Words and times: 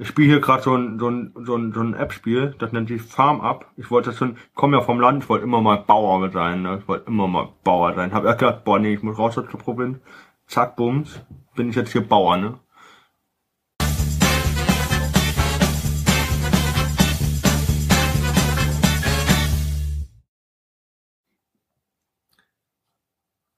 Ich 0.00 0.08
spiele 0.08 0.28
hier 0.28 0.40
gerade 0.40 0.62
so 0.62 0.74
ein, 0.74 0.98
so 0.98 1.10
ein, 1.10 1.34
so 1.44 1.56
ein, 1.56 1.72
so 1.74 1.80
ein 1.82 1.92
App-Spiel, 1.92 2.54
das 2.58 2.72
nennt 2.72 2.88
sich 2.88 3.02
Farm 3.02 3.42
Up. 3.42 3.70
Ich 3.76 3.90
wollte 3.90 4.14
schon, 4.14 4.36
ich 4.36 4.54
komme 4.54 4.78
ja 4.78 4.82
vom 4.82 4.98
Land, 4.98 5.24
ich 5.24 5.28
wollte 5.28 5.44
immer 5.44 5.60
mal 5.60 5.76
Bauer 5.76 6.30
sein, 6.30 6.62
ne? 6.62 6.78
Ich 6.80 6.88
wollte 6.88 7.06
immer 7.06 7.28
mal 7.28 7.52
Bauer 7.64 7.92
sein. 7.94 8.14
Hab 8.14 8.24
erst 8.24 8.38
gedacht, 8.38 8.64
boah, 8.64 8.78
nee, 8.78 8.94
ich 8.94 9.02
muss 9.02 9.18
raus 9.18 9.36
aus 9.36 9.44
der 9.52 9.58
Provinz. 9.58 9.98
Zack, 10.46 10.76
bums, 10.76 11.20
bin 11.54 11.68
ich 11.68 11.76
jetzt 11.76 11.92
hier 11.92 12.00
Bauer, 12.08 12.38
ne? 12.38 12.58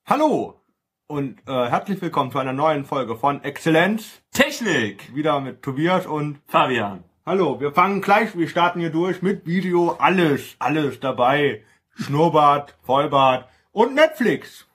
Hallo 0.06 0.61
und 1.06 1.40
äh, 1.46 1.68
herzlich 1.68 2.00
willkommen 2.00 2.30
zu 2.30 2.38
einer 2.38 2.52
neuen 2.52 2.84
Folge 2.84 3.16
von 3.16 3.42
Exzellenz 3.44 4.22
Technik! 4.32 5.14
wieder 5.14 5.40
mit 5.40 5.62
Tobias 5.62 6.06
und 6.06 6.40
Fabian. 6.46 7.04
Hallo, 7.26 7.60
wir 7.60 7.72
fangen 7.72 8.00
gleich, 8.00 8.36
wir 8.36 8.48
starten 8.48 8.80
hier 8.80 8.90
durch 8.90 9.22
mit 9.22 9.46
Video, 9.46 9.92
alles, 9.98 10.56
alles 10.58 11.00
dabei. 11.00 11.62
Schnurrbart, 11.94 12.76
Vollbart 12.82 13.48
und 13.72 13.94
Netflix. 13.94 14.66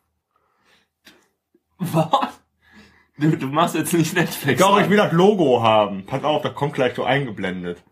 Was? 1.78 2.40
Du, 3.18 3.36
du 3.36 3.48
machst 3.48 3.76
jetzt 3.76 3.94
nicht 3.94 4.14
Netflix. 4.14 4.62
Doch, 4.62 4.78
ich 4.78 4.86
an. 4.86 4.90
will 4.90 4.98
das 4.98 5.12
Logo 5.12 5.62
haben. 5.64 6.06
Pass 6.06 6.24
auf, 6.24 6.44
das 6.44 6.54
kommt 6.54 6.74
gleich 6.74 6.96
so 6.96 7.04
eingeblendet. 7.04 7.84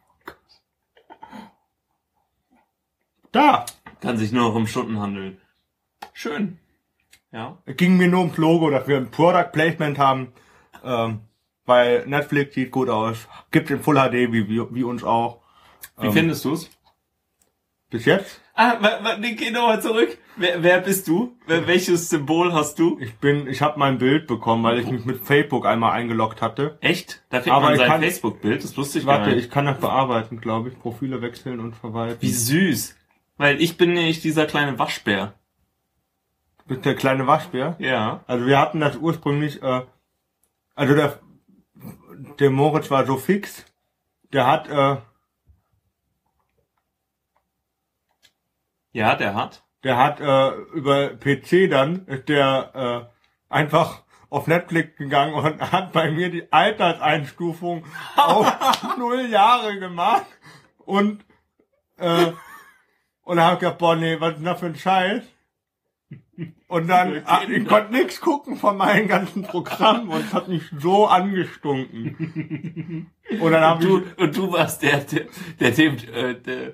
Da, 3.31 3.65
Kann 4.01 4.17
sich 4.17 4.31
nur 4.31 4.49
noch 4.49 4.55
um 4.55 4.67
Stunden 4.67 4.99
handeln. 4.99 5.41
Schön. 6.13 6.59
Ja. 7.35 7.57
es 7.65 7.75
ging 7.75 7.97
mir 7.97 8.07
nur 8.07 8.21
ums 8.21 8.37
Logo, 8.37 8.69
dass 8.69 8.87
wir 8.87 8.95
ein 8.95 9.11
Product 9.11 9.49
Placement 9.51 9.97
haben, 9.99 10.31
ähm, 10.85 11.19
weil 11.65 12.07
Netflix 12.07 12.55
sieht 12.55 12.71
gut 12.71 12.87
aus. 12.89 13.27
Gibt 13.51 13.69
in 13.69 13.81
Full 13.81 13.95
HD, 13.97 14.31
wie, 14.31 14.47
wie, 14.47 14.63
wie 14.73 14.83
uns 14.83 15.03
auch. 15.03 15.41
Wie 15.99 16.07
Ähm, 16.07 16.13
findest 16.13 16.45
du's? 16.45 16.69
Bis 17.89 18.05
jetzt? 18.05 18.41
Ah, 18.53 18.77
geh 19.21 19.51
nochmal 19.51 19.81
zurück. 19.81 20.17
Wer, 20.37 20.63
wer 20.63 20.79
bist 20.79 21.09
du? 21.09 21.37
Wer, 21.45 21.67
welches 21.67 22.09
Symbol 22.09 22.53
hast 22.53 22.79
du? 22.79 22.97
Ich 23.01 23.15
bin, 23.15 23.47
ich 23.47 23.61
habe 23.61 23.77
mein 23.79 23.97
Bild 23.97 24.27
bekommen, 24.27 24.63
weil 24.63 24.79
ich 24.79 24.87
mich 24.87 25.03
mit 25.03 25.17
Facebook 25.17 25.65
einmal 25.65 25.91
eingeloggt 25.91 26.41
hatte. 26.41 26.77
Echt? 26.79 27.21
Da 27.29 27.39
kriegt 27.41 27.53
Aber 27.53 27.65
man 27.67 27.77
sein 27.77 28.01
Facebook-Bild. 28.01 28.63
Das 28.63 28.77
wusste 28.77 28.99
ich 28.99 29.05
Warte, 29.05 29.31
nicht. 29.31 29.45
ich 29.45 29.51
kann 29.51 29.65
das 29.65 29.79
bearbeiten, 29.79 30.39
glaube 30.39 30.69
ich. 30.69 30.79
Profile 30.79 31.21
wechseln 31.21 31.59
und 31.59 31.75
verwalten. 31.75 32.21
Wie 32.21 32.31
süß. 32.31 32.95
Weil 33.37 33.61
ich 33.61 33.75
bin 33.75 33.93
nämlich 33.93 34.21
dieser 34.21 34.45
kleine 34.45 34.79
Waschbär. 34.79 35.33
Bist 36.65 36.83
der 36.85 36.95
kleine 36.95 37.27
Waschbär? 37.27 37.75
Ja. 37.79 38.23
Also 38.27 38.45
wir 38.47 38.59
hatten 38.59 38.79
das 38.79 38.97
ursprünglich, 38.97 39.61
äh, 39.61 39.81
also 40.73 40.95
der, 40.95 41.19
der 42.39 42.49
Moritz 42.49 42.89
war 42.89 43.05
so 43.05 43.17
fix, 43.17 43.65
der 44.33 44.47
hat, 44.47 44.67
äh, 44.67 44.97
Ja, 48.93 49.15
der 49.15 49.35
hat. 49.35 49.63
der 49.83 49.97
hat 49.97 50.19
äh, 50.21 50.51
über 50.73 51.09
PC 51.09 51.69
dann, 51.69 52.05
ist 52.07 52.29
der 52.29 53.09
äh, 53.49 53.53
einfach 53.53 54.03
auf 54.29 54.47
Netflix 54.47 54.97
gegangen 54.97 55.33
und 55.35 55.61
hat 55.71 55.91
bei 55.91 56.09
mir 56.11 56.31
die 56.31 56.51
Alterseinstufung 56.51 57.85
auf 58.15 58.51
null 58.97 59.27
Jahre 59.29 59.77
gemacht 59.79 60.25
und 60.79 61.23
äh, 61.97 62.31
und 63.23 63.37
da 63.37 63.47
hab 63.47 63.53
ich 63.53 63.59
gedacht, 63.59 63.77
boah 63.79 63.95
nee, 63.95 64.19
was 64.19 64.31
ist 64.31 64.37
denn 64.37 64.45
das 64.45 64.59
für 64.59 64.65
ein 64.67 64.75
Scheiß? 64.75 65.23
Und 66.67 66.87
dann, 66.87 67.21
ah, 67.25 67.41
ich 67.47 67.65
konnte 67.65 67.93
nichts 67.93 68.19
gucken 68.19 68.57
von 68.57 68.77
meinen 68.77 69.07
ganzen 69.07 69.43
Programmen 69.43 70.09
und 70.09 70.21
es 70.21 70.33
hat 70.33 70.47
mich 70.47 70.63
so 70.77 71.07
angestunken. 71.07 73.11
Und 73.39 73.51
dann 73.51 73.63
habe 73.63 73.85
Du, 73.85 73.99
ich, 73.99 74.17
und 74.17 74.35
du 74.35 74.51
warst 74.51 74.81
der, 74.83 74.99
der, 74.99 75.25
der 75.59 75.71
dem, 75.71 75.97
äh, 76.13 76.35
der, 76.35 76.73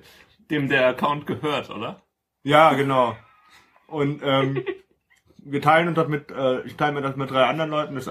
dem 0.49 0.67
der 0.67 0.87
Account 0.87 1.27
gehört, 1.27 1.69
oder? 1.69 2.01
ja 2.43 2.73
genau. 2.73 3.15
Und 3.87 4.21
ähm, 4.23 4.63
wir 5.37 5.61
teilen 5.61 5.89
uns 5.89 5.95
das 5.95 6.07
mit, 6.07 6.31
äh, 6.31 6.61
ich 6.61 6.75
teile 6.77 6.93
mir 6.93 7.01
das 7.01 7.15
mit 7.15 7.29
drei 7.29 7.45
anderen 7.45 7.71
Leuten, 7.71 7.95
das 7.95 8.09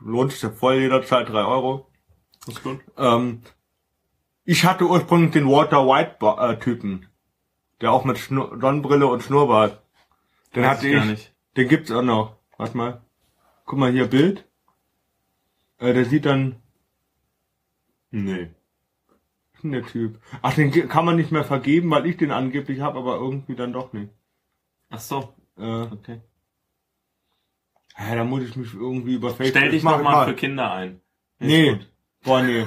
lohnt 0.00 0.32
sich 0.32 0.42
ja 0.42 0.50
voll 0.50 0.76
jederzeit 0.76 1.28
drei 1.28 1.44
Euro. 1.44 1.86
Das 2.46 2.56
ist 2.56 2.62
gut. 2.62 2.80
Ähm, 2.96 3.42
ich 4.44 4.64
hatte 4.64 4.88
ursprünglich 4.88 5.32
den 5.32 5.46
Walter 5.46 5.86
White 5.86 6.16
Ba- 6.18 6.52
äh, 6.52 6.58
Typen, 6.58 7.06
der 7.80 7.92
auch 7.92 8.04
mit 8.04 8.18
Schnur 8.18 8.58
Sonnenbrille 8.60 9.06
und 9.06 9.22
Schnurrbart. 9.22 9.82
Den 10.54 10.62
Weiß 10.64 10.70
hatte 10.70 10.86
ich 10.88 10.92
ich, 10.94 10.98
gar 10.98 11.06
nicht. 11.06 11.34
den 11.56 11.68
gibt's 11.68 11.90
auch 11.90 12.02
noch. 12.02 12.36
Warte 12.56 12.76
mal. 12.76 13.00
Guck 13.66 13.78
mal 13.78 13.92
hier 13.92 14.06
Bild. 14.06 14.44
Äh, 15.78 15.94
der 15.94 16.04
sieht 16.04 16.26
dann, 16.26 16.56
Nee. 18.10 18.50
der 19.62 19.86
Typ? 19.86 20.20
Ach, 20.42 20.54
den 20.54 20.70
kann 20.88 21.04
man 21.04 21.16
nicht 21.16 21.30
mehr 21.30 21.44
vergeben, 21.44 21.90
weil 21.90 22.06
ich 22.06 22.16
den 22.16 22.32
angeblich 22.32 22.80
habe, 22.80 22.98
aber 22.98 23.16
irgendwie 23.16 23.54
dann 23.54 23.72
doch 23.72 23.92
nicht. 23.92 24.10
Ach 24.90 24.98
so. 25.00 25.32
Äh, 25.56 25.62
Okay. 25.82 26.20
ja, 27.98 28.14
da 28.16 28.24
muss 28.24 28.42
ich 28.42 28.56
mich 28.56 28.74
irgendwie 28.74 29.14
über 29.14 29.28
Facebook. 29.30 29.56
Stell 29.58 29.70
dich 29.70 29.78
Ich 29.78 29.82
mach 29.84 29.98
noch 29.98 30.04
mal 30.04 30.12
mal. 30.12 30.26
für 30.26 30.34
Kinder 30.34 30.72
ein. 30.72 31.00
Ist 31.38 31.46
Nee. 31.46 31.70
gut. 31.74 31.90
Boah, 32.24 32.42
nee. 32.42 32.66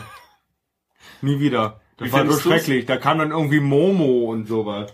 Nie 1.21 1.39
wieder. 1.39 1.81
Das 1.97 2.07
Wie 2.07 2.13
war 2.13 2.25
so 2.31 2.39
schrecklich. 2.39 2.85
Da 2.85 2.97
kam 2.97 3.19
dann 3.19 3.31
irgendwie 3.31 3.59
Momo 3.59 4.31
und 4.31 4.47
sowas. 4.47 4.93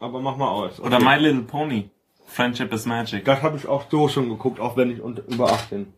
Aber 0.00 0.20
mach 0.20 0.36
mal 0.36 0.48
aus. 0.48 0.80
Oder 0.80 0.96
Okay. 0.96 1.04
My 1.04 1.16
Little 1.16 1.42
Pony. 1.42 1.90
Friendship 2.26 2.72
is 2.72 2.86
Magic. 2.86 3.24
Das 3.24 3.42
habe 3.42 3.56
ich 3.56 3.66
auch 3.66 3.84
so 3.90 4.08
schon 4.08 4.28
geguckt, 4.28 4.58
auch 4.60 4.76
wenn 4.76 4.90
ich 4.90 5.00
unter, 5.00 5.22
über 5.28 5.52
18 5.52 5.92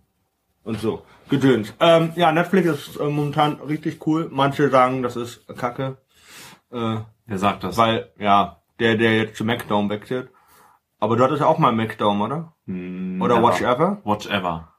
und 0.65 0.81
so. 0.81 1.03
Gedöns. 1.29 1.73
Ähm, 1.81 2.13
ja, 2.17 2.33
Netflix 2.33 2.69
ist 2.69 2.97
äh, 2.97 3.05
momentan 3.09 3.55
richtig 3.61 4.07
cool. 4.07 4.29
Manche 4.31 4.69
sagen, 4.71 5.03
das 5.03 5.17
ist 5.17 5.47
Kacke. 5.57 5.99
Äh, 6.71 6.99
Wer 7.27 7.39
sagt 7.39 7.65
das? 7.65 7.77
weil, 7.77 8.11
ja, 8.19 8.61
der, 8.81 8.97
der 8.97 9.17
jetzt 9.19 9.37
zu 9.37 9.45
MacDown 9.45 9.89
wechselt. 9.91 10.31
Aber 10.99 11.17
dort 11.17 11.33
ist 11.33 11.41
ja 11.41 11.47
auch 11.47 11.59
mal 11.59 11.73
MacDown, 11.73 12.21
oder? 12.21 12.55
Hm, 12.67 13.21
Oder 13.21 13.37
never. 13.37 13.49
Watch 13.49 13.61
Ever? 13.61 14.01
Watch 14.05 14.27
Ever. 14.27 14.73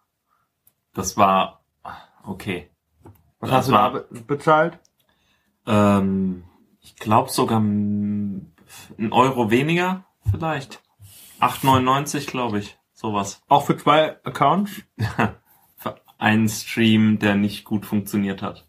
Das 0.94 1.16
war 1.18 1.64
okay. 2.26 2.70
Was 3.40 3.50
Das 3.50 3.58
hast 3.60 3.68
du 3.68 3.72
da 3.74 3.78
war- 3.78 3.92
be 3.92 4.08
bezahlt? 4.26 4.80
Ähm, 5.68 6.44
ich 6.82 6.96
glaube 6.96 7.30
sogar 7.30 7.62
ein 8.98 9.12
Euro 9.14 9.50
weniger, 9.52 10.06
vielleicht. 10.30 10.82
8,99 11.40 12.28
glaube 12.28 12.60
ich. 12.60 12.78
Sowas. 12.94 13.42
Auch 13.50 13.66
für 13.66 13.76
zwei 13.78 14.18
Accounts? 14.24 14.72
Für 15.78 16.00
einen 16.18 16.48
Stream, 16.48 17.20
der 17.20 17.36
nicht 17.36 17.66
gut 17.66 17.86
funktioniert 17.86 18.42
hat. 18.42 18.66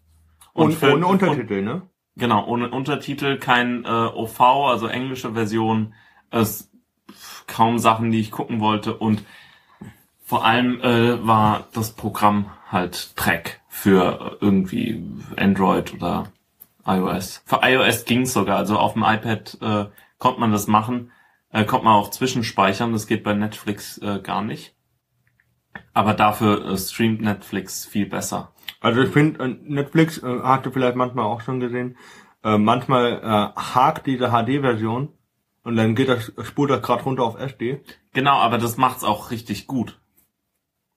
Und, 0.53 0.73
für- 0.73 0.93
ohne 0.93 1.07
Untertitel, 1.07 1.61
ne? 1.61 1.83
Genau, 2.17 2.45
ohne 2.45 2.69
Untertitel, 2.71 3.37
kein 3.37 3.85
äh, 3.85 3.87
OV, 3.87 4.41
also 4.41 4.87
englische 4.87 5.33
Version, 5.33 5.93
es 6.31 6.69
kaum 7.47 7.77
Sachen, 7.79 8.11
die 8.11 8.19
ich 8.19 8.31
gucken 8.31 8.59
wollte 8.59 8.95
und 8.97 9.23
vor 10.25 10.43
allem 10.43 10.81
äh, 10.81 11.25
war 11.25 11.67
das 11.73 11.91
Programm 11.93 12.49
halt 12.71 13.15
Track 13.15 13.61
für 13.69 14.37
irgendwie 14.41 15.03
Android 15.37 15.93
oder 15.93 16.31
iOS. 16.85 17.43
Für 17.45 17.61
iOS 17.63 18.05
ging's 18.05 18.33
sogar, 18.33 18.57
also 18.57 18.77
auf 18.77 18.93
dem 18.93 19.03
iPad 19.03 19.57
äh, 19.61 19.85
konnte 20.17 20.39
man 20.39 20.51
das 20.51 20.67
machen, 20.67 21.11
äh, 21.51 21.65
konnte 21.65 21.85
man 21.85 21.95
auch 21.95 22.11
zwischenspeichern, 22.11 22.93
das 22.93 23.07
geht 23.07 23.23
bei 23.23 23.33
Netflix 23.33 23.97
äh, 23.99 24.19
gar 24.19 24.41
nicht. 24.41 24.75
Aber 25.93 26.13
dafür 26.13 26.65
äh, 26.65 26.77
streamt 26.77 27.21
Netflix 27.21 27.85
viel 27.85 28.05
besser. 28.05 28.53
Also 28.79 29.01
ich 29.01 29.09
finde, 29.09 29.43
äh, 29.43 29.47
Netflix 29.47 30.21
äh, 30.21 30.41
hatte 30.41 30.71
vielleicht 30.71 30.95
manchmal 30.95 31.25
auch 31.25 31.41
schon 31.41 31.59
gesehen, 31.59 31.97
äh, 32.43 32.57
manchmal 32.57 33.19
äh, 33.23 33.59
hakt 33.59 34.05
diese 34.05 34.29
HD-Version 34.29 35.09
und 35.63 35.75
dann 35.75 35.95
geht 35.95 36.09
das, 36.09 36.31
spult 36.43 36.69
das 36.69 36.81
gerade 36.83 37.03
runter 37.03 37.23
auf 37.23 37.39
SD. 37.39 37.81
Genau, 38.13 38.37
aber 38.37 38.57
das 38.59 38.77
macht's 38.77 39.03
auch 39.03 39.31
richtig 39.31 39.65
gut. 39.65 39.99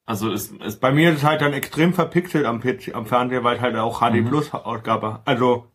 Also 0.05 0.31
es, 0.33 0.53
es 0.61 0.79
Bei 0.79 0.93
mir 0.93 1.11
ist 1.11 1.19
es 1.19 1.25
halt 1.25 1.41
dann 1.41 1.53
extrem 1.53 1.93
verpixelt 1.93 2.47
am 2.47 2.61
PC, 2.61 2.95
am 2.95 3.07
Fernseher, 3.07 3.45
weil 3.45 3.57
ich 3.57 3.63
halt 3.63 3.77
auch 3.77 4.01
HD 4.01 4.15
Mhm. 4.15 4.29
Plus 4.29 4.53
Ausgabe, 4.53 5.21
also 5.25 5.71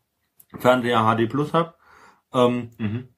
Fernseher 0.60 1.04
HD 1.04 1.30
Plus 1.30 1.54
hab. 1.54 1.78
Ähm, 2.34 2.72
mhm. 2.78 3.10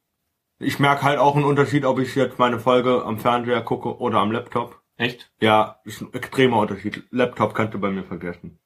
ich 0.60 0.80
merke 0.80 1.04
halt 1.04 1.20
auch 1.20 1.36
einen 1.36 1.46
Unterschied, 1.46 1.86
ob 1.86 2.00
ich 2.00 2.16
jetzt 2.16 2.38
meine 2.40 2.60
Folge 2.60 3.04
am 3.06 3.18
Fernseher 3.18 3.62
gucke 3.62 3.98
oder 4.00 4.20
am 4.20 4.32
Laptop. 4.32 4.82
echt? 4.98 5.32
Ja, 5.40 5.80
ist 5.84 6.02
ein 6.02 6.14
extremer 6.14 6.58
Unterschied. 6.60 7.04
Laptop 7.12 7.54
kannst 7.54 7.74
du 7.74 7.80
bei 7.80 7.90
mir 7.92 8.04
vergessen. 8.04 8.60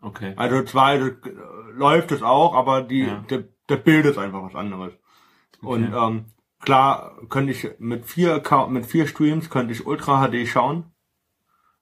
Okay. 0.00 0.32
Also 0.36 0.62
zwar 0.62 0.94
äh, 0.94 1.12
läuft 1.72 2.12
es 2.12 2.22
auch, 2.22 2.54
aber 2.54 2.82
die, 2.82 3.04
Ja. 3.06 3.24
der, 3.30 3.44
der 3.68 3.76
Bild 3.76 4.04
ist 4.06 4.18
einfach 4.18 4.42
was 4.42 4.54
anderes. 4.54 4.92
Und 5.60 5.92
ähm, 5.92 6.26
klar 6.60 7.16
könnte 7.28 7.50
ich 7.52 7.68
mit 7.80 8.06
vier 8.06 8.34
Account, 8.34 8.72
mit 8.72 8.86
vier 8.86 9.06
Streams 9.08 9.50
könnte 9.50 9.72
ich 9.72 9.86
Ultra 9.86 10.26
HD 10.28 10.46
schauen. 10.46 10.92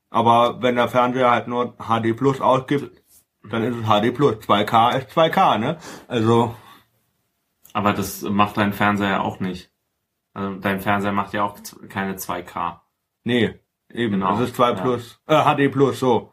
Aber 0.08 0.62
wenn 0.62 0.76
der 0.76 0.88
Fernseher 0.88 1.30
halt 1.30 1.48
nur 1.48 1.76
HD 1.78 2.16
Plus 2.16 2.40
ausgibt, 2.40 3.02
dann 3.50 3.62
ist 3.64 3.76
es 3.76 3.84
HD 3.86 4.12
Plus. 4.14 4.36
2K 4.36 4.98
ist 4.98 5.10
2K, 5.16 5.58
ne? 5.58 5.78
Also, 6.08 6.54
Aber 7.72 7.92
das 7.92 8.22
macht 8.22 8.56
dein 8.56 8.72
Fernseher 8.72 9.10
ja 9.10 9.20
auch 9.20 9.40
nicht. 9.40 9.70
Also 10.34 10.54
dein 10.56 10.80
Fernseher 10.80 11.12
macht 11.12 11.32
ja 11.32 11.44
auch 11.44 11.56
keine 11.88 12.14
2K. 12.16 12.80
nee, 13.24 13.58
eben. 13.92 14.12
Genau, 14.14 14.32
Das 14.32 14.40
ist 14.48 14.56
2 14.56 14.68
ja. 14.70 14.74
Plus, 14.74 15.20
äh, 15.26 15.42
HD 15.42 15.70
Plus, 15.72 15.98
so. 16.00 16.32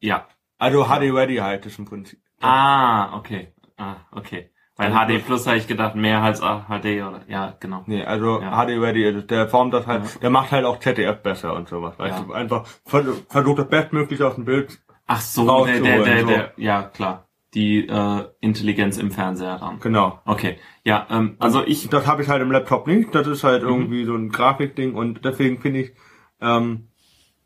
Ja. 0.00 0.26
Also 0.58 0.84
HD 0.84 1.10
Ready 1.12 1.36
halt 1.36 1.66
ist 1.66 1.78
im 1.78 1.84
Prinzip. 1.84 2.20
Ah, 2.40 3.16
okay. 3.16 3.52
Ah, 3.76 3.96
okay. 4.12 4.50
Weil 4.76 4.90
HD 4.92 5.24
Plus 5.24 5.46
habe 5.46 5.56
ich 5.56 5.66
gedacht, 5.68 5.94
mehr 5.94 6.20
als 6.22 6.40
HD 6.40 7.02
oder 7.02 7.20
ja, 7.28 7.54
genau. 7.60 7.84
Nee, 7.86 8.04
also 8.04 8.40
Ja. 8.40 8.50
HD 8.64 8.70
Ready, 8.80 9.06
also 9.06 9.20
der 9.20 9.48
formt 9.48 9.72
das 9.72 9.86
halt, 9.86 10.04
Ja. 10.04 10.20
der 10.22 10.30
macht 10.30 10.50
halt 10.50 10.64
auch 10.64 10.78
ZDF 10.80 11.22
besser 11.22 11.54
und 11.54 11.68
sowas. 11.68 11.98
Weißt 11.98 12.18
Ja. 12.18 12.24
du, 12.24 12.32
einfach 12.32 12.66
ver- 12.84 13.14
versucht 13.28 13.58
das 13.60 13.68
bestmöglich 13.68 14.22
aus 14.22 14.34
dem 14.34 14.44
Bild. 14.44 14.82
Ach 15.06 15.20
so, 15.20 15.64
der, 15.66 15.80
der, 15.80 16.04
der, 16.04 16.20
so. 16.20 16.26
der, 16.28 16.52
ja 16.56 16.82
klar. 16.82 17.28
Die 17.54 17.86
äh, 17.86 18.24
Intelligenz 18.40 18.96
im 18.98 19.10
Fernseher 19.12 19.58
dann. 19.58 19.78
Genau. 19.80 20.20
Okay. 20.24 20.58
Ja, 20.82 21.06
ähm, 21.10 21.36
also 21.38 21.62
ich 21.64 21.88
Das 21.88 22.06
habe 22.06 22.22
ich 22.22 22.28
halt 22.28 22.42
im 22.42 22.50
Laptop 22.50 22.86
nicht. 22.86 23.14
Das 23.14 23.26
ist 23.28 23.44
halt 23.44 23.62
Mhm. 23.62 23.68
irgendwie 23.68 24.04
so 24.04 24.14
ein 24.16 24.30
Grafikding 24.30 24.94
und 24.94 25.24
deswegen 25.24 25.60
finde 25.60 25.80
ich 25.80 25.92
ähm, 26.40 26.88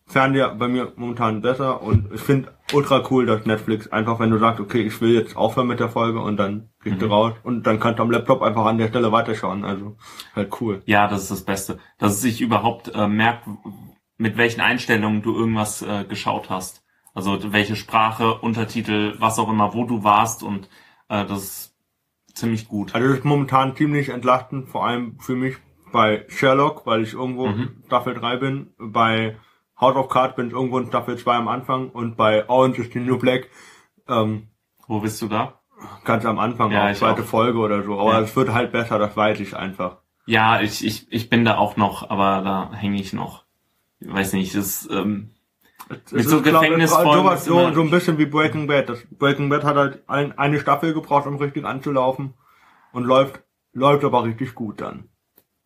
Fernseher 0.06 0.55
bei 0.55 0.69
mir 0.69 0.93
momentan 0.96 1.43
besser 1.43 1.82
und 1.82 2.10
ich 2.14 2.20
finde 2.22 2.55
ultra 2.72 3.02
cool, 3.10 3.26
dass 3.26 3.44
Netflix 3.44 3.88
einfach, 3.88 4.19
wenn 4.19 4.31
du 4.31 4.38
sagst, 4.38 4.61
okay, 4.61 4.81
ich 4.81 4.99
will 5.02 5.12
jetzt 5.12 5.37
aufhören 5.37 5.66
mit 5.66 5.81
der 5.81 5.90
Folge 5.90 6.20
und 6.20 6.38
dann 6.38 6.70
kriegst 6.81 6.96
Mhm. 6.96 7.04
du 7.04 7.06
raus 7.11 7.34
und 7.43 7.66
dann 7.66 7.78
kannst 7.78 7.99
du 7.99 8.02
am 8.04 8.11
Laptop 8.11 8.40
einfach 8.40 8.64
an 8.64 8.78
der 8.78 8.88
Stelle 8.88 9.12
weiterschauen. 9.12 9.66
Also 9.66 9.96
halt 10.34 10.50
cool. 10.62 10.81
Ja, 10.87 11.06
das 11.08 11.22
ist 11.22 11.31
das 11.31 11.44
Beste. 11.44 11.78
Dass 11.99 12.12
es 12.12 12.20
sich 12.22 12.40
überhaupt 12.40 12.90
äh, 12.94 13.06
merkt, 13.06 13.46
mit 14.16 14.38
welchen 14.38 14.62
Einstellungen 14.62 15.20
du 15.20 15.34
irgendwas 15.37 15.82
äh, 15.82 16.04
geschaut 16.08 16.49
hast. 16.49 16.82
Also 17.19 17.53
welche 17.53 17.75
Sprache, 17.76 18.35
Untertitel, 18.35 19.15
was 19.19 19.38
auch 19.38 19.49
immer, 19.50 19.75
wo 19.75 19.85
du 19.85 20.05
warst 20.05 20.43
und 20.43 20.69
äh, 21.09 21.25
das 21.26 21.43
ist 21.43 21.76
ziemlich 22.35 22.69
gut. 22.69 22.94
Also 22.94 23.09
das 23.09 23.19
ist 23.19 23.25
momentan 23.25 23.75
ziemlich 23.76 24.11
entlastend, 24.11 24.69
vor 24.69 24.87
allem 24.87 25.19
für 25.19 25.35
mich 25.35 25.56
bei 25.93 26.25
Sherlock, 26.29 26.87
weil 26.87 27.03
ich 27.03 27.15
irgendwo 27.15 27.49
Mhm. 27.49 27.82
Staffel 27.87 28.15
3 28.15 28.37
bin. 28.37 28.73
Bei 28.79 29.37
House 29.81 29.97
of 29.97 30.09
Cards 30.09 30.37
bin 30.37 30.49
ich 30.49 30.53
irgendwo 30.53 30.79
in 30.79 30.87
Staffel 30.87 31.17
2 31.19 31.35
am 31.35 31.49
Anfang 31.49 31.91
und 31.91 32.17
bei 32.17 32.49
Orange 32.49 32.79
is 32.82 32.91
the 32.93 33.00
New 33.00 33.19
Black 33.19 33.49
ähm, 34.09 34.49
Wo 34.87 35.00
bist 35.00 35.21
du 35.21 35.29
da? 35.29 35.55
ganz 36.05 36.25
am 36.25 36.38
Anfang, 36.38 36.71
Ja, 36.73 36.91
auch 36.91 36.94
zweite 36.94 37.23
auch. 37.23 37.26
Folge 37.26 37.59
oder 37.59 37.82
so. 37.82 37.99
Aber 38.00 38.12
Ja. 38.14 38.21
es 38.21 38.35
wird 38.37 38.53
halt 38.53 38.73
besser, 38.73 38.99
das 38.99 39.17
weiß 39.17 39.38
ich 39.41 39.56
einfach. 39.56 39.99
Ja, 40.26 40.61
ich, 40.61 40.85
ich, 40.85 41.11
ich 41.12 41.31
bin 41.31 41.44
da 41.44 41.56
auch 41.56 41.76
noch, 41.76 42.11
aber 42.11 42.43
da 42.43 42.73
hänge 42.76 43.00
ich 43.00 43.12
noch. 43.12 43.44
Ich 44.00 44.12
weiß 44.12 44.32
nicht, 44.35 44.55
das 44.55 44.85
ist, 44.85 44.91
ähm, 44.93 45.31
Mit 46.11 46.29
so 46.29 46.43
Gefängnisfolgen 46.43 47.12
sowas, 47.12 47.44
so, 47.44 47.73
so 47.73 47.81
ein 47.82 47.90
bisschen 47.90 48.19
wie 48.19 48.26
Breaking 48.26 48.67
Bad. 48.67 48.88
Das 48.88 49.06
Breaking 49.11 49.49
Bad 49.49 49.64
hat 49.64 49.76
halt 49.76 50.02
ein, 50.08 50.37
eine 50.38 50.61
Staffel 50.61 50.93
gebraucht, 50.94 51.26
um 51.26 51.37
richtig 51.37 51.64
anzulaufen 51.64 52.35
und 52.93 53.05
läuft 53.05 53.43
läuft 53.73 54.05
aber 54.05 54.25
richtig 54.25 54.55
gut 54.55 54.81
dann. 54.81 55.08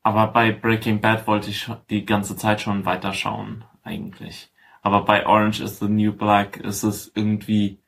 aber 0.03 0.27
bei 0.29 0.53
Breaking 0.53 1.01
Bad 1.01 1.27
wollte 1.27 1.51
ich 1.51 1.71
die 1.91 2.05
ganze 2.05 2.37
Zeit 2.37 2.61
schon 2.61 2.85
weiterschauen, 2.85 3.65
eigentlich. 3.83 4.53
Aber 4.83 5.05
bei 5.05 5.27
Orange 5.27 5.61
is 5.61 5.79
the 5.79 5.89
New 5.89 6.13
Black 6.13 6.57
ist 6.57 6.83
es 6.83 7.13
irgendwie, 7.15 7.79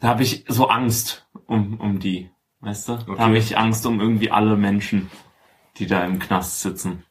da 0.00 0.08
habe 0.08 0.22
ich 0.22 0.44
so 0.48 0.68
Angst 0.68 1.28
um, 1.46 1.78
um 1.78 1.98
die, 1.98 2.30
weißt 2.60 2.88
du? 2.88 2.92
Okay. 2.94 3.14
Da 3.16 3.24
habe 3.24 3.38
ich 3.38 3.58
Angst 3.58 3.84
um 3.84 4.00
irgendwie 4.00 4.30
alle 4.30 4.56
Menschen, 4.56 5.10
die 5.76 5.86
da 5.86 6.04
im 6.04 6.18
Knast 6.18 6.62
sitzen. 6.62 7.04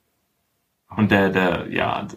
Und 0.95 1.12
der, 1.12 1.30
der, 1.30 1.72
ja. 1.72 2.07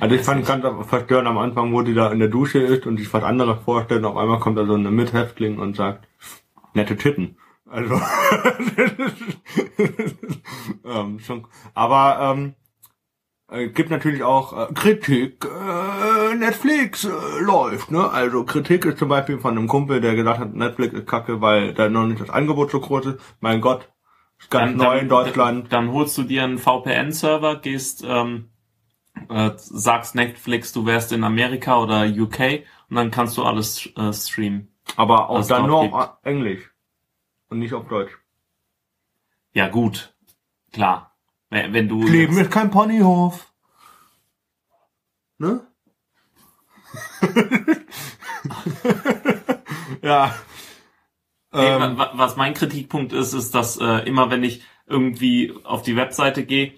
Also 0.00 0.14
ich 0.14 0.22
fand 0.22 0.46
ganz 0.46 0.64
verstörend 0.88 1.28
am 1.28 1.38
Anfang, 1.38 1.72
wo 1.72 1.82
die 1.82 1.94
da 1.94 2.10
in 2.10 2.18
der 2.18 2.28
Dusche 2.28 2.60
ist 2.60 2.86
und 2.86 2.96
sich 2.96 3.12
was 3.12 3.22
anderes 3.22 3.62
vorstellt. 3.64 4.04
Auf 4.04 4.16
einmal 4.16 4.38
kommt 4.38 4.58
da 4.58 4.64
so 4.64 4.74
eine 4.74 4.90
Mithäftling 4.90 5.58
und 5.58 5.76
sagt, 5.76 6.08
nette 6.74 6.96
Titten. 6.96 7.36
Also, 7.68 7.94
ähm, 10.84 11.18
schon, 11.20 11.46
aber 11.72 12.34
ähm, 12.34 12.54
äh, 13.52 13.68
gibt 13.68 13.90
natürlich 13.90 14.22
auch 14.22 14.70
äh, 14.70 14.72
Kritik. 14.74 15.44
Äh, 15.44 16.34
Netflix 16.34 17.04
äh, 17.04 17.10
läuft, 17.40 17.90
ne? 17.90 18.10
Also 18.10 18.44
Kritik 18.44 18.84
ist 18.84 18.98
zum 18.98 19.08
Beispiel 19.08 19.38
von 19.38 19.56
einem 19.56 19.68
Kumpel, 19.68 20.00
der 20.00 20.14
gesagt 20.14 20.38
hat, 20.38 20.54
Netflix 20.54 20.94
ist 20.94 21.06
kacke, 21.06 21.40
weil 21.40 21.74
da 21.74 21.88
noch 21.88 22.06
nicht 22.06 22.20
das 22.20 22.30
Angebot 22.30 22.70
so 22.70 22.80
groß 22.80 23.06
ist. 23.06 23.20
Mein 23.40 23.60
Gott, 23.60 23.90
ganz 24.50 24.76
neu 24.76 24.98
in 24.98 25.08
Deutschland. 25.08 25.72
Dann, 25.72 25.86
dann 25.86 25.94
holst 25.94 26.16
du 26.18 26.22
dir 26.22 26.44
einen 26.44 26.58
VPN-Server, 26.58 27.56
gehst, 27.56 28.04
ähm, 28.06 28.50
äh, 29.28 29.50
sagst 29.56 30.14
Netflix, 30.14 30.72
du 30.72 30.86
wärst 30.86 31.12
in 31.12 31.24
Amerika 31.24 31.78
oder 31.78 32.04
UK 32.04 32.64
und 32.88 32.96
dann 32.96 33.10
kannst 33.10 33.36
du 33.36 33.44
alles 33.44 33.88
äh, 33.96 34.12
streamen. 34.12 34.68
aber 34.96 35.30
auch 35.30 35.46
dann 35.46 35.66
nur 35.66 35.82
gibt. 35.82 35.94
auf 35.94 36.10
Englisch 36.22 36.70
und 37.48 37.58
nicht 37.58 37.74
auf 37.74 37.88
Deutsch. 37.88 38.12
Ja 39.54 39.68
gut, 39.68 40.14
klar. 40.72 41.14
Wenn, 41.50 41.72
wenn 41.74 41.88
du 41.88 42.06
Leben 42.06 42.38
ist 42.38 42.50
kein 42.50 42.70
Ponyhof. 42.70 43.52
Ne? 45.38 45.66
ja. 50.02 50.34
Ähm, 51.54 51.98
wa- 51.98 52.12
was 52.14 52.36
mein 52.36 52.54
Kritikpunkt 52.54 53.12
ist, 53.12 53.32
ist, 53.34 53.54
dass 53.54 53.76
äh, 53.78 54.06
immer 54.08 54.30
wenn 54.30 54.42
ich 54.42 54.62
irgendwie 54.86 55.52
auf 55.64 55.82
die 55.82 55.96
Webseite 55.96 56.44
gehe, 56.44 56.72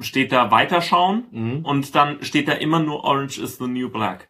steht 0.00 0.32
da 0.32 0.50
weiterschauen 0.50 1.24
Mhm. 1.30 1.64
und 1.64 1.94
dann 1.94 2.22
steht 2.24 2.48
da 2.48 2.52
immer 2.52 2.80
nur 2.80 3.04
Orange 3.04 3.38
is 3.38 3.58
the 3.58 3.66
New 3.66 3.88
Black. 3.88 4.28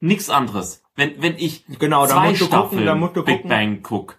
Nichts 0.00 0.30
anderes. 0.30 0.82
Wenn, 0.96 1.20
wenn 1.22 1.34
ich 1.38 1.64
Genau, 1.78 2.02
da 2.06 2.14
zwei 2.14 2.28
musst 2.30 2.40
du 2.42 2.44
gucken, 2.46 2.60
Staffeln 2.68 2.86
da 2.86 2.94
musst 2.94 3.16
du 3.16 3.24
Big 3.24 3.36
gucken. 3.36 3.48
Bang 3.48 3.82
guck, 3.82 4.18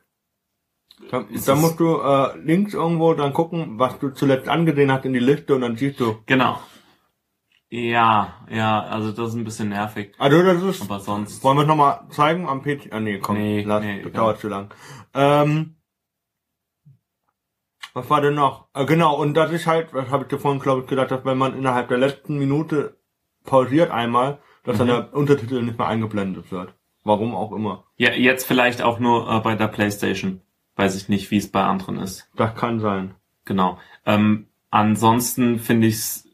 da, 1.11 1.25
da 1.45 1.55
musst 1.55 1.79
du 1.79 1.99
äh, 2.01 2.37
links 2.39 2.73
irgendwo 2.73 3.13
dann 3.13 3.33
gucken, 3.33 3.77
was 3.79 3.99
du 3.99 4.09
zuletzt 4.09 4.47
angesehen 4.49 4.91
hast 4.91 5.05
in 5.05 5.13
die 5.13 5.19
Liste 5.19 5.55
und 5.55 5.61
dann 5.61 5.77
siehst 5.77 5.99
du. 5.99 6.17
genau. 6.25 6.59
Ja, 7.77 8.35
ja, 8.49 8.83
also 8.83 9.11
das 9.11 9.29
ist 9.29 9.35
ein 9.35 9.43
bisschen 9.43 9.69
nervig. 9.69 10.13
Also 10.17 10.41
das 10.41 10.63
ist. 10.63 10.81
Aber 10.83 10.99
sonst. 11.01 11.43
Wollen 11.43 11.57
wir 11.57 11.63
es 11.63 11.67
nochmal 11.67 11.99
zeigen 12.09 12.47
am 12.47 12.61
PC? 12.61 12.87
Ah 12.91 12.99
nee, 13.01 13.19
komm, 13.19 13.35
Nee, 13.37 13.63
lass, 13.63 13.83
nee, 13.83 14.01
das 14.01 14.13
dauert 14.13 14.39
zu 14.39 14.47
lang. 14.47 14.73
Ähm, 15.13 15.75
was 17.93 18.09
war 18.09 18.21
denn 18.21 18.35
noch? 18.35 18.67
Äh, 18.73 18.85
genau, 18.85 19.15
und 19.19 19.33
das 19.35 19.51
ist 19.51 19.67
halt, 19.67 19.89
das 19.93 20.09
habe 20.09 20.23
ich 20.23 20.29
dir 20.29 20.39
vorhin, 20.39 20.61
glaube 20.61 20.81
ich, 20.81 20.87
gedacht, 20.87 21.11
dass 21.11 21.25
wenn 21.25 21.37
man 21.37 21.57
innerhalb 21.57 21.89
der 21.89 21.97
letzten 21.97 22.37
Minute 22.37 22.97
pausiert 23.43 23.91
einmal, 23.91 24.39
dass 24.63 24.77
dann 24.77 24.87
Mhm. 24.87 24.91
der 24.91 25.13
Untertitel 25.13 25.61
nicht 25.61 25.77
mehr 25.77 25.87
eingeblendet 25.87 26.51
wird. 26.51 26.73
Warum 27.03 27.35
auch 27.35 27.51
immer. 27.51 27.83
Ja, 27.97 28.11
jetzt 28.13 28.45
vielleicht 28.47 28.81
auch 28.81 28.99
nur 28.99 29.29
äh, 29.29 29.39
bei 29.41 29.55
der 29.55 29.67
Playstation. 29.67 30.41
Weiß 30.77 30.95
ich 30.95 31.09
nicht, 31.09 31.29
wie 31.31 31.37
es 31.37 31.51
bei 31.51 31.63
anderen 31.63 31.97
ist. 31.99 32.29
Das 32.35 32.55
kann 32.55 32.79
sein. 32.79 33.15
Genau. 33.45 33.77
Ähm, 34.05 34.47
ansonsten 34.71 35.59
finde 35.59 35.87
ich 35.87 35.95
es 35.95 36.24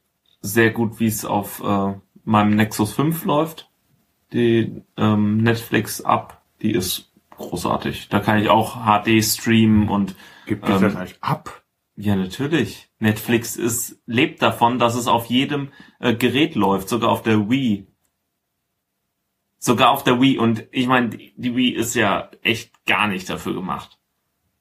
sehr 0.41 0.71
gut, 0.71 0.99
wie 0.99 1.07
es 1.07 1.25
auf 1.25 1.61
äh, 1.63 1.93
meinem 2.23 2.55
Nexus 2.55 2.93
5 2.93 3.25
läuft. 3.25 3.69
Die 4.33 4.81
ähm, 4.97 5.38
Netflix-App, 5.38 6.41
die 6.61 6.71
ist 6.71 7.12
großartig. 7.38 8.10
Da 8.10 8.19
kann 8.19 8.39
ich 8.39 8.50
auch 8.50 8.77
HD 8.86 9.24
streamen 9.24 9.89
und 9.89 10.15
Gibt 10.45 10.67
es 10.69 10.75
Ähm, 10.75 10.81
das 10.81 10.95
als 10.95 11.15
ab? 11.21 11.63
ja, 11.95 12.15
natürlich. 12.15 12.89
Netflix 13.00 13.55
ist, 13.55 14.01
lebt 14.05 14.41
davon, 14.41 14.79
dass 14.79 14.95
es 14.95 15.07
auf 15.07 15.25
jedem 15.25 15.71
äh, 16.00 16.15
Gerät 16.15 16.55
läuft, 16.55 16.89
sogar 16.89 17.10
auf 17.12 17.21
der 17.24 17.50
Wii. 17.50 17.88
Sogar 19.60 19.91
auf 19.91 20.03
der 20.03 20.19
Wii. 20.21 20.39
Und 20.39 20.67
ich 20.71 20.88
meine, 20.88 21.10
die, 21.10 21.33
die 21.38 21.55
Wii 21.55 21.69
ist 21.71 21.93
ja 21.95 22.29
echt 22.41 22.86
gar 22.86 23.07
nicht 23.07 23.29
dafür 23.29 23.53
gemacht. 23.53 24.00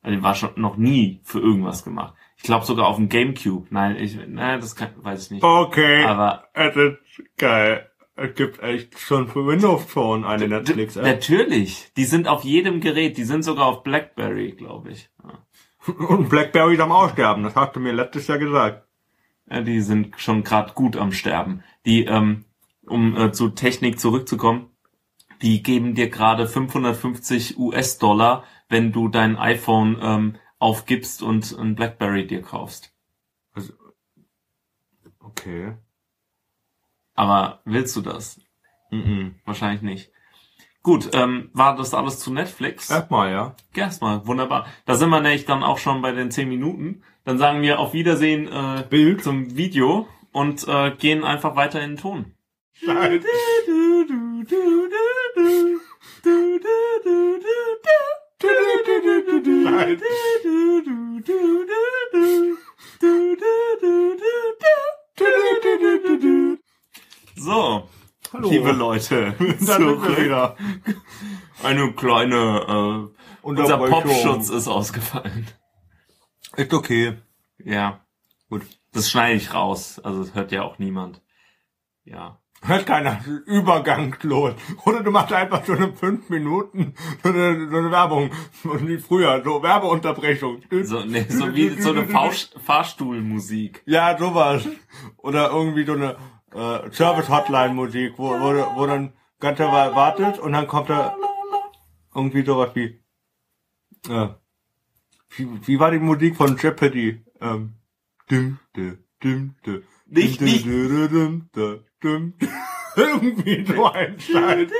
Also 0.03 0.17
die 0.17 0.23
war 0.23 0.35
schon 0.35 0.53
noch 0.57 0.77
nie 0.77 1.21
für 1.23 1.41
irgendwas 1.41 1.85
gemacht. 1.85 2.15
Ich 2.41 2.45
glaube 2.45 2.65
sogar 2.65 2.87
auf 2.87 2.97
dem 2.97 3.11
Gamecube. 3.11 3.67
Nein, 3.69 3.97
ich, 4.01 4.17
nein, 4.27 4.61
das 4.63 4.75
kann, 4.75 4.89
weiß 4.97 5.27
ich 5.27 5.31
nicht. 5.31 5.45
Okay, 5.45 6.05
Aber 6.05 6.45
es 6.55 6.75
ist 6.75 6.97
geil. 7.37 7.87
Es 8.17 8.35
gibt 8.35 8.63
echt 8.63 8.99
schon 8.99 9.29
für 9.29 9.47
Windows 9.47 9.85
Phone 9.85 10.25
eine 10.25 10.49
d- 10.49 10.49
Netflix-App. 10.49 11.05
natürlich, 11.05 11.93
die 11.99 12.05
sind 12.05 12.29
auf 12.29 12.43
jedem 12.45 12.81
Gerät. 12.81 13.19
Die 13.19 13.25
sind 13.25 13.43
sogar 13.45 13.67
auf 13.67 13.83
BlackBerry, 13.83 14.53
glaube 14.53 14.91
ich. 14.93 15.11
Ja. 15.23 15.95
Und 16.07 16.29
Blackberry 16.31 16.75
ist 16.75 16.81
am 16.81 16.93
Aussterben, 16.93 17.43
das 17.43 17.55
hast 17.57 17.77
du 17.77 17.81
mir 17.81 17.93
letztes 17.93 18.27
Jahr 18.27 18.39
gesagt. 18.39 18.87
Ja, 19.51 19.61
die 19.61 19.81
sind 19.83 20.15
schon 20.19 20.43
gerade 20.43 20.73
gut 20.75 20.97
am 20.97 21.13
Sterben. 21.13 21.63
Die, 21.87 22.05
ähm, 22.05 22.45
um 22.87 23.17
äh, 23.19 23.33
zu 23.33 23.51
Technik 23.51 24.01
zurückzukommen, 24.01 24.71
die 25.43 25.63
geben 25.63 25.95
dir 25.95 26.09
gerade 26.11 26.47
550 26.47 27.59
US-Dollar, 27.59 28.45
wenn 28.69 28.93
du 28.93 29.09
dein 29.09 29.37
iPhone 29.39 29.99
ähm, 30.03 30.37
aufgibst 30.61 31.23
und 31.23 31.51
ein 31.59 31.75
BlackBerry 31.75 32.29
dir 32.29 32.43
kaufst. 32.43 32.95
Okay. 35.19 35.75
Aber 37.15 37.61
willst 37.65 37.97
du 37.97 38.03
das? 38.03 38.41
Mhm. 38.91 39.37
Wahrscheinlich 39.45 39.83
nicht. 39.83 40.13
Gut, 40.83 41.11
ähm, 41.13 41.51
war 41.53 41.77
das 41.77 41.93
alles 41.93 42.21
zu 42.21 42.33
Netflix? 42.33 42.91
Erstmal, 42.91 43.31
ja. 43.31 43.55
Erstmal, 43.75 44.27
wunderbar. 44.27 44.67
Da 44.87 44.95
sind 44.95 45.11
wir 45.11 45.21
nämlich 45.21 45.45
dann 45.45 45.63
auch 45.63 45.79
schon 45.79 46.01
bei 46.01 46.13
den 46.13 46.31
10 46.31 46.49
Minuten. 46.49 47.03
Dann 47.25 47.39
sagen 47.39 47.61
wir 47.61 47.79
auf 47.79 47.93
Wiedersehen 47.93 48.49
äh, 48.49 48.85
Bild. 48.89 49.23
zum 49.23 49.57
Video 49.57 50.09
und 50.33 50.67
äh, 50.69 50.93
gehen 50.93 51.25
einfach 51.25 51.57
weiter 51.57 51.83
in 51.83 51.93
den 51.93 51.99
Ton. 51.99 52.35
Nein. 52.83 53.23
Nein. 58.43 60.01
So, 67.37 67.89
Hallo. 68.33 68.51
liebe 68.51 68.73
Leute, 68.73 69.35
zurück 69.61 70.19
wieder. 70.19 70.57
Eine 71.63 71.93
kleine, 71.93 73.11
äh, 73.13 73.21
unser. 73.43 73.79
Popschutz 73.79 74.51
ist 74.51 74.69
ausgefallen. 74.69 75.47
Ist 76.57 76.73
okay. 76.73 77.19
Ja, 77.59 78.05
Gut. 78.49 78.63
das 78.93 79.11
schneide 79.11 79.37
ich 79.37 79.53
raus. 79.55 79.99
Also 79.99 80.25
das 80.25 80.35
hört 80.35 80.53
ja 80.53 80.63
auch 80.63 80.79
niemand. 80.79 81.23
Ja. 82.05 82.40
Hört 82.63 82.85
keiner 82.87 83.25
übergangslos. 83.47 84.55
Oder 84.85 85.03
du 85.03 85.11
machst 85.11 85.33
einfach 85.33 85.65
so 85.65 85.73
eine 85.73 85.95
fünf 85.95 86.29
Minuten, 86.29 86.95
so 87.23 87.31
eine, 87.31 87.69
so 87.71 87.77
eine 87.79 87.91
Werbung, 87.91 88.31
wie 88.65 88.99
früher, 88.99 89.43
so 89.43 89.63
Werbeunterbrechung. 89.63 90.61
So, 90.83 91.03
nee, 91.05 91.25
so 91.29 91.55
wie 91.55 91.71
so 91.81 91.91
eine 91.91 92.05
Fahrst- 92.05 92.59
Fahrstuhlmusik. 92.61 93.83
Ja, 93.87 94.17
sowas. 94.19 94.67
Oder 95.17 95.51
irgendwie 95.51 95.85
so 95.87 95.95
eine 95.95 96.17
äh, 96.53 96.91
Service-Hotline-Musik, 96.93 98.15
wo, 98.19 98.29
wo, 98.31 98.53
wo 98.77 98.87
dann 98.87 99.15
ganz 99.39 99.59
Weile 99.59 99.95
wartet 99.95 100.39
und 100.39 100.53
dann 100.53 100.67
kommt 100.67 100.91
da 100.91 101.17
irgendwie 102.15 102.45
sowas 102.45 102.71
wie, 102.75 103.03
äh, 104.09 104.29
wie, 105.31 105.49
wie 105.67 105.81
war 105.81 105.91
die 105.93 105.99
Musik 105.99 106.37
von 106.37 106.59
Jeopardy? 106.59 107.25
Ähm, 107.41 107.75
dim, 108.31 108.59
dim, 108.77 108.99
dim, 109.23 109.55
dim, 109.65 109.83
Nicht, 110.07 110.41
dim, 110.41 110.45
nicht. 110.47 110.65
dim, 110.67 110.89
dim, 110.89 111.09
dim, 111.09 111.11
dim, 111.11 111.51
dim. 111.55 111.85
Irgendwie 112.97 113.65
so 113.67 113.87
ein 113.87 114.19
Scheiß. 114.19 114.71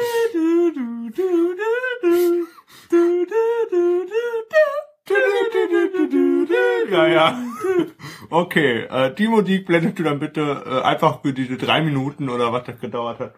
Ja, 6.91 7.07
ja. 7.07 7.39
Okay, 8.31 8.83
äh, 8.83 9.15
die 9.15 9.29
Musik 9.29 9.67
blendest 9.67 9.99
du 9.99 10.03
dann 10.03 10.19
bitte 10.19 10.65
äh, 10.67 10.83
einfach 10.83 11.23
für 11.23 11.33
diese 11.33 11.57
drei 11.57 11.83
Minuten 11.83 12.29
oder 12.29 12.53
was 12.53 12.65
das 12.65 12.81
gedauert 12.81 13.21
hat. 13.21 13.35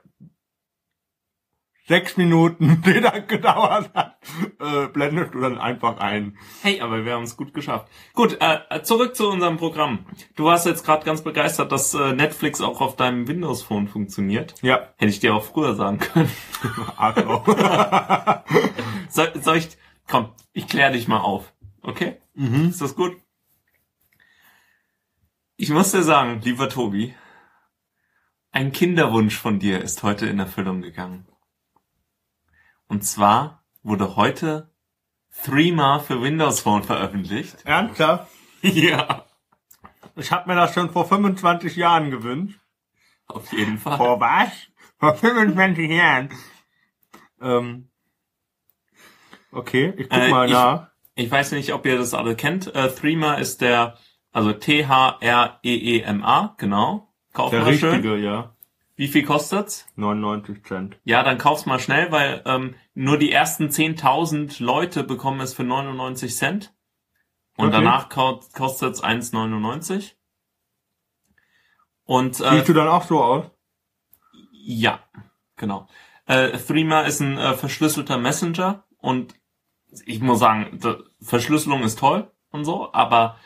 Sechs 1.89 2.17
Minuten, 2.17 2.81
die 2.87 3.01
das 3.01 3.27
gedauert 3.27 3.91
hat, 3.95 4.17
äh, 4.61 4.87
blendest 4.87 5.35
du 5.35 5.41
dann 5.41 5.59
einfach 5.59 5.99
ein. 5.99 6.39
Hey, 6.62 6.81
aber 6.81 7.05
wir 7.05 7.15
haben 7.15 7.25
es 7.25 7.37
gut 7.37 7.53
geschafft. 7.55 7.89
Gut, 8.15 8.39
äh, 8.41 8.83
zurück 8.83 9.17
zu 9.17 9.29
unserem 9.29 9.57
Programm. 9.57 10.07
Du 10.37 10.45
warst 10.45 10.67
jetzt 10.67 10.85
gerade 10.85 11.05
ganz 11.05 11.23
begeistert, 11.23 11.73
dass 11.73 11.93
äh, 11.95 12.12
Netflix 12.12 12.61
auch 12.61 12.81
auf 12.81 12.95
deinem 12.97 13.27
Windows-Phone 13.27 13.89
funktioniert. 13.89 14.55
Ja, 14.62 14.93
Hätte 14.97 15.11
ich 15.11 15.21
dir 15.21 15.35
auch 15.35 15.45
früher 15.45 15.75
sagen 15.75 15.99
können. 15.99 16.31
Arschloch. 16.97 17.47
Soll, 19.09 19.33
soll 19.41 19.57
ich... 19.57 19.69
Komm, 20.09 20.31
ich 20.53 20.69
kläre 20.69 20.93
dich 20.93 21.09
mal 21.09 21.21
auf. 21.21 21.53
Okay? 21.83 22.17
mhm. 22.35 22.69
Ist 22.69 22.81
das 22.81 22.95
gut? 22.95 23.17
Ich 25.57 25.71
muss 25.71 25.93
dir 25.93 26.03
sagen, 26.03 26.41
lieber 26.43 26.69
Tobi, 26.69 27.15
ein 28.51 28.73
Kinderwunsch 28.73 29.37
von 29.37 29.59
dir 29.59 29.81
ist 29.81 30.03
heute 30.03 30.27
in 30.27 30.39
Erfüllung 30.39 30.83
gegangen. 30.83 31.27
Und 32.93 33.03
zwar 33.05 33.65
wurde 33.83 34.17
heute 34.17 34.71
Threema 35.45 35.99
für 35.99 36.21
Windows 36.21 36.61
Phone 36.61 36.83
veröffentlicht. 36.85 37.57
Ernsthaft? 37.65 38.29
Ja. 38.63 39.25
Ich 40.15 40.31
habe 40.31 40.47
mir 40.49 40.55
das 40.57 40.75
schon 40.75 40.91
vor 40.91 41.09
25 41.09 41.75
Jahren 41.75 42.11
gewünscht. 42.11 42.61
Auf 43.27 43.51
jeden 43.53 43.79
Fall. 43.79 43.97
Vor 43.97 44.21
was? 44.21 44.51
Vor 44.99 45.15
25 45.17 45.91
Jahren. 45.91 46.29
Ähm. 47.41 47.89
Okay, 49.51 49.95
ich 49.97 50.09
guck 50.11 50.19
Äh, 50.19 50.29
mal 50.29 50.47
ich- 50.47 50.53
nach. 50.53 50.89
Ich 51.15 51.31
weiß 51.31 51.53
nicht, 51.53 51.73
ob 51.73 51.87
ihr 51.87 51.97
das 51.99 52.13
alle 52.15 52.37
kennt. 52.37 52.73
Äh, 52.75 52.89
Threema 52.95 53.35
ist 53.35 53.61
der, 53.63 53.97
also 54.33 54.53
T-H-R-E-E-M-A, 54.53 56.55
genau. 56.59 57.13
Kauf 57.33 57.51
Der 57.51 57.63
mal 57.63 57.75
schön. 57.75 57.91
richtige, 57.91 58.17
ja. 58.19 58.55
Wie 58.97 59.09
viel 59.09 59.25
kostet's? 59.25 59.87
99 59.97 60.63
Cent. 60.65 60.99
Ja, 61.05 61.23
dann 61.25 61.39
kauf's 61.39 61.67
mal 61.67 61.81
schnell, 61.81 62.13
weil 62.13 62.43
ähm, 62.47 62.75
nur 62.95 63.19
die 63.19 63.33
ersten 63.33 63.69
10.000 63.69 64.63
Leute 64.63 65.03
bekommen 65.05 65.41
es 65.41 65.55
für 65.55 65.65
99 65.65 66.35
Cent. 66.37 66.75
Und 67.57 67.69
Okay. 67.69 67.77
danach 67.79 68.09
ko- 68.09 68.41
kostet's 68.55 69.03
1,99. 69.03 70.15
Und 72.05 72.41
äh, 72.41 72.51
Siehst 72.57 72.69
du 72.69 72.73
dann 72.73 72.89
auch 72.89 73.05
so 73.05 73.23
aus? 73.23 73.47
ja, 74.53 75.01
genau. 75.57 75.87
Äh, 76.27 76.57
Threema 76.59 77.03
ist 77.03 77.21
ein 77.21 77.37
äh, 77.39 77.55
verschlüsselter 77.55 78.17
Messenger 78.19 78.85
und 78.99 79.35
ich 80.07 80.21
muss 80.21 80.39
sagen, 80.39 80.79
Verschlüsselung 81.21 81.83
ist 81.83 81.99
toll 81.99 82.31
und 82.51 82.65
so, 82.65 82.93
aber 82.93 83.37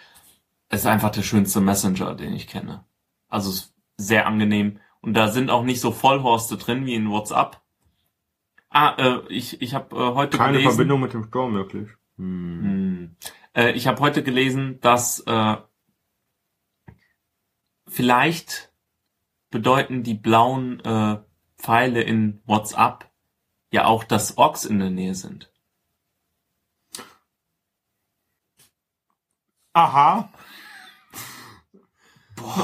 es 0.69 0.81
ist 0.81 0.87
einfach 0.87 1.11
der 1.11 1.23
schönste 1.23 1.61
Messenger, 1.61 2.15
den 2.15 2.35
ich 2.35 2.47
kenne. 2.47 2.85
Also 3.29 3.51
es 3.51 3.75
sehr 3.97 4.27
angenehm 4.27 4.79
und 5.01 5.15
da 5.15 5.29
sind 5.29 5.51
auch 5.51 5.65
nicht 5.65 5.81
so 5.81 5.91
Vollhorste 5.91 6.57
drin 6.59 6.87
wie 6.87 6.95
in 6.95 7.11
WhatsApp. 7.11 7.61
Ah, 8.79 8.95
äh, 8.99 9.33
ich 9.33 9.63
ich 9.63 9.73
habe 9.73 9.97
äh, 9.97 10.15
heute 10.15 10.37
Keine 10.37 10.59
gelesen. 10.59 10.73
Verbindung 10.73 11.01
mit 11.01 11.15
dem 11.15 11.25
Store 11.25 11.51
möglich. 11.51 11.89
Hm. 12.19 12.63
Hm. 12.63 13.17
Äh, 13.55 13.71
ich 13.73 13.87
habe 13.87 14.01
heute 14.01 14.23
gelesen, 14.23 14.79
dass 14.83 15.21
äh, 15.21 15.57
vielleicht 17.89 18.71
bedeuten 19.51 20.03
die 20.03 20.13
blauen 20.13 20.81
äh, 20.81 21.17
Pfeile 21.57 22.03
in 22.03 22.43
WhatsApp 22.45 23.11
ja 23.71 23.87
auch, 23.87 24.05
dass 24.05 24.37
Orks 24.37 24.67
in 24.67 24.79
der 24.79 24.91
Nähe 24.91 25.15
sind. 25.15 25.51
Aha. 29.73 30.31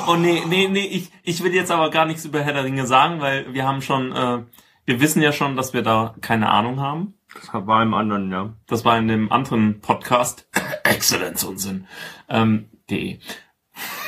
Oh 0.07 0.17
nee, 0.17 0.43
nee, 0.47 0.69
nee, 0.69 0.87
ich, 0.87 1.11
ich 1.23 1.43
will 1.43 1.55
jetzt 1.55 1.71
aber 1.71 1.91
gar 1.91 2.05
nichts 2.05 2.27
über 2.27 2.43
Herr 2.43 2.53
der 2.53 2.65
Ringe 2.65 2.87
sagen, 2.87 3.23
weil 3.23 3.55
wir 3.55 3.67
haben 3.67 3.81
schon, 3.81 4.13
äh, 4.13 4.43
wir 4.85 5.01
wissen 5.01 5.23
ja 5.23 5.33
schon, 5.33 5.57
dass 5.57 5.75
wir 5.75 5.83
da 5.83 6.15
keine 6.21 6.51
Ahnung 6.51 6.81
haben. 6.81 7.15
Das 7.35 7.51
war 7.53 7.83
im 7.83 7.95
anderen, 7.95 8.31
ja. 8.31 8.55
Das 8.67 8.85
war 8.85 8.99
in 8.99 9.09
dem 9.09 9.33
anderen 9.33 9.81
Podcast, 9.81 10.49
Exzellenz 10.85 11.43
Unsinn, 11.45 11.87
ähm, 12.29 12.69
de. 12.91 13.19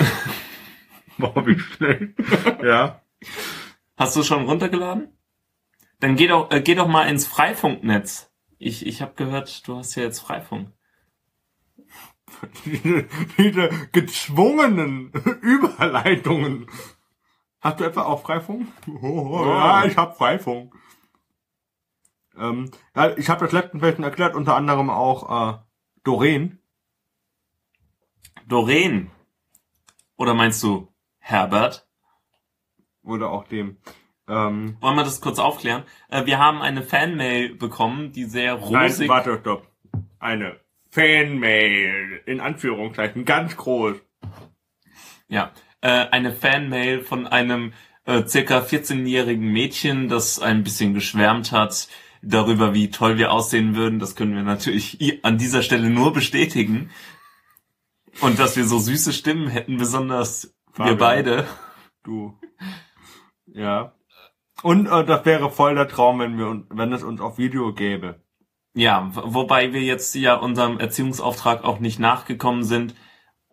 Boah, 1.19 1.47
wie 1.47 1.59
schlecht. 1.59 2.15
ja. 2.63 3.01
Hast 3.97 4.17
du 4.17 4.23
schon 4.23 4.45
runtergeladen? 4.45 5.09
Dann 6.01 6.17
geh 6.17 6.27
doch, 6.27 6.51
äh, 6.51 6.61
geh 6.61 6.75
doch 6.75 6.89
mal 6.89 7.09
ins 7.09 7.27
Freifunknetz. 7.27 8.31
Ich, 8.59 8.85
ich 8.87 9.01
habe 9.01 9.15
gehört, 9.15 9.67
du 9.67 9.77
hast 9.77 9.95
ja 9.95 10.03
jetzt 10.03 10.21
Freifunk. 10.21 10.73
Diese, 12.65 13.07
diese 13.39 13.71
gezwungenen 13.93 15.13
Überleitungen. 15.41 16.67
Hast 17.65 17.81
du 17.81 17.85
etwa 17.85 18.03
auch 18.03 18.21
Freifunk? 18.21 18.69
Oh, 19.03 19.43
ja, 19.47 19.87
ich 19.87 19.97
hab 19.97 20.19
Freifunk. 20.19 20.75
Ähm, 22.37 22.71
ja, 22.95 23.17
ich 23.17 23.31
habe 23.31 23.45
das 23.45 23.53
letzten 23.53 23.79
Mal 23.79 23.95
schon 23.95 24.05
erklärt, 24.05 24.35
unter 24.35 24.55
anderem 24.55 24.91
auch 24.91 25.55
äh, 25.55 25.59
Doreen. 26.03 26.59
Doreen. 28.47 29.11
Oder 30.17 30.35
meinst 30.35 30.63
du 30.63 30.93
Herbert? 31.19 31.89
Oder 33.03 33.31
auch 33.31 33.45
dem. 33.45 33.79
Ähm, 34.29 34.77
Wollen 34.81 34.97
wir 34.97 35.05
das 35.05 35.23
kurz 35.23 35.39
aufklären? 35.39 35.85
Äh, 36.09 36.27
wir 36.27 36.39
haben 36.39 36.61
eine 36.61 36.83
Fanmail 36.83 37.55
bekommen, 37.55 38.13
die 38.13 38.25
sehr 38.25 38.57
nein, 38.57 38.91
rosig... 38.91 39.09
warte, 39.09 39.39
stopp. 39.41 39.67
Eine 40.19 40.61
Fanmail, 40.91 42.23
in 42.27 42.41
Anführungszeichen, 42.41 43.25
ganz 43.25 43.57
groß. 43.57 43.97
Ja, 45.29 45.53
äh, 45.85 46.09
eine 46.11 46.33
Fanmail 46.33 47.03
von 47.03 47.27
einem 47.27 47.75
äh, 48.07 48.27
circa 48.27 48.61
14-jährigen 48.61 49.47
Mädchen, 49.47 50.09
das 50.09 50.41
ein 50.41 50.65
bisschen 50.65 50.95
geschwärmt 50.95 51.53
hat 51.53 51.89
darüber, 52.23 52.73
wie 52.73 52.91
toll 52.91 53.19
wir 53.19 53.31
aussehen 53.31 53.77
würden. 53.77 53.99
Das 53.99 54.17
können 54.17 54.35
wir 54.35 54.43
natürlich 54.43 55.21
an 55.23 55.37
dieser 55.37 55.63
Stelle 55.63 55.91
nur 55.91 56.15
bestätigen. 56.15 56.91
Und 58.23 58.39
dass 58.39 58.57
wir 58.57 58.65
so 58.65 58.79
süße 58.79 59.13
Stimmen 59.13 59.49
hätten, 59.49 59.77
besonders 59.77 60.55
wir 60.75 60.87
Fabian. 60.87 60.99
beide. 60.99 61.47
Du. 62.03 62.39
Ja. 63.47 63.95
Und 64.63 64.87
äh, 64.87 65.05
das 65.05 65.27
wäre 65.27 65.51
voll 65.51 65.75
der 65.75 65.89
Traum, 65.89 66.19
wenn 66.21 66.39
wir 66.39 66.47
uns, 66.47 66.67
wenn 66.71 66.95
es 66.95 67.03
uns 67.03 67.21
auf 67.21 67.37
Video 67.37 67.75
gäbe. 67.75 68.23
Ja, 68.73 69.11
wobei 69.13 69.75
wir 69.75 69.83
jetzt 69.83 70.15
ja 70.15 70.35
unserem 70.35 70.79
Erziehungsauftrag 70.79 71.63
auch 71.63 71.79
nicht 71.79 71.99
nachgekommen 71.99 72.65
sind 72.65 72.95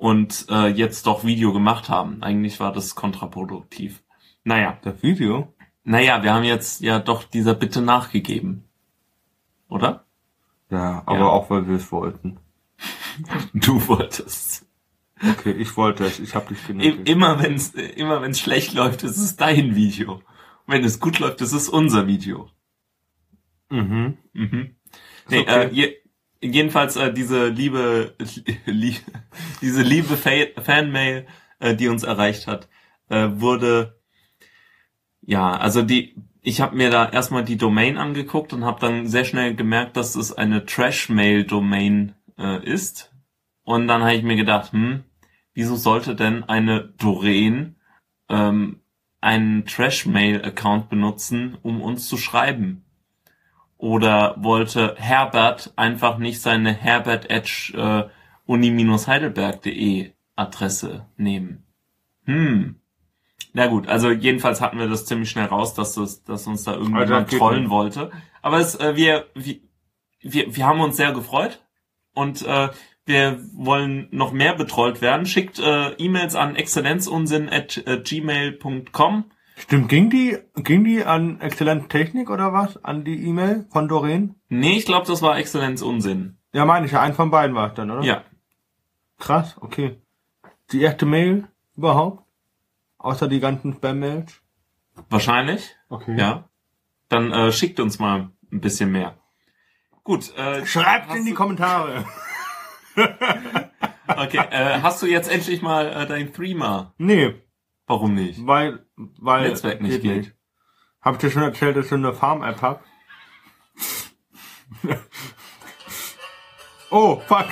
und 0.02 0.48
äh, 0.50 0.66
jetzt 0.68 1.06
doch 1.06 1.24
Video 1.26 1.54
gemacht 1.54 1.88
haben. 1.88 2.24
Eigentlich 2.24 2.60
war 2.60 2.74
das 2.74 2.96
kontraproduktiv. 2.96 4.02
Naja, 4.44 4.80
Das 4.82 5.04
Video? 5.04 5.54
naja, 5.84 6.24
wir 6.24 6.34
haben 6.34 6.44
jetzt 6.44 6.82
ja 6.82 6.98
doch 6.98 7.24
dieser 7.24 7.54
Bitte 7.54 7.84
nachgegeben. 7.84 8.64
Oder? 9.70 10.06
Ja, 10.72 11.04
aber 11.06 11.20
Ja. 11.20 11.26
auch 11.28 11.52
weil 11.52 11.68
wir 11.68 11.76
es 11.76 11.92
wollten. 11.92 12.40
Du 13.54 13.88
wolltest. 13.88 14.66
Okay, 15.24 15.52
ich 15.52 15.78
wollte 15.78 16.04
es, 16.06 16.20
ich 16.20 16.34
habe 16.34 16.48
dich 16.48 16.66
genötigt. 16.66 17.08
immer 17.08 17.40
wenn 17.40 17.54
es 17.54 17.70
immer 17.76 18.24
wenn's 18.24 18.40
schlecht 18.40 18.74
läuft, 18.74 19.04
ist 19.04 19.18
es 19.18 19.36
dein 19.36 19.76
Video. 19.76 20.24
Wenn 20.66 20.84
es 20.84 21.00
gut 21.00 21.20
läuft, 21.20 21.42
ist 21.42 21.52
es 21.54 21.70
unser 21.70 22.08
Video. 22.08 22.50
Mhm. 23.70 24.18
Mhm. 24.34 24.76
Nee, 25.30 25.40
okay. 25.42 25.66
äh, 25.66 25.70
je, 25.72 25.96
jedenfalls 26.42 26.96
äh, 26.96 27.14
diese 27.14 27.48
liebe 27.48 28.16
lie, 28.66 28.96
diese 29.62 29.82
liebe 29.82 30.18
Fa 30.18 30.32
Fanmail, 30.62 31.28
äh, 31.60 31.76
die 31.76 31.88
uns 31.88 32.04
erreicht 32.04 32.48
hat, 32.48 32.68
äh, 33.10 33.30
wurde 33.34 34.00
ja, 35.22 35.52
also 35.52 35.82
die 35.82 36.16
ich 36.44 36.60
habe 36.60 36.76
mir 36.76 36.90
da 36.90 37.08
erstmal 37.08 37.44
die 37.44 37.58
Domain 37.58 37.98
angeguckt 37.98 38.52
und 38.54 38.66
habe 38.66 38.80
dann 38.80 39.08
sehr 39.08 39.26
schnell 39.26 39.56
gemerkt, 39.56 39.96
dass 39.96 40.16
es 40.16 40.34
eine 40.34 40.66
Trash-Mail-Domain 40.66 42.16
äh, 42.38 42.66
ist. 42.66 43.14
Und 43.64 43.88
dann 43.88 44.02
habe 44.02 44.16
ich 44.16 44.24
mir 44.24 44.36
gedacht, 44.36 44.74
hm, 44.74 45.04
wieso 45.54 45.76
sollte 45.76 46.16
denn 46.16 46.44
eine 46.44 46.94
Doreen 46.98 47.76
ähm, 48.28 48.82
einen 49.22 49.66
Trash-Mail-Account 49.66 50.90
benutzen, 50.90 51.58
um 51.62 51.80
uns 51.82 52.08
zu 52.08 52.18
schreiben? 52.18 52.86
Oder 53.82 54.36
wollte 54.38 54.94
Herbert 55.00 55.74
einfach 55.76 56.20
nicht 56.20 56.40
seine 56.40 56.72
herbert 56.72 57.32
äh, 57.32 58.04
uni-heidelberg.de 58.46 60.12
Adresse 60.36 61.08
nehmen? 61.18 61.64
Hm. 62.26 62.76
Na 63.54 63.66
gut, 63.66 63.88
also 63.88 64.12
jedenfalls 64.12 64.62
hatten 64.62 64.78
wir 64.78 64.88
das 64.88 65.08
ziemlich 65.08 65.32
schnell 65.32 65.48
raus, 65.48 65.74
dass, 65.74 65.96
das, 65.96 66.24
dass 66.24 66.46
uns 66.46 66.64
da 66.64 66.74
irgendjemand 66.74 67.30
geht 67.30 67.40
trollen 67.40 67.62
nicht. 67.62 67.70
wollte. 67.72 68.12
Aber 68.44 68.60
es, 68.60 68.76
äh, 68.76 68.96
wir, 68.96 69.26
wir, 69.34 69.56
wir, 70.22 70.56
wir 70.56 70.66
haben 70.68 70.80
uns 70.80 70.96
sehr 70.96 71.12
gefreut 71.12 71.60
und 72.14 72.46
äh, 72.46 72.70
wir 73.06 73.40
wollen 73.52 74.10
noch 74.12 74.32
mehr 74.32 74.54
betrollt 74.54 75.02
werden. 75.02 75.26
Schickt 75.26 75.58
äh, 75.58 75.94
E-Mails 75.94 76.36
an 76.36 76.56
exzellenzunsinn 76.56 77.50
at 77.50 77.78
äh, 77.88 77.98
gmail.com. 77.98 79.26
Stimmt, 79.62 79.90
ging 79.90 80.10
die, 80.10 80.40
ging 80.56 80.84
die 80.84 81.04
an 81.04 81.40
Exzellent 81.40 81.90
Technik 81.90 82.32
oder 82.32 82.52
was? 82.52 82.84
An 82.84 83.04
die 83.04 83.28
E-Mail 83.28 83.68
von 83.72 83.88
Doreen? 83.88 84.36
Nee, 84.50 84.78
ich 84.78 84.86
glaube, 84.86 85.06
das 85.06 85.22
war 85.22 85.38
Exzellenzunsinn. 85.38 86.38
Ja, 86.52 86.66
meine 86.66 86.88
ich, 86.88 86.94
ja, 86.94 87.02
ein 87.02 87.14
von 87.14 87.30
beiden 87.30 87.56
war 87.56 87.70
es 87.70 87.76
dann, 87.76 87.92
oder? 87.92 88.02
Ja. 88.02 88.24
Krass, 89.20 89.56
okay. 89.62 90.02
Die 90.72 90.82
erste 90.82 91.06
Mail 91.06 91.48
überhaupt? 91.78 92.24
Außer 92.98 93.28
die 93.28 93.40
ganzen 93.40 93.74
Spam-Mails? 93.74 94.42
Wahrscheinlich. 95.10 95.76
Okay. 95.90 96.18
Ja. 96.18 96.50
Dann 97.08 97.32
äh, 97.32 97.52
schickt 97.52 97.80
uns 97.80 98.00
mal 98.00 98.32
ein 98.52 98.62
bisschen 98.62 98.92
mehr. 98.92 99.18
Gut. 100.04 100.36
Äh, 100.38 100.66
Schreibt 100.66 101.16
in 101.16 101.26
die 101.26 101.34
Kommentare. 101.34 102.06
Okay, 104.18 104.42
äh, 104.52 104.82
hast 104.82 105.02
du 105.02 105.06
jetzt 105.08 105.32
endlich 105.32 105.62
mal 105.62 105.88
äh, 105.88 106.06
dein 106.06 106.34
Threema? 106.34 106.94
Nee, 106.98 107.36
Warum 107.92 108.14
nicht? 108.14 108.46
weil, 108.48 108.86
weil. 108.96 109.50
Netzwerk 109.50 109.82
nicht 109.82 110.02
geht. 110.02 110.36
Hab 111.02 111.16
ich 111.16 111.20
dir 111.22 111.32
schon 111.32 111.44
erzählt, 111.44 111.76
dass 111.76 111.88
ich 111.88 111.92
eine 111.94 112.14
Farm-App 112.14 112.62
hab? 112.62 112.84
oh, 116.92 117.20
fuck. 117.28 117.48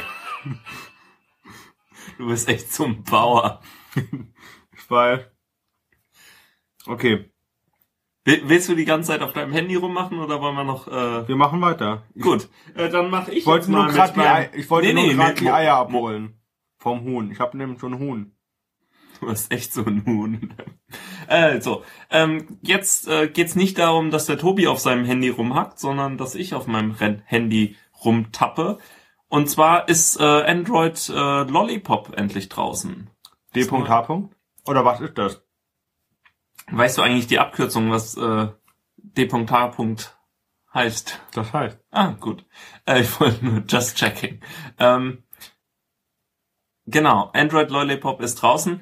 Du 2.18 2.28
bist 2.28 2.48
echt 2.48 2.80
ein 2.80 3.04
Bauer. 3.04 3.62
Ich 3.96 4.90
weiß. 4.90 5.22
Okay, 6.88 7.32
Will- 8.26 8.44
Willst 8.46 8.70
du 8.70 8.76
die 8.76 8.86
ganze 8.86 9.08
Zeit 9.12 9.22
auf 9.22 9.34
deinem 9.34 9.52
Handy 9.52 9.76
rummachen 9.76 10.20
oder 10.20 10.40
wollen 10.42 10.56
wir 10.56 10.64
noch? 10.64 10.88
Äh, 10.88 11.28
wir 11.28 11.36
machen 11.36 11.62
weiter. 11.62 12.04
Gut, 12.20 12.48
äh, 12.76 12.90
dann 12.90 13.10
mache 13.10 13.32
ich 13.32 13.40
Ich 13.40 13.46
wollte 13.46 13.66
jetzt 13.66 13.70
nur 13.70 13.84
mal 13.84 13.92
gerade 13.92 14.14
die, 14.14 14.20
Ei 14.20 14.50
ich 14.54 14.70
wollte 14.70 14.88
Nee, 14.88 14.94
nur 14.94 15.04
nee, 15.26 15.32
nee, 15.32 15.34
die 15.34 15.50
Eier 15.50 15.76
abholen. 15.76 16.40
Vom 16.78 17.02
Huhn. 17.02 17.32
Ich 17.32 17.40
habe 17.40 17.58
nämlich 17.58 17.80
so 17.80 17.88
einen 17.88 18.00
Huhn. 18.00 18.36
Du 19.22 19.28
bist 19.28 19.52
echt 19.52 19.74
so 19.74 19.84
ein 19.84 20.06
Huhn. 20.06 20.54
Also, 21.28 21.84
ähm, 22.10 22.58
jetzt 22.62 23.08
äh, 23.08 23.28
geht's 23.28 23.56
nicht 23.56 23.78
darum, 23.78 24.12
dass 24.12 24.26
der 24.26 24.38
Tobi 24.38 24.68
auf 24.68 24.80
seinem 24.80 25.06
Handy 25.06 25.30
rumhackt, 25.30 25.80
sondern 25.80 26.18
dass 26.18 26.36
ich 26.36 26.54
auf 26.54 26.68
meinem 26.68 26.92
Ren 26.92 27.22
Handy 27.26 27.76
rumtappe. 28.04 28.78
Und 29.28 29.50
zwar 29.50 29.88
ist 29.88 30.20
äh, 30.20 30.24
Android 30.24 31.10
äh, 31.10 31.44
Lollipop 31.44 32.18
endlich 32.18 32.50
draußen. 32.50 33.10
D.H. 33.56 34.30
Oder 34.66 34.86
was 34.86 35.02
ist 35.02 35.18
das? 35.18 35.44
Weißt 36.72 36.98
du 36.98 37.02
eigentlich 37.02 37.28
die 37.28 37.40
Abkürzung, 37.40 37.92
was 37.92 38.18
äh, 38.18 38.48
D.H. 38.98 39.96
heißt? 40.74 41.20
Das 41.34 41.54
heißt. 41.54 41.80
Ah, 41.92 42.12
gut. 42.20 42.46
Äh, 42.86 43.02
ich 43.02 43.20
wollte 43.20 43.46
nur 43.46 43.64
just 43.68 43.98
checking. 43.98 44.42
Ähm, 44.80 45.24
genau, 46.86 47.32
Android 47.34 47.70
Lollipop 47.70 48.22
ist 48.22 48.36
draußen. 48.36 48.82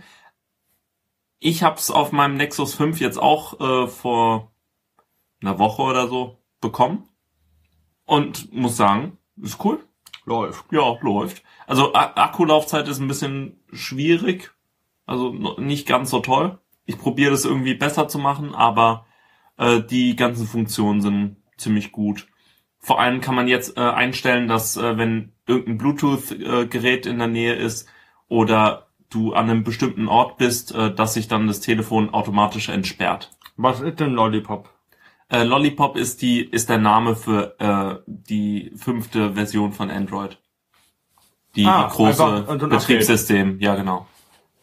Ich 1.39 1.63
hab's 1.63 1.91
auf 1.91 2.11
meinem 2.11 2.35
Nexus 2.35 2.73
5 2.73 2.99
jetzt 2.99 3.17
auch 3.17 3.59
äh, 3.59 3.87
vor 3.87 4.51
einer 5.41 5.59
Woche 5.59 5.83
oder 5.83 6.07
so 6.07 6.37
bekommen. 6.61 7.07
Und 8.05 8.53
muss 8.53 8.77
sagen, 8.77 9.17
ist 9.41 9.63
cool. 9.63 9.83
Läuft. 10.25 10.65
Ja, 10.71 10.97
läuft. 11.01 11.43
Also 11.67 11.93
Akkulaufzeit 11.93 12.87
ist 12.87 12.99
ein 12.99 13.07
bisschen 13.07 13.59
schwierig. 13.71 14.53
Also 15.05 15.31
nicht 15.57 15.87
ganz 15.87 16.09
so 16.09 16.19
toll. 16.19 16.59
Ich 16.85 16.97
probiere 16.97 17.31
das 17.31 17.45
irgendwie 17.45 17.75
besser 17.75 18.07
zu 18.07 18.17
machen, 18.17 18.55
aber 18.55 19.05
äh, 19.57 19.81
die 19.81 20.15
ganzen 20.15 20.47
Funktionen 20.47 21.01
sind 21.01 21.37
ziemlich 21.57 21.91
gut. 21.91 22.27
Vor 22.79 22.99
allem 22.99 23.21
kann 23.21 23.35
man 23.35 23.47
jetzt 23.47 23.77
äh, 23.77 23.81
einstellen, 23.81 24.47
dass 24.47 24.77
äh, 24.77 24.97
wenn 24.97 25.33
irgendein 25.45 25.77
Bluetooth-Gerät 25.77 27.05
in 27.05 27.17
der 27.17 27.27
Nähe 27.27 27.53
ist 27.55 27.87
oder 28.27 28.86
du 29.09 29.33
an 29.33 29.49
einem 29.49 29.63
bestimmten 29.63 30.07
Ort 30.07 30.37
bist, 30.37 30.73
äh, 30.73 30.93
dass 30.93 31.13
sich 31.13 31.27
dann 31.27 31.47
das 31.47 31.59
Telefon 31.59 32.13
automatisch 32.13 32.69
entsperrt. 32.69 33.31
Was 33.55 33.79
ist 33.79 33.99
denn 33.99 34.11
Lollipop? 34.11 34.69
Äh, 35.29 35.43
Lollipop 35.43 35.97
ist 35.97 36.21
die 36.21 36.41
ist 36.41 36.69
der 36.69 36.77
Name 36.77 37.15
für 37.15 37.59
äh, 37.59 38.01
die 38.05 38.71
fünfte 38.75 39.33
Version 39.33 39.73
von 39.73 39.89
Android. 39.89 40.39
Die, 41.55 41.65
Ah, 41.65 41.87
die 41.87 41.95
große 41.95 42.23
einfach 42.23 42.59
so 42.59 42.67
Betriebssystem, 42.67 43.59
ja 43.59 43.75
genau. 43.75 44.07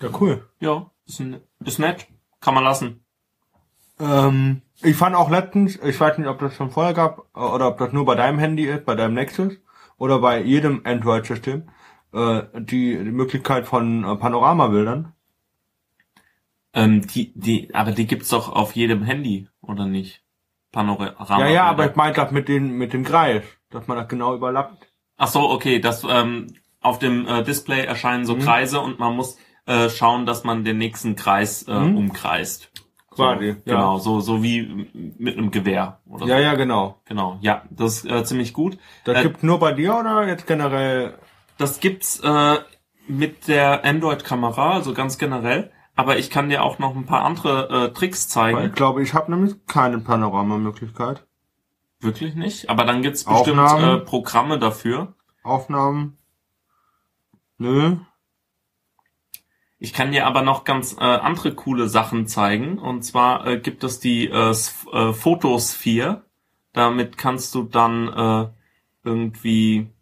Ja, 0.00 0.08
cool. 0.20 0.48
Ja, 0.60 0.90
ist, 1.06 1.22
ist 1.64 1.78
nett, 1.78 2.06
kann 2.40 2.54
man 2.54 2.64
lassen. 2.64 3.04
Ähm, 3.98 4.62
ich 4.82 4.96
fand 4.96 5.16
auch 5.16 5.30
letztens, 5.30 5.76
ich 5.82 5.98
weiß 5.98 6.18
nicht, 6.18 6.28
ob 6.28 6.38
das 6.38 6.54
schon 6.54 6.70
vorher 6.70 6.94
gab, 6.94 7.26
äh, 7.34 7.40
oder 7.40 7.68
ob 7.68 7.78
das 7.78 7.92
nur 7.92 8.04
bei 8.04 8.14
deinem 8.14 8.38
Handy 8.38 8.64
ist, 8.64 8.84
bei 8.84 8.94
deinem 8.94 9.14
Nexus, 9.14 9.54
oder 9.98 10.18
bei 10.18 10.40
jedem 10.42 10.82
Android-System, 10.84 11.68
äh, 12.14 12.42
die, 12.60 12.96
die 12.96 13.10
Möglichkeit 13.12 13.66
von 13.66 14.04
äh, 14.04 14.16
Panoramabildern. 14.16 15.12
Ähm, 16.72 17.06
die, 17.06 17.32
die, 17.34 17.74
aber 17.74 17.92
die 17.92 18.06
gibt's 18.06 18.28
doch 18.28 18.48
auf 18.50 18.72
jedem 18.74 19.02
Handy, 19.02 19.48
oder 19.60 19.86
nicht? 19.86 20.22
Panorama. 20.72 21.38
ja, 21.38 21.46
ja, 21.48 21.64
aber 21.66 21.88
ich 21.88 21.94
meinte 21.96 22.20
das 22.20 22.32
mit 22.32 22.48
den, 22.48 22.72
mit 22.72 22.92
dem 22.92 23.04
Kreis, 23.04 23.44
dass 23.70 23.86
man 23.86 23.96
das 23.96 24.08
genau 24.08 24.34
überlappt. 24.34 24.88
Ach 25.16 25.28
so, 25.28 25.48
okay, 25.50 25.78
das 25.78 26.04
ähm, 26.08 26.48
auf 26.80 26.98
dem 26.98 27.28
äh, 27.28 27.44
Display 27.44 27.84
erscheinen 27.84 28.24
so 28.26 28.34
Mhm. 28.34 28.40
Kreise 28.40 28.80
und 28.80 28.98
man 28.98 29.14
muss 29.14 29.38
äh, 29.66 29.88
schauen, 29.88 30.26
dass 30.26 30.42
man 30.42 30.64
den 30.64 30.78
nächsten 30.78 31.14
Kreis 31.14 31.62
äh, 31.68 31.72
Mhm. 31.78 31.96
umkreist. 31.96 32.72
Quasi, 33.08 33.52
so, 33.52 33.70
ja. 33.70 33.76
Genau, 33.76 33.98
so 33.98 34.18
so 34.18 34.42
wie 34.42 34.88
mit 35.16 35.38
einem 35.38 35.52
Gewehr 35.52 36.00
oder 36.08 36.26
Ja, 36.26 36.38
so. 36.38 36.42
ja, 36.42 36.54
genau. 36.54 37.00
Genau, 37.04 37.38
ja, 37.40 37.62
das 37.70 37.98
ist 37.98 38.10
äh, 38.10 38.24
ziemlich 38.24 38.52
gut. 38.52 38.76
Das 39.04 39.18
Äh, 39.18 39.22
gibt's 39.22 39.44
nur 39.44 39.60
bei 39.60 39.70
dir 39.72 39.96
oder 39.96 40.26
jetzt 40.26 40.48
generell? 40.48 41.16
Das 41.58 41.80
gibt's 41.80 42.20
äh, 42.20 42.58
mit 43.06 43.48
der 43.48 43.84
Android-Kamera, 43.84 44.72
also 44.72 44.94
ganz 44.94 45.18
generell. 45.18 45.70
Aber 45.96 46.18
ich 46.18 46.30
kann 46.30 46.48
dir 46.48 46.64
auch 46.64 46.78
noch 46.78 46.96
ein 46.96 47.06
paar 47.06 47.24
andere 47.24 47.68
äh, 47.68 47.92
Tricks 47.92 48.28
zeigen. 48.28 48.58
Weil 48.58 48.66
ich 48.68 48.74
glaube, 48.74 49.02
ich 49.02 49.14
habe 49.14 49.30
nämlich 49.30 49.54
keine 49.66 49.98
Panoramamöglichkeit. 50.00 51.24
Wirklich 52.00 52.34
nicht. 52.34 52.68
Aber 52.68 52.84
dann 52.84 53.02
gibt's 53.02 53.24
bestimmt 53.24 53.60
Aufnahmen. 53.60 54.00
äh, 54.00 54.04
Programme 54.04 54.58
dafür. 54.58 55.14
Aufnahmen. 55.44 56.18
Nö. 57.58 57.96
Ich 59.78 59.92
kann 59.92 60.12
dir 60.12 60.26
aber 60.26 60.42
noch 60.42 60.64
ganz 60.64 60.96
äh, 60.98 61.04
andere 61.04 61.54
coole 61.54 61.88
Sachen 61.88 62.26
zeigen. 62.26 62.78
Und 62.78 63.02
zwar 63.02 63.46
äh, 63.46 63.58
gibt 63.60 63.84
es 63.84 64.00
die 64.00 64.28
äh, 64.28 64.50
äh, 64.50 65.12
Fotosphere. 65.12 66.24
Damit 66.72 67.16
kannst 67.18 67.54
du 67.54 67.62
dann 67.62 68.08
äh, 68.08 68.48
irgendwie 69.04 69.93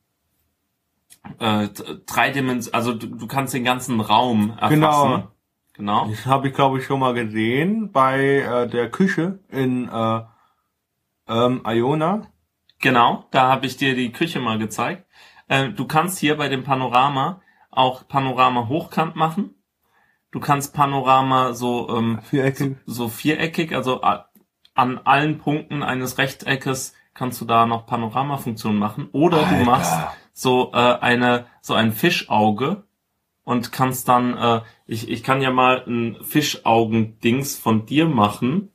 äh, 1.38 1.68
dreidimensional, 2.06 2.78
also 2.78 2.94
du, 2.94 3.06
du 3.06 3.26
kannst 3.26 3.54
den 3.54 3.64
ganzen 3.64 4.00
Raum 4.00 4.50
erfassen. 4.50 4.74
Genau. 4.74 5.28
Genau. 5.74 6.06
Das 6.08 6.26
habe 6.26 6.48
ich, 6.48 6.54
glaube 6.54 6.78
ich, 6.78 6.84
schon 6.84 7.00
mal 7.00 7.14
gesehen 7.14 7.92
bei 7.92 8.40
äh, 8.40 8.68
der 8.68 8.90
Küche 8.90 9.38
in 9.48 9.88
äh, 9.88 10.20
ähm, 11.28 11.62
Iona. 11.66 12.26
Genau, 12.78 13.24
da 13.30 13.48
habe 13.48 13.66
ich 13.66 13.78
dir 13.78 13.94
die 13.94 14.12
Küche 14.12 14.38
mal 14.38 14.58
gezeigt. 14.58 15.06
Äh, 15.48 15.70
du 15.70 15.86
kannst 15.86 16.18
hier 16.18 16.36
bei 16.36 16.48
dem 16.48 16.62
Panorama 16.62 17.40
auch 17.70 18.06
Panorama 18.06 18.68
hochkant 18.68 19.16
machen. 19.16 19.54
Du 20.30 20.40
kannst 20.40 20.74
Panorama 20.74 21.54
so 21.54 21.88
ähm, 21.88 22.20
Viereckig. 22.22 22.76
so 22.84 23.08
viereckig, 23.08 23.74
also 23.74 24.02
an 24.02 24.98
allen 25.04 25.38
Punkten 25.38 25.82
eines 25.82 26.18
Rechteckes 26.18 26.94
kannst 27.14 27.40
du 27.40 27.44
da 27.44 27.66
noch 27.66 27.86
Panoramafunktion 27.86 28.76
machen. 28.76 29.08
Oder 29.12 29.38
du 29.38 29.44
Alter. 29.44 29.64
machst 29.64 29.94
so 30.32 30.72
äh, 30.72 30.76
eine 30.76 31.46
so 31.60 31.74
ein 31.74 31.92
Fischauge 31.92 32.84
und 33.44 33.72
kannst 33.72 34.08
dann 34.08 34.36
äh, 34.36 34.60
ich 34.86 35.08
ich 35.08 35.22
kann 35.22 35.42
ja 35.42 35.50
mal 35.50 35.84
ein 35.86 36.16
Fischaugen-Dings 36.24 37.58
von 37.58 37.86
dir 37.86 38.06
machen. 38.06 38.70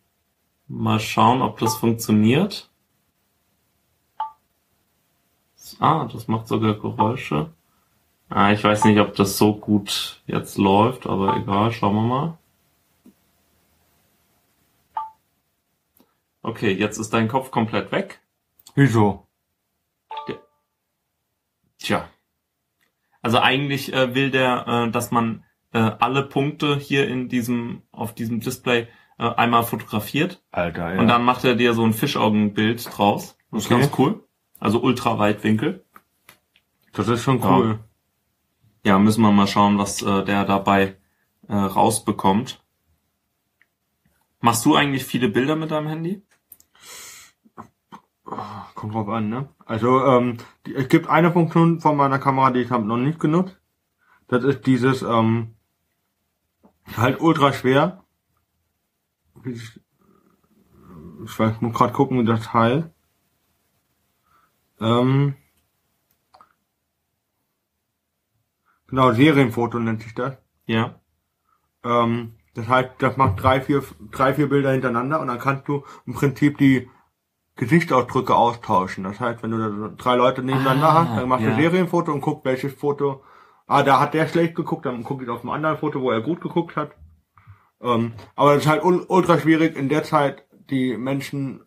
Mal 0.68 1.00
schauen, 1.00 1.42
ob 1.42 1.60
das 1.60 1.78
funktioniert. 1.78 2.70
Ah, 5.80 6.06
das 6.12 6.28
macht 6.28 6.48
sogar 6.48 6.76
Geräusche. 6.76 7.52
Ah, 8.30 8.52
ich 8.52 8.64
weiß 8.64 8.86
nicht, 8.86 9.00
ob 9.00 9.16
das 9.16 9.38
so 9.38 9.56
gut 9.56 10.22
jetzt 10.28 10.58
läuft, 10.58 11.08
aber 11.08 11.38
egal, 11.38 11.72
schauen 11.72 11.96
wir 11.96 12.02
mal. 12.02 12.38
Okay, 16.42 16.72
jetzt 16.72 16.98
ist 16.98 17.14
dein 17.14 17.28
Kopf 17.28 17.52
komplett 17.52 17.92
weg. 17.92 18.22
Wieso? 18.76 19.27
Tja. 21.80 22.10
Also 23.22 23.40
eigentlich 23.40 23.94
äh, 23.94 24.14
will 24.16 24.32
der, 24.32 24.68
äh, 24.68 24.92
dass 24.92 25.12
man 25.12 25.44
äh, 25.74 25.80
alle 25.80 26.24
Punkte 26.24 26.78
hier 26.78 27.08
in 27.08 27.30
diesem, 27.30 27.82
auf 27.92 28.14
diesem 28.16 28.40
Display 28.40 28.88
äh, 29.20 29.24
einmal 29.24 29.64
fotografiert. 29.64 30.42
Alter, 30.52 30.94
ja. 30.94 31.00
Und 31.00 31.08
dann 31.08 31.24
macht 31.24 31.44
er 31.44 31.56
dir 31.56 31.74
so 31.74 31.84
ein 31.86 31.94
Fischaugenbild 31.94 32.88
draus. 32.98 33.38
Das 33.52 33.66
ist 33.66 33.72
Okay. 33.72 33.82
ganz 33.82 33.98
cool. 33.98 34.24
Also 34.60 34.82
Ultraweitwinkel. 34.82 35.84
das 36.94 37.08
ist 37.08 37.22
schon 37.24 37.40
Ja. 37.42 37.50
cool. 37.58 37.80
Ja, 38.86 38.98
müssen 39.00 39.22
wir 39.22 39.32
mal 39.32 39.48
schauen, 39.48 39.78
was 39.78 40.02
äh, 40.02 40.24
der 40.24 40.46
dabei 40.46 40.96
äh, 41.50 41.54
rausbekommt. 41.56 42.64
Machst 44.40 44.66
du 44.66 44.76
eigentlich 44.76 45.04
viele 45.04 45.30
Bilder 45.30 45.56
mit 45.56 45.72
deinem 45.72 45.88
Handy? 45.88 46.22
Kommt 48.76 48.94
drauf 48.94 49.08
an, 49.08 49.30
ne? 49.30 49.50
Also, 49.66 50.04
ähm, 50.06 50.38
die, 50.66 50.76
es 50.76 50.90
gibt 50.90 51.08
eine 51.08 51.32
Funktion 51.32 51.80
von 51.80 51.96
meiner 51.96 52.20
Kamera, 52.20 52.52
die 52.52 52.60
ich 52.60 52.72
habe 52.72 52.86
noch 52.86 52.98
nicht 52.98 53.20
genutzt. 53.20 53.58
Das 54.28 54.44
ist 54.44 54.66
dieses, 54.66 55.02
ähm, 55.02 55.56
halt 56.98 57.22
ultra 57.22 57.54
schwer. 57.54 58.04
Ich, 59.46 59.80
ich 61.24 61.40
weiß, 61.40 61.62
muss 61.62 61.74
gerade 61.74 61.94
gucken, 61.94 62.20
wie 62.20 62.26
das 62.26 62.54
heißt. 62.54 62.90
Ähm, 64.82 65.36
genau, 68.88 69.14
Serienfoto 69.14 69.80
nennt 69.80 70.04
sich 70.04 70.14
das. 70.14 70.38
Ja. 70.66 71.00
Ähm, 71.84 72.36
das 72.56 72.68
heißt, 72.68 72.92
das 73.00 73.16
macht 73.16 73.42
drei, 73.42 73.62
vier, 73.62 73.84
drei, 74.12 74.34
vier 74.34 74.50
Bilder 74.50 74.72
hintereinander 74.72 75.22
und 75.22 75.28
dann 75.28 75.40
kannst 75.40 75.68
du 75.68 75.86
im 76.06 76.14
Prinzip 76.14 76.58
die 76.58 76.90
Gesichtsausdrücke 77.58 78.36
austauschen. 78.36 79.04
Das 79.04 79.20
heißt, 79.20 79.44
wenn 79.44 79.52
du 79.52 79.58
da 79.58 79.94
drei 79.98 80.16
Leute 80.16 80.42
nebeneinander 80.44 80.90
Ah, 80.90 80.94
hast, 80.94 81.18
dann 81.18 81.30
machst 81.30 81.46
du 81.46 81.50
ja. 81.50 81.56
ein 81.56 81.62
Serienfoto 81.62 82.12
und 82.14 82.22
guckst, 82.22 82.46
welches 82.46 82.74
Foto, 82.74 83.24
ah, 83.68 83.84
da 83.84 84.00
hat 84.00 84.14
der 84.14 84.28
schlecht 84.28 84.56
geguckt, 84.56 84.86
dann 84.86 85.04
guck 85.04 85.22
ich 85.22 85.30
auf 85.30 85.42
dem 85.42 85.50
anderen 85.50 85.78
Foto, 85.78 86.02
wo 86.02 86.12
er 86.12 86.22
gut 86.22 86.40
geguckt 86.42 86.76
hat. 86.76 86.92
Ähm, 87.82 88.14
aber 88.36 88.56
es 88.56 88.64
ist 88.64 88.70
halt 88.70 88.84
ul 88.84 89.06
ultra 89.08 89.38
schwierig 89.40 89.76
in 89.76 89.90
der 89.90 90.04
Zeit, 90.04 90.44
die 90.70 90.98
Menschen, 90.98 91.62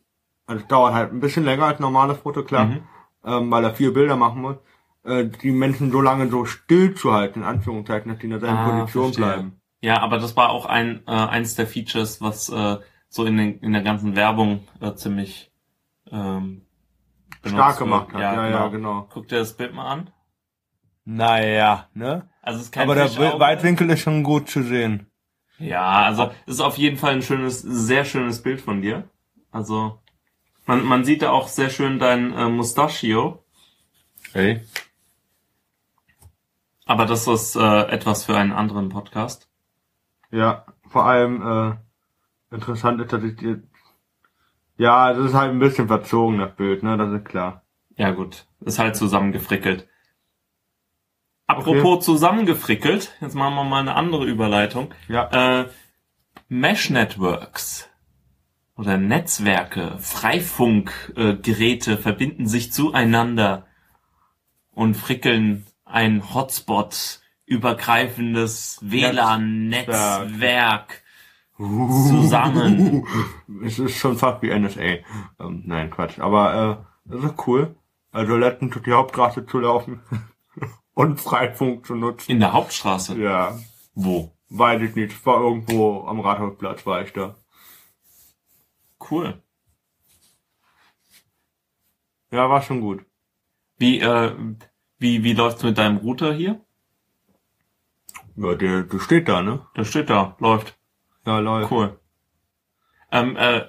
also 0.47 0.63
es 0.63 0.69
dauert 0.69 0.95
halt 0.95 1.13
ein 1.13 1.21
bisschen 1.21 1.45
länger 1.45 1.67
als 1.67 1.79
normales 1.81 2.19
Foto, 2.19 2.43
klar, 2.43 2.67
Mhm. 2.67 2.83
ähm, 3.25 3.51
weil 3.51 3.65
er 3.65 3.75
vier 3.75 3.93
Bilder 3.95 4.17
machen 4.17 4.43
muss, 4.43 4.57
äh, 5.05 5.25
die 5.27 5.53
Menschen 5.53 5.91
so 5.93 6.01
lange 6.01 6.29
so 6.29 6.45
still 6.45 6.95
zu 6.95 7.13
halten, 7.13 7.41
in 7.41 7.47
Anführungszeichen, 7.47 8.11
dass 8.11 8.19
die 8.19 8.25
in 8.27 8.31
derselben 8.31 8.57
Ah, 8.59 8.65
Position 8.71 9.05
verstehe. 9.13 9.25
bleiben. 9.25 9.61
Ja, 9.83 10.01
aber 10.03 10.19
das 10.19 10.37
war 10.37 10.51
auch 10.51 10.67
ein 10.67 11.03
äh, 11.07 11.11
eins 11.13 11.55
der 11.55 11.67
Features, 11.67 12.21
was 12.21 12.49
äh, 12.51 12.77
so 13.09 13.25
in, 13.25 13.37
den, 13.37 13.59
in 13.61 13.73
der 13.73 13.83
ganzen 13.83 14.15
Werbung 14.15 14.61
äh, 14.81 14.95
ziemlich 14.95 15.50
ähm, 16.11 16.63
Stark 17.45 17.79
wird. 17.79 17.79
gemacht 17.79 18.13
hat. 18.13 18.21
Ja, 18.21 18.49
ja, 18.49 18.69
genau. 18.69 19.09
Guck 19.11 19.29
dir 19.29 19.39
das 19.39 19.57
Bild 19.57 19.75
mal 19.75 19.87
an. 19.87 20.11
Naja, 21.05 21.89
ne? 21.95 22.29
Also 22.43 22.59
es 22.61 22.67
ist 22.67 22.73
kein 22.73 22.85
Aber 22.85 22.95
der. 22.95 23.11
Weitwinkel 23.41 23.91
ist 23.91 24.01
schon 24.01 24.23
gut 24.23 24.49
zu 24.49 24.63
sehen. 24.63 25.07
Ja, 25.59 26.05
also 26.05 26.31
es 26.47 26.55
ist 26.55 26.61
auf 26.61 26.79
jeden 26.79 26.97
Fall 26.97 27.15
ein 27.15 27.23
schönes, 27.23 27.61
sehr 27.61 28.05
schönes 28.05 28.43
Bild 28.43 28.61
von 28.61 28.81
dir. 28.81 29.09
Also 29.51 30.01
man, 30.67 30.85
man 30.85 31.05
sieht 31.05 31.23
da 31.23 31.31
auch 31.31 31.49
sehr 31.49 31.69
schön 31.69 31.99
dein 31.99 32.33
äh, 32.33 32.49
Mustachio. 32.49 33.45
Ey. 34.33 34.61
Aber 36.87 37.07
das 37.07 37.27
ist 37.27 37.57
äh, 37.57 37.83
etwas 37.89 38.25
für 38.25 38.37
einen 38.37 38.53
anderen 38.53 38.89
Podcast. 38.89 39.49
Ja, 40.31 40.65
vor 40.89 41.07
allem 41.07 41.43
äh, 42.51 42.55
interessant 42.55 43.01
ist, 43.01 43.13
dass 43.13 43.23
ich 43.23 43.37
dir. 43.37 43.63
Ja, 44.81 45.13
das 45.13 45.27
ist 45.27 45.35
halt 45.35 45.51
ein 45.51 45.59
bisschen 45.59 45.89
verzogen, 45.89 46.39
das 46.39 46.57
Bild, 46.57 46.83
ne? 46.83 46.97
Das 46.97 47.13
ist 47.13 47.27
klar. 47.27 47.67
Ja 47.97 48.13
gut, 48.13 48.47
ist 48.61 48.79
halt 48.79 48.97
zusammengefrickelt. 48.97 49.87
Apropos 51.47 52.03
zusammengefrickelt, 52.03 53.15
jetzt 53.21 53.35
machen 53.35 53.57
wir 53.57 53.65
mal 53.65 53.81
eine 53.81 53.95
andere 53.95 54.25
Überleitung. 54.25 54.95
Ja. 55.07 55.61
Äh, 55.61 55.69
Mesh 56.49 56.89
Networks 56.89 57.91
oder 58.75 58.97
Netzwerke, 58.97 59.99
Freifunkgeräte 59.99 61.93
äh, 61.93 61.99
verbinden 61.99 62.47
sich 62.47 62.73
zueinander 62.73 63.67
und 64.71 64.97
frickeln 64.97 65.67
ein 65.85 66.33
Hotspot 66.33 67.21
übergreifendes 67.45 68.79
WLAN-Netzwerk 68.81 71.03
zusammen. 71.61 73.07
Es 73.65 73.79
ist 73.79 73.99
schon 73.99 74.17
fast 74.17 74.43
wie 74.43 74.57
NSA. 74.57 74.81
Ähm, 75.39 75.63
nein, 75.67 75.91
Quatsch. 75.91 76.19
Aber 76.19 76.87
äh, 77.07 77.11
das 77.11 77.25
ist 77.25 77.47
cool. 77.47 77.77
Also 78.13 78.37
letztens 78.37 78.73
durch 78.73 78.85
die 78.85 78.93
Hauptstraße 78.93 79.47
zu 79.47 79.61
laufen 79.61 80.01
und 80.95 81.21
Freifunk 81.21 81.87
zu 81.87 81.95
nutzen. 81.95 82.33
In 82.33 82.41
der 82.41 82.53
Hauptstraße. 82.53 83.19
Ja, 83.19 83.59
Wo? 83.95 84.33
weiß 84.49 84.83
ich 84.83 84.97
nicht. 84.97 85.27
War 85.27 85.41
irgendwo 85.41 86.05
am 86.07 86.21
Rathausplatz, 86.21 86.87
war 86.87 87.03
ich 87.03 87.13
da. 87.13 87.37
Cool. 89.11 89.43
Ja, 92.31 92.49
war 92.49 92.63
schon 92.63 92.81
gut. 92.81 93.05
Wie, 93.77 94.01
äh, 94.01 94.35
wie, 94.99 95.25
wie 95.25 95.33
läuft's 95.33 95.63
mit 95.63 95.79
deinem 95.79 95.99
Router 95.99 96.33
hier? 96.33 96.61
Ja, 98.37 98.55
der, 98.55 98.83
der 98.85 98.99
steht 99.01 99.29
da, 99.29 99.43
ne? 99.43 99.67
Der 99.77 99.85
steht 99.85 100.11
da, 100.11 100.37
läuft. 100.39 100.80
Ja, 101.27 101.39
läuft. 101.39 101.71
Cool. 101.71 101.99
Ähm, 103.13 103.37
äh, 103.37 103.63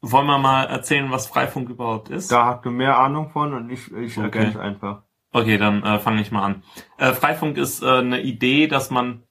wollen 0.00 0.26
wir 0.26 0.38
mal 0.38 0.64
erzählen, 0.64 1.10
was 1.10 1.26
Freifunk 1.26 1.68
überhaupt 1.68 2.08
ist? 2.08 2.32
Da 2.32 2.46
hast 2.46 2.64
du 2.64 2.70
mehr 2.70 2.98
Ahnung 2.98 3.30
von 3.30 3.52
und 3.52 3.70
ich, 3.70 3.92
ich 3.92 4.16
Okay. 4.16 4.24
erkenne 4.24 4.48
es 4.50 4.56
einfach. 4.56 5.02
Okay, 5.32 5.58
dann 5.58 5.82
äh, 5.82 5.98
fange 5.98 6.22
ich 6.22 6.32
mal 6.32 6.42
an. 6.42 6.62
Äh, 6.98 7.12
Freifunk 7.12 7.56
ist 7.56 7.82
äh, 7.82 7.98
eine 7.98 8.20
Idee, 8.22 8.66
dass 8.66 8.90
man, 8.90 9.22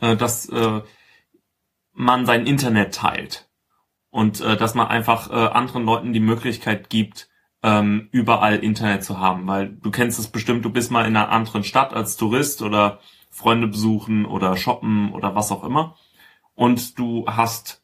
äh, 0.00 0.16
dass 0.16 0.48
äh, 0.48 0.80
man 1.92 2.26
sein 2.26 2.46
Internet 2.46 2.94
teilt 2.94 3.48
und 4.10 4.40
äh, 4.40 4.56
dass 4.56 4.74
man 4.74 4.88
einfach 4.88 5.30
äh, 5.30 5.34
anderen 5.34 5.84
Leuten 5.84 6.12
die 6.12 6.20
Möglichkeit 6.20 6.88
gibt, 6.90 7.28
ähm, 7.62 8.08
überall 8.10 8.56
Internet 8.56 9.04
zu 9.04 9.18
haben, 9.20 9.46
weil 9.46 9.68
du 9.68 9.90
kennst 9.90 10.18
es 10.18 10.28
bestimmt, 10.28 10.64
du 10.64 10.70
bist 10.70 10.90
mal 10.90 11.06
in 11.06 11.14
einer 11.16 11.28
anderen 11.28 11.62
Stadt 11.62 11.92
als 11.92 12.16
Tourist 12.16 12.62
oder 12.62 13.00
Freunde 13.30 13.68
besuchen 13.68 14.24
oder 14.24 14.56
shoppen 14.56 15.12
oder 15.12 15.34
was 15.34 15.52
auch 15.52 15.62
immer 15.62 15.94
und 16.60 16.98
du 16.98 17.24
hast 17.26 17.82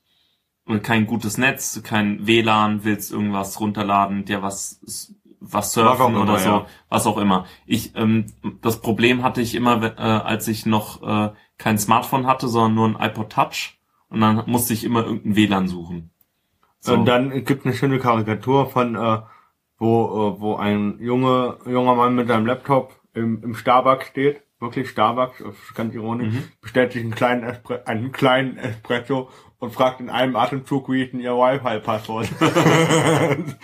äh, 0.68 0.78
kein 0.80 1.06
gutes 1.06 1.38
Netz, 1.38 1.80
kein 1.82 2.26
WLAN, 2.26 2.84
willst 2.84 3.10
irgendwas 3.10 3.58
runterladen, 3.58 4.26
dir 4.26 4.42
was 4.42 5.14
was 5.40 5.72
surfen 5.72 6.08
immer, 6.08 6.22
oder 6.22 6.38
so, 6.38 6.48
ja. 6.50 6.66
was 6.90 7.06
auch 7.06 7.16
immer. 7.16 7.46
Ich 7.64 7.96
ähm, 7.96 8.26
das 8.60 8.82
Problem 8.82 9.22
hatte 9.22 9.40
ich 9.40 9.54
immer, 9.54 9.82
äh, 9.82 10.02
als 10.02 10.46
ich 10.46 10.66
noch 10.66 11.02
äh, 11.02 11.32
kein 11.56 11.78
Smartphone 11.78 12.26
hatte, 12.26 12.48
sondern 12.48 12.74
nur 12.74 12.88
ein 13.00 13.10
iPod 13.10 13.32
Touch 13.32 13.78
und 14.10 14.20
dann 14.20 14.42
musste 14.44 14.74
ich 14.74 14.84
immer 14.84 15.04
irgendein 15.04 15.36
WLAN 15.36 15.68
suchen. 15.68 16.10
So. 16.80 16.92
Und 16.92 17.06
dann 17.06 17.44
gibt 17.44 17.64
eine 17.64 17.74
schöne 17.74 17.98
Karikatur 17.98 18.68
von, 18.68 18.94
äh, 18.94 19.22
wo, 19.78 20.34
äh, 20.36 20.40
wo 20.40 20.56
ein 20.56 20.98
junge, 21.00 21.56
junger 21.64 21.94
Mann 21.94 22.14
mit 22.14 22.28
seinem 22.28 22.44
Laptop 22.44 23.00
im, 23.14 23.42
im 23.42 23.54
Starbucks 23.54 24.08
steht. 24.08 24.42
Wirklich 24.58 24.88
Starbucks, 24.88 25.38
das 25.38 25.54
ist 25.54 25.74
ganz 25.74 25.94
ironisch. 25.94 26.32
Mhm. 26.32 26.44
Bestellt 26.62 26.92
sich 26.92 27.02
einen 27.02 27.14
kleinen, 27.14 27.42
Espre 27.44 27.86
einen 27.86 28.10
kleinen 28.10 28.56
Espresso 28.56 29.28
und 29.58 29.74
fragt 29.74 30.00
in 30.00 30.08
einem 30.08 30.34
Atemzug, 30.36 30.88
wie 30.90 31.02
ist 31.02 31.12
denn 31.12 31.20
ihr 31.20 31.34
Wi-Fi-Passwort? 31.34 32.28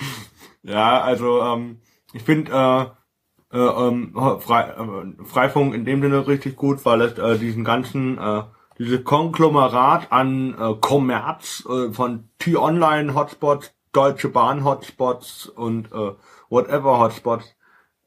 ja, 0.62 1.00
also, 1.00 1.40
ähm, 1.42 1.80
ich 2.12 2.22
finde, 2.22 2.52
äh, 2.52 3.56
äh, 3.56 3.58
ähm, 3.58 4.14
Frei, 4.40 4.62
äh, 4.62 5.24
Freifunk 5.24 5.74
in 5.74 5.84
dem 5.84 6.02
Sinne 6.02 6.26
richtig 6.26 6.56
gut, 6.56 6.84
weil 6.84 7.02
es 7.02 7.18
äh, 7.18 7.38
diesen 7.38 7.64
ganzen, 7.64 8.18
äh, 8.18 8.42
dieses 8.78 9.04
Konglomerat 9.04 10.10
an 10.10 10.54
äh, 10.58 10.74
Kommerz 10.80 11.64
äh, 11.68 11.92
von 11.92 12.28
T-Online-Hotspots, 12.38 13.74
Deutsche 13.92 14.30
Bahn-Hotspots 14.30 15.46
und 15.46 15.92
äh, 15.92 16.12
whatever 16.48 16.98
Hotspots 16.98 17.54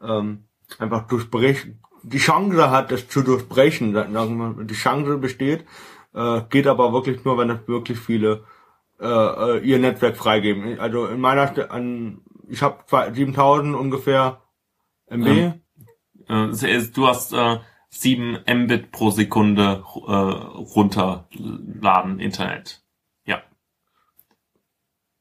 ähm, 0.02 0.46
einfach 0.80 1.08
durchbrechen, 1.08 1.80
die 2.10 2.18
Chance 2.18 2.70
hat, 2.70 2.92
es 2.92 3.08
zu 3.08 3.22
durchbrechen. 3.22 3.94
Die 4.68 4.74
Chance 4.74 5.18
besteht, 5.18 5.66
äh, 6.14 6.42
geht 6.50 6.68
aber 6.68 6.94
wirklich 6.94 7.24
nur, 7.26 7.38
wenn 7.38 7.50
es 7.50 7.68
wirklich 7.68 8.00
viele 8.00 8.44
äh, 9.00 9.08
äh, 9.08 9.60
ihr 9.60 9.80
Netzwerk 9.80 10.16
freigeben. 10.16 10.80
Also 10.80 11.08
in 11.08 11.20
meiner, 11.20 11.48
St 11.48 11.72
an, 11.72 12.22
ich 12.48 12.62
habe 12.62 12.84
7000 13.14 13.76
ungefähr 13.76 14.42
MB. 15.08 15.28
Ähm, 15.28 15.62
Äh, 16.28 16.82
du 16.94 17.08
hast 17.08 17.34
äh, 17.34 17.60
7 17.90 18.40
Mbit 18.48 18.92
pro 18.92 19.12
Sekunde 19.12 19.84
äh, 20.08 20.12
runterladen 20.12 22.20
Internet. 22.20 22.84
Ja, 23.26 23.44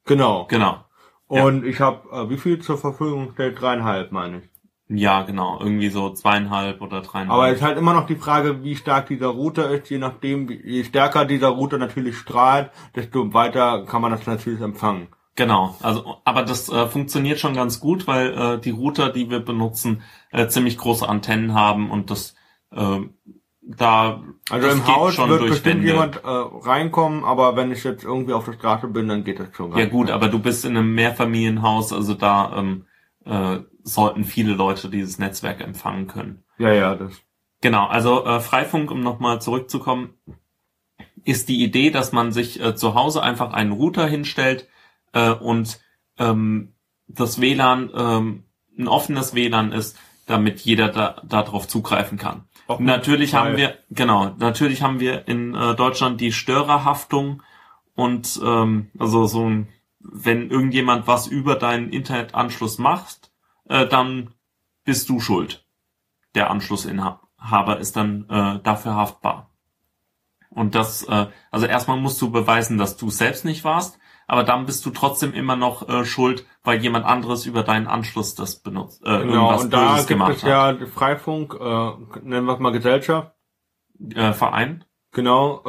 Genau. 0.05 0.47
genau. 0.47 0.85
Ja. 1.31 1.45
Und 1.45 1.65
ich 1.65 1.81
habe, 1.81 2.09
äh, 2.11 2.31
wie 2.31 2.39
viel 2.39 2.61
zur 2.61 2.79
Verfügung 2.79 3.33
stellt? 3.33 3.61
Dreieinhalb, 3.61 4.13
meine 4.13 4.39
ich. 4.39 4.54
Ja, 4.89 5.23
genau. 5.23 5.59
Irgendwie 5.61 5.89
so 5.89 6.11
zweieinhalb 6.11 6.83
oder 6.83 7.01
dreieinhalb. 7.01 7.31
Aber 7.31 7.49
es 7.49 7.57
ist 7.57 7.63
halt 7.63 7.79
immer 7.79 7.95
noch 7.95 8.07
die 8.07 8.17
Frage, 8.17 8.63
wie 8.63 8.77
stark 8.77 9.07
dieser 9.07 9.29
Router 9.29 9.71
ist. 9.71 9.89
Je 9.89 9.99
nachdem, 9.99 10.49
je 10.51 10.85
stärker 10.85 11.25
dieser 11.25 11.49
Router 11.49 11.79
natürlich 11.79 12.19
strahlt, 12.19 12.71
desto 12.95 13.33
weiter 13.33 13.85
kann 13.87 14.03
man 14.03 14.11
das 14.11 14.27
natürlich 14.27 14.61
empfangen. 14.61 15.09
Genau, 15.37 15.75
also 15.83 16.19
aber 16.25 16.45
das 16.45 16.69
äh, 16.69 16.87
funktioniert 16.87 17.41
schon 17.41 17.55
ganz 17.55 17.81
gut, 17.81 18.07
weil 18.07 18.33
äh, 18.39 18.61
die 18.61 18.71
Router, 18.71 19.11
die 19.11 19.31
wir 19.31 19.41
benutzen, 19.41 20.03
äh, 20.31 20.47
ziemlich 20.47 20.79
große 20.79 21.09
Antennen 21.09 21.55
haben 21.55 21.91
und 21.91 22.11
das 22.11 22.37
äh, 22.71 23.01
da 23.63 24.23
Also 24.51 24.69
im 24.69 24.87
Haus 24.87 25.19
wird 25.19 25.49
bestimmt 25.49 25.77
Wände. 25.77 25.89
jemand 25.89 26.17
äh, 26.23 26.29
reinkommen, 26.29 27.25
aber 27.25 27.57
wenn 27.57 27.73
ich 27.73 27.83
jetzt 27.83 28.05
irgendwie 28.05 28.35
auf 28.35 28.45
der 28.45 28.53
Straße 28.53 28.87
bin, 28.89 29.09
dann 29.09 29.25
geht 29.25 29.41
das 29.41 29.49
schon 29.57 29.71
gar 29.71 29.81
Ja 29.81 29.87
gut, 29.87 30.11
aber 30.11 30.29
du 30.29 30.39
bist 30.39 30.65
in 30.65 30.77
einem 30.77 30.95
Mehrfamilienhaus, 30.95 31.93
also 31.93 32.15
da 32.15 32.57
ähm, 32.57 32.85
äh, 33.25 33.59
sollten 33.85 34.25
viele 34.25 34.55
Leute 34.55 34.89
dieses 34.89 35.19
Netzwerk 35.19 35.61
empfangen 35.61 36.09
können. 36.09 36.43
Ja, 36.59 36.73
ja, 36.73 36.95
das. 36.95 37.13
Genau, 37.61 37.87
also 37.87 38.25
äh, 38.25 38.41
Freifunk, 38.41 38.91
um 38.91 39.01
nochmal 39.01 39.41
zurückzukommen, 39.41 40.15
ist 41.25 41.49
die 41.49 41.63
Idee, 41.63 41.91
dass 41.91 42.13
man 42.13 42.33
sich 42.33 42.61
äh, 42.61 42.75
zu 42.75 42.95
Hause 42.95 43.23
einfach 43.23 43.53
einen 43.53 43.73
Router 43.73 44.07
hinstellt 44.07 44.69
äh, 45.13 45.31
und 45.31 45.81
ähm, 46.19 46.75
das 47.07 47.41
WLAN 47.41 47.91
ähm, 47.95 48.45
ein 48.79 48.89
offenes 48.89 49.35
WLAN 49.35 49.73
ist, 49.73 49.99
damit 50.27 50.61
jeder 50.61 50.89
da 50.89 51.23
darauf 51.25 51.69
zugreifen 51.69 52.19
kann. 52.19 52.45
Auf 52.67 52.81
Natürlich 52.81 53.33
Fall. 53.33 53.41
haben 53.41 53.57
wir, 53.57 53.77
genau, 53.91 54.35
natürlich 54.39 54.83
haben 54.83 55.01
wir 55.01 55.29
in 55.29 55.55
äh, 55.55 55.75
Deutschland 55.75 56.21
die 56.21 56.33
Störerhaftung 56.33 57.43
und 57.95 58.41
ähm, 58.43 58.91
also 58.99 59.27
so 59.27 59.49
ein, 59.49 59.69
wenn 60.01 60.51
irgendjemand 60.51 61.07
was 61.07 61.27
über 61.27 61.57
deinen 61.57 61.91
Internetanschluss 61.91 62.79
macht, 62.79 63.24
äh, 63.69 63.87
dann 63.87 64.35
bist 64.85 65.09
du 65.09 65.21
schuld. 65.21 65.67
Der 66.35 66.51
Anschlussinhaber 66.51 67.79
ist 67.79 67.97
dann 67.97 68.29
äh, 68.29 68.61
dafür 68.63 68.95
haftbar. 68.97 69.51
Und 70.51 70.75
das, 70.75 71.03
äh, 71.05 71.27
also 71.51 71.67
erstmal 71.67 71.97
musst 71.99 72.21
du 72.23 72.31
beweisen, 72.31 72.79
dass 72.79 72.97
du 72.97 73.11
selbst 73.11 73.45
nicht 73.45 73.65
warst, 73.65 73.99
aber 74.27 74.45
dann 74.45 74.67
bist 74.67 74.87
du 74.87 74.91
trotzdem 74.91 75.33
immer 75.35 75.57
noch 75.57 75.89
äh, 75.89 76.05
schuld, 76.05 76.47
weil 76.63 76.81
jemand 76.81 77.05
anderes 77.07 77.45
über 77.47 77.63
deinen 77.63 77.87
Anschluss 77.89 78.35
das 78.35 78.61
benutzt, 78.61 79.03
äh, 79.05 79.19
Genau, 79.19 79.25
irgendwas 79.35 79.65
und 79.65 79.73
da 79.73 79.89
Böses 79.93 80.07
gibt 80.07 80.09
gemacht 80.09 80.37
es 80.37 80.45
hat. 80.45 80.81
ja 80.81 80.87
Freifunk, 80.87 81.55
äh, 81.55 82.19
nennen 82.23 82.47
wir 82.47 82.55
es 82.55 82.61
mal 82.61 82.71
Gesellschaft, 82.73 83.33
Äh, 84.15 84.33
Verein. 84.33 84.85
genau, 85.13 85.63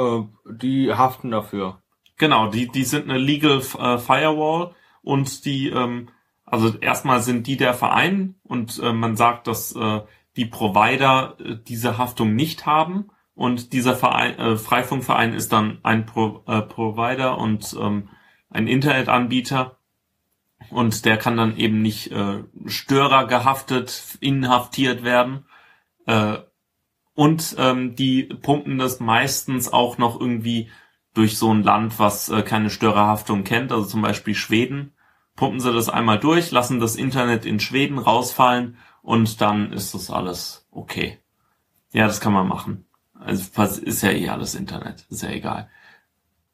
äh, 0.45 0.53
die 0.53 0.93
haften 0.93 1.31
dafür. 1.31 1.81
Genau, 2.17 2.47
die, 2.47 2.67
die 2.69 2.83
sind 2.85 3.09
eine 3.09 3.19
Legal 3.19 3.57
äh, 3.59 3.97
Firewall 3.97 4.73
und 5.01 5.45
die, 5.45 5.69
ähm, 5.69 6.09
also 6.45 6.77
erstmal 6.77 7.21
sind 7.21 7.47
die 7.47 7.57
der 7.57 7.73
Verein 7.73 8.35
und 8.43 8.79
äh, 8.79 8.93
man 8.93 9.15
sagt, 9.15 9.47
dass 9.47 9.75
äh, 9.75 10.01
die 10.35 10.45
Provider 10.45 11.35
äh, 11.39 11.57
diese 11.67 11.97
Haftung 11.97 12.35
nicht 12.35 12.65
haben. 12.65 13.09
Und 13.33 13.73
dieser 13.73 13.95
Verein, 13.95 14.37
äh, 14.37 14.57
Freifunkverein 14.57 15.33
ist 15.33 15.51
dann 15.51 15.79
ein 15.83 16.05
Pro, 16.05 16.43
äh, 16.47 16.61
Provider 16.61 17.37
und 17.37 17.75
ähm, 17.79 18.09
ein 18.49 18.67
Internetanbieter. 18.67 19.77
Und 20.69 21.05
der 21.05 21.17
kann 21.17 21.35
dann 21.35 21.57
eben 21.57 21.81
nicht 21.81 22.11
äh, 22.11 22.43
Störer 22.65 23.27
gehaftet, 23.27 24.17
inhaftiert 24.21 25.03
werden. 25.03 25.45
Äh, 26.05 26.37
und 27.13 27.55
ähm, 27.57 27.95
die 27.95 28.23
pumpen 28.23 28.77
das 28.77 28.99
meistens 28.99 29.71
auch 29.71 29.97
noch 29.97 30.19
irgendwie 30.19 30.69
durch 31.13 31.37
so 31.37 31.51
ein 31.53 31.63
Land, 31.63 31.97
was 31.97 32.29
äh, 32.29 32.41
keine 32.43 32.69
Störerhaftung 32.69 33.43
kennt, 33.43 33.71
also 33.71 33.85
zum 33.85 34.01
Beispiel 34.01 34.35
Schweden, 34.35 34.94
pumpen 35.35 35.59
sie 35.59 35.73
das 35.73 35.89
einmal 35.89 36.19
durch, 36.19 36.51
lassen 36.51 36.79
das 36.79 36.95
Internet 36.95 37.45
in 37.45 37.59
Schweden 37.59 37.97
rausfallen 37.97 38.77
und 39.01 39.41
dann 39.41 39.71
ist 39.73 39.93
das 39.93 40.09
alles 40.09 40.67
okay. 40.71 41.19
Ja, 41.91 42.07
das 42.07 42.19
kann 42.19 42.33
man 42.33 42.47
machen. 42.47 42.85
Also 43.19 43.61
ist 43.81 44.03
ja 44.03 44.11
eh 44.11 44.29
alles 44.29 44.55
Internet, 44.55 45.05
ist 45.09 45.23
ja 45.23 45.29
egal. 45.29 45.69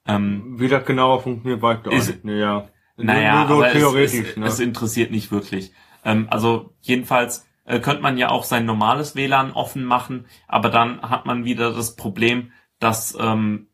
Ähm, 0.06 0.60
Wie 0.60 0.68
das 0.68 0.86
genauer 0.86 1.22
funktioniert, 1.22 1.62
weiß 1.62 1.80
ich 1.82 1.88
auch 1.88 1.92
nicht. 1.92 2.26
Naja, 2.26 2.70
naja, 2.98 3.40
nur 3.40 3.48
so 3.48 3.54
aber 3.56 3.68
es, 3.68 3.74
theoretisch, 3.74 4.30
es, 4.32 4.38
ne? 4.38 4.46
es 4.46 4.60
interessiert 4.60 5.12
nicht 5.12 5.32
wirklich. 5.32 5.74
Ähm, 6.04 6.28
also 6.30 6.74
jedenfalls 6.82 7.48
äh, 7.66 7.80
könnte 7.80 8.02
man 8.02 8.18
ja 8.18 8.30
auch 8.30 8.44
sein 8.44 8.66
normales 8.66 9.16
WLAN 9.16 9.52
offen 9.52 9.84
machen, 9.84 10.26
aber 10.48 10.70
dann 10.70 11.02
hat 11.02 11.26
man 11.26 11.46
wieder 11.46 11.72
das 11.72 11.96
Problem, 11.96 12.52
dass 12.80 13.18
ähm, 13.20 13.68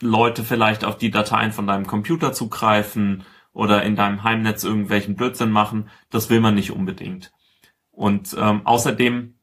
Leute 0.00 0.42
vielleicht 0.42 0.84
auf 0.84 0.96
die 0.98 1.10
Dateien 1.10 1.52
von 1.52 1.66
deinem 1.66 1.86
Computer 1.86 2.32
zugreifen 2.32 3.24
oder 3.54 3.82
in 3.84 3.96
deinem 3.96 4.22
Heimnetz 4.22 4.64
irgendwelchen 4.64 5.16
Blödsinn 5.16 5.50
machen. 5.50 5.88
Das 6.10 6.28
will 6.28 6.40
man 6.40 6.54
nicht 6.54 6.72
unbedingt. 6.72 7.32
Und 7.90 8.36
ähm, 8.38 8.66
außerdem 8.66 9.38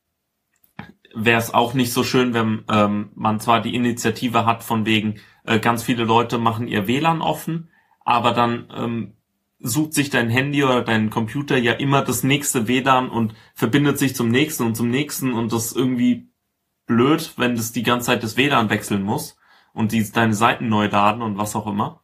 wäre 1.16 1.40
es 1.40 1.54
auch 1.54 1.74
nicht 1.74 1.92
so 1.92 2.04
schön, 2.04 2.34
wenn 2.34 2.64
ähm, 2.70 3.10
man 3.16 3.40
zwar 3.40 3.62
die 3.62 3.74
Initiative 3.74 4.46
hat 4.46 4.64
von 4.64 4.86
wegen, 4.86 5.16
äh, 5.46 5.60
ganz 5.60 5.84
viele 5.84 6.04
Leute 6.04 6.38
machen 6.38 6.68
ihr 6.68 6.88
WLAN 6.88 7.22
offen, 7.22 7.70
aber 8.02 8.34
dann 8.34 8.68
ähm, 8.76 9.14
sucht 9.60 9.94
sich 9.94 10.10
dein 10.10 10.30
Handy 10.30 10.64
oder 10.64 10.82
dein 10.82 11.10
Computer 11.10 11.58
ja 11.58 11.74
immer 11.74 12.02
das 12.02 12.24
nächste 12.24 12.68
WLAN 12.68 13.10
und 13.10 13.34
verbindet 13.54 14.00
sich 14.00 14.16
zum 14.16 14.30
nächsten 14.30 14.64
und 14.64 14.76
zum 14.76 14.90
nächsten 14.90 15.34
und 15.34 15.54
das 15.54 15.74
irgendwie 15.74 16.30
blöd, 16.86 17.34
wenn 17.38 17.56
das 17.56 17.72
die 17.72 17.84
ganze 17.84 18.08
Zeit 18.08 18.24
das 18.24 18.38
WLAN 18.38 18.70
wechseln 18.70 19.04
muss 19.04 19.38
und 19.74 19.92
die 19.92 20.12
deine 20.12 20.34
Seiten 20.34 20.68
neu 20.68 20.88
laden 20.88 21.22
und 21.22 21.38
was 21.38 21.56
auch 21.56 21.68
immer. 21.68 22.04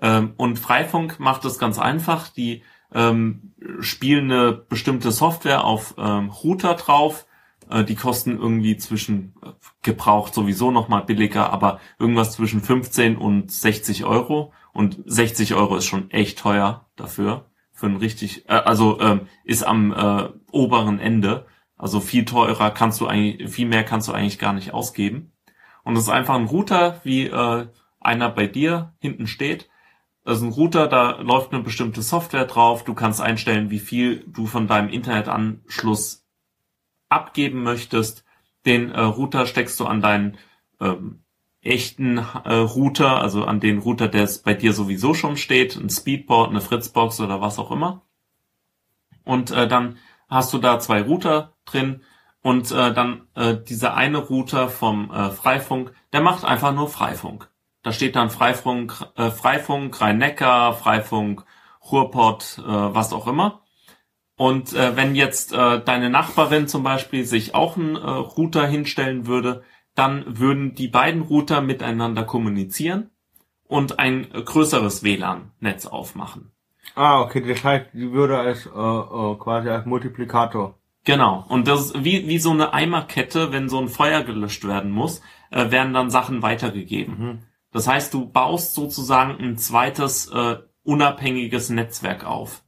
Ähm, 0.00 0.34
und 0.36 0.58
Freifunk 0.58 1.18
macht 1.20 1.44
das 1.44 1.58
ganz 1.58 1.78
einfach. 1.78 2.28
Die 2.28 2.62
ähm, 2.92 3.54
spielen 3.80 4.30
eine 4.30 4.52
bestimmte 4.52 5.10
Software 5.12 5.64
auf 5.64 5.94
ähm, 5.98 6.30
Router 6.30 6.74
drauf. 6.74 7.26
Äh, 7.70 7.84
die 7.84 7.96
kosten 7.96 8.38
irgendwie 8.38 8.76
zwischen 8.76 9.34
äh, 9.42 9.50
gebraucht 9.82 10.34
sowieso 10.34 10.70
noch 10.70 10.88
mal 10.88 11.02
billiger, 11.02 11.52
aber 11.52 11.80
irgendwas 11.98 12.32
zwischen 12.32 12.60
15 12.62 13.16
und 13.16 13.50
60 13.50 14.04
Euro. 14.04 14.52
Und 14.72 14.98
60 15.04 15.54
Euro 15.54 15.76
ist 15.76 15.86
schon 15.86 16.10
echt 16.10 16.38
teuer 16.38 16.86
dafür. 16.96 17.46
Für 17.72 17.86
ein 17.86 17.96
richtig, 17.96 18.48
äh, 18.48 18.54
also 18.54 19.00
ähm, 19.00 19.22
ist 19.44 19.64
am 19.64 19.92
äh, 19.92 20.28
oberen 20.50 20.98
Ende. 20.98 21.46
Also 21.76 22.00
viel 22.00 22.24
teurer 22.24 22.70
kannst 22.70 23.00
du 23.00 23.06
eigentlich, 23.06 23.50
viel 23.50 23.68
mehr 23.68 23.84
kannst 23.84 24.08
du 24.08 24.12
eigentlich 24.12 24.38
gar 24.38 24.52
nicht 24.52 24.72
ausgeben. 24.74 25.32
Und 25.84 25.96
es 25.96 26.02
ist 26.02 26.08
einfach 26.08 26.34
ein 26.34 26.46
Router, 26.46 27.00
wie 27.04 27.26
äh, 27.26 27.66
einer 28.00 28.30
bei 28.30 28.46
dir 28.46 28.94
hinten 28.98 29.26
steht. 29.26 29.68
Das 30.28 30.40
ist 30.40 30.44
ein 30.44 30.52
Router, 30.52 30.88
da 30.88 31.22
läuft 31.22 31.54
eine 31.54 31.62
bestimmte 31.62 32.02
Software 32.02 32.44
drauf. 32.44 32.84
Du 32.84 32.92
kannst 32.92 33.18
einstellen, 33.18 33.70
wie 33.70 33.78
viel 33.78 34.26
du 34.26 34.44
von 34.44 34.66
deinem 34.66 34.90
Internetanschluss 34.90 36.26
abgeben 37.08 37.62
möchtest. 37.62 38.26
Den 38.66 38.90
äh, 38.90 39.00
Router 39.00 39.46
steckst 39.46 39.80
du 39.80 39.86
an 39.86 40.02
deinen 40.02 40.36
ähm, 40.82 41.22
echten 41.62 42.18
äh, 42.18 42.52
Router, 42.52 43.22
also 43.22 43.44
an 43.44 43.58
den 43.58 43.78
Router, 43.78 44.06
der 44.06 44.24
es 44.24 44.42
bei 44.42 44.52
dir 44.52 44.74
sowieso 44.74 45.14
schon 45.14 45.38
steht, 45.38 45.76
ein 45.76 45.88
Speedboard, 45.88 46.50
eine 46.50 46.60
Fritzbox 46.60 47.22
oder 47.22 47.40
was 47.40 47.58
auch 47.58 47.70
immer. 47.70 48.02
Und 49.24 49.50
äh, 49.50 49.66
dann 49.66 49.96
hast 50.28 50.52
du 50.52 50.58
da 50.58 50.78
zwei 50.78 51.00
Router 51.00 51.54
drin 51.64 52.02
und 52.42 52.70
äh, 52.70 52.92
dann 52.92 53.28
äh, 53.34 53.56
dieser 53.56 53.94
eine 53.94 54.18
Router 54.18 54.68
vom 54.68 55.10
äh, 55.10 55.30
Freifunk, 55.30 55.94
der 56.12 56.20
macht 56.20 56.44
einfach 56.44 56.74
nur 56.74 56.90
Freifunk. 56.90 57.50
Da 57.88 57.92
steht 57.92 58.16
dann 58.16 58.28
Freifunk, 58.28 58.92
äh, 59.16 59.30
Freifunk 59.30 59.98
Rhein-Neckar, 59.98 60.74
Freifunk 60.74 61.46
Ruhrpott, 61.90 62.58
äh, 62.58 62.62
was 62.66 63.14
auch 63.14 63.26
immer. 63.26 63.62
Und 64.36 64.74
äh, 64.74 64.94
wenn 64.94 65.14
jetzt 65.14 65.54
äh, 65.54 65.82
deine 65.82 66.10
Nachbarin 66.10 66.68
zum 66.68 66.82
Beispiel 66.82 67.24
sich 67.24 67.54
auch 67.54 67.78
einen 67.78 67.96
äh, 67.96 68.00
Router 68.00 68.66
hinstellen 68.66 69.26
würde, 69.26 69.62
dann 69.94 70.38
würden 70.38 70.74
die 70.74 70.88
beiden 70.88 71.22
Router 71.22 71.62
miteinander 71.62 72.24
kommunizieren 72.24 73.08
und 73.66 73.98
ein 73.98 74.28
größeres 74.32 75.02
WLAN-Netz 75.02 75.86
aufmachen. 75.86 76.52
Ah, 76.94 77.22
okay, 77.22 77.40
das 77.40 77.64
heißt, 77.64 77.86
die 77.94 78.12
würde 78.12 78.50
es 78.50 78.66
äh, 78.66 78.68
äh, 78.68 79.34
quasi 79.38 79.70
als 79.70 79.86
Multiplikator. 79.86 80.74
Genau. 81.04 81.46
Und 81.48 81.68
das 81.68 81.86
ist 81.86 82.04
wie, 82.04 82.28
wie 82.28 82.38
so 82.38 82.50
eine 82.50 82.74
Eimerkette, 82.74 83.50
wenn 83.50 83.70
so 83.70 83.78
ein 83.78 83.88
Feuer 83.88 84.24
gelöscht 84.24 84.68
werden 84.68 84.90
muss, 84.90 85.22
äh, 85.50 85.70
werden 85.70 85.94
dann 85.94 86.10
Sachen 86.10 86.42
weitergegeben. 86.42 87.18
Mhm. 87.18 87.47
Das 87.78 87.86
heißt, 87.86 88.12
du 88.12 88.26
baust 88.26 88.74
sozusagen 88.74 89.38
ein 89.38 89.56
zweites 89.56 90.26
äh, 90.32 90.56
unabhängiges 90.82 91.70
Netzwerk 91.70 92.24
auf. 92.24 92.64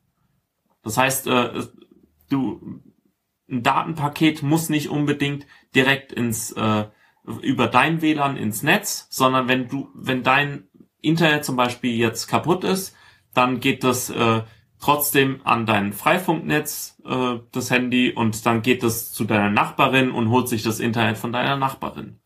Das 0.85 0.99
heißt, 0.99 1.27
äh, 1.27 1.65
du 2.29 2.81
ein 3.51 3.65
Datenpaket 3.65 4.45
muss 4.45 4.69
nicht 4.69 4.89
unbedingt 4.89 5.49
direkt 5.75 6.13
ins 6.13 6.53
äh, 6.53 6.85
über 7.43 7.67
dein 7.67 8.03
WLAN 8.03 8.37
ins 8.37 8.63
Netz, 8.63 9.09
sondern 9.11 9.49
wenn 9.49 9.67
du 9.67 9.89
wenn 9.95 10.23
dein 10.23 10.69
Internet 11.01 11.45
zum 11.45 11.57
Beispiel 11.57 11.97
jetzt 11.97 12.29
kaputt 12.29 12.63
ist, 12.63 12.95
dann 13.35 13.59
geht 13.59 13.83
das 13.83 14.11
äh, 14.11 14.43
trotzdem 14.79 15.41
an 15.43 15.67
dein 15.67 15.93
Freifunknetz 15.93 17.03
äh, 17.05 17.41
das 17.51 17.73
Handy 17.73 18.13
und 18.13 18.47
dann 18.47 18.63
geht 18.63 18.85
es 18.85 19.13
zu 19.13 19.25
deiner 19.25 19.51
Nachbarin 19.51 20.13
und 20.13 20.31
holt 20.31 20.49
sich 20.49 20.63
das 20.63 20.79
Internet 20.79 21.19
von 21.19 21.33
deiner 21.33 21.57
Nachbarin. 21.57 22.20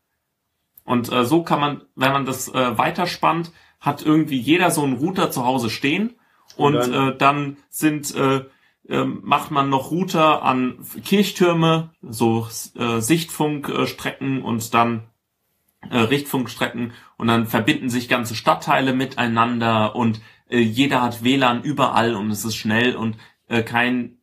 Und 0.85 1.11
äh, 1.11 1.25
so 1.25 1.43
kann 1.43 1.59
man, 1.59 1.81
wenn 1.95 2.13
man 2.13 2.25
das 2.25 2.47
äh, 2.47 2.77
weiterspannt, 2.77 3.51
hat 3.81 4.05
irgendwie 4.05 4.37
jeder 4.39 4.71
so 4.71 4.83
einen 4.83 4.93
Router 4.97 5.29
zu 5.31 5.45
Hause 5.45 5.69
stehen. 5.69 6.15
Und, 6.55 6.75
Und 6.77 6.91
dann- 6.93 7.09
äh, 7.09 7.17
dann 7.17 7.57
sind 7.69 8.15
äh, 8.15 8.45
ähm, 8.87 9.21
macht 9.23 9.49
man 9.49 9.69
noch 9.69 9.89
Router 9.91 10.43
an 10.43 10.77
Kirchtürme, 11.03 11.89
so 12.01 12.47
äh, 12.77 12.99
Sichtfunkstrecken 13.01 14.43
und 14.43 14.73
dann 14.75 15.03
äh, 15.89 15.97
Richtfunkstrecken. 15.97 16.93
Und 17.17 17.27
dann 17.27 17.47
verbinden 17.47 17.89
sich 17.89 18.07
ganze 18.09 18.35
Stadtteile 18.35 18.93
miteinander 18.93 19.95
und 19.95 20.21
äh, 20.49 20.59
jeder 20.59 21.01
hat 21.01 21.23
WLAN 21.23 21.63
überall 21.63 22.15
und 22.15 22.29
es 22.29 22.45
ist 22.45 22.55
schnell 22.55 22.95
und 22.95 23.17
äh, 23.47 23.63
kein, 23.63 24.17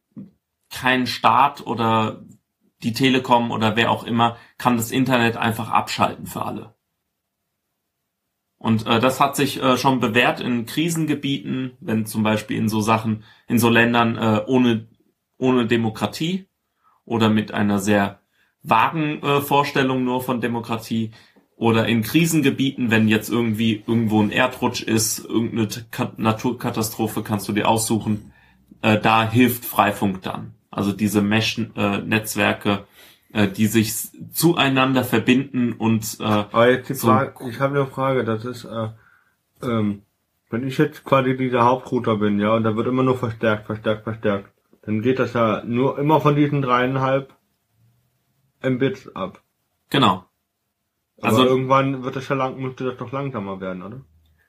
kein 0.71 1.07
Staat 1.07 1.67
oder 1.67 2.23
die 2.83 2.93
Telekom 2.93 3.51
oder 3.51 3.77
wer 3.77 3.91
auch 3.91 4.05
immer 4.05 4.37
kann 4.59 4.77
das 4.77 4.91
Internet 4.91 5.37
einfach 5.37 5.71
abschalten 5.71 6.27
für 6.27 6.43
alle. 6.45 6.75
Und 8.59 8.87
äh, 8.87 9.01
das 9.01 9.19
hat 9.19 9.35
sich 9.35 9.61
äh, 9.61 9.77
schon 9.77 9.99
bewährt 9.99 10.41
in 10.41 10.67
Krisengebieten, 10.67 11.73
wenn 11.81 12.07
zum 12.07 12.23
Beispiel 12.23 12.57
in 12.57 12.69
so 12.69 12.81
Sachen, 12.81 13.25
in 13.49 13.59
so 13.59 13.69
Ländern 13.69 14.17
äh, 14.17 14.43
ohne, 14.47 14.87
ohne 15.37 15.67
Demokratie 15.67 16.47
oder 17.05 17.29
mit 17.29 17.53
einer 17.53 17.81
sehr 17.81 18.21
vagen 18.63 19.21
äh, 19.23 19.41
Vorstellung 19.41 20.05
nur 20.05 20.23
von 20.23 20.41
Demokratie 20.41 21.11
oder 21.57 21.89
in 21.89 22.03
Krisengebieten, 22.03 22.91
wenn 22.91 23.09
jetzt 23.09 23.31
irgendwie 23.31 23.83
irgendwo 23.87 24.23
ein 24.23 24.31
Erdrutsch 24.31 24.83
ist, 24.83 25.25
irgendeine 25.25 25.69
Ka 25.91 26.13
Naturkatastrophe 26.17 27.23
kannst 27.23 27.49
du 27.49 27.53
dir 27.53 27.69
aussuchen, 27.69 28.33
äh, 28.83 28.99
da 28.99 29.29
hilft 29.29 29.65
Freifunk 29.65 30.23
dann. 30.23 30.55
Also 30.73 30.93
diese 30.93 31.23
Mesh-Netzwerke, 31.23 32.85
äh, 33.33 33.47
die 33.47 33.67
sich 33.67 33.93
zueinander 34.33 35.05
verbinden 35.05 35.75
und 35.75 36.17
äh, 36.21 36.25
Aber 36.25 36.71
jetzt 36.71 36.89
die 36.89 36.95
so- 36.95 37.07
Frage, 37.09 37.49
ich 37.49 37.61
habe 37.61 37.77
eine 37.79 37.87
Frage, 37.87 38.25
das 38.25 38.45
ist, 38.45 38.65
äh, 38.65 38.89
ähm, 39.63 40.03
wenn 40.51 40.67
ich 40.67 40.79
jetzt 40.79 41.05
quasi 41.05 41.37
dieser 41.37 41.65
Hauptrouter 41.65 42.17
bin, 42.17 42.41
ja, 42.41 42.55
und 42.55 42.65
da 42.65 42.75
wird 42.75 42.87
immer 42.89 43.03
nur 43.05 43.17
verstärkt, 43.19 43.67
verstärkt, 43.67 44.05
verstärkt, 44.05 44.51
dann 44.83 45.01
geht 45.03 45.19
das 45.19 45.35
ja 45.35 45.63
nur 45.65 45.99
immer 45.99 46.21
von 46.21 46.35
diesen 46.35 46.61
dreieinhalb 46.63 47.33
Mbits 48.65 49.15
ab. 49.15 49.41
genau. 49.91 50.25
Aber 51.19 51.29
Also- 51.29 51.47
irgendwann 51.47 52.03
wird 52.03 52.17
das 52.17 52.29
ja 52.29 52.35
lang, 52.35 52.59
müsste 52.61 52.85
das 52.85 52.97
doch 52.97 53.13
langsamer 53.13 53.61
werden, 53.61 53.83
oder? 53.83 54.01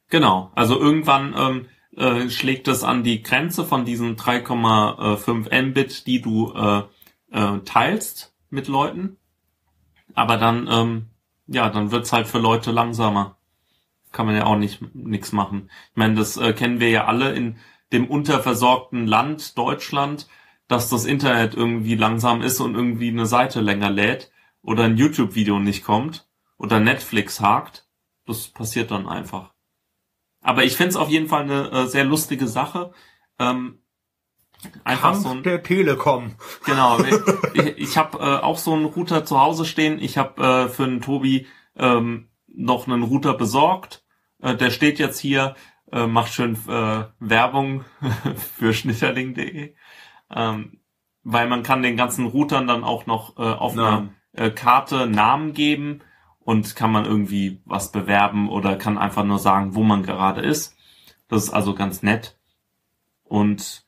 Genau, 0.10 0.52
also 0.56 0.80
irgendwann 0.80 1.36
ähm, 1.38 1.66
äh, 1.96 2.30
schlägt 2.30 2.68
es 2.68 2.84
an 2.84 3.04
die 3.04 3.22
Grenze 3.24 3.66
von 3.66 3.86
diesen 3.86 4.16
3,5 4.16 5.62
Mbit, 5.62 6.08
die 6.08 6.22
du 6.22 6.54
äh, 6.54 6.84
äh, 7.32 7.60
teilst 7.66 8.34
mit 8.50 8.68
Leuten. 8.68 9.18
Aber 10.14 10.38
dann, 10.38 10.68
ähm, 10.72 11.10
ja, 11.48 11.70
dann 11.70 11.92
wird's 11.92 12.14
halt 12.14 12.28
für 12.28 12.40
Leute 12.40 12.72
langsamer. 12.72 13.38
Kann 14.12 14.28
man 14.28 14.36
ja 14.36 14.46
auch 14.46 14.58
nicht 14.58 14.96
nichts 14.96 15.32
machen. 15.32 15.70
Ich 15.92 15.98
meine, 15.98 16.16
das 16.16 16.38
äh, 16.38 16.54
kennen 16.54 16.80
wir 16.80 16.90
ja 16.90 17.06
alle 17.06 17.34
in 17.34 17.58
dem 17.92 18.08
unterversorgten 18.08 19.08
Land 19.08 19.58
Deutschland, 19.58 20.28
dass 20.68 20.90
das 20.90 21.06
Internet 21.06 21.56
irgendwie 21.56 21.96
langsam 21.96 22.42
ist 22.42 22.60
und 22.60 22.76
irgendwie 22.76 23.10
eine 23.10 23.26
Seite 23.26 23.62
länger 23.62 23.90
lädt 23.90 24.32
oder 24.62 24.84
ein 24.86 24.98
YouTube-Video 24.98 25.60
nicht 25.60 25.84
kommt 25.84 26.28
oder 26.58 26.80
Netflix 26.80 27.40
hakt. 27.40 27.88
Das 28.26 28.48
passiert 28.48 28.92
dann 28.92 29.08
einfach. 29.08 29.53
Aber 30.44 30.64
ich 30.64 30.76
find's 30.76 30.96
auf 30.96 31.10
jeden 31.10 31.28
Fall 31.28 31.44
eine 31.44 31.72
äh, 31.72 31.88
sehr 31.88 32.04
lustige 32.04 32.48
Sache. 32.48 32.92
Ähm, 33.40 33.80
einfach 34.84 35.12
Kampf 35.14 35.24
so 35.24 35.30
ein, 35.30 35.44
der 35.44 35.64
Telekom. 35.64 36.36
genau. 36.66 37.00
ich 37.54 37.78
ich 37.78 37.98
habe 37.98 38.20
äh, 38.20 38.44
auch 38.44 38.58
so 38.58 38.74
einen 38.74 38.86
Router 38.86 39.26
zu 39.26 39.40
Hause 39.40 39.66
stehen. 39.66 40.00
Ich 40.00 40.18
habe 40.18 40.44
äh, 40.44 40.70
für 40.70 40.86
den 40.86 41.02
Tobi 41.02 41.48
ähm, 41.76 42.30
noch 42.48 42.88
einen 42.88 43.04
Router 43.04 43.34
besorgt. 43.34 44.04
Äh, 44.42 44.56
der 44.56 44.70
steht 44.70 45.00
jetzt 45.00 45.20
hier, 45.20 45.56
äh, 45.92 46.06
macht 46.06 46.34
schön 46.34 46.56
äh, 46.68 47.06
Werbung 47.20 47.86
für 48.58 48.74
schnitterling.de. 48.74 49.76
Ähm, 50.30 50.80
weil 51.24 51.48
man 51.48 51.64
kann 51.64 51.82
den 51.82 51.96
ganzen 51.96 52.28
Routern 52.28 52.68
dann 52.68 52.84
auch 52.84 53.06
noch 53.06 53.38
äh, 53.38 53.42
auf 53.42 53.74
einer 53.74 53.92
Namen. 53.92 54.16
äh, 54.34 54.50
Karte 54.52 55.08
Namen 55.08 55.54
geben 55.54 56.02
und 56.46 56.76
kann 56.76 56.92
man 56.92 57.06
irgendwie 57.06 57.62
was 57.66 57.92
bewerben 57.92 58.50
oder 58.50 58.76
kann 58.76 58.98
einfach 58.98 59.24
nur 59.24 59.40
sagen, 59.40 59.76
wo 59.76 59.84
man 59.84 60.04
gerade 60.04 60.42
ist. 60.42 60.76
Das 61.28 61.46
ist 61.46 61.50
also 61.52 61.74
ganz 61.74 62.04
nett. 62.04 62.38
Und 63.24 63.86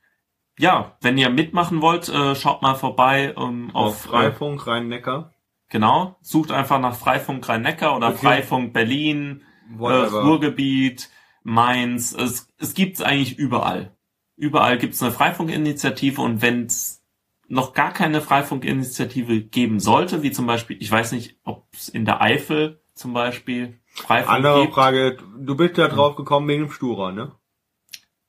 ja, 0.57 0.97
wenn 1.01 1.17
ihr 1.17 1.29
mitmachen 1.29 1.81
wollt, 1.81 2.07
äh, 2.09 2.35
schaut 2.35 2.61
mal 2.61 2.75
vorbei 2.75 3.33
ähm, 3.37 3.71
Auf 3.73 4.05
auf, 4.05 4.13
äh, 4.13 4.31
Freifunk 4.31 4.65
Rhein-Neckar. 4.65 5.33
genau, 5.69 6.15
sucht 6.21 6.51
einfach 6.51 6.79
nach 6.79 6.95
Freifunk 6.95 7.47
Rhein-Neckar 7.47 7.95
oder 7.95 8.09
Okay. 8.09 8.17
Freifunk 8.17 8.73
Berlin, 8.73 9.43
äh. 9.77 9.83
Ruhrgebiet, 9.83 11.09
Mainz. 11.43 12.13
Es, 12.13 12.47
es 12.57 12.73
gibt's 12.73 13.01
eigentlich 13.01 13.37
überall. 13.37 13.95
Überall 14.37 14.77
gibt's 14.77 15.01
eine 15.03 15.11
Freifunkinitiative 15.11 16.21
und 16.21 16.41
wenn's 16.41 17.04
noch 17.47 17.73
gar 17.73 17.91
keine 17.91 18.21
Freifunkinitiative 18.21 19.41
geben 19.41 19.79
sollte, 19.79 20.23
wie 20.23 20.31
zum 20.31 20.47
Beispiel, 20.47 20.77
ich 20.79 20.91
weiß 20.91 21.11
nicht, 21.11 21.37
ob 21.43 21.67
es 21.73 21.89
in 21.89 22.05
der 22.05 22.21
Eifel 22.21 22.81
zum 22.93 23.13
Beispiel 23.13 23.79
Freifunk 23.87 24.35
Andere 24.35 24.61
gibt. 24.61 24.73
Frage, 24.73 25.17
du 25.37 25.55
bist 25.55 25.77
ja 25.77 25.87
drauf 25.87 26.15
gekommen 26.15 26.47
wegen 26.47 26.63
dem 26.63 26.71
Stura, 26.71 27.11
ne? 27.11 27.33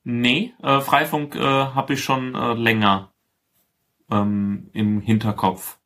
Nee, 0.03 0.53
äh, 0.61 0.79
Freifunk 0.79 1.35
äh, 1.35 1.39
habe 1.41 1.93
ich 1.93 2.03
schon 2.03 2.35
äh, 2.35 2.53
länger 2.53 3.11
ähm, 4.09 4.69
im 4.73 5.01
Hinterkopf. 5.01 5.79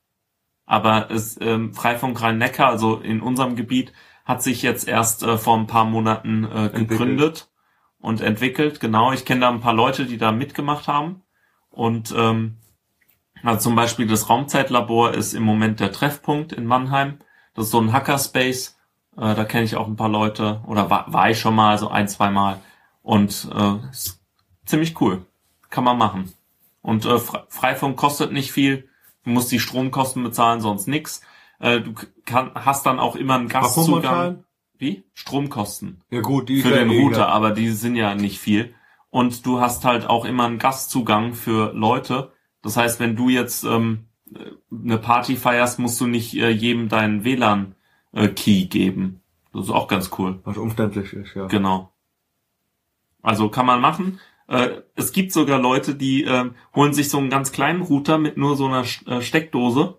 Aber 0.66 1.10
es, 1.10 1.40
ähm, 1.42 1.74
Freifunk 1.74 2.22
Rhein-Neckar, 2.22 2.70
also 2.70 2.98
in 2.98 3.22
unserem 3.22 3.56
Gebiet, 3.56 3.94
hat 4.26 4.44
sich 4.44 4.62
jetzt 4.62 4.88
erst 4.88 5.24
äh, 5.24 5.38
vor 5.38 5.58
ein 5.58 5.68
paar 5.68 5.86
Monaten 5.86 6.44
äh, 6.44 6.48
Entwickelt. 6.48 6.90
gegründet 6.90 7.52
und 8.00 8.22
entwickelt. 8.22 8.80
Genau, 8.80 9.12
ich 9.12 9.26
kenne 9.26 9.42
da 9.42 9.50
ein 9.50 9.60
paar 9.62 9.74
Leute, 9.74 10.06
die 10.06 10.18
da 10.18 10.32
mitgemacht 10.32 10.88
haben. 10.88 11.24
Und 11.72 12.14
ähm, 12.16 12.58
also 13.44 13.60
zum 13.60 13.76
Beispiel 13.76 14.08
das 14.08 14.30
Raumzeitlabor 14.30 15.14
ist 15.14 15.34
im 15.34 15.44
Moment 15.44 15.80
der 15.80 15.92
Treffpunkt 15.92 16.54
in 16.54 16.66
Mannheim. 16.66 17.20
Das 17.54 17.66
ist 17.66 17.72
so 17.72 17.80
ein 17.80 17.94
Hackerspace. 17.94 18.78
Äh, 19.18 19.36
da 19.36 19.44
kenne 19.44 19.64
ich 19.64 19.76
auch 19.76 19.88
ein 19.88 19.96
paar 19.96 20.10
Leute. 20.10 20.62
Oder 20.68 20.90
war, 20.90 21.12
war 21.12 21.30
ich 21.30 21.40
schon 21.40 21.56
mal, 21.56 21.78
so 21.78 21.90
ein, 21.90 22.08
zwei 22.08 22.30
Mal. 22.30 22.60
Und 23.02 23.50
äh, 23.54 23.90
ist 23.92 24.22
ziemlich 24.66 25.00
cool. 25.02 25.26
Kann 25.70 25.84
man 25.84 25.98
machen. 25.98 26.32
Und 26.82 27.06
äh, 27.06 27.16
Fre- 27.16 27.46
Freifunk 27.50 27.98
kostet 27.98 28.32
nicht 28.32 28.52
viel. 28.52 28.90
Du 29.24 29.30
musst 29.32 29.52
die 29.52 29.60
Stromkosten 29.60 30.24
bezahlen, 30.24 30.62
sonst 30.62 30.88
nix. 30.88 31.22
Äh, 31.60 31.82
du 31.82 31.94
kann, 32.26 32.52
hast 32.56 32.86
dann 32.86 33.00
auch 33.00 33.16
immer 33.16 33.36
einen 33.36 33.48
Gastzugang. 33.48 34.44
Wie? 34.78 35.04
Stromkosten 35.14 36.02
Ja 36.10 36.22
gut, 36.22 36.50
die 36.50 36.62
für 36.62 36.72
den 36.72 36.90
eh 36.90 37.02
Router, 37.04 37.28
aber 37.28 37.52
die 37.52 37.70
sind 37.70 37.96
ja 37.96 38.16
nicht 38.16 38.40
viel. 38.40 38.74
Und 39.12 39.46
du 39.46 39.60
hast 39.62 39.86
halt 39.86 40.08
auch 40.10 40.26
immer 40.26 40.46
einen 40.46 40.58
Gastzugang 40.58 41.36
für 41.36 41.72
Leute. 41.74 42.32
Das 42.62 42.78
heißt, 42.78 43.00
wenn 43.00 43.16
du 43.16 43.30
jetzt 43.30 43.64
ähm, 43.64 44.06
eine 44.72 44.98
Party 44.98 45.36
feierst, 45.36 45.80
musst 45.80 46.00
du 46.00 46.08
nicht 46.08 46.36
äh, 46.36 46.50
jedem 46.50 46.90
deinen 46.90 47.24
WLAN-Key 47.24 48.66
geben. 48.66 49.22
Das 49.54 49.66
ist 49.66 49.72
auch 49.72 49.88
ganz 49.88 50.12
cool. 50.18 50.40
Was 50.44 50.58
umständlich 50.58 51.14
ist, 51.14 51.36
ja. 51.36 51.48
Genau. 51.48 51.92
Also 53.22 53.50
kann 53.50 53.66
man 53.66 53.82
machen. 53.82 54.20
Äh, 54.48 54.82
es 54.96 55.12
gibt 55.12 55.32
sogar 55.32 55.60
Leute, 55.60 55.96
die 55.96 56.24
ähm, 56.24 56.56
holen 56.76 56.94
sich 56.94 57.10
so 57.10 57.18
einen 57.18 57.30
ganz 57.30 57.52
kleinen 57.52 57.82
Router 57.82 58.18
mit 58.18 58.38
nur 58.38 58.56
so 58.56 58.68
einer 58.68 58.86
äh, 59.08 59.22
Steckdose, 59.22 59.98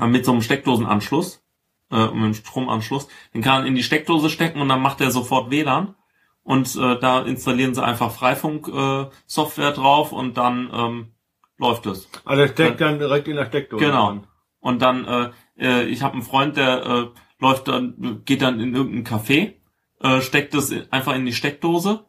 äh, 0.00 0.06
mit 0.06 0.24
so 0.24 0.32
einem 0.32 0.42
Steckdosenanschluss, 0.42 1.42
äh, 1.90 1.96
und 1.96 2.22
einem 2.22 2.34
Stromanschluss. 2.34 3.08
Den 3.34 3.42
kann 3.42 3.60
man 3.60 3.66
in 3.66 3.74
die 3.74 3.82
Steckdose 3.82 4.30
stecken 4.30 4.60
und 4.60 4.68
dann 4.68 4.80
macht 4.80 5.00
er 5.00 5.10
sofort 5.10 5.50
WLAN. 5.50 5.94
Und 6.44 6.74
äh, 6.74 6.98
da 6.98 7.20
installieren 7.20 7.74
sie 7.74 7.84
einfach 7.84 8.10
Freifunk-Software 8.10 9.68
äh, 9.68 9.74
drauf 9.74 10.10
und 10.10 10.36
dann 10.36 10.70
ähm, 10.72 11.11
läuft 11.62 11.86
es. 11.86 12.08
Also 12.24 12.42
es 12.42 12.50
steckt 12.50 12.80
dann 12.80 12.98
direkt 12.98 13.28
in 13.28 13.36
der 13.36 13.46
Steckdose. 13.46 13.84
Genau. 13.84 14.06
dran. 14.06 14.26
Und 14.60 14.82
dann, 14.82 15.04
äh, 15.06 15.30
äh, 15.58 15.84
ich 15.84 16.02
habe 16.02 16.14
einen 16.14 16.22
Freund, 16.22 16.56
der 16.56 16.86
äh, 16.86 17.06
läuft 17.38 17.68
dann, 17.68 18.22
geht 18.24 18.42
dann 18.42 18.60
in 18.60 18.74
irgendein 18.74 19.04
Café, 19.04 19.54
äh, 20.00 20.20
steckt 20.20 20.54
es 20.54 20.72
einfach 20.92 21.14
in 21.14 21.24
die 21.24 21.32
Steckdose 21.32 22.04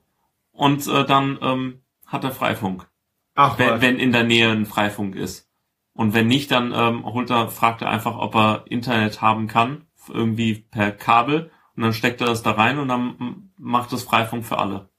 und 0.51 0.85
äh, 0.87 1.05
dann 1.05 1.39
ähm, 1.41 1.81
hat 2.05 2.23
er 2.23 2.31
Freifunk, 2.31 2.87
Ach 3.35 3.57
wenn, 3.57 3.69
was. 3.69 3.81
wenn 3.81 3.99
in 3.99 4.11
der 4.11 4.23
Nähe 4.23 4.51
ein 4.51 4.65
Freifunk 4.65 5.15
ist. 5.15 5.49
Und 5.93 6.13
wenn 6.13 6.27
nicht, 6.27 6.51
dann 6.51 6.73
ähm, 6.75 7.05
holt 7.05 7.29
er, 7.29 7.49
fragt 7.49 7.81
er 7.81 7.89
einfach, 7.89 8.17
ob 8.17 8.35
er 8.35 8.65
Internet 8.67 9.21
haben 9.21 9.47
kann, 9.47 9.85
irgendwie 10.11 10.55
per 10.55 10.91
Kabel, 10.91 11.51
und 11.75 11.83
dann 11.83 11.93
steckt 11.93 12.21
er 12.21 12.27
das 12.27 12.43
da 12.43 12.51
rein 12.51 12.77
und 12.77 12.87
dann 12.87 13.51
macht 13.57 13.93
es 13.93 14.03
Freifunk 14.03 14.45
für 14.45 14.59
alle. 14.59 14.89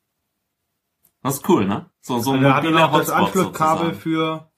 Das 1.24 1.36
ist 1.36 1.48
cool, 1.48 1.64
ne? 1.66 1.86
So, 2.02 2.18
so 2.18 2.32
ein 2.32 2.44
Also 2.44 2.48
er 2.48 2.62
mobiler 2.62 2.84
auch 2.84 2.98
das 2.98 3.08
Hotspot 3.08 3.16
Anschlusskabel 3.16 3.94
sozusagen. 3.94 4.00
für 4.00 4.50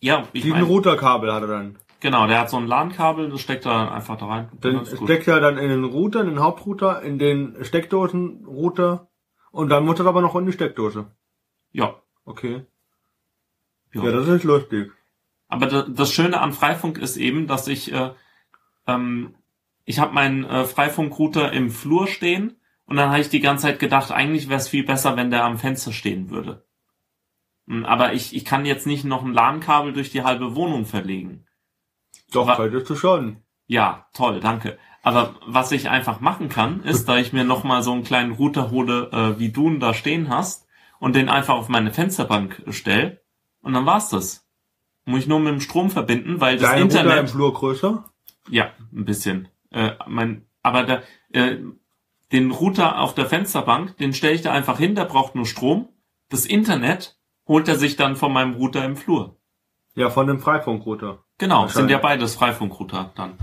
Ja, 0.00 0.26
ich 0.32 0.42
diesen 0.42 0.62
Routerkabel 0.62 1.32
hat 1.32 1.42
er 1.42 1.48
dann. 1.48 1.78
genau, 2.00 2.26
der 2.26 2.40
hat 2.40 2.50
so 2.50 2.56
ein 2.56 2.66
LAN-Kabel, 2.66 3.30
das 3.30 3.40
steckt 3.40 3.64
er 3.64 3.74
dann 3.74 3.88
einfach 3.90 4.18
da 4.18 4.26
rein. 4.26 4.50
Dann 4.60 4.84
steckt 4.84 5.28
er 5.28 5.40
dann 5.40 5.56
in 5.56 5.68
den 5.68 5.84
Router, 5.84 6.20
in 6.20 6.26
den 6.26 6.40
Hauptrouter, 6.40 7.00
in 7.02 7.20
den 7.20 7.64
Steckdosenrouter 7.64 9.08
und 9.52 9.68
dann 9.68 9.84
muss 9.84 10.00
er 10.00 10.06
aber 10.06 10.20
noch 10.20 10.34
in 10.34 10.46
die 10.46 10.52
Steckdose. 10.52 11.06
Ja. 11.70 11.94
Okay. 12.24 12.66
ja. 13.94 14.02
Ja, 14.02 14.10
das 14.10 14.26
ist 14.26 14.42
lustig. 14.42 14.90
Aber 15.46 15.66
da, 15.66 15.82
das 15.82 16.12
Schöne 16.12 16.40
an 16.40 16.52
Freifunk 16.52 16.98
ist 16.98 17.16
eben, 17.16 17.46
dass 17.46 17.68
ich, 17.68 17.92
äh, 17.92 18.10
ähm, 18.88 19.36
ich 19.84 20.00
habe 20.00 20.12
meinen 20.12 20.44
äh, 20.44 20.64
Freifunkrouter 20.64 21.52
im 21.52 21.70
Flur 21.70 22.08
stehen 22.08 22.57
und 22.88 22.96
dann 22.96 23.10
habe 23.10 23.20
ich 23.20 23.28
die 23.28 23.38
ganze 23.40 23.62
Zeit 23.66 23.78
gedacht, 23.78 24.10
eigentlich 24.10 24.48
wäre 24.48 24.58
es 24.58 24.68
viel 24.68 24.82
besser, 24.84 25.16
wenn 25.16 25.30
der 25.30 25.44
am 25.44 25.58
Fenster 25.58 25.92
stehen 25.92 26.30
würde. 26.30 26.66
Mm, 27.66 27.84
Aber 27.84 28.12
ich, 28.14 28.34
ich 28.34 28.44
kann 28.44 28.64
jetzt 28.66 28.86
nicht 28.86 29.04
noch 29.04 29.22
ein 29.24 29.32
LAN-Kabel 29.32 29.92
durch 29.92 30.10
die 30.10 30.24
halbe 30.24 30.56
Wohnung 30.56 30.84
verlegen. 30.86 31.46
Doch, 32.32 32.48
Wa- 32.48 32.56
könntest 32.56 32.90
du 32.90 32.96
schon. 32.96 33.42
Ja, 33.66 34.06
toll, 34.14 34.40
danke. 34.40 34.78
Aber 35.02 35.36
was 35.46 35.70
ich 35.72 35.88
einfach 35.88 36.20
machen 36.20 36.48
kann, 36.48 36.82
ist, 36.82 37.08
da 37.08 37.18
ich 37.18 37.32
mir 37.32 37.44
nochmal 37.44 37.82
so 37.82 37.92
einen 37.92 38.02
kleinen 38.02 38.32
Router 38.32 38.70
hole, 38.70 39.10
äh, 39.12 39.38
wie 39.38 39.52
du 39.52 39.68
ihn 39.68 39.78
da 39.80 39.94
stehen 39.94 40.28
hast, 40.28 40.66
und 40.98 41.14
den 41.14 41.28
einfach 41.28 41.54
auf 41.54 41.68
meine 41.68 41.92
Fensterbank 41.92 42.62
stell, 42.70 43.20
und 43.60 43.72
dann 43.74 43.86
war's 43.86 44.08
das. 44.08 44.48
Muss 45.04 45.20
ich 45.20 45.26
nur 45.28 45.38
mit 45.38 45.52
dem 45.52 45.60
Strom 45.60 45.90
verbinden, 45.90 46.40
weil 46.40 46.56
das 46.58 46.70
Dein 46.70 46.82
Router 46.82 47.00
Internet. 47.00 47.20
im 47.20 47.28
Flur 47.28 47.54
größer? 47.54 48.04
Ja, 48.50 48.72
ein 48.92 49.04
bisschen. 49.04 49.48
Äh, 49.70 49.92
mein, 50.06 50.46
aber 50.62 50.82
der, 50.84 51.02
äh, 51.32 51.58
den 52.32 52.50
Router 52.50 53.00
auf 53.00 53.14
der 53.14 53.26
Fensterbank, 53.26 53.96
den 53.96 54.12
stelle 54.12 54.34
ich 54.34 54.42
da 54.42 54.52
einfach 54.52 54.78
hin, 54.78 54.94
der 54.94 55.04
braucht 55.04 55.34
nur 55.34 55.46
Strom. 55.46 55.88
Das 56.28 56.44
Internet 56.44 57.18
holt 57.46 57.68
er 57.68 57.76
sich 57.76 57.96
dann 57.96 58.16
von 58.16 58.32
meinem 58.32 58.54
Router 58.54 58.84
im 58.84 58.96
Flur. 58.96 59.36
Ja, 59.94 60.10
von 60.10 60.26
dem 60.26 60.38
Freifunkrouter. 60.38 61.24
Genau, 61.38 61.66
sind 61.68 61.90
ja 61.90 61.98
beides 61.98 62.34
Freifunkrouter 62.34 63.12
dann. 63.14 63.34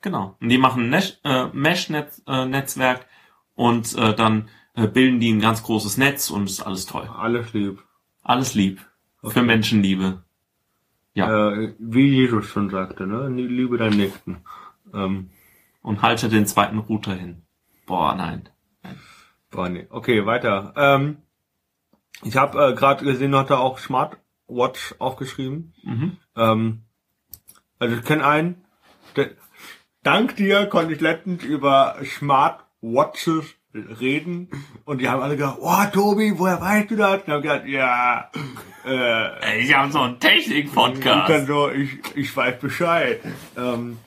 Genau. 0.00 0.36
Und 0.40 0.48
die 0.48 0.58
machen 0.58 0.94
ein 0.94 1.02
äh, 1.24 1.46
Mesh-Netzwerk 1.52 3.06
und 3.54 3.94
äh, 3.96 4.14
dann 4.14 4.48
äh, 4.74 4.86
bilden 4.86 5.20
die 5.20 5.32
ein 5.32 5.40
ganz 5.40 5.62
großes 5.62 5.96
Netz 5.98 6.30
und 6.30 6.44
ist 6.48 6.62
alles 6.62 6.86
toll. 6.86 7.10
Alles 7.14 7.52
lieb. 7.52 7.82
Alles 8.22 8.54
lieb. 8.54 8.80
Für 9.22 9.42
Menschenliebe. 9.42 10.22
Ja. 11.12 11.50
Äh, 11.50 11.74
wie 11.78 12.08
Jesus 12.08 12.46
schon 12.46 12.70
sagte, 12.70 13.06
ne? 13.06 13.28
Liebe 13.28 13.76
deinen 13.76 13.96
Nächsten. 13.96 14.42
Ähm, 14.94 15.30
Und 15.82 16.02
halte 16.02 16.28
den 16.28 16.46
zweiten 16.46 16.78
Router 16.78 17.14
hin. 17.14 17.42
Boah, 17.90 18.14
nein. 18.14 18.48
boah, 19.50 19.68
nee. 19.68 19.84
Okay, 19.90 20.24
weiter. 20.24 20.72
Ähm, 20.76 21.16
ich 22.22 22.36
habe 22.36 22.68
äh, 22.68 22.74
gerade 22.76 23.04
gesehen, 23.04 23.34
hat 23.34 23.50
er 23.50 23.58
auch 23.58 23.78
Smartwatch 23.80 24.94
aufgeschrieben. 25.00 25.74
Mhm. 25.82 26.16
Ähm, 26.36 26.82
also 27.80 27.96
ich 27.96 28.04
kenne 28.04 28.24
einen, 28.24 28.64
der, 29.16 29.30
dank 30.04 30.36
dir 30.36 30.66
konnte 30.66 30.94
ich 30.94 31.00
letztens 31.00 31.42
über 31.42 31.96
Smartwatches 32.04 33.56
reden 33.74 34.50
und 34.84 35.00
die 35.00 35.08
haben 35.08 35.20
alle 35.20 35.36
gesagt, 35.36 35.58
oh 35.60 35.84
Tobi, 35.92 36.38
woher 36.38 36.60
weißt 36.60 36.92
du 36.92 36.96
das? 36.96 37.14
Und 37.14 37.22
ich 37.26 37.28
habe 37.32 37.42
gesagt, 37.42 37.66
ja, 37.66 38.30
äh, 38.86 39.62
Ich 39.62 39.74
habe 39.74 39.90
so 39.90 39.98
einen 39.98 40.14
ich 40.14 40.20
Technik-Podcast. 40.20 41.48
so, 41.48 41.68
ich, 41.70 41.98
ich 42.14 42.36
weiß 42.36 42.60
Bescheid. 42.60 43.20
Ähm, 43.56 43.98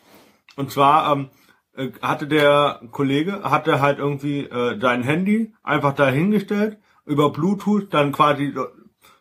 und 0.55 0.71
zwar 0.71 1.11
ähm, 1.11 1.29
äh, 1.75 1.89
hatte 2.01 2.27
der 2.27 2.81
Kollege, 2.91 3.43
hatte 3.43 3.81
halt 3.81 3.99
irgendwie 3.99 4.41
äh, 4.45 4.79
sein 4.79 5.03
Handy 5.03 5.53
einfach 5.63 5.93
da 5.93 6.07
hingestellt, 6.09 6.77
über 7.05 7.31
Bluetooth 7.31 7.93
dann 7.93 8.11
quasi 8.11 8.51
so, 8.55 8.65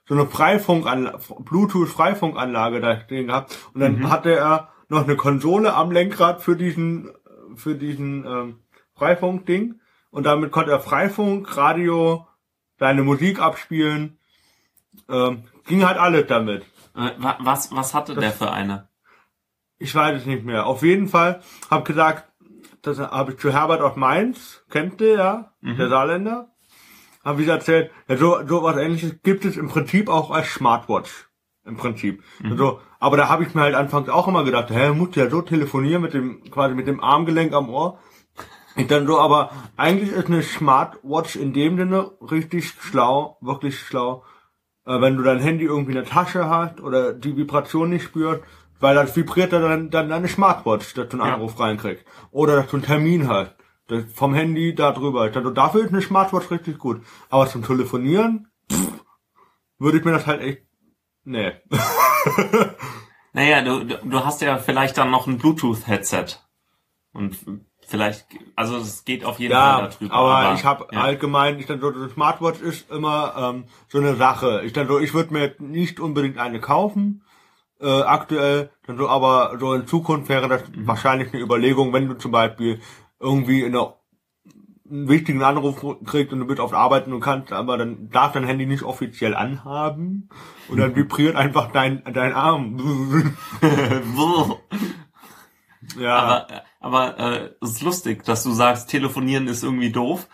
so 0.07 0.15
eine 0.15 0.27
Freifunkanlage, 0.27 1.19
Bluetooth-Freifunkanlage 1.41 2.81
da 2.81 3.01
stehen 3.01 3.29
gehabt. 3.29 3.57
Und 3.75 3.81
dann 3.81 4.11
hatte 4.11 4.33
er 4.35 4.69
noch 4.89 5.05
eine 5.05 5.17
Konsole 5.17 5.75
am 5.75 5.91
Lenkrad 5.91 6.43
für 6.43 6.57
diesen, 6.57 7.11
für 7.55 7.75
diesen 7.75 8.25
ähm, 8.27 8.59
Freifunk-Ding. 8.95 9.81
Und 10.11 10.25
damit 10.27 10.51
konnte 10.53 10.71
er 10.73 10.81
Freifunk, 10.81 11.57
Radio, 11.57 12.27
seine 12.79 13.03
Musik 13.03 13.41
abspielen. 13.41 14.19
Ähm, 15.09 15.45
ging 15.67 15.87
halt 15.87 15.99
alles 15.99 16.27
damit. 16.27 16.63
Äh, 16.95 17.11
wa- 17.19 17.39
was, 17.41 17.75
was 17.75 17.95
hatte 17.95 18.15
der 18.15 18.33
für 18.33 18.51
eine? 18.51 18.89
Ich 19.79 19.95
weiß 19.95 20.19
es 20.21 20.27
nicht 20.27 20.45
mehr. 20.45 20.67
Auf 20.67 20.83
jeden 20.83 21.09
Fall 21.09 21.41
habe 21.71 21.85
gesagt, 21.85 22.31
das 22.83 22.99
habe 22.99 23.33
ich 23.33 23.39
zu 23.39 23.53
Herbert 23.53 23.81
aus 23.81 23.97
Mainz, 23.97 24.65
kennt 24.71 25.01
ihr 25.01 25.15
ja, 25.15 25.53
der 25.63 25.89
Saarländer, 25.89 26.53
habe 27.25 27.43
ich 27.43 27.49
erzählt, 27.49 27.91
ja, 28.09 28.17
so, 28.17 28.47
so 28.47 28.63
was 28.63 28.77
ähnliches 28.77 29.23
gibt 29.23 29.45
es 29.45 29.57
im 29.57 29.69
Prinzip 29.69 30.09
auch 30.09 30.31
als 30.31 30.53
Smartwatch. 30.53 31.29
Im 31.65 31.77
Prinzip. 31.77 32.25
Also, 32.43 32.81
aber 32.99 33.17
da 33.17 33.29
habe 33.29 33.45
ich 33.45 33.55
mir 33.55 33.61
halt 33.61 33.77
anfangs 33.77 34.09
auch 34.09 34.27
immer 34.27 34.43
gedacht, 34.43 34.71
hä, 34.71 34.91
musst 34.91 35.15
du 35.15 35.21
ja 35.21 35.31
so 35.31 35.43
telefonieren 35.43 36.03
mit 36.03 36.13
dem, 36.13 36.43
quasi 36.51 36.75
mit 36.75 36.89
dem 36.89 37.01
Armgelenk 37.01 37.53
am 37.53 37.71
Ohr. 37.71 38.01
Ich 38.75 38.89
dann 38.89 39.07
so, 39.07 39.21
aber 39.21 39.51
eigentlich 39.77 40.11
ist 40.11 40.27
eine 40.27 40.43
Smartwatch 40.43 41.37
in 41.37 41.53
dem 41.53 41.77
Sinne 41.77 42.11
richtig 42.21 42.69
schlau, 42.69 43.37
wirklich 43.41 43.79
schlau, 43.79 44.25
äh, 44.87 45.01
wenn 45.01 45.17
du 45.17 45.23
dein 45.23 45.39
Handy 45.39 45.65
irgendwie 45.65 45.93
in 45.93 46.03
der 46.03 46.07
Tasche 46.07 46.49
hast 46.49 46.81
oder 46.81 47.13
die 47.13 47.37
Vibration 47.37 47.91
nicht 47.91 48.05
spürst, 48.05 48.43
weil 48.83 48.95
das 48.95 49.17
vibriert 49.17 49.53
dann, 49.53 49.91
dann 49.91 50.09
deine 50.11 50.29
Smartwatch, 50.29 50.93
dass 50.95 51.09
du 51.09 51.17
einen 51.19 51.27
Ja. 51.27 51.35
Anruf 51.35 51.59
reinkriegst. 51.59 52.05
Oder 52.31 52.57
dass 52.57 52.67
du 52.69 52.77
einen 52.77 52.85
Termin 52.85 53.29
hast. 53.29 53.55
Vom 54.15 54.35
Handy 54.35 54.75
da 54.75 54.93
drüber. 54.93 55.23
Also 55.23 55.51
dafür 55.51 55.83
ist 55.85 55.93
eine 55.93 56.03
Smartwatch 56.03 56.51
richtig 56.51 56.79
gut. 56.79 57.03
Aber 57.31 57.47
zum 57.49 57.63
Telefonieren, 57.65 58.49
pff, 58.71 58.93
würde 59.79 59.99
ich 59.99 60.05
mir 60.05 60.13
das 60.13 60.27
halt 60.27 60.41
echt, 60.43 60.63
nee. 61.25 61.53
Naja, 63.35 63.63
du, 63.63 63.85
du 63.85 64.25
hast 64.25 64.43
ja 64.43 64.59
vielleicht 64.59 64.99
dann 64.99 65.11
noch 65.11 65.27
ein 65.27 65.39
Bluetooth-Headset. 65.39 66.27
Und 67.15 67.37
vielleicht, 67.87 68.27
also 68.57 68.77
es 68.77 69.05
geht 69.05 69.25
auf 69.25 69.39
jeden 69.39 69.55
Fall 69.55 69.83
Ja, 69.83 69.89
darüber. 69.89 70.15
aber, 70.15 70.55
ich 70.55 70.65
habe 70.65 70.87
ja. 70.93 71.01
allgemein, 71.01 71.59
ich 71.59 71.67
dann 71.67 71.81
so, 71.81 71.89
eine 71.89 72.09
Smartwatch 72.11 72.61
ist 72.61 72.91
immer 72.91 73.35
ähm, 73.37 73.65
so 73.89 73.99
eine 73.99 74.17
Sache. 74.17 74.63
Ich 74.65 74.73
dann 74.75 74.87
so, 74.87 74.99
ich 74.99 75.15
würde 75.15 75.33
mir 75.33 75.55
nicht 75.59 75.99
unbedingt 75.99 76.39
eine 76.39 76.61
kaufen, 76.61 77.25
äh, 77.83 78.03
aktuell, 78.03 78.71
dann 78.87 78.97
so, 78.97 79.09
aber 79.09 79.57
so 79.59 79.75
in 79.75 79.87
Zukunft 79.87 80.29
wäre 80.29 80.49
das 80.49 80.69
Mhm. 80.69 80.87
wahrscheinlich 80.87 81.33
eine 81.33 81.43
Überlegung, 81.43 81.93
wenn 81.93 82.09
du 82.09 82.15
zum 82.15 82.33
Beispiel 82.33 82.81
irgendwie 83.21 83.63
in 83.63 83.75
einer 83.75 83.97
einen 84.91 85.09
wichtigen 85.09 85.43
Anruf 85.43 85.83
kriegst 86.05 86.35
und 86.35 86.41
du 86.41 86.47
bist 86.47 86.61
auf 86.61 86.75
Arbeit 86.75 87.07
und 87.07 87.21
kannst, 87.21 87.51
aber 87.53 87.79
dann 87.79 88.11
darf 88.11 88.33
dein 88.33 88.45
Handy 88.45 88.67
nicht 88.67 88.83
offiziell 88.83 89.35
anhaben 89.35 90.29
und 90.69 90.77
dann 90.77 90.95
vibriert 90.97 91.35
einfach 91.35 91.73
dein 91.73 92.03
dein 92.13 92.35
Arm. 92.35 93.33
ja, 95.99 96.17
aber 96.17 96.47
aber 96.81 97.19
äh, 97.19 97.51
es 97.63 97.73
ist 97.73 97.83
lustig, 97.83 98.25
dass 98.25 98.43
du 98.43 98.53
sagst, 98.53 98.91
telefonieren 98.91 99.49
ist 99.49 99.63
irgendwie 99.65 99.93
doof. 99.93 100.29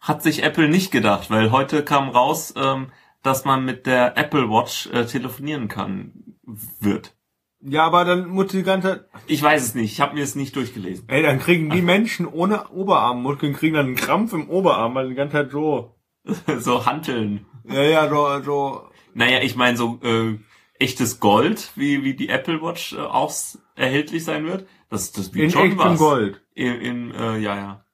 Hat 0.00 0.22
sich 0.22 0.42
Apple 0.42 0.68
nicht 0.68 0.90
gedacht, 0.90 1.30
weil 1.30 1.52
heute 1.52 1.84
kam 1.84 2.08
raus, 2.10 2.52
ähm, 2.56 2.88
dass 3.22 3.44
man 3.44 3.64
mit 3.64 3.86
der 3.86 4.16
Apple 4.18 4.50
Watch 4.50 4.88
äh, 4.88 5.06
telefonieren 5.06 5.68
kann 5.68 6.31
wird. 6.80 7.14
ja, 7.60 7.84
aber 7.84 8.04
dann 8.04 8.28
muss 8.28 8.48
die 8.48 8.62
ganze 8.62 9.08
Ich 9.26 9.42
weiß 9.42 9.62
es 9.62 9.74
nicht, 9.74 9.92
ich 9.92 10.00
habe 10.00 10.14
mir 10.14 10.22
es 10.22 10.34
nicht 10.34 10.56
durchgelesen. 10.56 11.04
Ey, 11.08 11.22
dann 11.22 11.38
kriegen 11.38 11.70
die 11.70 11.82
Menschen 11.82 12.26
ohne 12.26 12.68
Oberarmmuskeln 12.70 13.54
kriegen 13.54 13.74
dann 13.74 13.86
einen 13.86 13.94
Krampf 13.96 14.32
im 14.32 14.48
Oberarm, 14.48 14.94
weil 14.94 15.08
die 15.08 15.14
ganze 15.14 15.34
Zeit 15.36 15.50
so. 15.50 15.94
so 16.58 16.86
Hanteln. 16.86 17.46
Ja, 17.64 17.82
ja, 17.82 18.08
so, 18.08 18.42
so. 18.42 18.82
Naja, 19.14 19.40
ich 19.42 19.56
meine 19.56 19.76
so 19.76 19.98
äh, 20.02 20.38
echtes 20.78 21.20
Gold, 21.20 21.72
wie 21.76 22.02
wie 22.04 22.14
die 22.14 22.28
Apple 22.28 22.62
Watch 22.62 22.92
äh, 22.94 23.00
auch 23.00 23.32
erhältlich 23.76 24.24
sein 24.24 24.46
wird. 24.46 24.66
Das 24.88 25.12
das 25.12 25.32
wiegt 25.34 25.44
In 25.44 25.50
schon 25.50 25.62
echtem 25.62 25.78
was. 25.78 25.98
Gold. 25.98 26.42
In, 26.54 26.74
in 26.80 27.14
äh, 27.14 27.38
ja 27.38 27.56
ja. 27.56 27.84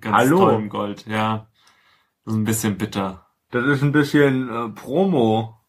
Ganz 0.00 0.16
Hallo? 0.16 0.38
tollem 0.38 0.68
Gold, 0.68 1.06
ja. 1.06 1.48
Das 2.24 2.34
ist 2.34 2.40
ein 2.40 2.44
bisschen 2.44 2.78
bitter. 2.78 3.26
Das 3.50 3.64
ist 3.66 3.82
ein 3.82 3.92
bisschen 3.92 4.48
äh, 4.48 4.68
Promo. 4.68 5.59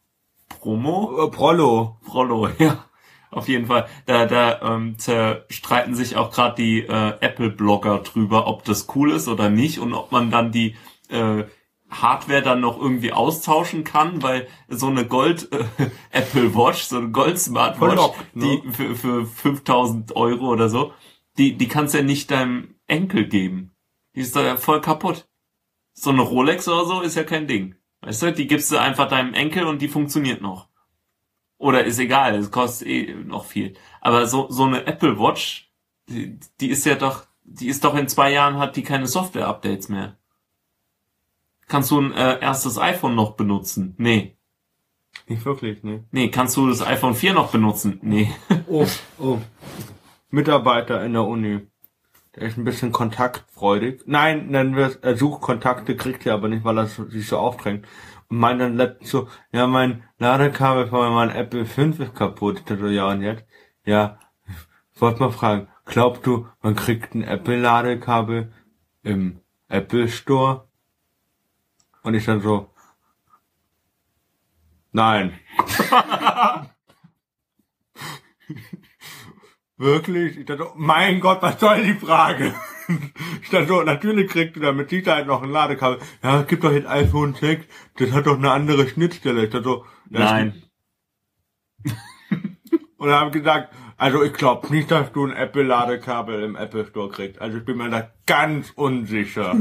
Promo? 0.60 1.26
Äh, 1.26 1.32
Prollo. 1.32 1.98
Prollo, 2.06 2.50
ja. 2.60 2.86
Auf 3.32 3.48
jeden 3.48 3.68
Fall. 3.68 3.88
Da, 4.06 4.26
da 4.26 4.62
ähm, 4.62 4.98
zerstreiten 4.98 5.96
sich 5.96 6.18
auch 6.18 6.32
gerade 6.32 6.56
die 6.56 6.82
äh, 6.82 7.14
Apple-Blogger 7.22 8.00
drüber, 8.00 8.48
ob 8.48 8.66
das 8.66 8.88
cool 8.96 9.12
ist 9.12 9.30
oder 9.30 9.50
nicht 9.50 9.80
und 9.80 9.94
ob 9.94 10.12
man 10.12 10.32
dann 10.32 10.52
die 10.52 10.76
äh, 11.10 11.46
Hardware 11.90 12.42
dann 12.42 12.62
noch 12.62 12.80
irgendwie 12.80 13.12
austauschen 13.12 13.84
kann, 13.84 14.22
weil 14.24 14.48
so 14.68 14.88
eine 14.88 15.06
Gold 15.06 15.50
äh, 15.52 15.66
Apple 16.12 16.56
Watch, 16.56 16.84
so 16.84 16.98
eine 16.98 17.12
Gold 17.12 17.40
Smartwatch, 17.40 17.94
Verlockt, 17.94 18.36
ne? 18.36 18.62
die 18.64 18.72
für, 18.72 18.96
für 18.96 19.26
5000 19.26 20.16
Euro 20.16 20.50
oder 20.50 20.70
so, 20.70 20.94
die, 21.38 21.58
die 21.58 21.68
kannst 21.68 21.94
du 21.94 22.00
ja 22.00 22.04
nicht 22.04 22.32
deinem 22.32 22.76
Enkel 22.88 23.28
geben. 23.28 23.72
Die 24.16 24.22
ist 24.22 24.36
da 24.36 24.42
ja 24.42 24.58
voll 24.58 24.82
kaputt. 24.82 25.28
So 25.94 26.10
eine 26.10 26.22
Rolex 26.22 26.68
oder 26.68 26.86
so 26.86 27.02
ist 27.02 27.16
ja 27.16 27.24
kein 27.24 27.48
Ding. 27.48 27.76
Weißt 28.02 28.24
du, 28.24 28.34
die 28.34 28.48
gibst 28.48 28.72
du 28.72 28.78
einfach 28.78 29.08
deinem 29.08 29.34
Enkel 29.34 29.66
und 29.66 29.82
die 29.82 29.88
funktioniert 29.88 30.42
noch. 30.42 30.68
Oder 31.58 31.84
ist 31.84 32.00
egal, 32.00 32.36
es 32.36 32.50
kostet 32.50 32.88
eh 32.88 33.14
noch 33.14 33.46
viel. 33.46 33.76
Aber 34.02 34.26
so, 34.26 34.50
so 34.50 34.64
eine 34.64 34.86
Apple 34.88 35.20
Watch, 35.20 35.72
die, 36.10 36.40
die 36.60 36.70
ist 36.70 36.86
ja 36.86 36.96
doch, 36.96 37.28
die 37.44 37.68
ist 37.68 37.84
doch 37.84 37.96
in 37.96 38.08
zwei 38.08 38.32
Jahren 38.32 38.58
hat 38.58 38.76
die 38.76 38.84
keine 38.84 39.06
Software-Updates 39.06 39.90
mehr. 39.90 40.18
Kannst 41.68 41.92
du 41.92 42.02
ein 42.02 42.12
äh, 42.14 42.40
erstes 42.40 42.80
iPhone 42.80 43.16
noch 43.16 43.34
benutzen? 43.34 43.94
Nee. 43.98 44.36
Nicht 45.28 45.46
wirklich, 45.46 45.84
ne. 45.84 46.04
Nee, 46.12 46.30
kannst 46.30 46.58
du 46.58 46.68
das 46.68 46.82
iPhone 46.82 47.16
4 47.16 47.34
noch 47.34 47.52
benutzen? 47.52 48.00
Nee. 48.02 48.32
Oh, 48.68 48.88
oh. 49.20 49.40
Mitarbeiter 50.30 51.04
in 51.06 51.14
der 51.14 51.24
Uni. 51.24 51.68
Der 52.36 52.44
ist 52.44 52.58
ein 52.58 52.64
bisschen 52.64 52.92
kontaktfreudig. 52.92 54.04
Nein, 54.06 54.48
nennen 54.48 54.76
wir 54.76 54.88
es, 54.88 54.96
er 54.98 55.18
sucht 55.18 55.42
Kontakte, 55.42 55.98
kriegt 55.98 56.26
er 56.26 56.34
aber 56.36 56.48
nicht, 56.48 56.64
weil 56.64 56.78
er 56.78 56.88
sich 56.88 57.28
so 57.28 57.38
aufdrängt. 57.38 57.86
Und 58.30 58.38
meint 58.38 58.62
dann 58.62 58.78
letztens 58.78 59.10
so, 59.10 59.28
ja, 59.52 59.68
mein 59.68 60.04
Ladekabel 60.18 60.88
von 60.88 61.14
meinem 61.14 61.36
Apple 61.36 61.66
5 61.66 62.00
ist 62.00 62.16
kaputt. 62.16 62.64
Ich 62.66 62.80
so, 62.80 62.88
ja, 62.88 63.08
und 63.08 63.22
jetzt? 63.22 63.46
Ja, 63.84 64.20
wollte 65.02 65.20
mal 65.20 65.32
fragen, 65.32 65.68
glaubst 65.86 66.26
du, 66.26 66.48
man 66.62 66.76
kriegt 66.76 67.16
ein 67.16 67.24
Apple-Ladekabel 67.24 68.54
im 69.04 69.42
Apple 69.68 70.08
Store? 70.08 70.68
Und 72.04 72.14
ich 72.14 72.26
dann 72.26 72.42
so, 72.42 72.70
nein. 74.92 75.40
Wirklich? 79.82 80.38
Ich 80.38 80.46
dachte, 80.46 80.68
mein 80.76 81.20
Gott, 81.20 81.42
was 81.42 81.60
soll 81.60 81.84
die 81.84 81.96
Frage? 81.96 82.54
Ich 83.42 83.50
dachte, 83.50 83.68
so, 83.68 83.82
natürlich 83.82 84.30
kriegt 84.30 84.56
du 84.56 84.60
da 84.60 84.74
mit 84.74 84.90
Sicherheit 84.90 85.26
noch 85.26 85.42
ein 85.42 85.50
Ladekabel. 85.50 86.00
Ja, 86.22 86.42
es 86.42 86.48
gibt 86.48 86.64
doch 86.64 86.72
jetzt 86.72 86.88
iPhone 86.88 87.34
6, 87.34 87.66
das 87.98 88.12
hat 88.12 88.28
doch 88.28 88.38
eine 88.38 88.52
andere 88.52 88.88
Schnittstelle. 88.88 89.46
Ich 89.46 89.50
dachte 89.50 89.64
so, 89.64 89.86
Nein. 90.10 90.62
Und 92.98 93.08
dann 93.08 93.20
habe 93.20 93.30
ich 93.30 93.44
gesagt, 93.44 93.74
also 93.98 94.22
ich 94.24 94.34
glaube 94.34 94.72
nicht, 94.72 94.92
dass 94.92 95.12
du 95.14 95.26
ein 95.26 95.34
Apple-Ladekabel 95.34 96.44
im 96.44 96.56
Apple 96.56 96.86
Store 96.86 97.10
kriegst. 97.10 97.42
Also 97.42 97.58
ich 97.58 97.66
bin 97.66 97.78
mir 97.78 97.90
da 97.90 98.12
ganz 98.28 98.72
unsicher. 98.76 99.56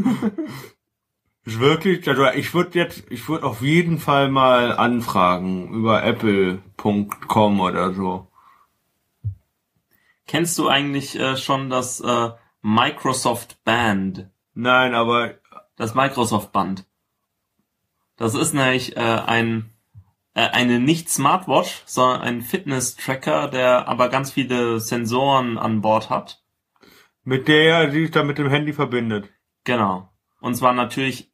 ist 1.44 1.60
wirklich, 1.60 2.06
also 2.08 2.26
ich 2.34 2.52
würde 2.52 2.78
jetzt, 2.78 3.04
ich 3.10 3.26
würde 3.28 3.46
auf 3.46 3.62
jeden 3.62 3.98
Fall 3.98 4.28
mal 4.28 4.72
anfragen 4.72 5.72
über 5.72 6.02
apple.com 6.04 7.60
oder 7.60 7.94
so. 7.94 8.29
Kennst 10.30 10.56
du 10.58 10.68
eigentlich 10.68 11.18
äh, 11.18 11.36
schon 11.36 11.70
das 11.70 12.00
äh, 12.00 12.30
Microsoft 12.62 13.64
Band? 13.64 14.30
Nein, 14.54 14.94
aber 14.94 15.34
Das 15.76 15.96
Microsoft 15.96 16.52
Band. 16.52 16.86
Das 18.16 18.34
ist 18.36 18.52
nämlich 18.54 18.96
äh, 18.96 19.00
ein 19.00 19.72
äh, 20.34 20.42
eine 20.50 20.78
nicht 20.78 21.08
Smartwatch, 21.10 21.82
sondern 21.84 22.20
ein 22.20 22.42
Fitness-Tracker, 22.42 23.48
der 23.48 23.88
aber 23.88 24.08
ganz 24.08 24.30
viele 24.30 24.78
Sensoren 24.78 25.58
an 25.58 25.80
Bord 25.80 26.10
hat. 26.10 26.44
mit 27.24 27.48
der 27.48 27.64
er 27.86 27.90
sich 27.90 28.12
dann 28.12 28.28
mit 28.28 28.38
dem 28.38 28.48
Handy 28.48 28.72
verbindet. 28.72 29.30
Genau. 29.64 30.08
Und 30.40 30.54
zwar 30.54 30.72
natürlich 30.74 31.32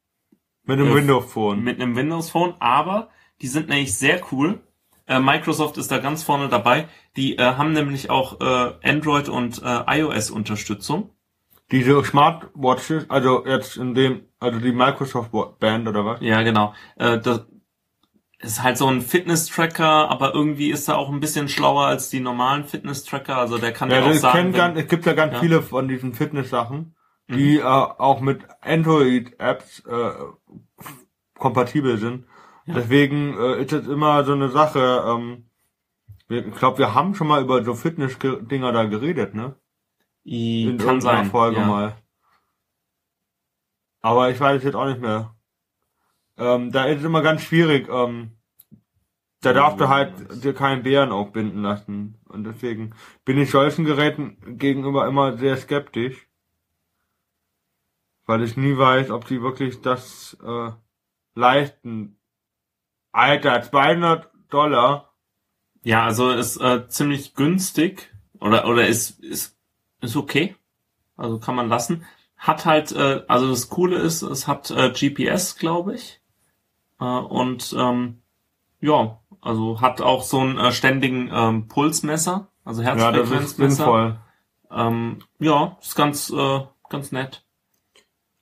Mit 0.63 0.79
dem 0.79 0.87
Äh, 0.87 0.95
Windows 0.95 1.31
Phone. 1.31 1.61
mit 1.63 1.79
einem 1.79 1.95
Windows 1.95 2.31
Phone, 2.31 2.55
aber 2.59 3.09
die 3.41 3.47
sind 3.47 3.69
nämlich 3.69 3.95
sehr 3.95 4.21
cool. 4.31 4.59
Äh, 5.07 5.19
Microsoft 5.19 5.77
ist 5.77 5.89
da 5.91 5.97
ganz 5.99 6.23
vorne 6.23 6.49
dabei. 6.49 6.87
Die 7.15 7.37
äh, 7.37 7.41
haben 7.41 7.71
nämlich 7.71 8.09
auch 8.09 8.39
äh, 8.41 8.73
Android 8.83 9.29
und 9.29 9.61
äh, 9.63 9.99
iOS 9.99 10.29
Unterstützung. 10.29 11.11
Diese 11.71 12.03
Smartwatches, 12.03 13.09
also 13.09 13.45
jetzt 13.45 13.77
in 13.77 13.93
dem, 13.93 14.21
also 14.39 14.59
die 14.59 14.71
Microsoft 14.71 15.31
Band 15.59 15.87
oder 15.87 16.05
was? 16.05 16.21
Ja, 16.21 16.41
genau. 16.41 16.73
Äh, 16.97 17.19
das 17.19 17.45
ist 18.39 18.61
halt 18.63 18.77
so 18.77 18.87
ein 18.87 19.01
Fitness-Tracker, 19.01 20.09
aber 20.09 20.33
irgendwie 20.33 20.69
ist 20.69 20.87
er 20.87 20.97
auch 20.97 21.09
ein 21.09 21.19
bisschen 21.19 21.49
schlauer 21.49 21.87
als 21.87 22.09
die 22.09 22.19
normalen 22.19 22.65
Fitness-Tracker. 22.65 23.37
Also 23.37 23.57
der 23.57 23.73
kann 23.73 23.89
Ja, 23.89 23.97
auch 23.99 24.03
also 24.03 24.15
ich 24.15 24.21
sagen, 24.21 24.37
wenn, 24.45 24.53
ganz, 24.53 24.79
es 24.79 24.87
gibt 24.87 25.05
ja 25.05 25.13
ganz 25.13 25.33
Ja. 25.33 25.39
viele 25.39 25.61
von 25.61 25.87
diesen 25.87 26.13
Fitness-Sachen, 26.13 26.95
die 27.29 27.57
äh, 27.57 27.63
auch 27.63 28.21
mit 28.21 28.41
Android-Apps 28.61 29.83
äh, 29.87 30.11
kompatibel 31.37 31.97
sind. 31.97 32.25
Deswegen 32.67 33.37
äh, 33.37 33.61
ist 33.63 33.71
es 33.73 33.87
immer 33.87 34.23
so 34.25 34.33
eine 34.33 34.49
Sache, 34.49 35.03
ähm, 35.07 35.49
ich 36.29 36.55
glaube, 36.55 36.79
wir 36.79 36.93
haben 36.93 37.15
schon 37.15 37.27
mal 37.27 37.41
über 37.41 37.63
so 37.63 37.73
Fitness-Dinger 37.73 38.71
da 38.73 38.83
geredet, 38.85 39.33
ne? 39.33 39.55
I- 40.25 40.65
In 40.69 40.77
kann 40.77 40.99
sein. 40.99 41.25
Folge 41.29 41.57
ja. 41.57 41.65
mal. 41.65 41.97
Aber 44.01 44.29
ich 44.29 44.39
weiß 44.39 44.57
es 44.59 44.63
jetzt 44.65 44.75
auch 44.75 44.87
nicht 44.87 45.01
mehr. 45.01 45.35
Ähm, 46.37 46.71
da 46.71 46.85
ist 46.85 46.99
es 46.99 47.05
immer 47.05 47.21
ganz 47.21 47.41
schwierig. 47.41 47.87
Ähm, 47.89 48.37
da 49.41 49.53
darfst 49.53 49.79
du 49.79 49.87
halt 49.87 50.43
dir 50.43 50.53
keinen 50.53 50.83
Bären 50.83 51.11
aufbinden 51.11 51.61
lassen. 51.61 52.19
Und 52.25 52.43
deswegen 52.43 52.93
bin 53.23 53.37
ich 53.37 53.51
solchen 53.51 53.85
Geräten 53.85 54.57
gegenüber 54.57 55.07
immer 55.07 55.37
sehr 55.37 55.57
skeptisch. 55.57 56.27
Weil 58.25 58.43
ich 58.43 58.57
nie 58.57 58.77
weiß, 58.77 59.11
ob 59.11 59.25
die 59.25 59.41
wirklich 59.41 59.81
das 59.81 60.37
äh, 60.43 60.71
leisten. 61.35 62.16
Alter, 63.11 63.61
200 63.63 64.29
Dollar. 64.49 65.13
Ja, 65.83 66.05
also 66.05 66.31
ist 66.31 66.57
äh, 66.57 66.87
ziemlich 66.87 67.33
günstig 67.35 68.11
oder 68.39 68.67
oder 68.67 68.87
ist 68.87 69.19
ist 69.23 69.57
ist 70.01 70.15
okay. 70.15 70.55
Also 71.15 71.39
kann 71.39 71.55
man 71.55 71.69
lassen. 71.69 72.05
Hat 72.37 72.65
halt, 72.65 72.91
äh, 72.91 73.23
also 73.27 73.49
das 73.49 73.69
Coole 73.69 73.97
ist, 73.97 74.21
es 74.21 74.47
hat 74.47 74.69
äh, 74.69 74.91
GPS, 74.91 75.55
glaube 75.57 75.95
ich. 75.95 76.21
Äh, 76.99 77.05
und 77.05 77.73
ähm, 77.77 78.21
ja, 78.79 79.19
also 79.41 79.81
hat 79.81 80.01
auch 80.01 80.21
so 80.21 80.39
einen 80.41 80.59
äh, 80.59 80.71
ständigen 80.71 81.31
ähm, 81.33 81.67
Pulsmesser, 81.67 82.49
also 82.63 82.83
Ja, 82.83 82.95
das 82.95 83.29
ist 83.31 83.31
Herzfrequenzmesser. 83.31 83.75
sinnvoll. 83.75 84.19
ähm, 84.71 85.19
ja, 85.39 85.77
ist 85.81 85.95
ganz 85.95 86.29
äh, 86.29 86.59
ganz 86.89 87.11
nett. 87.11 87.43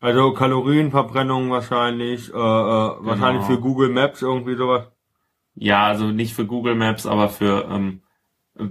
Also 0.06 0.34
Kalorienverbrennung 0.34 1.50
wahrscheinlich, 1.50 2.32
äh, 2.32 2.38
äh, 2.38 2.38
wahrscheinlich 2.38 3.48
Genau. 3.48 3.56
für 3.56 3.60
Google 3.60 3.90
Maps 3.90 4.22
irgendwie 4.22 4.56
sowas. 4.56 4.84
Ja, 5.56 5.88
also 5.88 6.12
nicht 6.12 6.36
für 6.36 6.46
Google 6.46 6.76
Maps, 6.76 7.08
aber 7.08 7.28
für 7.28 7.66
ähm, 7.72 8.04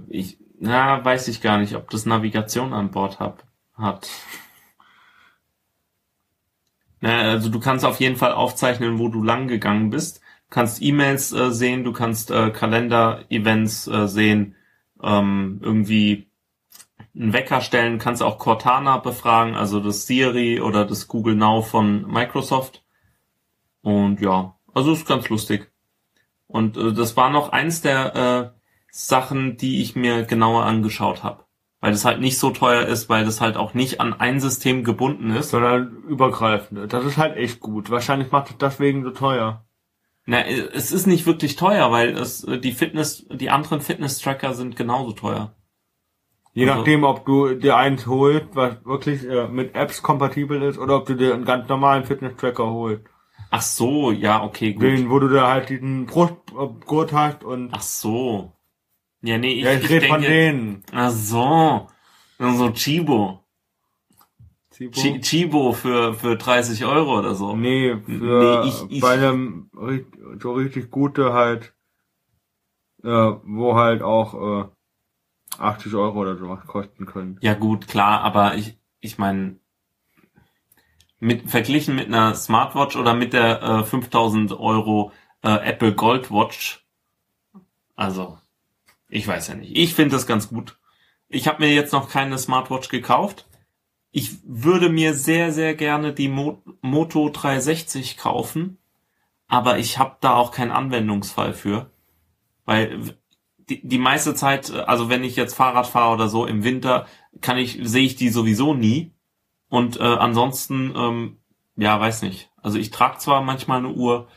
ich 0.07 0.37
na 0.61 1.03
weiß 1.03 1.27
ich 1.27 1.41
gar 1.41 1.57
nicht, 1.57 1.75
ob 1.75 1.89
das 1.89 2.05
Navigation 2.05 2.71
an 2.71 2.89
Bord 2.89 3.19
hab, 3.19 3.43
hat. 3.73 4.07
Na, 7.01 7.19
also 7.31 7.49
du 7.49 7.59
kannst 7.59 7.83
auf 7.83 7.99
jeden 7.99 8.15
Fall 8.15 8.31
aufzeichnen, 8.31 8.97
wo 8.97 9.09
du 9.09 9.21
lang 9.21 9.49
gegangen 9.49 9.89
bist. 9.89 10.21
Du 10.47 10.51
kannst 10.51 10.81
E-Mails 10.81 11.33
äh, 11.33 11.51
sehen, 11.51 11.83
du 11.83 11.91
kannst 11.91 12.31
äh, 12.31 12.49
Kalender-Events 12.49 13.87
äh, 13.87 14.07
sehen, 14.07 14.55
ähm, 15.03 15.59
irgendwie 15.61 16.27
einen 17.17 17.33
Wecker 17.33 17.61
stellen, 17.61 17.97
kannst 17.97 18.21
auch 18.21 18.37
Cortana 18.37 18.97
befragen, 18.97 19.55
also 19.55 19.79
das 19.79 20.05
Siri 20.05 20.59
oder 20.59 20.85
das 20.85 21.07
Google 21.07 21.35
Now 21.35 21.61
von 21.61 22.05
Microsoft. 22.11 22.83
Und 23.81 24.19
ja, 24.19 24.55
also 24.73 24.93
ist 24.93 25.07
ganz 25.07 25.29
lustig. 25.29 25.71
Und 26.47 26.77
äh, 26.77 26.93
das 26.93 27.15
war 27.15 27.29
noch 27.29 27.49
eins 27.49 27.81
der 27.81 28.15
äh, 28.15 28.59
Sachen, 28.91 29.57
die 29.57 29.81
ich 29.81 29.95
mir 29.95 30.23
genauer 30.23 30.65
angeschaut 30.65 31.23
habe. 31.23 31.45
Weil 31.81 31.91
das 31.91 32.05
halt 32.05 32.19
nicht 32.19 32.39
so 32.39 32.49
teuer 32.49 32.85
ist, 32.87 33.09
weil 33.09 33.25
das 33.25 33.41
halt 33.41 33.57
auch 33.57 33.73
nicht 33.73 34.01
an 34.01 34.13
ein 34.13 34.39
System 34.39 34.83
gebunden 34.83 35.31
ist. 35.31 35.51
sondern 35.51 36.03
übergreifend. 36.07 36.91
Das 36.91 37.05
ist 37.05 37.17
halt 37.17 37.37
echt 37.37 37.59
gut. 37.59 37.89
Wahrscheinlich 37.89 38.31
macht 38.31 38.49
es 38.49 38.57
deswegen 38.57 39.03
so 39.03 39.11
teuer. 39.11 39.65
Na, 40.25 40.41
äh, 40.45 40.69
es 40.73 40.91
ist 40.91 41.05
nicht 41.07 41.25
wirklich 41.25 41.55
teuer, 41.55 41.91
weil 41.91 42.17
es 42.17 42.43
äh, 42.43 42.59
die 42.59 42.71
Fitness, 42.71 43.25
die 43.29 43.49
anderen 43.49 43.81
Fitness-Tracker 43.81 44.53
sind 44.53 44.75
genauso 44.75 45.11
teuer. 45.11 45.55
Je 46.55 46.63
Also- 46.67 46.79
nachdem, 46.79 47.03
ob 47.03 47.25
du 47.25 47.53
dir 47.53 47.75
eins 47.75 48.07
holst, 48.07 48.47
was 48.53 48.83
wirklich 48.85 49.23
äh, 49.25 49.47
mit 49.49 49.75
Apps 49.75 50.01
kompatibel 50.01 50.61
ist, 50.63 50.77
oder 50.79 50.95
ob 50.97 51.05
du 51.05 51.15
dir 51.15 51.33
einen 51.33 51.45
ganz 51.45 51.67
normalen 51.69 52.05
Fitness-Tracker 52.05 52.65
holst. 52.65 53.03
Ach 53.51 53.61
so, 53.61 54.11
ja, 54.11 54.41
okay, 54.43 54.73
gut. 54.73 54.83
Den, 54.83 55.09
wo 55.09 55.19
du 55.19 55.27
da 55.27 55.49
halt 55.51 55.69
diesen 55.69 56.05
Brustgurt 56.07 57.11
hast 57.13 57.43
und 57.43 57.69
Ach 57.73 57.81
so. 57.81 58.53
Ja, 59.21 59.37
nee, 59.37 59.51
ich, 59.53 59.63
ja, 59.65 59.73
ich, 59.73 59.83
ich 59.83 59.89
rede 59.89 60.07
von 60.07 60.21
denen. 60.21 60.83
Ach 60.93 61.11
so. 61.11 61.87
So 62.39 62.69
Chibo. 62.71 63.41
Zibo? 64.71 64.91
Chi 64.91 65.19
Chibo 65.21 65.71
für, 65.73 66.13
für 66.13 66.35
30 66.37 66.83
Euro 66.85 67.19
oder 67.19 67.33
so. 67.35 67.55
Nee, 67.55 67.95
für 68.05 68.61
Nee, 68.63 68.67
ich- 68.69 68.85
ich- 68.97 69.01
bei 69.01 69.11
einem 69.13 69.69
so 70.41 70.53
richtig 70.53 70.89
gute 70.91 71.31
halt, 71.33 71.73
äh, 73.03 73.07
wo 73.43 73.75
halt 73.75 74.01
auch 74.01 74.33
äh, 74.33 74.65
80 75.59 75.93
Euro 75.93 76.19
oder 76.19 76.37
sowas 76.37 76.65
kosten 76.67 77.05
können. 77.05 77.37
Ja 77.41 77.53
gut, 77.53 77.87
klar, 77.87 78.21
aber 78.21 78.55
ich, 78.55 78.77
ich 78.99 79.17
meine, 79.17 79.57
mit, 81.19 81.49
verglichen 81.49 81.95
mit 81.95 82.07
einer 82.07 82.35
Smartwatch 82.35 82.95
oder 82.95 83.13
mit 83.13 83.33
der 83.33 83.61
äh, 83.61 83.83
5000 83.83 84.53
Euro 84.53 85.11
äh, 85.41 85.69
Apple 85.69 85.93
Gold 85.93 86.31
Watch, 86.31 86.85
also, 87.95 88.37
ich 89.09 89.27
weiß 89.27 89.47
ja 89.47 89.55
nicht. 89.55 89.77
Ich 89.77 89.95
finde 89.95 90.15
das 90.15 90.27
ganz 90.27 90.49
gut. 90.49 90.77
Ich 91.29 91.47
habe 91.47 91.63
mir 91.63 91.73
jetzt 91.73 91.93
noch 91.93 92.09
keine 92.09 92.37
Smartwatch 92.37 92.89
gekauft. 92.89 93.47
Ich 94.11 94.37
würde 94.43 94.89
mir 94.89 95.13
sehr, 95.13 95.51
sehr 95.51 95.75
gerne 95.75 96.13
die 96.13 96.29
Mo 96.29 96.61
Moto 96.81 97.29
360 97.29 98.17
kaufen, 98.17 98.77
aber 99.47 99.77
ich 99.77 99.97
habe 99.97 100.17
da 100.21 100.35
auch 100.35 100.51
keinen 100.51 100.71
Anwendungsfall 100.71 101.53
für, 101.53 101.91
weil 102.65 103.17
die, 103.69 103.87
die 103.87 103.97
meiste 103.97 104.33
Zeit, 104.35 104.71
also 104.71 105.09
wenn 105.09 105.23
ich 105.23 105.35
jetzt 105.35 105.55
Fahrrad 105.55 105.87
fahre 105.87 106.13
oder 106.13 106.27
so 106.27 106.45
im 106.45 106.63
Winter, 106.63 107.07
kann 107.41 107.57
ich, 107.57 107.79
sehe 107.81 108.05
ich 108.05 108.15
die 108.15 108.29
sowieso 108.29 108.73
nie. 108.73 109.11
Und 109.69 109.99
äh, 109.99 110.03
ansonsten, 110.03 110.93
ähm, 110.95 111.37
ja, 111.75 111.99
weiß 111.99 112.21
nicht. 112.21 112.51
Also 112.61 112.77
ich 112.77 112.91
trage 112.91 113.17
zwar 113.17 113.41
manchmal 113.41 113.79
eine 113.79 113.93
Uhr, 113.93 114.27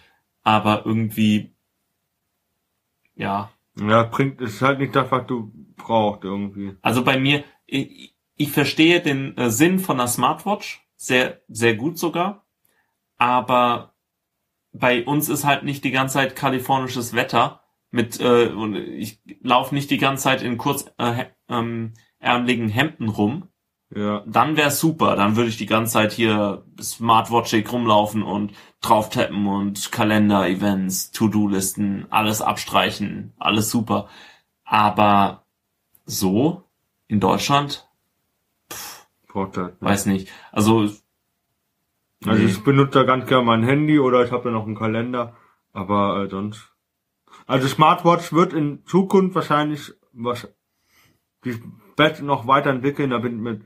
aber 0.43 0.85
irgendwie, 0.87 1.55
ja. 3.14 3.51
Ja, 3.79 4.03
bringt, 4.05 4.41
ist 4.41 4.62
halt 4.62 4.81
nicht 4.81 4.97
das, 4.97 5.11
was 5.11 5.26
du 5.26 5.53
brauchst 5.76 6.24
irgendwie. 6.24 6.76
Also 6.83 7.05
bei 7.05 7.18
mir, 7.18 7.45
ich, 7.66 8.16
ich 8.37 8.51
verstehe 8.51 9.01
den 9.01 9.37
äh, 9.37 9.51
Sinn 9.51 9.79
von 9.79 10.01
einer 10.01 10.09
Smartwatch 10.09 10.85
sehr, 10.97 11.41
sehr 11.49 11.76
gut 11.76 11.99
sogar, 11.99 12.45
aber 13.18 13.95
bei 14.72 15.05
uns 15.05 15.29
ist 15.29 15.45
halt 15.45 15.62
nicht 15.62 15.85
die 15.85 15.91
ganze 15.91 16.14
Zeit 16.14 16.37
kalifornisches 16.37 17.14
Wetter 17.14 17.62
mit 17.91 18.20
äh, 18.20 18.49
und 18.49 18.76
ich 18.76 19.20
laufe 19.43 19.74
nicht 19.74 19.91
die 19.91 19.99
ganze 19.99 20.24
Zeit 20.24 20.43
in 20.43 20.59
kurz 20.59 20.86
äh, 20.99 21.26
ähm, 21.49 21.95
ärmeligen 22.18 22.68
Hemden 22.68 23.09
rum. 23.09 23.49
Ja. 23.95 24.22
Dann 24.26 24.57
wäre 24.57 24.70
super. 24.70 25.16
Dann 25.16 25.36
würde 25.36 25.49
ich 25.49 25.57
die 25.57 25.66
ganze 25.66 25.95
Zeit 25.95 26.12
hier 26.12 26.64
smartwatchig 26.78 27.72
rumlaufen 27.72 28.22
und 28.22 28.53
drauf 28.82 29.09
tappen 29.09 29.47
und 29.47 29.91
Kalender, 29.93 30.47
Events, 30.47 31.11
To-Do-Listen, 31.12 32.07
alles 32.11 32.43
abstreichen, 32.43 33.32
alles 33.39 33.70
super. 33.70 34.09
Aber 34.64 35.45
so, 36.05 36.64
in 37.07 37.20
Deutschland, 37.20 37.89
Vorteil. 39.26 39.76
weiß 39.80 40.07
nicht. 40.07 40.28
Also, 40.53 40.91
Also 42.26 42.43
nee. 42.43 42.45
ich 42.45 42.62
benutze 42.62 42.99
da 42.99 43.05
ganz 43.05 43.26
gerne 43.26 43.45
mein 43.45 43.62
Handy 43.62 43.99
oder 43.99 44.24
ich 44.24 44.32
habe 44.32 44.45
da 44.45 44.51
noch 44.51 44.66
einen 44.66 44.76
Kalender, 44.76 45.34
aber 45.72 46.24
äh, 46.24 46.28
sonst. 46.28 46.68
Also 47.49 47.66
Smartwatch 47.66 48.32
wird 48.32 48.53
in 48.53 48.84
Zukunft 48.84 49.34
wahrscheinlich 49.34 49.92
was 50.12 50.49
die 51.44 51.61
Bett 51.96 52.22
noch 52.22 52.46
weiterentwickeln, 52.46 53.11
da 53.11 53.18
bin 53.18 53.36
ich 53.36 53.40
mir 53.40 53.61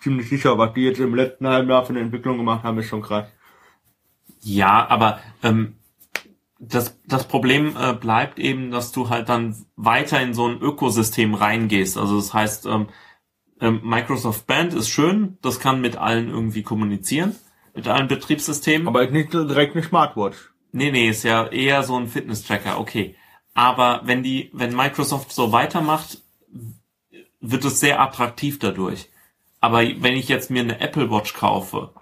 ziemlich 0.00 0.28
sicher, 0.28 0.58
was 0.58 0.74
die 0.74 0.82
jetzt 0.82 1.00
im 1.00 1.14
letzten 1.14 1.46
halben 1.46 1.68
Jahr 1.68 1.84
für 1.84 1.90
eine 1.90 2.00
Entwicklung 2.00 2.38
gemacht 2.38 2.64
haben, 2.64 2.78
ist 2.78 2.88
schon 2.88 3.02
krass. 3.02 3.28
Ja, 4.40 4.88
aber 4.88 5.20
ähm, 5.42 5.76
das, 6.58 7.00
das 7.06 7.28
Problem 7.28 7.76
äh, 7.78 7.92
bleibt 7.92 8.38
eben, 8.38 8.70
dass 8.70 8.92
du 8.92 9.08
halt 9.08 9.28
dann 9.28 9.54
weiter 9.76 10.20
in 10.20 10.34
so 10.34 10.46
ein 10.46 10.60
Ökosystem 10.60 11.34
reingehst. 11.34 11.96
Also 11.96 12.16
das 12.16 12.34
heißt, 12.34 12.66
ähm, 12.66 12.88
ähm, 13.60 13.80
Microsoft 13.84 14.46
Band 14.46 14.74
ist 14.74 14.88
schön, 14.88 15.38
das 15.42 15.60
kann 15.60 15.80
mit 15.80 15.96
allen 15.96 16.28
irgendwie 16.28 16.62
kommunizieren, 16.62 17.36
mit 17.74 17.86
allen 17.86 18.08
Betriebssystemen. 18.08 18.88
Aber 18.88 19.06
nicht 19.08 19.32
direkt 19.32 19.76
eine 19.76 19.84
Smartwatch. 19.84 20.51
Nee, 20.72 20.90
nee, 20.90 21.08
ist 21.08 21.22
ja 21.22 21.46
eher 21.46 21.82
so 21.82 21.96
ein 21.96 22.08
Fitness-Tracker, 22.08 22.80
okay. 22.80 23.16
Aber 23.54 24.00
wenn 24.04 24.22
die, 24.22 24.50
wenn 24.54 24.74
Microsoft 24.74 25.32
so 25.32 25.52
weitermacht, 25.52 26.18
wird 27.40 27.64
es 27.64 27.80
sehr 27.80 28.00
attraktiv 28.00 28.58
dadurch. 28.58 29.10
Aber 29.60 29.82
wenn 29.82 30.16
ich 30.16 30.28
jetzt 30.28 30.50
mir 30.50 30.62
eine 30.62 30.80
Apple 30.80 31.10
Watch 31.10 31.34
kaufe 31.34 31.92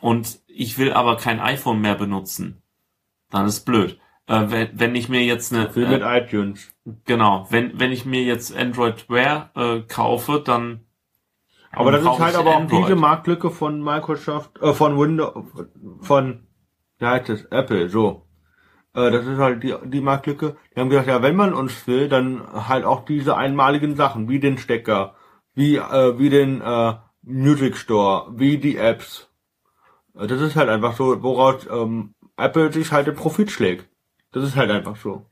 und 0.00 0.38
ich 0.46 0.78
will 0.78 0.92
aber 0.92 1.16
kein 1.16 1.40
iPhone 1.40 1.80
mehr 1.80 1.94
benutzen, 1.94 2.62
dann 3.30 3.46
ist 3.46 3.64
blöd. 3.64 3.98
Äh, 4.26 4.44
wenn, 4.48 4.68
wenn 4.78 4.94
ich 4.94 5.08
mir 5.08 5.22
jetzt 5.24 5.52
eine, 5.52 5.74
Wie 5.74 5.86
mit 5.86 6.02
äh, 6.02 6.18
iTunes. 6.18 6.72
genau, 7.04 7.46
wenn, 7.50 7.80
wenn 7.80 7.90
ich 7.90 8.04
mir 8.04 8.22
jetzt 8.22 8.54
Android 8.56 9.08
Wear 9.08 9.50
äh, 9.56 9.80
kaufe, 9.80 10.40
dann 10.44 10.84
Aber 11.72 11.90
das 11.90 12.02
ist 12.02 12.18
halt 12.18 12.36
aber 12.36 12.50
auch 12.50 12.60
Android. 12.60 12.84
diese 12.84 12.96
Marktlücke 12.96 13.50
von 13.50 13.82
Microsoft, 13.82 14.60
äh, 14.60 14.72
von 14.72 14.98
Windows, 14.98 15.44
von, 16.00 16.46
wie 17.00 17.06
heißt 17.06 17.28
es, 17.30 17.44
Apple, 17.46 17.88
so. 17.88 18.26
Äh, 18.94 19.10
das 19.10 19.26
ist 19.26 19.38
halt 19.38 19.62
die, 19.62 19.74
die 19.86 20.00
Marktlücke. 20.00 20.56
Die 20.74 20.80
haben 20.80 20.90
gesagt, 20.90 21.08
ja, 21.08 21.22
wenn 21.22 21.36
man 21.36 21.54
uns 21.54 21.86
will, 21.86 22.08
dann 22.08 22.42
halt 22.68 22.84
auch 22.84 23.04
diese 23.04 23.36
einmaligen 23.36 23.96
Sachen, 23.96 24.28
wie 24.28 24.40
den 24.40 24.58
Stecker, 24.58 25.14
wie, 25.54 25.76
äh, 25.76 26.18
wie 26.18 26.30
den, 26.30 26.60
äh, 26.60 26.94
Music 27.22 27.76
Store, 27.76 28.28
wie 28.36 28.58
die 28.58 28.76
Apps. 28.76 29.28
Äh, 30.16 30.26
Das 30.26 30.40
ist 30.40 30.56
halt 30.56 30.68
einfach 30.68 30.94
so, 30.96 31.22
woraus, 31.22 31.66
ähm, 31.70 32.14
Apple 32.36 32.72
sich 32.72 32.92
halt 32.92 33.06
den 33.06 33.14
Profit 33.16 33.50
schlägt. 33.50 33.88
Das 34.32 34.44
ist 34.44 34.56
halt 34.56 34.70
einfach 34.70 34.96
so. 34.96 35.26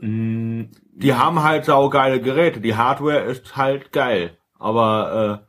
mh, 0.00 0.66
Die 0.94 1.14
haben 1.14 1.42
halt 1.42 1.64
saugeile 1.64 2.20
Geräte. 2.20 2.60
Die 2.60 2.76
Hardware 2.76 3.20
ist 3.20 3.56
halt 3.56 3.92
geil. 3.92 4.36
Aber, 4.58 5.42
äh, 5.44 5.47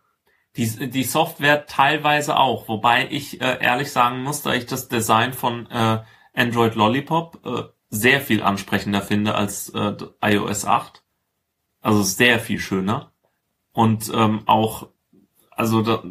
Die, 0.59 0.89
die 0.89 1.03
Software 1.03 1.67
teilweise 1.67 2.37
auch, 2.37 2.67
wobei 2.67 3.07
ich 3.09 3.39
äh, 3.39 3.59
ehrlich 3.61 3.93
sagen 3.93 4.23
muss, 4.23 4.41
da 4.41 4.53
ich 4.53 4.65
das 4.65 4.89
Design 4.89 5.31
von 5.31 5.67
äh, 5.71 5.99
Android 6.33 6.75
Lollipop 6.75 7.45
äh, 7.45 7.63
sehr 7.89 8.19
viel 8.19 8.43
ansprechender 8.43 9.01
finde 9.01 9.35
als 9.35 9.69
äh, 9.69 9.95
iOS 10.21 10.65
8. 10.65 11.01
Also 11.79 12.03
sehr 12.03 12.39
viel 12.39 12.59
schöner. 12.59 13.13
Und 13.71 14.11
ähm, 14.13 14.41
auch, 14.47 14.89
also 15.51 15.81
da 15.81 16.03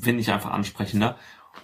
finde 0.00 0.22
ich 0.22 0.32
einfach 0.32 0.52
ansprechender. 0.52 1.16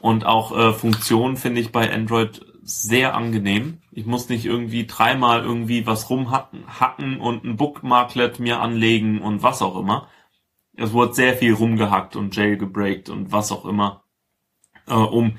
Und 0.03 0.27
auch 0.27 0.55
äh, 0.55 0.75
Funktionen 0.75 1.39
finde 1.39 1.63
ich 1.63 1.73
bei 1.73 1.91
Android 1.91 2.45
sehr 2.63 3.15
angenehm. 3.15 3.79
Ich 3.93 4.05
muss 4.05 4.29
nicht 4.29 4.45
irgendwie 4.45 4.87
dreimal 4.87 5.43
irgendwie 5.43 5.87
was 5.87 6.11
rumhacken 6.11 6.65
hacken 6.79 7.19
und 7.19 7.45
ein 7.45 7.57
Bookmarklet 7.57 8.41
mir 8.41 8.61
anlegen 8.61 9.23
und 9.23 9.43
was 9.43 9.63
auch 9.63 9.79
immer. 9.79 10.07
Es 10.79 10.93
wurde 10.93 11.15
sehr 11.15 11.37
viel 11.37 11.55
rumgehackt 11.55 12.15
und 12.17 12.37
jailgebreakt 12.37 13.09
und 13.09 13.33
was 13.33 13.51
auch 13.51 13.65
immer, 13.65 14.05
äh, 14.87 14.95
um 14.95 15.37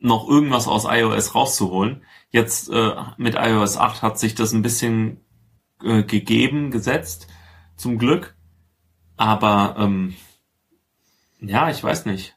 noch 0.00 0.28
irgendwas 0.28 0.66
aus 0.68 0.84
iOS 0.84 1.34
rauszuholen. 1.34 2.02
Jetzt 2.30 2.68
äh, 2.70 2.92
mit 3.16 3.36
iOS 3.36 3.76
8 3.76 4.02
hat 4.02 4.18
sich 4.18 4.34
das 4.34 4.52
ein 4.52 4.62
bisschen 4.62 5.20
äh, 5.82 6.02
gegeben, 6.02 6.70
gesetzt, 6.70 7.28
zum 7.76 7.98
Glück. 7.98 8.36
Aber 9.16 9.76
ähm, 9.78 10.14
ja, 11.40 11.70
ich 11.70 11.82
weiß 11.82 12.06
nicht. 12.06 12.36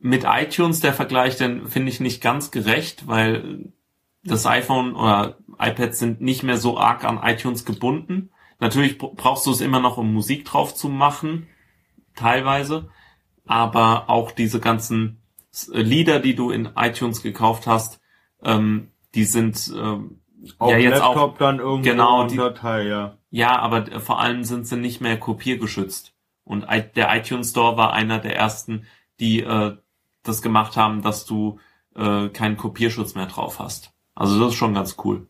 Mit 0.00 0.24
iTunes 0.24 0.80
der 0.80 0.92
Vergleich, 0.92 1.36
den 1.36 1.66
finde 1.66 1.90
ich 1.90 2.00
nicht 2.00 2.20
ganz 2.20 2.50
gerecht, 2.50 3.06
weil 3.06 3.72
das 4.24 4.46
iPhone 4.46 4.94
oder 4.94 5.38
iPad 5.58 5.94
sind 5.94 6.20
nicht 6.20 6.42
mehr 6.42 6.56
so 6.56 6.76
arg 6.76 7.04
an 7.04 7.20
iTunes 7.22 7.64
gebunden. 7.64 8.30
Natürlich 8.60 8.98
br- 8.98 9.14
brauchst 9.14 9.46
du 9.46 9.50
es 9.52 9.60
immer 9.60 9.80
noch, 9.80 9.96
um 9.98 10.12
Musik 10.12 10.44
drauf 10.44 10.74
zu 10.74 10.88
machen, 10.88 11.46
teilweise. 12.16 12.88
Aber 13.46 14.10
auch 14.10 14.30
diese 14.30 14.60
ganzen 14.60 15.22
äh, 15.72 15.80
Lieder, 15.80 16.20
die 16.20 16.34
du 16.34 16.50
in 16.50 16.70
iTunes 16.76 17.22
gekauft 17.22 17.66
hast, 17.66 18.00
ähm, 18.42 18.90
die 19.14 19.24
sind 19.24 19.72
ähm, 19.76 20.20
auf 20.58 20.70
ja 20.72 20.78
jetzt 20.78 21.02
auch 21.02 21.14
Laptop 21.14 21.38
dann 21.38 21.58
irgendwo 21.58 21.88
genau, 21.90 22.26
die- 22.26 22.36
Datei, 22.36 22.86
ja. 22.86 23.16
ja, 23.30 23.58
aber 23.58 24.00
vor 24.00 24.20
allem 24.20 24.44
sind 24.44 24.66
sie 24.66 24.76
nicht 24.76 25.00
mehr 25.00 25.18
kopiergeschützt. 25.18 26.12
Und 26.44 26.64
i- 26.70 26.84
der 26.94 27.14
iTunes 27.16 27.50
Store 27.50 27.76
war 27.76 27.92
einer 27.92 28.18
der 28.18 28.36
ersten, 28.36 28.86
die 29.20 29.40
äh, 29.42 29.76
das 30.22 30.42
gemacht 30.42 30.76
haben, 30.76 31.02
dass 31.02 31.24
du 31.26 31.58
äh, 31.94 32.28
keinen 32.28 32.56
Kopierschutz 32.56 33.14
mehr 33.14 33.26
drauf 33.26 33.58
hast. 33.58 33.92
Also 34.14 34.38
das 34.38 34.48
ist 34.48 34.54
schon 34.58 34.74
ganz 34.74 34.96
cool. 35.04 35.26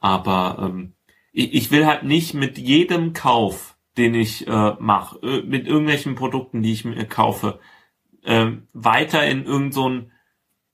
Aber 0.00 0.58
ähm, 0.60 0.94
ich, 1.38 1.54
ich 1.54 1.70
will 1.70 1.86
halt 1.86 2.02
nicht 2.02 2.34
mit 2.34 2.58
jedem 2.58 3.12
Kauf, 3.12 3.78
den 3.96 4.14
ich 4.14 4.46
äh, 4.48 4.74
mache, 4.80 5.18
äh, 5.22 5.42
mit 5.42 5.68
irgendwelchen 5.68 6.16
Produkten, 6.16 6.62
die 6.62 6.72
ich 6.72 6.84
mir 6.84 7.06
kaufe, 7.06 7.60
ähm, 8.24 8.66
weiter 8.72 9.24
in 9.24 9.44
irgend 9.44 9.72
so 9.72 9.88
ein 9.88 10.12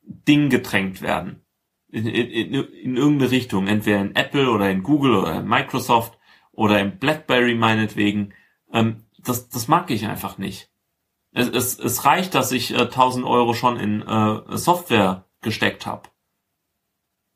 Ding 0.03 0.49
gedrängt 0.49 1.03
werden. 1.03 1.45
In, 1.89 2.07
in, 2.07 2.31
in, 2.31 2.55
in 2.55 2.97
irgendeine 2.97 3.31
Richtung, 3.31 3.67
entweder 3.67 4.01
in 4.01 4.17
Apple 4.17 4.51
oder 4.51 4.71
in 4.71 4.83
Google 4.83 5.17
oder 5.17 5.39
in 5.41 5.47
Microsoft 5.47 6.19
oder 6.51 6.81
in 6.81 6.99
BlackBerry 6.99 7.55
meinetwegen. 7.55 8.33
Ähm, 8.73 9.05
das, 9.19 9.51
das 9.51 9.69
mag 9.69 9.91
ich 9.91 10.07
einfach 10.07 10.39
nicht. 10.39 10.71
Es, 11.33 11.49
es, 11.49 11.79
es 11.79 12.07
reicht, 12.07 12.35
dass 12.35 12.53
ich 12.53 12.73
äh, 12.73 12.85
1000 12.85 13.27
Euro 13.27 13.53
schon 13.53 13.79
in 13.79 14.01
äh, 14.01 14.57
Software 14.57 15.27
gesteckt 15.43 15.85
habe. 15.85 16.09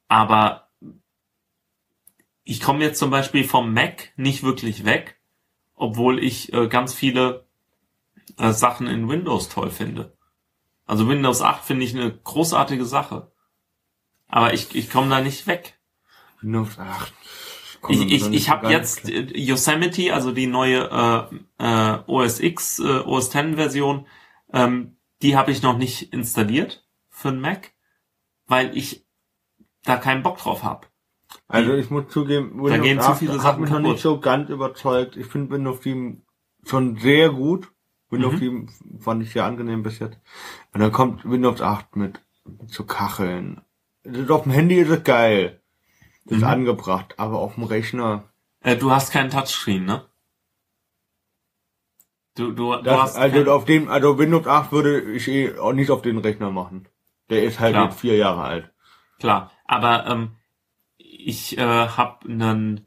Aber 0.09 0.68
ich 2.49 2.63
komme 2.63 2.83
jetzt 2.83 2.99
zum 2.99 3.11
Beispiel 3.11 3.45
vom 3.45 3.75
Mac 3.75 4.11
nicht 4.17 4.43
wirklich 4.43 4.87
weg, 4.87 5.21
obwohl 5.75 6.19
ich 6.19 6.51
äh, 6.55 6.67
ganz 6.67 6.95
viele 6.95 7.47
äh, 8.39 8.53
Sachen 8.53 8.87
in 8.87 9.07
Windows 9.07 9.51
toll 9.51 9.71
finde. 9.71 10.17
Also 10.87 11.07
Windows 11.07 11.43
8 11.43 11.63
finde 11.63 11.85
ich 11.85 11.95
eine 11.95 12.11
großartige 12.11 12.87
Sache. 12.87 13.31
Aber 14.29 14.55
ich, 14.55 14.75
ich 14.75 14.89
komme 14.89 15.11
da 15.11 15.21
nicht 15.21 15.47
weg. 15.47 15.79
Windows 16.41 16.79
8. 16.79 17.13
Ich, 17.91 18.11
ich, 18.11 18.33
ich 18.33 18.49
habe 18.49 18.71
jetzt 18.71 19.11
äh, 19.11 19.25
Yosemite, 19.39 20.15
also 20.15 20.33
die 20.33 20.47
neue 20.47 21.29
äh, 21.61 21.63
äh, 21.63 21.99
OS 22.07 22.41
X, 22.41 22.79
äh, 22.79 23.01
OS 23.01 23.35
X 23.35 23.57
Version, 23.57 24.07
ähm, 24.55 24.97
die 25.21 25.37
habe 25.37 25.51
ich 25.51 25.61
noch 25.61 25.77
nicht 25.77 26.15
installiert 26.15 26.89
für 27.11 27.31
den 27.31 27.43
Mac, 27.43 27.75
weil 28.47 28.75
ich 28.75 29.07
da 29.85 29.99
keinen 29.99 30.23
Bock 30.23 30.39
drauf 30.39 30.63
habe. 30.63 30.87
Also 31.49 31.73
ich 31.75 31.91
muss 31.91 32.09
zugeben, 32.09 32.63
Windows 32.63 32.83
gehen 32.83 33.01
zu 33.01 33.09
8 33.09 33.19
viele 33.19 33.33
hat 33.35 33.41
Sachen 33.41 33.63
mich 33.63 33.71
noch 33.71 33.81
nicht 33.81 34.01
so 34.03 34.21
ganz 34.21 34.51
überzeugt. 34.51 35.17
Ich 35.17 35.27
finde 35.27 35.51
Windows 35.55 35.83
7 35.83 36.23
schon 36.67 36.97
sehr 36.99 37.31
gut. 37.31 37.73
Windows 38.11 38.35
Mhm. 38.35 38.39
7 38.39 39.01
fand 39.01 39.23
ich 39.23 39.33
sehr 39.33 39.45
angenehm 39.47 39.83
bis 39.83 39.99
jetzt. 39.99 40.19
Und 40.75 40.81
dann 40.81 40.93
kommt 40.93 41.25
Windows 41.29 41.61
8 41.63 41.97
mit, 41.97 42.21
so 42.67 42.85
Kacheln. 42.85 43.63
Das 44.05 44.29
auf 44.31 44.43
dem 44.45 44.53
Handy 44.53 44.77
ist 44.77 44.91
es 44.91 45.03
geil. 45.05 45.61
Das 46.27 46.37
ist 46.39 46.43
Mhm. 46.45 46.49
angebracht, 46.51 47.15
aber 47.19 47.39
auf 47.39 47.55
dem 47.55 47.65
Rechner. 47.65 48.25
Äh, 48.61 48.77
du 48.77 48.91
hast 48.91 49.11
keinen 49.13 49.31
Touchscreen, 49.31 49.85
ne? 49.87 50.05
Du, 52.35 52.53
du, 52.53 52.77
du 52.77 52.83
Das, 52.83 53.01
hast 53.01 53.17
also 53.17 53.51
auf 53.51 53.65
dem, 53.65 53.89
also 53.89 54.19
Windows 54.19 54.47
8 54.47 54.71
würde 54.71 55.01
ich 55.13 55.27
eh 55.29 55.59
auch 55.59 55.73
nicht 55.73 55.91
auf 55.91 56.03
den 56.03 56.19
Rechner 56.19 56.51
machen. 56.51 56.87
Der 57.31 57.43
ist 57.43 57.59
halt 57.59 57.73
Klar. 57.75 57.87
jetzt 57.87 58.01
vier 58.01 58.17
Jahre 58.17 58.43
alt. 58.43 58.73
klar. 59.19 59.51
Aber 59.65 60.07
ähm, 60.07 60.31
ich 61.19 61.59
äh, 61.59 61.63
habe 61.63 62.29
einen 62.29 62.87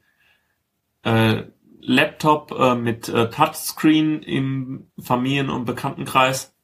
äh, 1.04 1.44
Laptop 1.80 2.52
äh, 2.52 2.74
mit 2.74 3.08
äh, 3.08 3.28
Touchscreen 3.28 4.22
im 4.22 4.90
Familien- 4.98 5.50
und 5.50 5.64
Bekanntenkreis. 5.64 6.54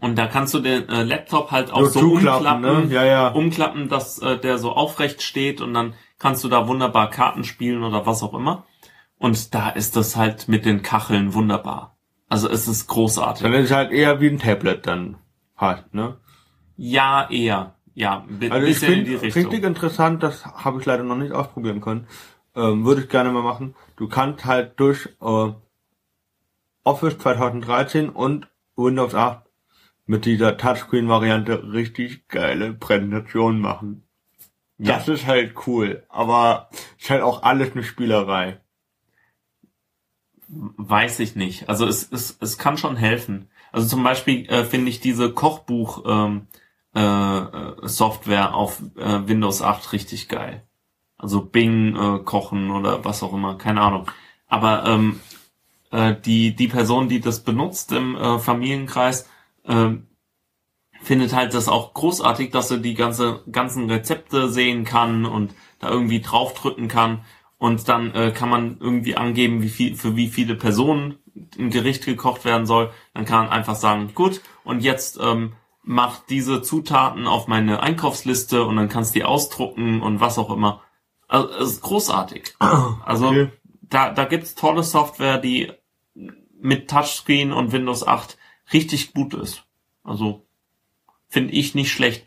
Und 0.00 0.16
da 0.16 0.26
kannst 0.26 0.54
du 0.54 0.60
den 0.60 0.88
äh, 0.88 1.02
Laptop 1.02 1.50
halt 1.50 1.72
auch 1.72 1.84
so, 1.86 2.00
umklappen, 2.00 2.62
ne? 2.62 2.86
Ja, 2.88 3.04
ja. 3.04 3.28
umklappen, 3.28 3.88
dass 3.88 4.18
äh, 4.18 4.38
der 4.38 4.58
so 4.58 4.72
aufrecht 4.72 5.22
steht 5.22 5.60
und 5.60 5.74
dann 5.74 5.94
kannst 6.18 6.42
du 6.42 6.48
da 6.48 6.68
wunderbar 6.68 7.10
Karten 7.10 7.44
spielen 7.44 7.82
oder 7.82 8.06
was 8.06 8.22
auch 8.22 8.34
immer. 8.34 8.64
Und 9.18 9.54
da 9.54 9.68
ist 9.68 9.96
das 9.96 10.16
halt 10.16 10.48
mit 10.48 10.64
den 10.64 10.82
Kacheln 10.82 11.34
wunderbar. 11.34 11.96
Also 12.28 12.48
es 12.48 12.66
ist 12.66 12.86
großartig. 12.86 13.42
Dann 13.42 13.52
ist 13.52 13.66
es 13.66 13.76
halt 13.76 13.92
eher 13.92 14.20
wie 14.20 14.28
ein 14.28 14.38
Tablet 14.38 14.86
dann 14.86 15.18
halt, 15.56 15.92
ne? 15.92 16.16
Ja, 16.76 17.28
eher. 17.30 17.73
Ja, 17.94 18.26
ein 18.28 18.50
Also 18.52 18.66
ich 18.66 18.80
bisschen 18.80 18.92
in 19.00 19.04
die 19.04 19.14
Richtung. 19.14 19.44
richtig 19.44 19.64
interessant, 19.64 20.22
das 20.22 20.44
habe 20.46 20.80
ich 20.80 20.86
leider 20.86 21.04
noch 21.04 21.16
nicht 21.16 21.32
ausprobieren 21.32 21.80
können. 21.80 22.06
ähm, 22.56 22.84
würde 22.84 23.02
ich 23.02 23.08
gerne 23.08 23.30
mal 23.32 23.42
machen. 23.42 23.74
Du 23.96 24.08
kannst 24.08 24.44
halt 24.44 24.78
durch 24.78 25.08
äh, 25.20 25.52
Office 26.84 27.18
2013 27.18 28.10
und 28.10 28.48
Windows 28.76 29.14
8 29.14 29.44
mit 30.06 30.24
dieser 30.24 30.56
Touchscreen-Variante 30.56 31.72
richtig 31.72 32.28
geile 32.28 32.74
Präsentationen 32.74 33.60
machen. 33.60 34.06
Das 34.78 35.08
ist 35.08 35.26
halt 35.26 35.54
cool, 35.66 36.04
aber 36.08 36.68
ist 36.98 37.08
halt 37.10 37.22
auch 37.22 37.42
alles 37.42 37.72
eine 37.72 37.82
Spielerei. 37.84 38.60
Weiß 40.48 41.20
ich 41.20 41.36
nicht. 41.36 41.68
Also 41.68 41.86
es, 41.86 42.10
es, 42.12 42.36
es 42.40 42.58
kann 42.58 42.76
schon 42.76 42.96
helfen. 42.96 43.48
Also 43.72 43.88
zum 43.88 44.02
Beispiel 44.04 44.46
äh, 44.48 44.64
finde 44.64 44.90
ich 44.90 45.00
diese 45.00 45.32
Kochbuch 45.32 46.04
ähm, 46.06 46.46
äh, 46.94 47.42
Software 47.82 48.54
auf 48.54 48.80
äh, 48.96 49.26
Windows 49.28 49.62
8 49.62 49.92
richtig 49.92 50.28
geil. 50.28 50.66
Also 51.16 51.40
Bing 51.42 51.96
äh, 51.96 52.18
kochen 52.24 52.70
oder 52.70 53.04
was 53.04 53.22
auch 53.22 53.32
immer, 53.32 53.56
keine 53.56 53.80
Ahnung. 53.80 54.10
Aber 54.46 54.84
ähm, 54.86 55.20
äh, 55.90 56.14
die 56.14 56.54
die 56.54 56.68
Person, 56.68 57.08
die 57.08 57.20
das 57.20 57.44
benutzt 57.44 57.92
im 57.92 58.16
äh, 58.16 58.38
Familienkreis, 58.38 59.28
äh, 59.64 59.90
findet 61.02 61.34
halt 61.34 61.54
das 61.54 61.68
auch 61.68 61.94
großartig, 61.94 62.50
dass 62.50 62.70
er 62.70 62.78
die 62.78 62.94
ganze 62.94 63.42
ganzen 63.50 63.90
Rezepte 63.90 64.48
sehen 64.48 64.84
kann 64.84 65.26
und 65.26 65.54
da 65.80 65.90
irgendwie 65.90 66.20
draufdrücken 66.20 66.88
kann 66.88 67.24
und 67.58 67.88
dann 67.88 68.14
äh, 68.14 68.32
kann 68.32 68.48
man 68.48 68.76
irgendwie 68.80 69.16
angeben, 69.16 69.62
wie 69.62 69.68
viel 69.68 69.96
für 69.96 70.16
wie 70.16 70.28
viele 70.28 70.54
Personen 70.54 71.18
ein 71.58 71.70
Gericht 71.70 72.04
gekocht 72.04 72.44
werden 72.44 72.66
soll. 72.66 72.90
Dann 73.14 73.24
kann 73.24 73.46
man 73.46 73.48
einfach 73.52 73.74
sagen, 73.74 74.12
gut 74.14 74.42
und 74.64 74.82
jetzt 74.82 75.18
ähm, 75.20 75.54
mach 75.84 76.20
diese 76.26 76.62
Zutaten 76.62 77.26
auf 77.26 77.46
meine 77.46 77.80
Einkaufsliste 77.80 78.64
und 78.64 78.76
dann 78.76 78.88
kannst 78.88 79.14
du 79.14 79.20
die 79.20 79.24
ausdrucken 79.24 80.02
und 80.02 80.20
was 80.20 80.38
auch 80.38 80.50
immer. 80.50 80.82
Also, 81.28 81.48
es 81.50 81.70
ist 81.72 81.80
großartig. 81.82 82.54
Also 83.04 83.28
Okay. 83.28 83.50
da, 83.82 84.10
da 84.10 84.24
gibt's 84.24 84.54
tolle 84.54 84.82
Software, 84.82 85.38
die 85.38 85.72
mit 86.60 86.88
Touchscreen 86.90 87.52
und 87.52 87.72
Windows 87.72 88.06
8 88.06 88.38
richtig 88.72 89.12
gut 89.12 89.34
ist. 89.34 89.64
Also 90.02 90.46
finde 91.28 91.52
ich 91.52 91.74
nicht 91.74 91.92
schlecht. 91.92 92.26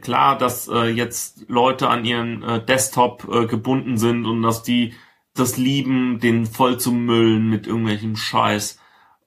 Klar, 0.00 0.38
dass 0.38 0.68
äh, 0.68 0.86
jetzt 0.86 1.46
Leute 1.48 1.88
an 1.88 2.04
ihren 2.04 2.42
äh, 2.44 2.64
Desktop 2.64 3.28
äh, 3.28 3.46
gebunden 3.46 3.98
sind 3.98 4.24
und 4.26 4.42
dass 4.42 4.62
die 4.62 4.94
das 5.34 5.56
lieben, 5.56 6.20
den 6.20 6.46
voll 6.46 6.78
zu 6.78 6.92
müllen 6.92 7.48
mit 7.48 7.66
irgendwelchem 7.66 8.16
Scheiß 8.16 8.79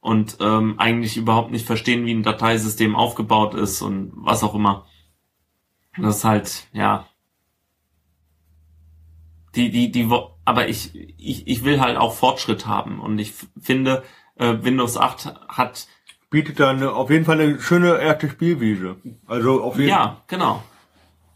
und 0.03 0.37
ähm, 0.41 0.75
eigentlich 0.79 1.15
überhaupt 1.15 1.51
nicht 1.51 1.65
verstehen, 1.65 2.05
wie 2.05 2.13
ein 2.13 2.23
Dateisystem 2.23 2.93
aufgebaut 2.93 3.55
ist 3.55 3.81
und 3.81 4.11
was 4.15 4.43
auch 4.43 4.53
immer. 4.53 4.85
Das 5.97 6.17
ist 6.17 6.25
halt, 6.25 6.67
ja. 6.73 7.07
Die, 9.55 9.71
die, 9.71 9.91
die, 9.91 10.09
aber 10.43 10.67
ich, 10.67 10.93
ich, 11.17 11.47
ich 11.47 11.63
will 11.63 11.79
halt 11.79 11.95
auch 11.95 12.13
Fortschritt 12.13 12.65
haben 12.65 12.99
und 12.99 13.17
ich 13.17 13.33
finde, 13.61 14.03
äh, 14.35 14.57
Windows 14.61 14.97
8 14.97 15.35
hat, 15.47 15.87
Bietet 16.29 16.59
da 16.59 16.71
eine, 16.71 16.91
auf 16.91 17.09
jeden 17.09 17.23
Fall 17.25 17.39
eine 17.39 17.61
schöne 17.61 17.99
erste 17.99 18.27
Spielwiese. 18.27 18.97
Also 19.27 19.63
auf 19.63 19.77
jeden 19.77 19.89
ja, 19.89 20.23
genau. 20.27 20.63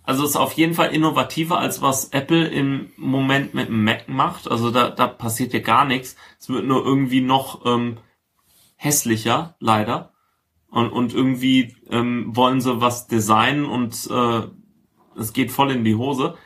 Also 0.03 0.23
es 0.23 0.31
ist 0.31 0.35
auf 0.35 0.53
jeden 0.53 0.73
Fall 0.73 0.93
innovativer 0.93 1.59
als 1.59 1.81
was 1.81 2.09
Apple 2.09 2.47
im 2.47 2.89
Moment 2.97 3.53
mit 3.53 3.67
dem 3.67 3.83
Mac 3.83 4.09
macht. 4.09 4.49
Also 4.49 4.71
da, 4.71 4.89
da 4.89 5.05
passiert 5.05 5.53
ja 5.53 5.59
gar 5.59 5.85
nichts. 5.85 6.17
Es 6.39 6.49
wird 6.49 6.65
nur 6.65 6.83
irgendwie 6.83 7.21
noch 7.21 7.63
ähm, 7.65 7.99
hässlicher, 8.77 9.55
leider. 9.59 10.13
Und, 10.69 10.89
und 10.91 11.13
irgendwie 11.13 11.75
ähm, 11.89 12.35
wollen 12.35 12.61
sie 12.61 12.79
was 12.81 13.07
designen 13.07 13.65
und 13.65 14.07
äh, 14.09 14.47
es 15.19 15.33
geht 15.33 15.51
voll 15.51 15.71
in 15.71 15.83
die 15.83 15.95
Hose. 15.95 16.37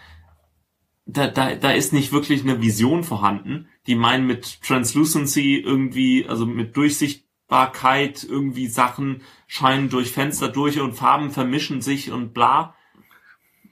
Da, 1.05 1.27
da, 1.27 1.55
da 1.55 1.71
ist 1.71 1.93
nicht 1.93 2.11
wirklich 2.11 2.41
eine 2.41 2.61
Vision 2.61 3.03
vorhanden. 3.03 3.67
Die 3.87 3.95
meinen 3.95 4.25
mit 4.25 4.61
Translucency 4.61 5.57
irgendwie, 5.57 6.25
also 6.27 6.45
mit 6.45 6.77
Durchsichtbarkeit, 6.77 8.23
irgendwie 8.23 8.67
Sachen 8.67 9.21
scheinen 9.47 9.89
durch 9.89 10.11
Fenster 10.11 10.47
durch 10.47 10.79
und 10.79 10.93
Farben 10.93 11.31
vermischen 11.31 11.81
sich 11.81 12.11
und 12.11 12.33
bla. 12.33 12.75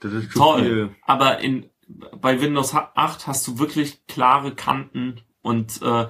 Das 0.00 0.12
ist 0.12 0.32
Toll. 0.32 0.62
viel. 0.62 0.96
Aber 1.02 1.38
in, 1.38 1.70
bei 2.20 2.40
Windows 2.40 2.74
8 2.74 3.26
hast 3.26 3.46
du 3.46 3.58
wirklich 3.58 4.06
klare 4.06 4.54
Kanten 4.54 5.20
und 5.42 5.80
äh, 5.82 6.08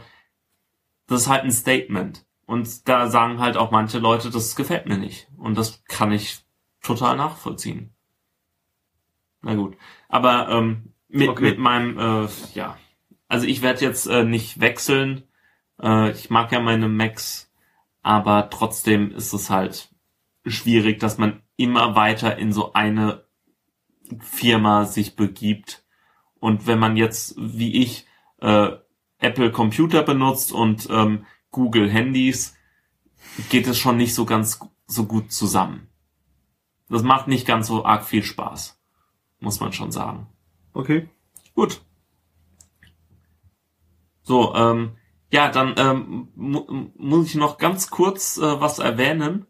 das 1.07 1.23
ist 1.23 1.29
halt 1.29 1.45
ein 1.45 1.53
Statement. 1.53 2.25
Und 2.51 2.89
da 2.89 3.07
sagen 3.07 3.39
halt 3.39 3.57
auch 3.57 3.71
manche 3.71 4.01
Leute, 4.01 4.29
das 4.29 4.57
gefällt 4.57 4.87
mir 4.87 4.99
nicht. 4.99 5.29
Und 5.37 5.57
das 5.57 5.85
kann 5.85 6.11
ich 6.11 6.41
total 6.83 7.17
nachvollziehen. 7.17 7.95
Na 9.41 9.55
gut. 9.55 9.77
Aber 10.09 10.49
ähm, 10.49 10.93
mit, 11.07 11.29
Okay. 11.29 11.45
mit 11.45 11.59
meinem, 11.61 11.97
äh, 11.97 12.29
ja. 12.55 12.77
Also 13.29 13.47
ich 13.47 13.63
werde 13.63 13.83
jetzt 13.83 14.07
äh, 14.09 14.25
nicht 14.25 14.61
wechseln. 14.61 15.23
Äh, 15.81 16.11
ich 16.11 16.29
mag 16.29 16.51
ja 16.51 16.59
meine 16.59 16.89
Macs, 16.89 17.53
aber 18.03 18.51
trotzdem 18.51 19.13
ist 19.13 19.33
es 19.33 19.49
halt 19.49 19.95
schwierig, 20.45 20.99
dass 20.99 21.19
man 21.19 21.43
immer 21.57 21.95
weiter 21.95 22.37
in 22.37 22.53
so 22.53 22.73
eine 22.73 23.27
Firma 24.19 24.87
sich 24.87 25.15
begibt. 25.15 25.85
Und 26.41 26.67
wenn 26.67 26.81
man 26.81 26.97
jetzt, 26.97 27.37
wie 27.39 27.81
ich, 27.81 28.09
äh, 28.39 28.73
Apple 29.19 29.53
Computer 29.53 30.03
benutzt 30.03 30.51
und 30.51 30.89
ähm, 30.91 31.27
Google 31.51 31.91
Handys, 31.91 32.57
geht 33.49 33.67
es 33.67 33.79
schon 33.79 33.97
nicht 33.97 34.15
so 34.15 34.25
ganz 34.25 34.61
so 34.87 35.07
gut 35.07 35.33
zusammen. 35.33 35.89
Das 36.89 37.03
macht 37.03 37.29
nicht 37.29 37.47
ganz 37.47 37.69
so 37.69 37.85
arg 37.85 38.05
viel 38.05 38.25
Spaß, 38.25 38.81
muss 39.39 39.61
man 39.61 39.73
schon 39.73 39.93
sagen. 39.93 40.27
Okay. 40.73 41.09
Gut. 41.55 41.83
So, 44.23 44.55
ähm, 44.55 44.97
ja, 45.33 45.49
dann 45.51 45.75
ähm, 45.77 46.29
mu 46.35 46.91
muss 46.97 47.27
ich 47.27 47.35
noch 47.37 47.59
ganz 47.59 47.91
kurz 47.91 48.37
äh, 48.39 48.61
was 48.61 48.79
erwähnen. 48.79 49.47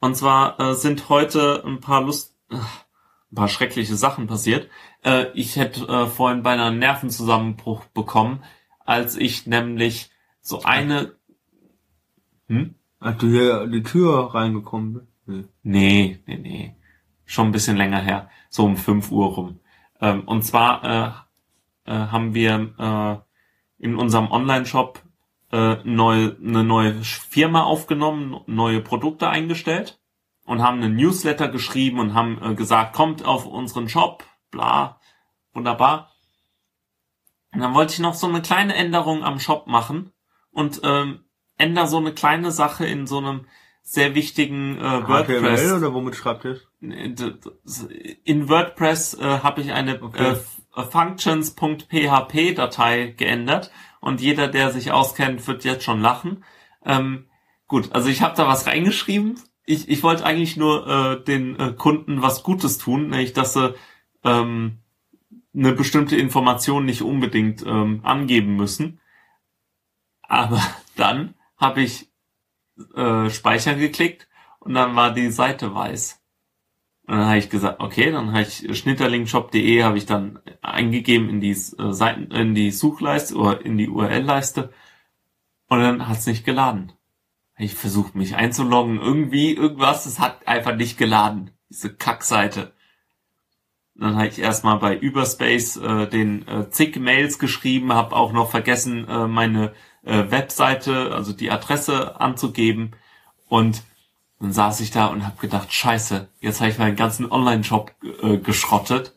Und 0.00 0.16
zwar 0.16 0.60
äh, 0.60 0.74
sind 0.74 1.08
heute 1.08 1.62
ein 1.64 1.80
paar 1.80 2.02
Lust, 2.02 2.36
äh, 2.50 2.56
ein 2.56 3.34
paar 3.34 3.48
schreckliche 3.48 3.96
Sachen 3.96 4.26
passiert. 4.26 4.68
Äh, 5.02 5.26
ich 5.34 5.56
hätte 5.56 5.86
äh, 5.88 6.06
vorhin 6.06 6.42
beinahe 6.42 6.68
einen 6.68 6.78
Nervenzusammenbruch 6.78 7.86
bekommen, 7.86 8.44
als 8.84 9.16
ich 9.16 9.46
nämlich 9.46 10.10
so 10.40 10.62
eine. 10.62 11.15
Hm? 12.48 12.74
Als 12.98 13.18
du 13.18 13.28
hier 13.28 13.66
die 13.66 13.82
Tür 13.82 14.34
reingekommen 14.34 14.94
bist. 14.94 15.08
Nee. 15.26 15.44
Nee, 15.62 16.20
nee, 16.26 16.36
nee. 16.36 16.76
Schon 17.24 17.48
ein 17.48 17.52
bisschen 17.52 17.76
länger 17.76 18.00
her. 18.00 18.30
So 18.48 18.64
um 18.64 18.76
5 18.76 19.10
Uhr 19.10 19.26
rum. 19.26 19.60
Ähm, 20.00 20.22
und 20.22 20.42
zwar 20.42 20.84
äh, 20.84 21.90
äh, 21.90 21.92
haben 21.92 22.34
wir 22.34 22.74
äh, 22.78 23.84
in 23.84 23.96
unserem 23.96 24.30
Online-Shop 24.30 25.02
äh, 25.52 25.76
neu, 25.84 26.32
eine 26.42 26.64
neue 26.64 26.94
Firma 27.02 27.62
aufgenommen, 27.62 28.40
neue 28.46 28.80
Produkte 28.80 29.28
eingestellt 29.28 30.00
und 30.44 30.62
haben 30.62 30.82
einen 30.82 30.96
Newsletter 30.96 31.48
geschrieben 31.48 31.98
und 31.98 32.14
haben 32.14 32.40
äh, 32.42 32.54
gesagt, 32.54 32.94
kommt 32.94 33.24
auf 33.24 33.46
unseren 33.46 33.88
Shop, 33.88 34.24
bla, 34.50 35.00
wunderbar. 35.52 36.12
Und 37.52 37.60
dann 37.60 37.74
wollte 37.74 37.94
ich 37.94 37.98
noch 38.00 38.14
so 38.14 38.26
eine 38.26 38.42
kleine 38.42 38.74
Änderung 38.74 39.24
am 39.24 39.38
Shop 39.40 39.66
machen 39.66 40.12
und 40.50 40.80
ähm, 40.84 41.25
ändere 41.58 41.88
so 41.88 41.96
eine 41.98 42.12
kleine 42.12 42.50
Sache 42.50 42.84
in 42.86 43.06
so 43.06 43.18
einem 43.18 43.46
sehr 43.82 44.14
wichtigen 44.16 44.78
äh, 44.78 45.06
WordPress. 45.08 45.60
HTML 45.60 45.76
oder 45.78 45.94
womit 45.94 46.16
schreibt 46.16 46.44
ihr 46.44 46.50
es? 46.52 46.66
In 48.24 48.48
WordPress 48.48 49.14
äh, 49.14 49.38
habe 49.42 49.60
ich 49.60 49.70
eine 49.72 50.02
Okay. 50.02 50.32
äh, 50.32 50.36
Functions.php-Datei 50.82 53.14
geändert 53.16 53.70
und 54.00 54.20
jeder, 54.20 54.48
der 54.48 54.72
sich 54.72 54.90
auskennt, 54.90 55.46
wird 55.46 55.62
jetzt 55.64 55.84
schon 55.84 56.00
lachen. 56.00 56.42
Ähm, 56.84 57.26
gut, 57.68 57.92
also 57.92 58.08
ich 58.08 58.22
habe 58.22 58.34
da 58.36 58.48
was 58.48 58.66
reingeschrieben. 58.66 59.38
Ich, 59.64 59.88
ich 59.88 60.02
wollte 60.02 60.24
eigentlich 60.24 60.56
nur 60.56 60.84
äh, 60.86 61.22
den 61.22 61.56
äh, 61.58 61.72
Kunden 61.72 62.22
was 62.22 62.42
Gutes 62.42 62.78
tun, 62.78 63.10
nämlich 63.10 63.34
dass 63.34 63.52
sie 63.54 63.74
ähm, 64.24 64.78
eine 65.54 65.72
bestimmte 65.72 66.16
Information 66.16 66.84
nicht 66.84 67.02
unbedingt 67.02 67.64
ähm, 67.64 68.00
angeben 68.02 68.56
müssen. 68.56 68.98
Aber 70.22 70.60
dann 70.96 71.35
habe 71.56 71.82
ich 71.82 72.10
äh, 72.94 73.30
Speichern 73.30 73.78
geklickt 73.78 74.28
und 74.60 74.74
dann 74.74 74.96
war 74.96 75.12
die 75.12 75.30
Seite 75.30 75.74
weiß. 75.74 76.22
Und 77.06 77.16
dann 77.16 77.26
habe 77.26 77.38
ich 77.38 77.50
gesagt, 77.50 77.80
okay, 77.80 78.10
dann 78.10 78.32
habe 78.32 78.42
ich 78.42 78.78
schnitterlingshop.de 78.78 79.82
habe 79.82 79.96
ich 79.96 80.06
dann 80.06 80.40
eingegeben 80.60 81.28
in 81.28 81.40
die 81.40 81.52
äh, 81.52 81.92
Seiten, 81.92 82.30
in 82.32 82.54
die 82.54 82.70
Suchleiste 82.70 83.36
oder 83.36 83.64
in 83.64 83.78
die 83.78 83.88
URL-Leiste 83.88 84.72
und 85.68 85.80
dann 85.80 86.08
hat's 86.08 86.26
nicht 86.26 86.44
geladen. 86.44 86.92
Ich 87.58 87.74
versucht 87.74 88.14
mich 88.14 88.36
einzuloggen, 88.36 89.00
irgendwie, 89.00 89.54
irgendwas, 89.54 90.04
es 90.06 90.18
hat 90.18 90.46
einfach 90.46 90.76
nicht 90.76 90.98
geladen. 90.98 91.52
Diese 91.70 91.94
Kackseite. 91.94 92.72
Dann 93.94 94.16
habe 94.16 94.28
ich 94.28 94.38
erstmal 94.38 94.78
bei 94.78 94.94
Überspace 94.94 95.78
äh, 95.78 96.06
den 96.06 96.46
äh, 96.46 96.68
zig 96.68 96.98
Mails 96.98 97.38
geschrieben, 97.38 97.94
habe 97.94 98.14
auch 98.14 98.32
noch 98.32 98.50
vergessen, 98.50 99.08
äh, 99.08 99.26
meine 99.26 99.72
äh, 100.06 100.30
Webseite, 100.30 101.12
also 101.12 101.32
die 101.32 101.50
Adresse 101.50 102.18
anzugeben. 102.20 102.92
Und 103.48 103.82
dann 104.40 104.52
saß 104.52 104.80
ich 104.80 104.90
da 104.90 105.06
und 105.06 105.24
habe 105.24 105.36
gedacht, 105.40 105.72
scheiße, 105.72 106.28
jetzt 106.40 106.60
habe 106.60 106.70
ich 106.70 106.78
meinen 106.78 106.96
ganzen 106.96 107.30
Online-Shop 107.30 107.92
äh, 108.22 108.38
geschrottet 108.38 109.14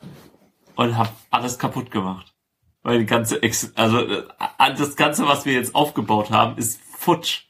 und 0.76 0.98
habe 0.98 1.10
alles 1.30 1.60
kaputt 1.60 1.92
gemacht. 1.92 2.34
Weil 2.82 3.00
die 3.00 3.06
ganze, 3.06 3.42
Ex 3.44 3.74
also 3.76 4.00
äh, 4.00 4.24
das 4.58 4.96
Ganze, 4.96 5.28
was 5.28 5.46
wir 5.46 5.54
jetzt 5.54 5.76
aufgebaut 5.76 6.32
haben, 6.32 6.58
ist 6.58 6.80
futsch. 6.98 7.46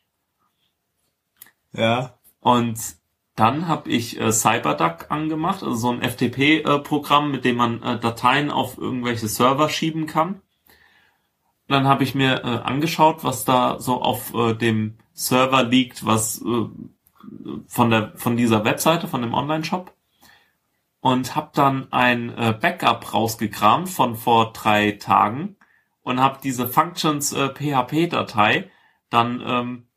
Ja. 1.72 2.18
Und 2.40 2.80
dann 3.36 3.68
habe 3.68 3.90
ich 3.90 4.20
äh, 4.20 4.32
CyberDuck 4.32 5.12
angemacht, 5.12 5.64
also 5.64 5.76
so 5.76 5.92
ein 5.92 6.02
FTP-Programm, 6.02 7.32
mit 7.32 7.46
dem 7.46 7.58
man 7.58 7.82
äh, 7.84 8.00
Dateien 8.00 8.52
auf 8.52 8.78
irgendwelche 8.78 9.28
Server 9.28 9.70
schieben 9.70 10.08
kann. 10.08 10.42
Dann 11.70 11.88
habe 11.88 12.04
ich 12.04 12.16
mir 12.16 12.44
äh, 12.44 12.48
angeschaut, 12.64 13.24
was 13.24 13.46
da 13.46 13.80
so 13.80 14.02
auf 14.02 14.34
äh, 14.34 14.54
dem 14.54 14.98
Server 15.14 15.64
liegt, 15.64 16.06
was 16.06 16.42
äh, 16.42 16.66
von 17.68 17.90
der 17.90 18.12
von 18.16 18.36
dieser 18.36 18.66
Webseite, 18.66 19.08
von 19.08 19.22
dem 19.22 19.34
Online-Shop. 19.34 19.94
Und 21.00 21.36
habe 21.36 21.52
dann 21.54 21.88
ein 21.94 22.36
äh, 22.38 22.58
Backup 22.60 23.14
rausgekramt 23.14 23.90
von 23.90 24.16
vor 24.16 24.52
drei 24.52 24.94
Tagen 24.94 25.56
und 26.02 26.20
habe 26.20 26.40
diese 26.44 26.68
Functions 26.68 27.32
äh, 27.32 28.66
dann 29.10 29.42
ähm, 29.46 29.88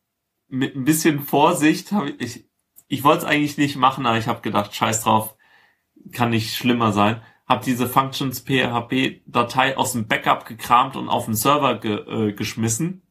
mit 0.49 0.77
ein 0.77 0.85
bisschen 0.85 1.21
Vorsicht 1.21 1.91
habe 1.91 2.11
ich 2.11 2.45
ich 2.93 3.05
wollte 3.05 3.21
es 3.21 3.25
eigentlich 3.25 3.57
nicht 3.57 3.77
machen, 3.77 4.05
aber 4.05 4.19
ich 4.19 4.29
habe 4.29 4.43
gedacht, 4.43 4.75
scheiß 4.75 5.05
drauf, 5.05 5.35
kann 6.13 6.29
nicht 6.29 6.55
schlimmer 6.55 6.93
sein. 6.93 7.23
Hab 7.53 7.63
diese 7.63 7.87
Functions 7.87 8.41
PHP 8.41 9.21
Datei 9.27 9.77
aus 9.77 9.93
dem 9.93 10.07
Backup 10.07 10.47
gekramt 10.47 10.97
und 10.97 11.11
auf 11.11 11.27
den 11.27 11.35
Server 11.35 11.75
ge, 11.75 11.97
äh, 11.97 12.33
geschmissen. 12.33 13.03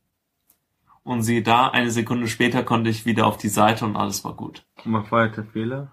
Und 1.04 1.22
siehe 1.22 1.44
da, 1.44 1.68
eine 1.68 1.92
Sekunde 1.92 2.28
später 2.28 2.64
konnte 2.64 2.90
ich 2.90 3.06
wieder 3.06 3.28
auf 3.28 3.38
die 3.38 3.50
Seite 3.50 3.86
und 3.86 3.96
alles 3.96 4.24
war 4.24 4.34
gut. 4.34 4.66
Was 4.84 5.12
war 5.12 5.26
jetzt 5.26 5.38
der 5.38 5.46
Fehler? 5.46 5.92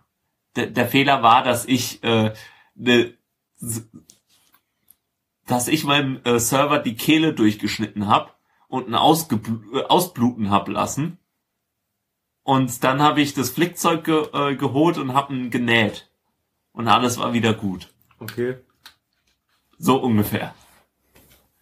Der, 0.56 0.66
der 0.66 0.88
Fehler 0.88 1.22
war, 1.22 1.42
dass 1.42 1.66
ich 1.66 2.02
äh, 2.02 2.32
ne, 2.74 3.14
dass 5.46 5.68
ich 5.68 5.84
meinem 5.84 6.20
äh, 6.24 6.38
Server 6.38 6.78
die 6.78 6.96
Kehle 6.96 7.34
durchgeschnitten 7.34 8.06
habe 8.06 8.30
und 8.68 8.88
ein 8.88 8.94
Ausgebl 8.94 9.60
äh, 9.74 9.82
Ausbluten 9.82 10.50
hab 10.50 10.68
lassen 10.68 11.18
und 12.48 12.82
dann 12.82 13.02
habe 13.02 13.20
ich 13.20 13.34
das 13.34 13.50
Flickzeug 13.50 14.04
ge 14.04 14.26
äh, 14.32 14.56
geholt 14.56 14.96
und 14.96 15.12
habe 15.12 15.34
ihn 15.34 15.50
genäht. 15.50 16.10
Und 16.72 16.88
alles 16.88 17.18
war 17.18 17.34
wieder 17.34 17.52
gut. 17.52 17.92
Okay. 18.18 18.56
So 19.78 19.96
ungefähr. 20.02 20.54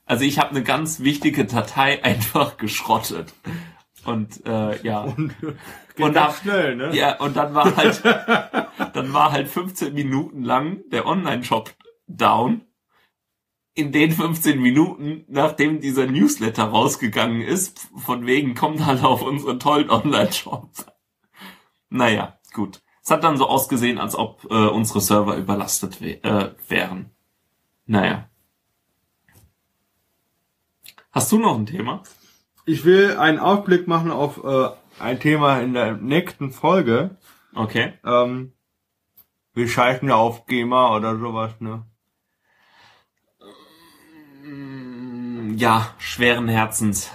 Also 0.07 0.25
ich 0.25 0.39
habe 0.39 0.51
eine 0.51 0.63
ganz 0.63 1.01
wichtige 1.01 1.45
Datei 1.45 2.03
einfach 2.05 2.57
geschrottet. 2.57 3.35
Und 4.05 4.45
äh, 4.47 4.81
ja. 4.83 5.01
Und, 5.17 5.35
Und 5.99 6.17
ab- 6.19 6.37
schnell, 6.43 6.77
ne? 6.77 6.95
Ja, 6.95 7.17
und 7.19 7.37
dann 7.39 7.55
war 7.55 7.75
halt 7.75 8.05
dann 8.95 9.13
war 9.15 9.33
halt 9.33 9.49
15 9.49 9.95
Minuten 9.95 10.43
lang 10.43 10.83
der 10.91 11.07
Online-Shop 11.07 11.75
down. 12.07 12.67
In 13.73 13.93
den 13.93 14.13
15 14.13 14.61
Minuten, 14.61 15.25
nachdem 15.29 15.81
dieser 15.81 16.07
Newsletter 16.07 16.65
rausgegangen 16.65 17.41
ist, 17.41 17.89
von 17.97 18.27
wegen 18.27 18.55
kommt 18.55 18.85
halt 18.85 19.03
auf 19.05 19.23
unseren 19.23 19.59
tollen 19.59 19.89
Online-Shop. 19.89 20.69
Naja, 21.89 22.39
gut. 22.53 22.83
Es 23.07 23.11
hat 23.13 23.23
dann 23.23 23.37
so 23.37 23.47
ausgesehen, 23.47 23.99
als 23.99 24.17
ob 24.17 24.43
äh, 24.51 24.67
unsere 24.67 25.01
Server 25.01 25.37
überlastet 25.37 26.03
äh, 26.03 26.51
wären. 26.67 27.13
Naja. 27.87 28.29
Hast 31.13 31.31
du 31.31 31.39
noch 31.39 31.57
ein 31.57 31.67
Thema? 31.67 32.03
Ich 32.65 32.85
will 32.85 33.17
einen 33.17 33.39
Ausblick 33.39 33.87
machen 33.87 34.11
auf 34.11 34.43
äh, 34.43 34.71
ein 34.99 35.21
Thema 35.21 35.61
in 35.61 35.73
der 35.73 35.93
nächsten 35.93 36.51
Folge. 36.51 37.17
Okay. 37.55 37.93
Ähm, 38.05 38.55
wir 39.55 39.69
scheißen 39.69 40.09
ja 40.09 40.17
auf 40.17 40.47
GEMA 40.47 40.97
oder 40.97 41.17
sowas, 41.17 41.53
ne? 41.61 41.87
Ja, 45.57 45.95
schweren 45.99 46.49
Herzens. 46.49 47.13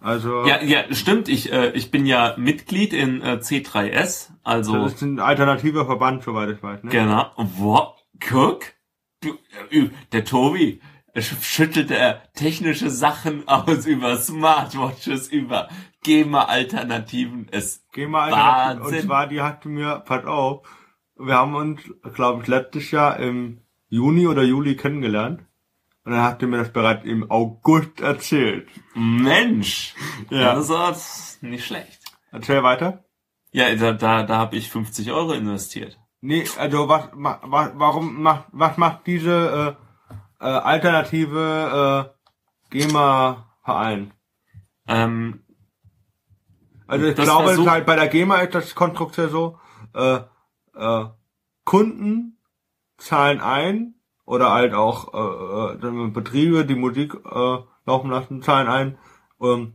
Also 0.00 0.46
Ja, 0.46 0.62
ja, 0.62 0.84
stimmt. 0.92 1.28
Ich, 1.28 1.52
äh, 1.52 1.70
ich 1.72 1.90
bin 1.90 2.06
ja 2.06 2.34
Mitglied 2.38 2.92
in 2.92 3.20
äh, 3.22 3.38
C3S, 3.42 4.30
also 4.42 4.74
das 4.84 4.94
ist 4.94 5.02
ein 5.02 5.20
alternativer 5.20 5.84
Verband, 5.86 6.22
soweit 6.22 6.48
ich 6.50 6.62
weiß, 6.62 6.82
ne? 6.84 6.90
genau. 6.90 7.30
Wo? 7.36 7.88
Guck, 8.26 8.64
du, 9.20 9.30
äh, 9.70 9.90
der 10.12 10.24
Tobi 10.24 10.80
äh, 11.12 11.20
sch- 11.20 11.42
schüttelt 11.42 11.90
er 11.90 12.22
technische 12.34 12.88
Sachen 12.90 13.46
aus 13.48 13.84
über 13.86 14.16
Smartwatches, 14.16 15.28
über 15.28 15.68
GEMA-Alternativen. 16.02 17.48
Es 17.50 17.84
GEMA 17.92 18.22
Alternativ. 18.24 18.82
Wahnsinn. 18.82 18.98
Und 19.00 19.06
zwar, 19.06 19.26
die 19.26 19.40
hat 19.42 19.64
mir, 19.66 20.02
pass 20.06 20.24
auf, 20.24 20.66
wir 21.18 21.34
haben 21.34 21.54
uns, 21.54 21.80
glaube 22.14 22.42
ich, 22.42 22.48
letztes 22.48 22.90
Jahr 22.90 23.18
im 23.18 23.60
Juni 23.88 24.26
oder 24.26 24.42
Juli 24.42 24.76
kennengelernt. 24.76 25.42
Und 26.04 26.12
dann 26.12 26.22
er 26.42 26.48
mir 26.48 26.58
das 26.58 26.72
bereits 26.72 27.04
im 27.04 27.30
August 27.30 28.00
erzählt. 28.00 28.68
Mensch, 28.94 29.94
Ja. 30.30 30.54
das 30.54 30.70
ist 30.70 31.42
nicht 31.42 31.66
schlecht. 31.66 32.00
Erzähl 32.32 32.62
weiter. 32.62 33.04
Ja, 33.52 33.74
da, 33.74 33.92
da, 33.92 34.22
da 34.22 34.36
habe 34.38 34.56
ich 34.56 34.70
50 34.70 35.10
Euro 35.12 35.32
investiert. 35.32 35.98
Nee, 36.22 36.44
also 36.58 36.88
was, 36.88 37.08
ma- 37.14 37.40
wa, 37.42 37.72
warum 37.74 38.22
macht, 38.22 38.44
was 38.52 38.76
macht 38.76 39.06
diese 39.06 39.76
äh, 40.40 40.44
äh, 40.44 40.48
alternative 40.48 42.12
äh, 42.70 42.78
GEMA-Verein? 42.78 44.12
Ähm, 44.86 45.42
Also 46.86 47.06
ich 47.06 47.14
glaube, 47.16 47.48
versucht- 47.48 47.68
halt 47.70 47.86
bei 47.86 47.96
der 47.96 48.08
GEMA 48.08 48.36
ist 48.40 48.54
das 48.54 48.74
Konstrukt 48.74 49.16
ja 49.16 49.28
so, 49.28 49.58
äh, 49.94 50.20
äh, 50.76 51.04
Kunden 51.64 52.38
zahlen 52.98 53.40
ein 53.40 53.94
oder 54.30 54.52
halt 54.52 54.74
auch 54.74 55.12
äh, 55.12 55.74
äh, 55.74 56.10
Betriebe, 56.10 56.64
die 56.64 56.76
Musik 56.76 57.14
äh, 57.14 57.58
laufen 57.84 58.10
lassen, 58.10 58.42
zahlen 58.42 58.68
ein 58.68 58.98
ähm, 59.40 59.74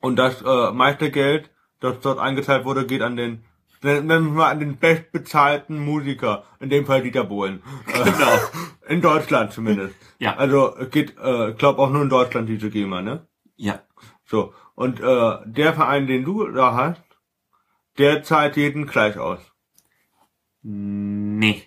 und 0.00 0.16
das 0.16 0.42
äh, 0.42 0.70
meiste 0.72 1.10
Geld, 1.10 1.50
das 1.80 2.00
dort 2.00 2.18
eingezahlt 2.18 2.66
wurde, 2.66 2.84
geht 2.86 3.00
an 3.00 3.16
den 3.16 3.42
nennen 3.82 4.08
wir 4.08 4.20
mal 4.20 4.50
an 4.50 4.60
den 4.60 4.76
bestbezahlten 4.78 5.78
Musiker, 5.78 6.44
in 6.60 6.68
dem 6.70 6.84
Fall 6.86 7.02
Dieter 7.02 7.24
Bohlen. 7.24 7.62
Äh, 7.86 8.04
Genau. 8.04 8.38
In 8.88 9.00
Deutschland 9.00 9.52
zumindest. 9.52 9.96
Ja. 10.18 10.36
Also 10.36 10.74
geht, 10.90 11.16
äh, 11.18 11.52
glaub 11.54 11.78
auch 11.78 11.90
nur 11.90 12.02
in 12.02 12.08
Deutschland 12.08 12.48
diese 12.48 12.70
GEMA, 12.70 13.02
ne? 13.02 13.26
ja, 13.56 13.80
So, 14.24 14.54
und 14.76 15.00
äh, 15.00 15.38
der 15.44 15.74
Verein, 15.74 16.06
den 16.06 16.24
du 16.24 16.46
da 16.46 16.74
hast, 16.74 17.02
der 17.98 18.22
zahlt 18.22 18.56
jeden 18.56 18.86
gleich 18.86 19.18
aus. 19.18 19.40
Nee. 20.62 21.64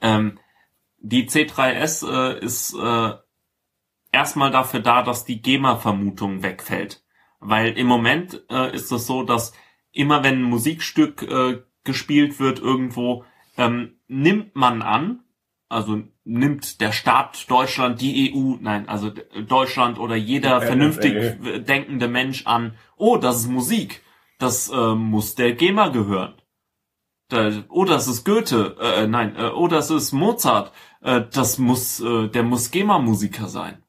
Ähm, 0.00 0.38
die 1.04 1.28
C3S 1.28 2.08
äh, 2.08 2.38
ist 2.42 2.74
äh, 2.74 3.12
erstmal 4.10 4.50
dafür 4.50 4.80
da, 4.80 5.02
dass 5.02 5.26
die 5.26 5.42
GEMA-Vermutung 5.42 6.42
wegfällt. 6.42 7.04
Weil 7.40 7.76
im 7.76 7.86
Moment 7.86 8.42
äh, 8.50 8.74
ist 8.74 8.90
es 8.90 9.06
so, 9.06 9.22
dass 9.22 9.52
immer 9.92 10.24
wenn 10.24 10.36
ein 10.36 10.42
Musikstück 10.42 11.22
äh, 11.22 11.62
gespielt 11.84 12.40
wird 12.40 12.58
irgendwo, 12.58 13.24
ähm, 13.58 14.00
nimmt 14.08 14.56
man 14.56 14.80
an, 14.80 15.20
also 15.68 16.02
nimmt 16.24 16.80
der 16.80 16.92
Staat 16.92 17.50
Deutschland, 17.50 18.00
die 18.00 18.32
EU, 18.34 18.56
nein, 18.60 18.88
also 18.88 19.10
Deutschland 19.46 19.98
oder 19.98 20.16
jeder 20.16 20.60
Die 20.60 20.66
vernünftig 20.66 21.14
NSA. 21.14 21.58
denkende 21.58 22.08
Mensch 22.08 22.46
an, 22.46 22.76
oh, 22.96 23.18
das 23.18 23.40
ist 23.40 23.48
Musik, 23.48 24.02
das 24.38 24.70
äh, 24.70 24.94
muss 24.94 25.34
der 25.34 25.52
GEMA 25.52 25.88
gehören. 25.88 26.34
Da, 27.28 27.50
oh, 27.68 27.84
das 27.84 28.06
ist 28.06 28.24
Goethe, 28.24 28.76
äh, 28.80 29.06
nein, 29.06 29.34
äh, 29.36 29.50
oh, 29.54 29.66
das 29.68 29.90
ist 29.90 30.12
Mozart, 30.12 30.72
äh, 31.04 31.22
das 31.30 31.58
muss, 31.58 32.00
äh, 32.00 32.28
der 32.28 32.42
muss 32.42 32.70
GEMA-Musiker 32.70 33.48
sein. 33.48 33.82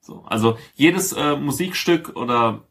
So, 0.00 0.24
also 0.24 0.58
jedes 0.74 1.12
äh, 1.12 1.36
Musikstück 1.36 2.16
oder 2.16 2.66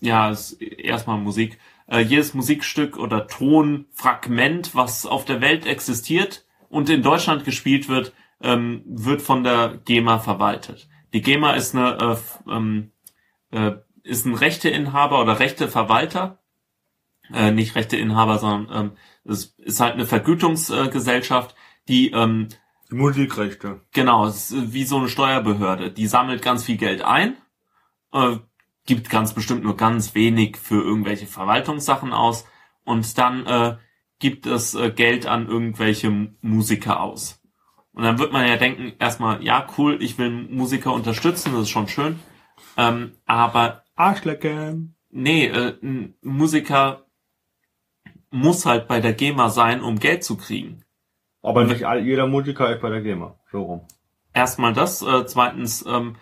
ja, 0.00 0.30
ist 0.30 0.52
erstmal 0.62 1.18
Musik, 1.18 1.58
äh, 1.88 2.00
jedes 2.00 2.32
Musikstück 2.32 2.96
oder 2.96 3.26
Tonfragment, 3.26 4.74
was 4.74 5.04
auf 5.04 5.24
der 5.26 5.42
Welt 5.42 5.66
existiert 5.66 6.46
und 6.70 6.88
in 6.88 7.02
Deutschland 7.02 7.44
gespielt 7.44 7.88
wird, 7.88 8.14
ähm, 8.40 8.82
wird 8.86 9.20
von 9.20 9.44
der 9.44 9.80
GEMA 9.84 10.20
verwaltet. 10.20 10.88
Die 11.12 11.20
GEMA 11.20 11.52
ist 11.54 11.74
eine 11.74 11.98
äh, 12.46 12.50
ähm, 12.50 12.92
äh, 13.50 13.72
ist 14.02 14.24
ein 14.24 14.34
Rechteinhaber 14.34 15.20
oder 15.20 15.40
Rechteverwalter, 15.40 16.38
äh, 17.34 17.50
nicht 17.50 17.74
Rechteinhaber, 17.74 18.38
sondern 18.38 18.86
ähm, 18.86 18.92
es 19.24 19.56
ist 19.58 19.80
halt 19.80 19.94
eine 19.94 20.06
Vergütungsgesellschaft, 20.06 21.50
äh, 21.50 21.54
die 21.88 22.10
ähm, 22.12 22.48
Die 22.90 22.96
Musikrechte. 22.96 23.80
Genau, 23.92 24.26
es 24.26 24.50
ist 24.50 24.72
wie 24.72 24.84
so 24.84 24.98
eine 24.98 25.08
Steuerbehörde. 25.08 25.92
Die 25.92 26.06
sammelt 26.06 26.42
ganz 26.42 26.64
viel 26.64 26.76
Geld 26.76 27.02
ein, 27.02 27.36
äh, 28.12 28.36
gibt 28.84 29.10
ganz 29.10 29.32
bestimmt 29.34 29.62
nur 29.62 29.76
ganz 29.76 30.14
wenig 30.14 30.56
für 30.56 30.82
irgendwelche 30.82 31.26
Verwaltungssachen 31.26 32.12
aus 32.12 32.46
und 32.84 33.16
dann 33.18 33.46
äh, 33.46 33.76
gibt 34.18 34.46
es 34.46 34.74
äh, 34.74 34.90
Geld 34.90 35.26
an 35.26 35.46
irgendwelche 35.46 36.10
Musiker 36.40 37.00
aus. 37.00 37.40
Und 37.92 38.04
dann 38.04 38.18
wird 38.18 38.32
man 38.32 38.46
ja 38.48 38.56
denken, 38.56 38.92
erstmal, 38.98 39.42
ja, 39.42 39.66
cool, 39.76 40.02
ich 40.02 40.18
will 40.18 40.30
Musiker 40.30 40.92
unterstützen, 40.92 41.52
das 41.52 41.62
ist 41.62 41.70
schon 41.70 41.88
schön. 41.88 42.18
Ähm, 42.76 43.12
aber 43.26 43.84
Arschlecken. 43.94 44.96
nee, 45.10 45.46
äh, 45.46 45.76
ein 45.82 46.14
Musiker 46.22 47.06
muss 48.30 48.64
halt 48.66 48.88
bei 48.88 49.00
der 49.00 49.12
GEMA 49.12 49.48
sein, 49.50 49.82
um 49.82 49.98
Geld 49.98 50.24
zu 50.24 50.36
kriegen. 50.36 50.84
Aber 51.42 51.64
nicht 51.64 51.84
all, 51.84 52.04
jeder 52.04 52.26
Musiker 52.26 52.74
ist 52.74 52.82
bei 52.82 52.90
der 52.90 53.00
GEMA. 53.00 53.38
So 53.50 53.62
rum. 53.62 53.80
Erstmal 54.32 54.72
das. 54.72 55.02
Äh, 55.02 55.26
zweitens, 55.26 55.84
ähm, 55.86 56.16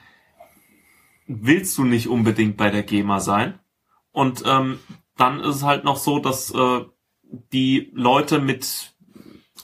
willst 1.27 1.77
du 1.79 1.85
nicht 1.85 2.09
unbedingt 2.09 2.57
bei 2.57 2.71
der 2.71 2.83
GEMA 2.83 3.21
sein. 3.21 3.59
Und 4.13 4.43
ähm, 4.47 4.81
dann 5.17 5.41
ist 5.41 5.57
es 5.57 5.63
halt 5.63 5.85
noch 5.85 5.97
so, 5.97 6.19
dass 6.19 6.53
äh, 6.53 6.81
die 7.53 7.91
Leute 7.95 8.41
mit, 8.41 8.95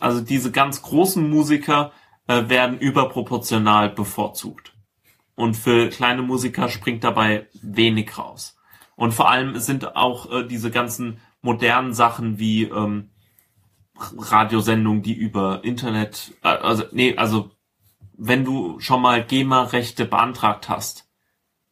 also 0.01 0.21
diese 0.21 0.53
ganz 0.53 0.83
großen 0.83 1.29
Musiker 1.29 1.93
äh, 2.27 2.49
werden 2.49 2.79
überproportional 2.79 3.91
bevorzugt. 3.91 4.75
Und 5.37 5.57
für 5.57 5.89
kleine 5.89 6.23
Musiker 6.23 6.69
springt 6.69 7.03
dabei 7.03 7.49
wenig 7.63 8.17
raus. 8.19 8.57
Und 8.97 9.13
vor 9.13 9.29
allem 9.29 9.59
sind 9.59 9.97
auch 9.97 10.31
äh, 10.31 10.47
diese 10.47 10.71
ganzen 10.71 11.21
modernen 11.43 11.95
Sachen 11.95 12.39
wie 12.39 12.65
ähm, 12.65 13.11
Radiosendungen, 13.97 15.03
die 15.03 15.15
über 15.15 15.63
Internet, 15.65 16.33
äh, 16.43 16.49
also 16.49 16.85
nee, 16.93 17.17
also 17.17 17.51
wenn 18.17 18.45
du 18.45 18.79
schon 18.81 19.03
mal 19.03 19.25
GEMA-Rechte 19.25 20.05
beantragt 20.05 20.69
hast, 20.69 21.09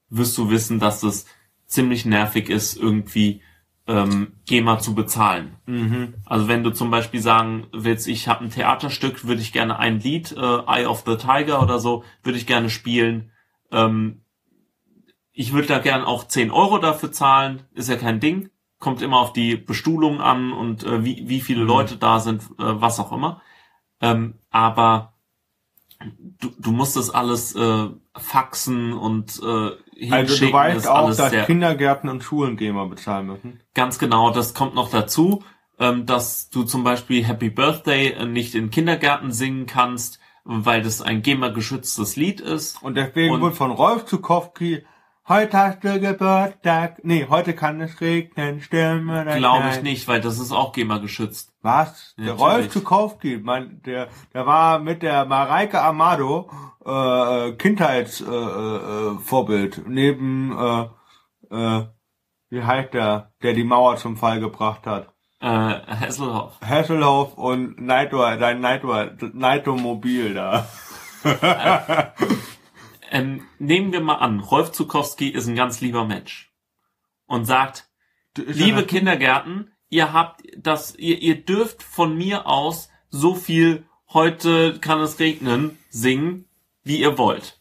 wirst 0.09 0.37
du 0.39 0.51
wissen, 0.51 0.79
dass 0.79 1.03
es 1.03 1.27
ziemlich 1.67 2.05
nervig 2.05 2.49
ist, 2.49 2.77
irgendwie 2.77 3.43
ähm, 3.87 4.35
GEMA 4.47 4.79
zu 4.79 4.95
bezahlen. 4.95 5.57
Mhm. 5.67 6.15
Also 6.25 6.49
wenn 6.49 6.63
du 6.63 6.71
zum 6.71 6.91
Beispiel 6.91 7.21
sagen 7.21 7.67
willst, 7.73 8.07
ich 8.07 8.29
habe 8.29 8.45
ein 8.45 8.51
Theaterstück, 8.51 9.27
würde 9.27 9.41
ich 9.41 9.53
gerne 9.53 9.79
ein 9.79 10.01
Lied, 10.01 10.33
äh, 10.33 10.41
Eye 10.41 10.87
of 10.87 11.05
the 11.07 11.17
Tiger 11.17 11.63
oder 11.63 11.79
so, 11.79 12.05
würde 12.23 12.39
ich 12.39 12.47
gerne 12.47 12.71
spielen. 12.71 13.31
Ähm, 13.71 14.23
ich 15.33 15.53
würde 15.53 15.69
da 15.69 15.79
gern 15.79 16.03
auch 16.05 16.29
10 16.29 16.51
Euro 16.51 16.79
dafür 16.79 17.11
zahlen, 17.11 17.63
ist 17.75 17.89
ja 17.89 17.97
kein 17.97 18.21
Ding. 18.21 18.51
Kommt 18.83 19.01
immer 19.01 19.19
auf 19.21 19.33
die 19.33 19.55
Bestuhlung 19.57 20.21
an 20.21 20.53
und 20.53 20.83
äh, 20.83 21.05
wie, 21.05 21.29
wie 21.29 21.41
viele 21.41 21.63
Mhm. 21.63 21.69
Leute 21.69 21.97
da 21.97 22.19
sind, 22.19 22.43
äh, 22.43 22.47
was 22.59 22.99
auch 22.99 23.13
immer. 23.13 23.41
Ähm, 24.01 24.35
aber 24.51 25.13
du, 26.41 26.51
du 26.59 26.73
musst 26.73 26.97
das 26.97 27.09
alles 27.11 27.55
äh, 27.55 27.87
faxen 28.17 28.93
und 28.93 29.41
äh, 29.41 29.71
hinschicken. 29.97 30.13
Also 30.13 30.47
du 30.47 30.53
weißt 30.53 30.89
auch, 30.89 30.95
alles 30.97 31.17
dass 31.19 31.31
sehr, 31.31 31.45
Kindergärten 31.45 32.11
und 32.11 32.25
Schulen 32.25 32.57
GEMA 32.57 32.85
bezahlen 32.87 33.27
müssen. 33.27 33.61
Ganz 33.75 34.01
genau, 34.01 34.31
das 34.31 34.53
kommt 34.53 34.75
noch 34.75 34.91
dazu, 34.91 35.45
ähm, 35.79 36.05
dass 36.07 36.51
du 36.51 36.65
zum 36.65 36.83
Beispiel 36.83 37.25
Happy 37.25 37.51
Birthday 37.51 38.09
äh, 38.09 38.27
nicht 38.27 38.57
in 38.57 38.71
Kindergärten 38.71 39.31
singen 39.31 39.67
kannst, 39.67 40.19
weil 40.45 40.83
das 40.83 41.01
ein 41.03 41.23
GEMA-geschütztes 41.23 42.17
Lied 42.17 42.41
ist. 42.41 42.83
Und 42.83 42.97
deswegen 42.97 43.33
Und- 43.35 43.43
wurde 43.43 43.55
von 43.55 43.71
Rolf 43.71 44.07
Zukowski, 44.07 44.85
heute 45.29 45.59
hast 45.59 45.85
du 45.85 46.01
Geburtstag, 46.01 47.05
nee, 47.05 47.27
heute 47.29 47.55
kann 47.55 47.81
es 47.81 48.01
regnen, 48.01 48.61
Stürme 48.61 49.25
Glaube 49.37 49.71
ich 49.71 49.83
nicht, 49.83 50.09
weil 50.09 50.21
das 50.21 50.39
ist 50.39 50.53
auch 50.53 50.73
GEMA-geschützt. 50.73 51.53
Was? 51.63 52.15
Ja, 52.17 52.25
Der 52.25 52.35
Rolf. 52.35 52.69
Zukowski, 52.71 53.39
mein, 53.43 53.81
der, 53.83 54.09
der 54.35 54.47
war 54.47 54.79
mit 54.79 55.03
der 55.03 55.25
Mareike 55.25 55.81
Amado 55.81 56.51
äh, 56.85 57.53
Kindheitsvorbild 57.53 58.33
äh, 58.33 59.15
äh, 59.15 59.19
Vorbild. 59.19 59.83
neben 59.87 60.57
äh, 60.59 60.89
äh, 61.51 61.87
wie 62.51 62.63
heißt 62.63 62.93
der, 62.95 63.33
der 63.43 63.55
die 63.55 63.65
Mauer 63.65 63.97
zum 63.97 64.17
Fall 64.17 64.41
gebracht 64.41 64.87
hat. 64.87 65.09
Äh, 65.41 65.47
Hasselhoff. 65.47 66.61
Hasselhoff 66.61 67.35
und 67.35 67.81
Naito, 67.81 68.19
dein 68.19 68.61
Naito, 68.61 68.95
Naito 69.33 69.75
Mobil 69.77 70.35
da. 70.35 70.67
Ähm, 73.13 73.47
nehmen 73.59 73.93
wir 73.93 74.01
mal 74.01 74.15
an, 74.15 74.41
Rolf 74.41 74.73
Zukowski 74.73 75.29
ist 75.29 75.47
ein 75.47 75.55
ganz 75.55 75.83
lieber 75.83 76.07
Mensch 76.07 76.51
und 77.27 77.45
sagt, 77.45 77.91
liebe 78.35 78.87
Kindergärten, 78.87 79.71
ihr 79.91 80.15
habt 80.15 80.41
das, 80.57 80.97
ihr, 80.97 81.21
ihr 81.21 81.45
dürft 81.45 81.83
von 81.83 82.17
mir 82.17 82.47
aus 82.47 82.89
so 83.11 83.35
viel 83.35 83.87
heute 84.15 84.79
kann 84.81 84.99
es 85.01 85.19
regnen 85.19 85.77
singen, 85.91 86.49
wie 86.85 87.01
ihr 87.01 87.19
wollt. 87.19 87.61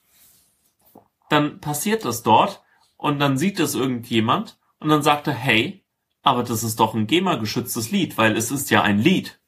Dann 1.28 1.60
passiert 1.60 2.06
das 2.06 2.24
dort 2.24 2.64
und 2.96 3.20
dann 3.20 3.38
sieht 3.38 3.60
es 3.60 3.76
irgendjemand 3.76 4.58
und 4.80 4.88
dann 4.88 5.04
sagt 5.04 5.28
er, 5.28 5.34
hey, 5.34 5.84
aber 6.22 6.44
das 6.44 6.64
ist 6.64 6.80
doch 6.80 6.94
ein 6.94 7.08
GEMA-geschütztes 7.08 7.92
Lied, 7.92 8.18
weil 8.18 8.38
es 8.38 8.52
ist 8.52 8.70
ja 8.70 8.84
ein 8.84 9.00
Lied. 9.00 9.42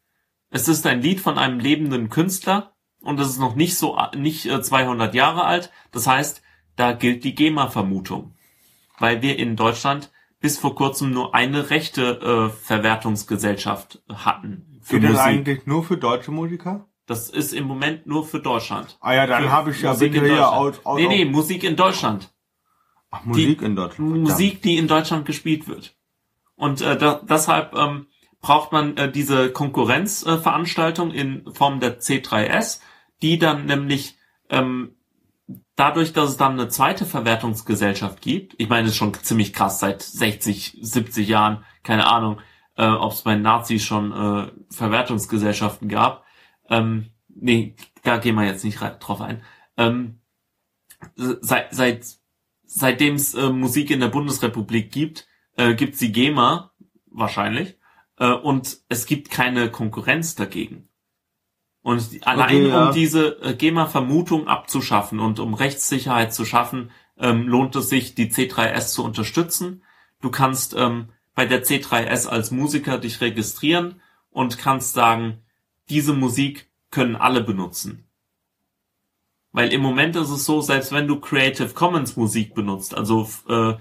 Es 0.49 0.67
ist 0.67 0.85
ein 0.85 1.01
Lied 1.01 1.21
von 1.21 1.37
einem 1.37 1.59
lebenden 1.59 2.09
Künstler 2.09 2.72
und 3.03 3.19
es 3.19 3.27
ist 3.29 3.39
noch 3.39 3.55
nicht 3.55 3.77
so, 3.77 3.97
nicht 4.15 4.45
äh, 4.47 4.61
200 4.61 5.13
Jahre 5.13 5.43
alt. 5.45 5.71
Das 5.91 6.07
heißt, 6.07 6.41
da 6.75 6.93
gilt 6.93 7.23
die 7.23 7.35
GEMA-Vermutung. 7.35 8.33
Weil 8.97 9.21
wir 9.21 9.37
in 9.37 9.55
Deutschland 9.55 10.11
bis 10.39 10.57
vor 10.57 10.75
kurzem 10.75 11.11
nur 11.11 11.33
eine 11.35 11.69
rechte 11.69 12.19
äh, 12.19 12.49
Verwertungsgesellschaft 12.49 14.01
hatten 14.11 14.79
für 14.81 14.95
Geht 14.99 15.03
das 15.09 15.11
Musik. 15.13 15.25
eigentlich 15.27 15.65
nur 15.65 15.83
für 15.83 15.97
deutsche 15.97 16.31
Musiker? 16.31 16.87
Das 17.05 17.29
ist 17.29 17.53
im 17.53 17.65
Moment 17.65 18.07
nur 18.07 18.25
für 18.25 18.39
Deutschland. 18.39 18.97
Ah 19.01 19.13
ja, 19.13 19.27
dann 19.27 19.51
habe 19.51 19.71
ich 19.71 19.81
ja 19.81 19.91
Musik 19.91 20.15
in 20.15 20.21
Deutschland. 20.23 20.53
aus, 20.53 20.85
aus 20.85 20.99
Nee, 20.99 21.07
nee, 21.07 21.25
Musik 21.25 21.63
in 21.63 21.75
Deutschland. 21.75 22.33
Ach, 23.11 23.25
Musik 23.25 23.61
in 23.61 23.75
Deutschland. 23.75 24.09
verdammt. 24.11 24.29
Musik, 24.29 24.61
die 24.61 24.77
in 24.77 24.87
Deutschland 24.87 25.25
gespielt 25.25 25.67
wird. 25.67 25.95
Und 26.55 26.81
äh, 26.81 26.97
da, 26.97 27.21
deshalb 27.23 27.75
ähm, 27.75 28.07
braucht 28.41 28.71
man 28.71 28.95
äh, 28.97 29.11
diese 29.11 29.51
Konkurrenzveranstaltung 29.51 31.11
äh, 31.11 31.19
in 31.21 31.53
Form 31.53 31.79
der 31.79 31.99
C3S, 31.99 32.79
die 33.23 33.39
dann 33.39 33.65
nämlich 33.65 34.15
ähm, 34.49 34.95
dadurch, 35.75 36.13
dass 36.13 36.29
es 36.29 36.37
dann 36.37 36.53
eine 36.53 36.67
zweite 36.67 37.05
Verwertungsgesellschaft 37.05 38.21
gibt, 38.21 38.53
ich 38.57 38.69
meine, 38.69 38.83
das 38.83 38.91
ist 38.91 38.97
schon 38.97 39.13
ziemlich 39.15 39.53
krass, 39.53 39.79
seit 39.79 40.03
60, 40.03 40.77
70 40.81 41.27
Jahren, 41.27 41.63
keine 41.81 42.05
Ahnung, 42.07 42.39
äh, 42.77 42.85
ob 42.85 43.13
es 43.13 43.23
bei 43.23 43.35
Nazis 43.35 43.83
schon 43.83 44.11
äh, 44.11 44.51
Verwertungsgesellschaften 44.69 45.89
gab. 45.89 46.25
Ähm, 46.69 47.09
nee, 47.27 47.75
da 48.03 48.17
gehen 48.17 48.35
wir 48.35 48.45
jetzt 48.45 48.63
nicht 48.63 48.79
drauf 48.79 49.21
ein. 49.21 49.41
Ähm, 49.77 50.19
seit, 51.15 51.73
seit 51.73 52.05
seitdem 52.65 53.15
es 53.15 53.33
äh, 53.33 53.49
Musik 53.49 53.91
in 53.91 53.99
der 53.99 54.07
Bundesrepublik 54.07 54.91
gibt, 54.91 55.27
äh, 55.57 55.75
gibt's 55.75 55.99
die 55.99 56.11
GEMA 56.11 56.71
wahrscheinlich 57.05 57.77
äh, 58.17 58.31
und 58.31 58.79
es 58.89 59.05
gibt 59.05 59.29
keine 59.29 59.69
Konkurrenz 59.69 60.35
dagegen. 60.35 60.89
Und 61.83 62.25
allein 62.25 62.67
ja. 62.67 62.87
um 62.87 62.93
diese 62.93 63.41
äh, 63.41 63.53
GEMA-Vermutung 63.53 64.47
abzuschaffen 64.47 65.19
und 65.19 65.39
um 65.39 65.53
Rechtssicherheit 65.53 66.33
zu 66.33 66.45
schaffen, 66.45 66.91
ähm, 67.19 67.47
lohnt 67.47 67.75
es 67.75 67.89
sich, 67.89 68.15
die 68.15 68.31
C3S 68.31 68.93
zu 68.93 69.03
unterstützen. 69.03 69.83
Du 70.21 70.31
kannst 70.31 70.73
ähm, 70.75 71.09
bei 71.35 71.45
der 71.45 71.63
C3S 71.63 72.27
als 72.27 72.51
Musiker 72.51 72.97
dich 72.97 73.19
registrieren 73.19 74.01
und 74.31 74.57
kannst 74.57 74.93
sagen, 74.93 75.39
diese 75.89 76.13
Musik 76.13 76.69
können 76.89 77.17
alle 77.17 77.43
benutzen. 77.43 78.07
Weil 79.51 79.73
im 79.73 79.81
Moment 79.81 80.15
ist 80.15 80.29
es 80.29 80.45
so, 80.45 80.61
selbst 80.61 80.93
wenn 80.93 81.07
du 81.07 81.19
Creative 81.19 81.69
Commons 81.73 82.15
Musik 82.15 82.55
benutzt, 82.55 82.95
also 82.95 83.29
äh, 83.49 83.73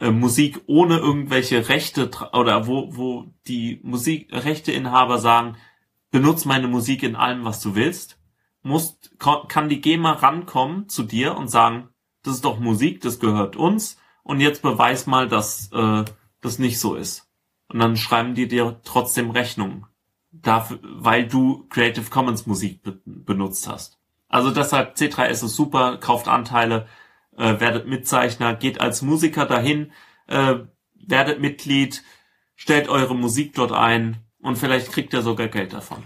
äh, 0.00 0.10
Musik 0.10 0.62
ohne 0.66 0.98
irgendwelche 0.98 1.68
Rechte 1.68 2.10
oder 2.32 2.66
wo, 2.66 2.96
wo 2.96 3.26
die 3.46 3.80
Musikrechteinhaber 3.82 5.18
sagen, 5.18 5.56
benutz 6.10 6.44
meine 6.44 6.68
Musik 6.68 7.02
in 7.02 7.16
allem, 7.16 7.44
was 7.44 7.60
du 7.60 7.74
willst, 7.74 8.18
musst, 8.62 9.12
kann 9.18 9.68
die 9.68 9.80
GEMA 9.80 10.12
rankommen 10.12 10.88
zu 10.88 11.02
dir 11.02 11.36
und 11.36 11.48
sagen, 11.48 11.88
das 12.22 12.34
ist 12.34 12.44
doch 12.44 12.58
Musik, 12.58 13.00
das 13.00 13.20
gehört 13.20 13.56
uns 13.56 13.98
und 14.22 14.40
jetzt 14.40 14.62
beweis 14.62 15.06
mal, 15.06 15.28
dass 15.28 15.70
äh, 15.72 16.04
das 16.40 16.58
nicht 16.58 16.78
so 16.78 16.94
ist. 16.94 17.28
Und 17.68 17.78
dann 17.80 17.96
schreiben 17.96 18.34
die 18.34 18.48
dir 18.48 18.80
trotzdem 18.84 19.30
Rechnungen 19.30 19.86
dafür, 20.30 20.78
weil 20.82 21.26
du 21.26 21.66
Creative 21.68 22.10
Commons 22.10 22.46
Musik 22.46 22.82
be 22.82 23.00
benutzt 23.04 23.68
hast. 23.68 23.98
Also 24.28 24.50
deshalb 24.50 24.96
C3S 24.96 25.44
ist 25.44 25.56
super, 25.56 25.96
kauft 25.98 26.28
Anteile, 26.28 26.86
äh, 27.36 27.60
werdet 27.60 27.86
Mitzeichner, 27.86 28.54
geht 28.54 28.80
als 28.80 29.02
Musiker 29.02 29.46
dahin, 29.46 29.92
äh, 30.26 30.56
werdet 30.94 31.40
Mitglied, 31.40 32.02
stellt 32.54 32.88
eure 32.88 33.14
Musik 33.14 33.54
dort 33.54 33.72
ein 33.72 34.27
und 34.40 34.56
vielleicht 34.56 34.92
kriegt 34.92 35.12
ihr 35.12 35.22
sogar 35.22 35.48
Geld 35.48 35.72
davon. 35.72 36.04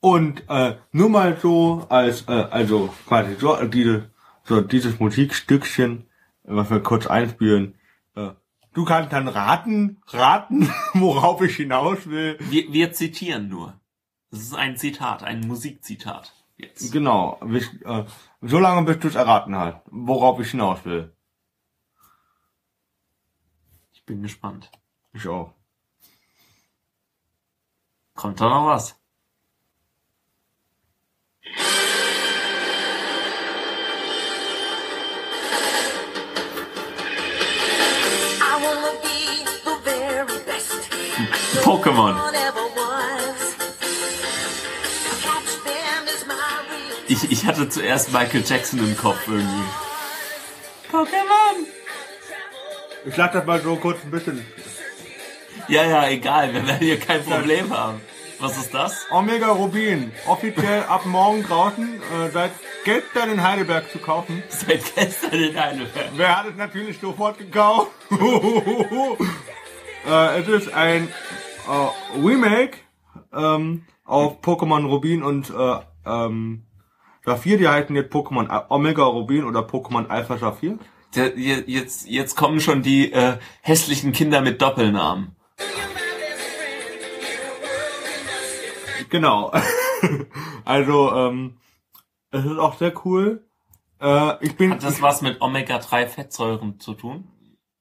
Und 0.00 0.44
äh, 0.48 0.76
nur 0.92 1.08
mal 1.08 1.38
so 1.40 1.86
als, 1.88 2.28
äh, 2.28 2.32
also 2.32 2.94
quasi 3.06 3.34
so, 3.36 3.56
diese, 3.64 4.10
so 4.44 4.60
dieses 4.60 5.00
Musikstückchen, 5.00 6.06
was 6.44 6.70
wir 6.70 6.80
kurz 6.80 7.06
einspielen. 7.06 7.74
Äh, 8.14 8.30
du 8.72 8.84
kannst 8.84 9.12
dann 9.12 9.28
raten, 9.28 10.00
raten, 10.08 10.72
worauf 10.94 11.42
ich 11.42 11.56
hinaus 11.56 12.06
will. 12.08 12.36
Wir, 12.40 12.72
wir 12.72 12.92
zitieren 12.92 13.48
nur. 13.48 13.80
Das 14.30 14.40
ist 14.40 14.54
ein 14.54 14.76
Zitat, 14.76 15.22
ein 15.22 15.40
Musikzitat. 15.40 16.32
Jetzt. 16.56 16.92
Genau, 16.92 17.38
bis, 17.44 17.68
äh, 17.84 18.04
so 18.40 18.58
lange 18.58 18.82
bis 18.86 18.98
du 18.98 19.08
es 19.08 19.14
erraten 19.14 19.56
hast, 19.56 19.80
worauf 19.86 20.40
ich 20.40 20.50
hinaus 20.50 20.84
will. 20.84 21.12
Ich 23.92 24.04
bin 24.04 24.22
gespannt. 24.22 24.70
Ich 25.12 25.26
auch. 25.26 25.55
Kommt 28.16 28.40
da 28.40 28.48
noch 28.48 28.66
was? 28.66 28.96
Pokémon. 41.62 42.14
Them 42.32 42.56
Ich 47.08 47.44
hatte 47.46 47.68
zuerst 47.68 48.12
Michael 48.12 48.44
Jackson 48.46 48.78
im 48.80 48.96
Kopf 48.96 49.28
irgendwie. 49.28 49.64
Pokémon! 50.90 51.66
Ich 53.04 53.14
sag 53.14 53.32
das 53.32 53.44
mal 53.46 53.60
so 53.60 53.76
kurz 53.76 53.98
ein 54.04 54.10
bisschen. 54.10 54.44
Ja, 55.68 55.84
ja, 55.84 56.08
egal, 56.08 56.54
wir 56.54 56.66
werden 56.66 56.78
hier 56.78 57.00
kein 57.00 57.24
Problem 57.24 57.76
haben. 57.76 58.00
Was 58.38 58.56
ist 58.56 58.72
das? 58.72 59.06
Omega 59.10 59.48
Rubin, 59.48 60.12
offiziell 60.26 60.84
ab 60.84 61.06
morgen 61.06 61.42
draußen, 61.42 61.94
äh, 61.94 62.30
seit 62.30 62.52
gestern 62.84 63.30
in 63.30 63.42
Heidelberg 63.42 63.90
zu 63.90 63.98
kaufen. 63.98 64.42
Seit 64.48 64.94
gestern 64.94 65.32
in 65.32 65.58
Heidelberg. 65.58 66.10
Wer 66.14 66.36
hat 66.38 66.46
es 66.46 66.56
natürlich 66.56 67.00
sofort 67.00 67.38
gekauft? 67.38 67.90
äh, 70.06 70.40
es 70.40 70.48
ist 70.48 70.72
ein 70.72 71.08
äh, 71.68 72.18
Remake 72.24 72.78
ähm, 73.34 73.84
auf 74.04 74.40
Pokémon 74.42 74.86
Rubin 74.86 75.22
und 75.22 75.50
äh, 75.50 75.78
ähm, 76.04 76.64
Saphir. 77.24 77.58
Die 77.58 77.68
heißen 77.68 77.96
jetzt 77.96 78.12
Pokémon 78.12 78.66
Omega 78.68 79.02
Rubin 79.04 79.44
oder 79.44 79.60
Pokémon 79.60 80.06
Alpha 80.08 80.38
Saphir. 80.38 80.78
Jetzt, 81.14 82.06
jetzt 82.06 82.36
kommen 82.36 82.60
schon 82.60 82.82
die 82.82 83.10
äh, 83.12 83.38
hässlichen 83.62 84.12
Kinder 84.12 84.42
mit 84.42 84.60
Doppelnamen. 84.60 85.35
Genau. 89.08 89.52
also, 90.64 91.12
ähm, 91.12 91.58
es 92.30 92.44
ist 92.44 92.58
auch 92.58 92.76
sehr 92.76 92.92
cool. 93.04 93.48
Äh, 94.00 94.44
ich 94.44 94.56
bin 94.56 94.72
Hat 94.72 94.82
das 94.82 95.00
was 95.00 95.22
mit 95.22 95.40
Omega-3-Fettsäuren 95.40 96.80
zu 96.80 96.94
tun? 96.94 97.28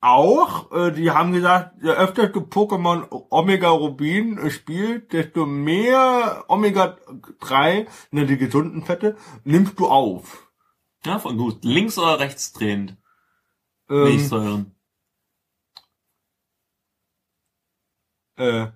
auch, 0.05 0.71
äh, 0.71 0.91
die 0.91 1.09
haben 1.11 1.33
gesagt, 1.33 1.81
je 1.81 1.89
öfter 1.89 2.27
du 2.27 2.41
Pokémon 2.41 3.07
Omega 3.31 3.69
Rubin 3.69 4.51
spielt, 4.51 5.13
desto 5.13 5.47
mehr 5.47 6.45
Omega 6.47 6.97
3, 7.39 7.87
ne, 8.11 8.25
die 8.27 8.37
gesunden 8.37 8.83
Fette, 8.83 9.15
nimmst 9.43 9.79
du 9.79 9.87
auf. 9.87 10.51
Ja, 11.05 11.17
voll 11.17 11.35
gut. 11.35 11.63
Links 11.63 11.97
oder 11.97 12.19
rechts 12.19 12.53
drehend? 12.53 12.97
Ähm, 13.89 14.03
Milchsäuren. 14.03 14.74
Äh, 18.37 18.67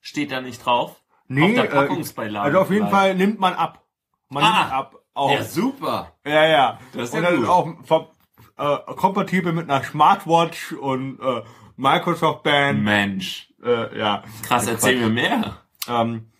Steht 0.00 0.30
da 0.32 0.40
nicht 0.40 0.64
drauf? 0.64 1.02
nee, 1.28 1.44
Auf 1.44 1.52
der 1.54 1.64
äh, 1.64 1.68
Packungsbeilage 1.68 2.44
also 2.46 2.58
auf 2.60 2.70
jeden 2.70 2.88
vielleicht. 2.88 3.02
Fall 3.02 3.14
nimmt 3.14 3.40
man 3.40 3.54
ab. 3.54 3.84
Man 4.28 4.44
Ah, 4.44 4.60
nimmt 4.60 4.72
ab. 4.72 4.94
Auch. 5.14 5.30
Ja, 5.30 5.42
super. 5.44 6.12
Ja, 6.26 6.46
ja. 6.46 6.78
Das 6.92 7.10
ist 7.10 7.14
und 7.14 7.22
ja 7.22 7.30
das 7.30 7.36
gut. 7.38 7.44
ist 7.84 7.90
auch 7.92 8.08
äh, 8.56 8.94
kompatibel 8.96 9.52
mit 9.52 9.70
einer 9.70 9.82
Smartwatch 9.84 10.72
und 10.72 11.20
äh, 11.20 11.42
Microsoft 11.76 12.42
Band. 12.42 12.82
Mensch. 12.82 13.52
Äh, 13.62 13.96
ja. 13.98 14.22
Krass, 14.42 14.66
erzähl 14.66 14.98
mir 14.98 15.08
mehr. 15.08 15.58
Ähm, 15.88 16.30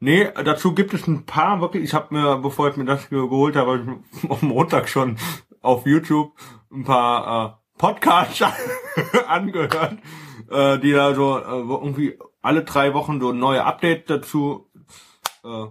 nee, 0.00 0.30
dazu 0.44 0.74
gibt 0.74 0.92
es 0.94 1.06
ein 1.06 1.24
paar 1.26 1.60
wirklich. 1.60 1.82
Ich 1.84 1.94
habe 1.94 2.14
mir, 2.14 2.36
bevor 2.36 2.68
ich 2.68 2.76
mir 2.76 2.84
das 2.84 3.08
ge- 3.08 3.28
geholt 3.28 3.56
habe, 3.56 4.00
am 4.28 4.38
Montag 4.48 4.88
schon 4.88 5.18
auf 5.62 5.86
YouTube 5.86 6.32
ein 6.70 6.84
paar 6.84 7.56
äh, 7.58 7.59
Podcasts 7.80 8.42
angehört, 9.26 9.96
äh, 10.50 10.78
die 10.80 10.92
da 10.92 11.14
so 11.14 11.38
äh, 11.38 11.42
irgendwie 11.42 12.18
alle 12.42 12.62
drei 12.62 12.92
Wochen 12.92 13.22
so 13.22 13.32
neue 13.32 13.64
Updates 13.64 14.04
dazu 14.06 14.70
äh, 15.42 15.64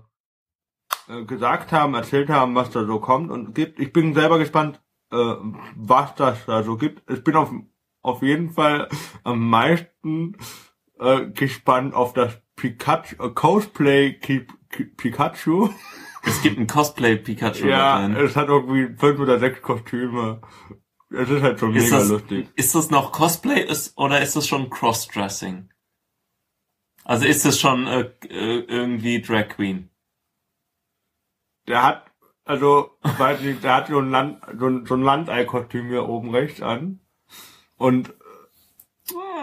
äh, 1.14 1.26
gesagt 1.26 1.72
haben, 1.72 1.94
erzählt 1.94 2.30
haben, 2.30 2.56
was 2.56 2.72
da 2.72 2.84
so 2.84 3.00
kommt 3.00 3.30
und 3.30 3.54
gibt. 3.54 3.80
Ich 3.80 3.94
bin 3.94 4.16
selber 4.16 4.40
gespannt, 4.40 4.82
äh, 5.12 5.36
was 5.76 6.16
das 6.16 6.48
da 6.48 6.64
so 6.64 6.78
gibt. 6.78 7.08
Ich 7.12 7.24
bin 7.24 7.36
auf, 7.36 7.52
auf 8.02 8.24
jeden 8.24 8.54
Fall 8.54 8.90
am 9.24 9.48
meisten 9.48 10.36
äh, 11.00 11.28
gespannt 11.28 11.94
auf 11.94 12.14
das 12.14 12.42
Pikachu, 12.56 13.24
äh, 13.24 13.30
Cosplay 13.30 14.14
Ki 14.14 14.48
Ki 14.72 14.86
Pikachu. 14.86 15.70
Es 16.24 16.42
gibt 16.42 16.58
ein 16.58 16.66
Cosplay 16.66 17.18
Pikachu 17.18 17.68
ja, 17.68 18.08
es 18.10 18.36
hat 18.36 18.50
irgendwie 18.50 18.96
fünf 18.98 19.20
oder 19.20 19.38
sechs 19.38 19.62
Kostüme. 19.62 20.42
Es 21.12 21.30
ist 21.30 21.42
halt 21.42 21.60
schon 21.60 21.76
Ist 21.76 21.86
mega 21.86 21.98
das, 21.98 22.10
lustig. 22.10 22.50
ist 22.56 22.76
das 22.76 22.90
noch 22.92 23.12
Cosplay 23.12 23.62
ist, 23.64 23.98
oder 23.98 24.22
ist 24.22 24.36
das 24.36 24.48
schon 24.48 24.70
Crossdressing? 24.70 25.70
Also 27.04 27.26
ist 27.26 27.46
das 27.46 27.60
schon 27.60 27.88
äh, 27.88 28.12
äh, 28.28 28.60
irgendwie 28.68 29.22
Drag 29.22 29.50
Queen? 29.50 29.90
Der 31.68 31.84
hat, 31.84 32.12
also, 32.46 32.92
weiß 33.02 33.42
nicht, 33.42 33.64
der 33.64 33.76
hat 33.76 33.88
so 33.88 34.00
ein 34.00 34.12
Land, 34.12 34.42
so 34.60 34.68
ein, 34.68 34.86
so 34.86 34.96
ein 34.96 35.02
Landei-Kostüm 35.02 35.88
hier 35.88 36.08
oben 36.08 36.30
rechts 36.30 36.62
an. 36.62 37.00
Und 37.78 38.14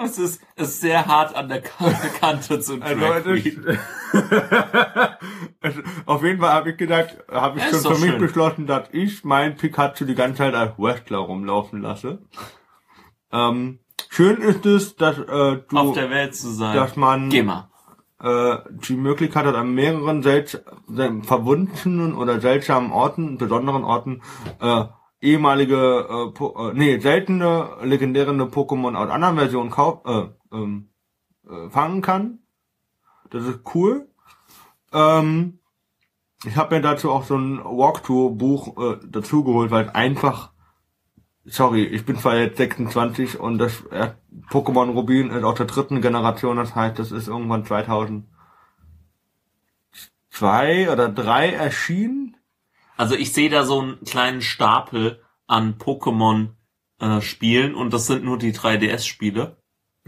es 0.04 0.18
ist, 0.18 0.42
es 0.56 0.68
ist 0.68 0.80
sehr 0.80 1.06
hart 1.06 1.34
an 1.34 1.48
der 1.48 1.62
Ka- 1.62 1.90
Kante 2.20 2.60
zu 2.60 2.80
Also 2.80 3.00
Drag 3.00 3.24
also, 5.60 5.80
auf 6.06 6.22
jeden 6.22 6.40
Fall 6.40 6.52
habe 6.52 6.70
ich 6.70 6.76
gedacht, 6.76 7.16
habe 7.30 7.58
ich 7.58 7.64
Ja, 7.64 7.70
schon 7.70 7.94
für 7.94 8.00
mich 8.00 8.10
schön. 8.10 8.20
beschlossen, 8.20 8.66
dass 8.66 8.88
ich 8.92 9.24
mein 9.24 9.56
Pikachu 9.56 10.04
die 10.04 10.14
ganze 10.14 10.38
Zeit 10.38 10.54
als 10.54 10.78
Wrestler 10.78 11.18
rumlaufen 11.18 11.82
lasse. 11.82 12.20
Ähm, 13.32 13.80
schön 14.08 14.38
ist 14.38 14.64
es, 14.66 14.96
dass 14.96 15.18
äh, 15.18 15.62
du, 15.68 15.76
Auf 15.76 15.94
der 15.94 16.10
Welt 16.10 16.34
zu 16.34 16.50
sein. 16.50 16.74
dass 16.76 16.96
man 16.96 17.30
äh, 17.30 18.56
die 18.88 18.96
Möglichkeit 18.96 19.44
hat, 19.46 19.54
an 19.54 19.72
mehreren 19.74 20.22
selts 20.22 20.58
sel- 20.88 21.22
verwunschenen 21.22 22.14
oder 22.14 22.40
seltsamen 22.40 22.92
Orten, 22.92 23.36
besonderen 23.38 23.84
Orten, 23.84 24.22
äh, 24.60 24.84
ehemalige, 25.26 26.06
äh, 26.08 26.32
po 26.32 26.70
äh, 26.70 26.72
nee, 26.74 26.98
seltene, 26.98 27.76
legendäre 27.82 28.30
Pokémon 28.30 28.94
aus 28.94 29.10
anderen 29.10 29.36
Versionen 29.36 29.70
kauf 29.70 30.04
äh, 30.06 30.28
ähm, 30.52 30.90
äh, 31.48 31.68
fangen 31.70 32.00
kann. 32.00 32.38
Das 33.30 33.44
ist 33.44 33.60
cool. 33.74 34.08
Ähm, 34.92 35.58
ich 36.44 36.56
habe 36.56 36.76
mir 36.76 36.82
dazu 36.82 37.10
auch 37.10 37.24
so 37.24 37.36
ein 37.36 37.58
Walkthrough-Buch 37.64 38.78
äh, 38.78 38.98
dazu 39.08 39.42
geholt, 39.42 39.70
weil 39.70 39.90
einfach, 39.90 40.52
sorry, 41.44 41.84
ich 41.84 42.06
bin 42.06 42.16
zwar 42.16 42.36
jetzt 42.36 42.58
26 42.58 43.40
und 43.40 43.58
das 43.58 43.84
äh, 43.90 44.10
Pokémon 44.50 44.92
Rubin 44.92 45.30
ist 45.30 45.42
aus 45.42 45.56
der 45.56 45.66
dritten 45.66 46.00
Generation, 46.00 46.56
das 46.56 46.74
heißt, 46.76 46.98
das 46.98 47.10
ist 47.10 47.26
irgendwann 47.26 47.64
2002 47.64 48.26
oder 50.92 51.08
3 51.08 51.52
erschienen. 51.52 52.36
Also 52.96 53.14
ich 53.14 53.32
sehe 53.32 53.50
da 53.50 53.64
so 53.64 53.80
einen 53.80 54.00
kleinen 54.04 54.42
Stapel 54.42 55.20
an 55.46 55.76
Pokémon 55.78 56.48
äh, 57.00 57.20
Spielen 57.20 57.74
und 57.74 57.92
das 57.92 58.06
sind 58.06 58.24
nur 58.24 58.38
die 58.38 58.52
3DS-Spiele. 58.52 59.56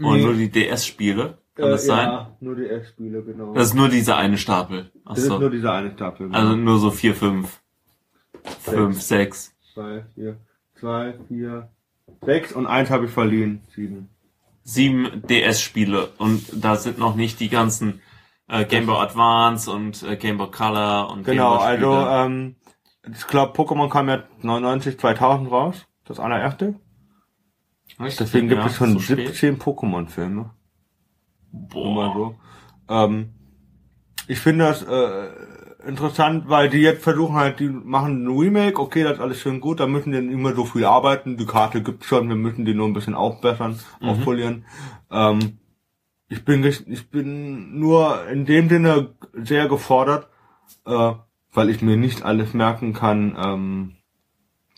Oder 0.01 0.15
Nee. 0.15 0.23
nur 0.23 0.33
die 0.33 0.49
DS-Spiele. 0.49 1.37
Kann 1.55 1.69
das 1.71 1.85
sein? 1.85 2.07
Ja, 2.07 2.35
nur 2.39 2.55
die 2.55 2.65
S-Spiele, 2.67 3.21
genau. 3.21 3.53
Das 3.53 3.67
ist 3.67 3.73
nur 3.73 3.89
dieser 3.89 4.15
eine 4.17 4.37
Stapel. 4.37 4.91
das 5.05 5.17
ist 5.19 5.25
Achso. 5.25 5.39
nur 5.39 5.49
dieser 5.49 5.73
eine 5.73 5.91
Stapel. 5.91 6.27
genau. 6.27 6.39
Also 6.39 6.55
nur 6.55 6.79
so 6.79 6.89
vier, 6.89 7.13
fünf. 7.15 7.59
Fünf, 8.61 9.01
sechs. 9.01 9.53
zwei, 9.73 10.05
vier, 10.15 10.37
zwei, 10.79 11.13
vier, 11.27 11.69
sechs 12.25 12.53
und 12.53 12.65
eins 12.65 12.89
habe 12.89 13.05
ich 13.05 13.11
verliehen. 13.11 13.61
Sieben. 13.75 14.09
Sieben 14.63 15.21
DS-Spiele. 15.27 16.09
Und 16.17 16.63
da 16.63 16.75
sind 16.75 16.97
noch 16.97 17.15
nicht 17.15 17.39
die 17.41 17.49
ganzen 17.49 18.01
äh, 18.47 18.63
Game 18.65 18.85
Boy 18.85 18.97
Advance 18.97 19.69
und 19.69 20.01
äh, 20.03 20.15
Game 20.15 20.37
Boy 20.37 20.49
Color 20.51 21.11
und 21.11 21.25
Genau, 21.25 21.57
Game 21.57 21.59
Boy 21.59 21.67
also 21.67 21.91
Spiele. 21.93 22.25
ähm, 22.25 22.55
ich 23.07 23.27
glaube, 23.27 23.53
Pokémon 23.53 23.89
kam 23.89 24.09
ja 24.09 24.23
99, 24.41 24.99
2000 24.99 25.51
raus. 25.51 25.85
Das 26.05 26.19
allererste. 26.19 26.75
Richtig, 27.99 28.17
Deswegen 28.17 28.47
gibt 28.49 28.61
ja, 28.61 28.67
es 28.67 28.75
schon 28.75 28.93
so 28.93 28.99
spät. 28.99 29.27
17 29.27 29.59
Pokémon-Filme. 29.59 30.51
Boah. 31.51 32.13
so. 32.13 32.35
Ähm, 32.93 33.33
ich 34.27 34.39
finde 34.39 34.65
das 34.65 34.83
äh, 34.83 35.29
interessant, 35.87 36.49
weil 36.49 36.69
die 36.69 36.79
jetzt 36.79 37.03
versuchen 37.03 37.35
halt, 37.35 37.59
die 37.59 37.69
machen 37.69 38.23
ein 38.25 38.37
Remake, 38.37 38.79
okay, 38.79 39.03
das 39.03 39.13
ist 39.13 39.19
alles 39.19 39.39
schön 39.39 39.59
gut, 39.59 39.79
da 39.79 39.87
müssen 39.87 40.11
die 40.11 40.21
nicht 40.21 40.37
mehr 40.37 40.55
so 40.55 40.65
viel 40.65 40.85
arbeiten, 40.85 41.37
die 41.37 41.45
Karte 41.45 41.81
gibt's 41.81 42.05
schon, 42.05 42.27
wir 42.29 42.35
müssen 42.35 42.65
die 42.65 42.73
nur 42.73 42.87
ein 42.87 42.93
bisschen 42.93 43.15
aufbessern, 43.15 43.79
Mhm. 43.99 44.09
aufpolieren. 44.09 44.65
Ähm, 45.11 45.59
ich 46.27 46.45
bin 46.45 46.63
ich 46.63 47.09
bin 47.09 47.79
nur 47.79 48.27
in 48.27 48.45
dem 48.45 48.69
Sinne 48.69 49.15
sehr 49.33 49.67
gefordert, 49.67 50.27
äh, 50.85 51.13
weil 51.53 51.69
ich 51.69 51.81
mir 51.81 51.97
nicht 51.97 52.23
alles 52.23 52.53
merken 52.53 52.93
kann, 52.93 53.35
ähm, 53.43 53.95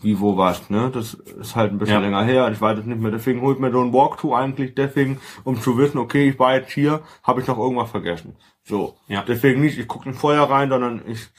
wie, 0.02 0.20
wo, 0.20 0.36
was, 0.36 0.70
ne? 0.72 0.90
Das 0.92 1.14
ist 1.14 1.56
halt 1.56 1.72
ein 1.72 1.78
bisschen 1.78 1.96
Ja. 1.96 2.02
länger 2.02 2.24
her, 2.24 2.52
ich 2.52 2.60
weiß 2.60 2.80
es 2.80 2.86
nicht 2.86 3.00
mehr. 3.00 3.12
Deswegen 3.12 3.42
holt 3.42 3.60
mir 3.60 3.72
so 3.72 3.82
ein 3.82 3.94
Walkthrough 3.94 4.34
eigentlich 4.36 4.74
deswegen, 4.74 5.20
um 5.44 5.60
zu 5.62 5.78
wissen, 5.78 6.00
okay, 6.00 6.30
ich 6.30 6.40
war 6.40 6.56
jetzt 6.56 6.72
hier, 6.72 7.02
habe 7.24 7.42
ich 7.42 7.48
noch 7.48 7.60
irgendwas 7.60 7.92
vergessen. 7.92 8.36
So. 8.64 8.98
Ja. 9.08 9.24
Deswegen 9.28 9.62
nicht, 9.62 9.78
ich 9.78 9.88
gucke 9.88 10.10
nicht 10.10 10.20
vorher 10.20 10.50
rein, 10.50 10.70
sondern 10.70 11.04
ich 11.06 11.30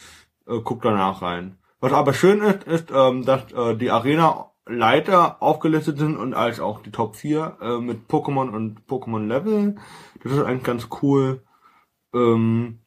äh, 0.46 0.60
gucke 0.60 0.88
danach 0.88 1.22
rein. 1.22 1.58
Was 1.80 1.92
aber 1.92 2.14
schön 2.14 2.40
ist, 2.42 2.62
ist, 2.64 2.92
ähm, 2.94 3.24
dass 3.24 3.50
äh, 3.52 3.76
die 3.76 3.90
Arena-Leiter 3.90 5.42
aufgelistet 5.42 5.98
sind 5.98 6.16
und 6.16 6.32
als 6.34 6.60
auch 6.60 6.82
die 6.82 6.92
Top 6.92 7.16
4 7.16 7.56
äh, 7.60 7.78
mit 7.78 8.08
Pokémon 8.08 8.48
und 8.50 8.86
Pokémon-Level. 8.86 9.74
Das 10.22 10.32
ist 10.32 10.38
eigentlich 10.42 10.62
ganz 10.62 10.88
cool. 11.02 11.42
Ähm, 12.14 12.78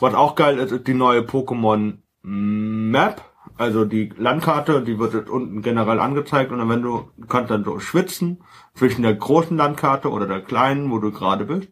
was 0.00 0.14
auch 0.14 0.34
geil 0.34 0.58
ist, 0.58 0.72
ist 0.72 0.86
die 0.86 0.94
neue 0.94 1.20
Pokémon 1.20 1.98
Map. 2.22 3.22
Also 3.58 3.84
die 3.84 4.12
Landkarte, 4.16 4.82
die 4.82 4.98
wird 4.98 5.14
jetzt 5.14 5.28
unten 5.28 5.62
generell 5.62 6.00
angezeigt 6.00 6.52
und 6.52 6.58
dann 6.58 6.68
wenn 6.68 6.82
du, 6.82 7.10
kannst 7.28 7.50
dann 7.50 7.64
so 7.64 7.78
schwitzen 7.80 8.42
zwischen 8.74 9.02
der 9.02 9.14
großen 9.14 9.56
Landkarte 9.56 10.10
oder 10.10 10.26
der 10.26 10.40
kleinen, 10.40 10.90
wo 10.90 10.98
du 10.98 11.10
gerade 11.12 11.44
bist. 11.44 11.68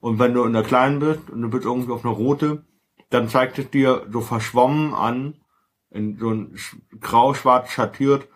Und 0.00 0.18
wenn 0.18 0.34
du 0.34 0.44
in 0.44 0.52
der 0.52 0.62
kleinen 0.62 0.98
bist 0.98 1.30
und 1.30 1.40
du 1.42 1.48
bist 1.48 1.64
irgendwie 1.64 1.92
auf 1.92 2.04
einer 2.04 2.14
rote, 2.14 2.64
dann 3.10 3.28
zeigt 3.28 3.58
es 3.58 3.70
dir 3.70 4.06
so 4.12 4.20
verschwommen 4.20 4.92
an, 4.94 5.36
in 5.90 6.18
so 6.18 6.30
ein 6.30 6.54
sch- 6.54 6.76
grau-schwarz 7.00 7.70
schattiert, 7.70 8.28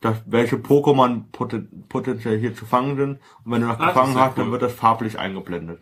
dass 0.00 0.22
welche 0.26 0.56
Pokémon 0.56 1.24
poten, 1.32 1.86
potenziell 1.88 2.38
hier 2.38 2.54
zu 2.54 2.64
fangen 2.64 2.96
sind. 2.96 3.18
Und 3.44 3.52
wenn 3.52 3.62
du 3.62 3.68
das 3.68 3.80
Ah, 3.80 3.86
gefangen 3.88 4.14
hast, 4.18 4.38
dann 4.38 4.46
cool. 4.46 4.52
wird 4.52 4.62
das 4.62 4.72
farblich 4.74 5.18
eingeblendet. 5.18 5.80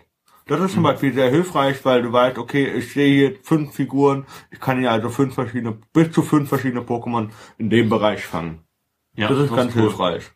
Das 0.49 0.61
ist 0.63 0.73
zum 0.73 0.83
Beispiel 0.83 1.13
sehr 1.13 1.31
hilfreich, 1.31 1.85
weil 1.85 2.01
du 2.01 2.11
weißt, 2.11 2.39
okay, 2.39 2.65
ich 2.67 2.95
sehe 2.95 3.15
hier 3.15 3.39
fünf 3.43 3.75
Figuren, 3.75 4.25
ich 4.51 4.59
kann 4.59 4.79
hier 4.79 4.91
also 4.91 5.11
fünf 5.11 5.35
verschiedene, 5.35 5.79
bis 5.93 6.11
zu 6.11 6.23
fünf 6.23 6.49
verschiedene 6.49 6.81
Pokémon 6.81 7.29
in 7.59 7.69
dem 7.69 7.91
Bereich 7.91 8.25
fangen. 8.25 8.65
Ja, 9.15 9.29
das 9.29 9.39
ist 9.41 9.55
ganz 9.55 9.75
cool. 9.75 9.83
hilfreich. 9.83 10.33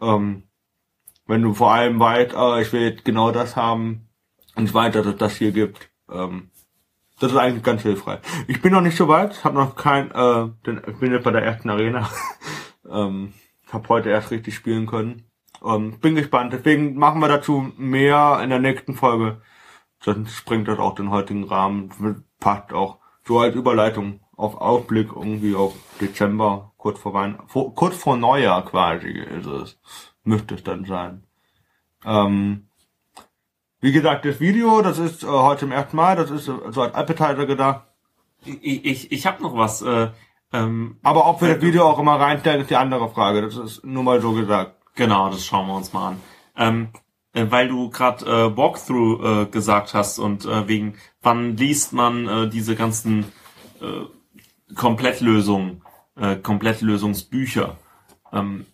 Ähm, 0.00 0.44
wenn 1.26 1.42
du 1.42 1.54
vor 1.54 1.72
allem 1.72 1.98
weißt, 1.98 2.36
ah, 2.36 2.60
ich 2.60 2.72
will 2.72 2.82
jetzt 2.82 3.04
genau 3.04 3.32
das 3.32 3.56
haben 3.56 4.08
und 4.54 4.66
ich 4.66 4.74
weiß, 4.74 4.94
dass 4.94 5.06
es 5.06 5.16
das 5.16 5.36
hier 5.36 5.50
gibt. 5.50 5.90
Ähm, 6.08 6.50
das 7.18 7.32
ist 7.32 7.38
eigentlich 7.38 7.64
ganz 7.64 7.82
hilfreich. 7.82 8.20
Ich 8.46 8.62
bin 8.62 8.72
noch 8.72 8.80
nicht 8.80 8.96
so 8.96 9.08
weit, 9.08 9.42
habe 9.42 9.56
noch 9.56 9.74
kein, 9.74 10.12
äh, 10.12 10.50
denn 10.66 10.80
ich 10.86 10.98
bin 11.00 11.10
jetzt 11.10 11.24
bei 11.24 11.32
der 11.32 11.42
ersten 11.42 11.68
Arena. 11.68 12.08
ähm, 12.88 13.32
habe 13.72 13.88
heute 13.88 14.08
erst 14.10 14.30
richtig 14.30 14.54
spielen 14.54 14.86
können. 14.86 15.27
Ähm, 15.64 15.98
bin 16.00 16.14
gespannt. 16.14 16.52
Deswegen 16.52 16.96
machen 16.96 17.20
wir 17.20 17.28
dazu 17.28 17.72
mehr 17.76 18.40
in 18.42 18.50
der 18.50 18.58
nächsten 18.58 18.94
Folge. 18.94 19.40
Sonst 20.00 20.34
springt 20.34 20.68
das 20.68 20.78
auch 20.78 20.94
den 20.94 21.10
heutigen 21.10 21.44
Rahmen. 21.44 22.24
Passt 22.40 22.72
auch 22.72 22.98
so 23.26 23.40
als 23.40 23.54
Überleitung 23.54 24.20
auf 24.36 24.60
Ausblick 24.60 25.10
irgendwie 25.14 25.54
auf 25.54 25.74
Dezember, 26.00 26.72
kurz 26.76 27.00
vor 27.00 27.12
Weihnachten, 27.12 27.48
vor, 27.48 27.74
kurz 27.74 27.96
vor 27.96 28.16
Neujahr 28.16 28.64
quasi 28.64 29.08
ist 29.08 29.46
es. 29.46 29.80
Müsste 30.22 30.54
es 30.54 30.62
dann 30.62 30.84
sein. 30.84 31.24
Ähm, 32.04 32.68
wie 33.80 33.92
gesagt, 33.92 34.24
das 34.24 34.40
Video, 34.40 34.80
das 34.82 34.98
ist 34.98 35.24
äh, 35.24 35.26
heute 35.26 35.64
im 35.64 35.72
ersten 35.72 35.96
Mal, 35.96 36.16
das 36.16 36.30
ist 36.30 36.48
äh, 36.48 36.52
so 36.70 36.82
als 36.82 36.94
Appetizer 36.94 37.46
gedacht. 37.46 37.82
Ich, 38.44 38.84
ich, 38.84 39.12
ich 39.12 39.26
habe 39.26 39.42
noch 39.42 39.56
was. 39.56 39.82
Äh, 39.82 40.10
ähm, 40.52 40.98
Aber 41.02 41.26
ob 41.26 41.40
wir 41.42 41.54
das 41.54 41.62
Video 41.62 41.84
auch 41.86 41.98
immer 41.98 42.18
reinstellen, 42.18 42.60
ist 42.60 42.70
die 42.70 42.76
andere 42.76 43.08
Frage. 43.08 43.42
Das 43.42 43.56
ist 43.56 43.84
nur 43.84 44.02
mal 44.02 44.20
so 44.20 44.32
gesagt. 44.32 44.77
Genau, 44.98 45.30
das 45.30 45.46
schauen 45.46 45.68
wir 45.68 45.76
uns 45.76 45.92
mal 45.92 46.08
an. 46.08 46.20
Ähm, 46.56 46.88
äh, 47.32 47.46
weil 47.50 47.68
du 47.68 47.88
gerade 47.88 48.26
äh, 48.26 48.56
Walkthrough 48.56 49.22
äh, 49.22 49.46
gesagt 49.46 49.94
hast 49.94 50.18
und 50.18 50.44
äh, 50.44 50.66
wegen 50.66 50.96
wann 51.22 51.56
liest 51.56 51.92
man 51.92 52.26
äh, 52.26 52.48
diese 52.48 52.74
ganzen 52.74 53.32
äh, 53.80 54.74
Komplettlösungen, 54.74 55.82
Komplettlösungsbücher. 56.42 57.78
Ähm, 58.32 58.66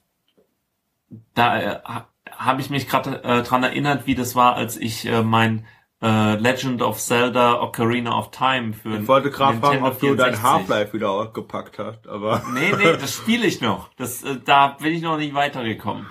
da 1.35 1.83
ha, 1.85 2.09
habe 2.31 2.61
ich 2.63 2.71
mich 2.71 2.89
gerade 2.89 3.43
dran 3.43 3.63
erinnert, 3.63 4.07
wie 4.07 4.15
das 4.15 4.35
war, 4.35 4.57
als 4.57 4.77
ich 4.79 5.09
mein 5.23 5.67
äh, 6.03 6.35
Legend 6.37 6.83
of 6.83 6.99
Zelda 6.99 7.61
Ocarina 7.63 8.19
of 8.19 8.31
Time 8.31 8.73
für 8.75 8.99
Ich 8.99 9.09
wollte 9.09 9.31
gerade 9.31 9.59
fragen, 9.59 9.83
ob 9.85 9.99
du 9.99 10.15
dein 10.15 10.35
64. 10.35 10.43
Half-Life 10.43 10.93
wieder 10.93 11.11
ausgepackt 11.11 11.79
hast, 11.79 12.07
aber 12.07 12.43
Nee, 12.53 12.73
nee, 12.77 12.93
das 12.93 13.15
spiele 13.15 13.47
ich 13.47 13.61
noch. 13.61 13.93
Das, 13.95 14.23
äh, 14.23 14.37
da 14.45 14.69
bin 14.69 14.93
ich 14.93 15.03
noch 15.03 15.17
nicht 15.17 15.35
weitergekommen. 15.35 16.07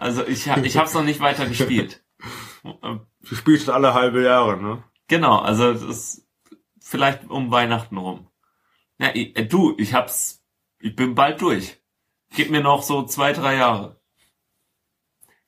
Also 0.00 0.26
ich, 0.26 0.48
ha- 0.48 0.58
ich 0.62 0.76
habe 0.76 0.86
es 0.86 0.94
noch 0.94 1.04
nicht 1.04 1.20
weiter 1.20 1.46
gespielt. 1.46 2.02
Du 3.28 3.36
spielst 3.36 3.70
alle 3.70 3.94
halbe 3.94 4.22
Jahre, 4.22 4.56
ne? 4.56 4.82
Genau, 5.08 5.38
also 5.38 5.72
das 5.72 5.82
ist 5.82 6.28
vielleicht 6.80 7.28
um 7.30 7.50
Weihnachten 7.52 7.96
rum. 7.96 8.28
Ja, 8.98 9.10
ich, 9.14 9.36
äh, 9.36 9.44
du, 9.46 9.74
ich 9.78 9.94
hab's, 9.94 10.44
ich 10.80 10.94
bin 10.96 11.14
bald 11.14 11.40
durch. 11.40 11.80
Gib 12.34 12.50
mir 12.50 12.62
noch 12.62 12.82
so 12.82 13.04
zwei, 13.04 13.32
drei 13.32 13.56
Jahre. 13.56 14.00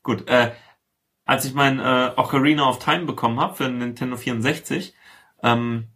Gut, 0.02 0.28
äh, 0.28 0.52
als 1.24 1.44
ich 1.44 1.54
mein 1.54 1.80
äh, 1.80 2.12
Ocarina 2.16 2.68
of 2.68 2.78
Time 2.78 3.04
bekommen 3.06 3.40
habe 3.40 3.54
für 3.54 3.64
den 3.64 3.78
Nintendo 3.78 4.16
64, 4.16 4.94
ähm, 5.42 5.88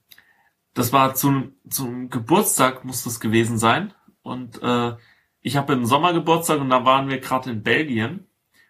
das 0.74 0.92
war 0.92 1.14
zum, 1.14 1.52
zum 1.68 2.08
Geburtstag 2.08 2.84
muss 2.84 3.04
das 3.04 3.20
gewesen 3.20 3.58
sein. 3.58 3.92
Und 4.22 4.62
äh, 4.62 4.94
ich 5.40 5.56
habe 5.56 5.72
im 5.72 5.86
Sommer 5.86 6.12
Geburtstag 6.12 6.60
und 6.60 6.70
da 6.70 6.84
waren 6.84 7.08
wir 7.08 7.18
gerade 7.18 7.50
in 7.50 7.62
Belgien. 7.62 8.26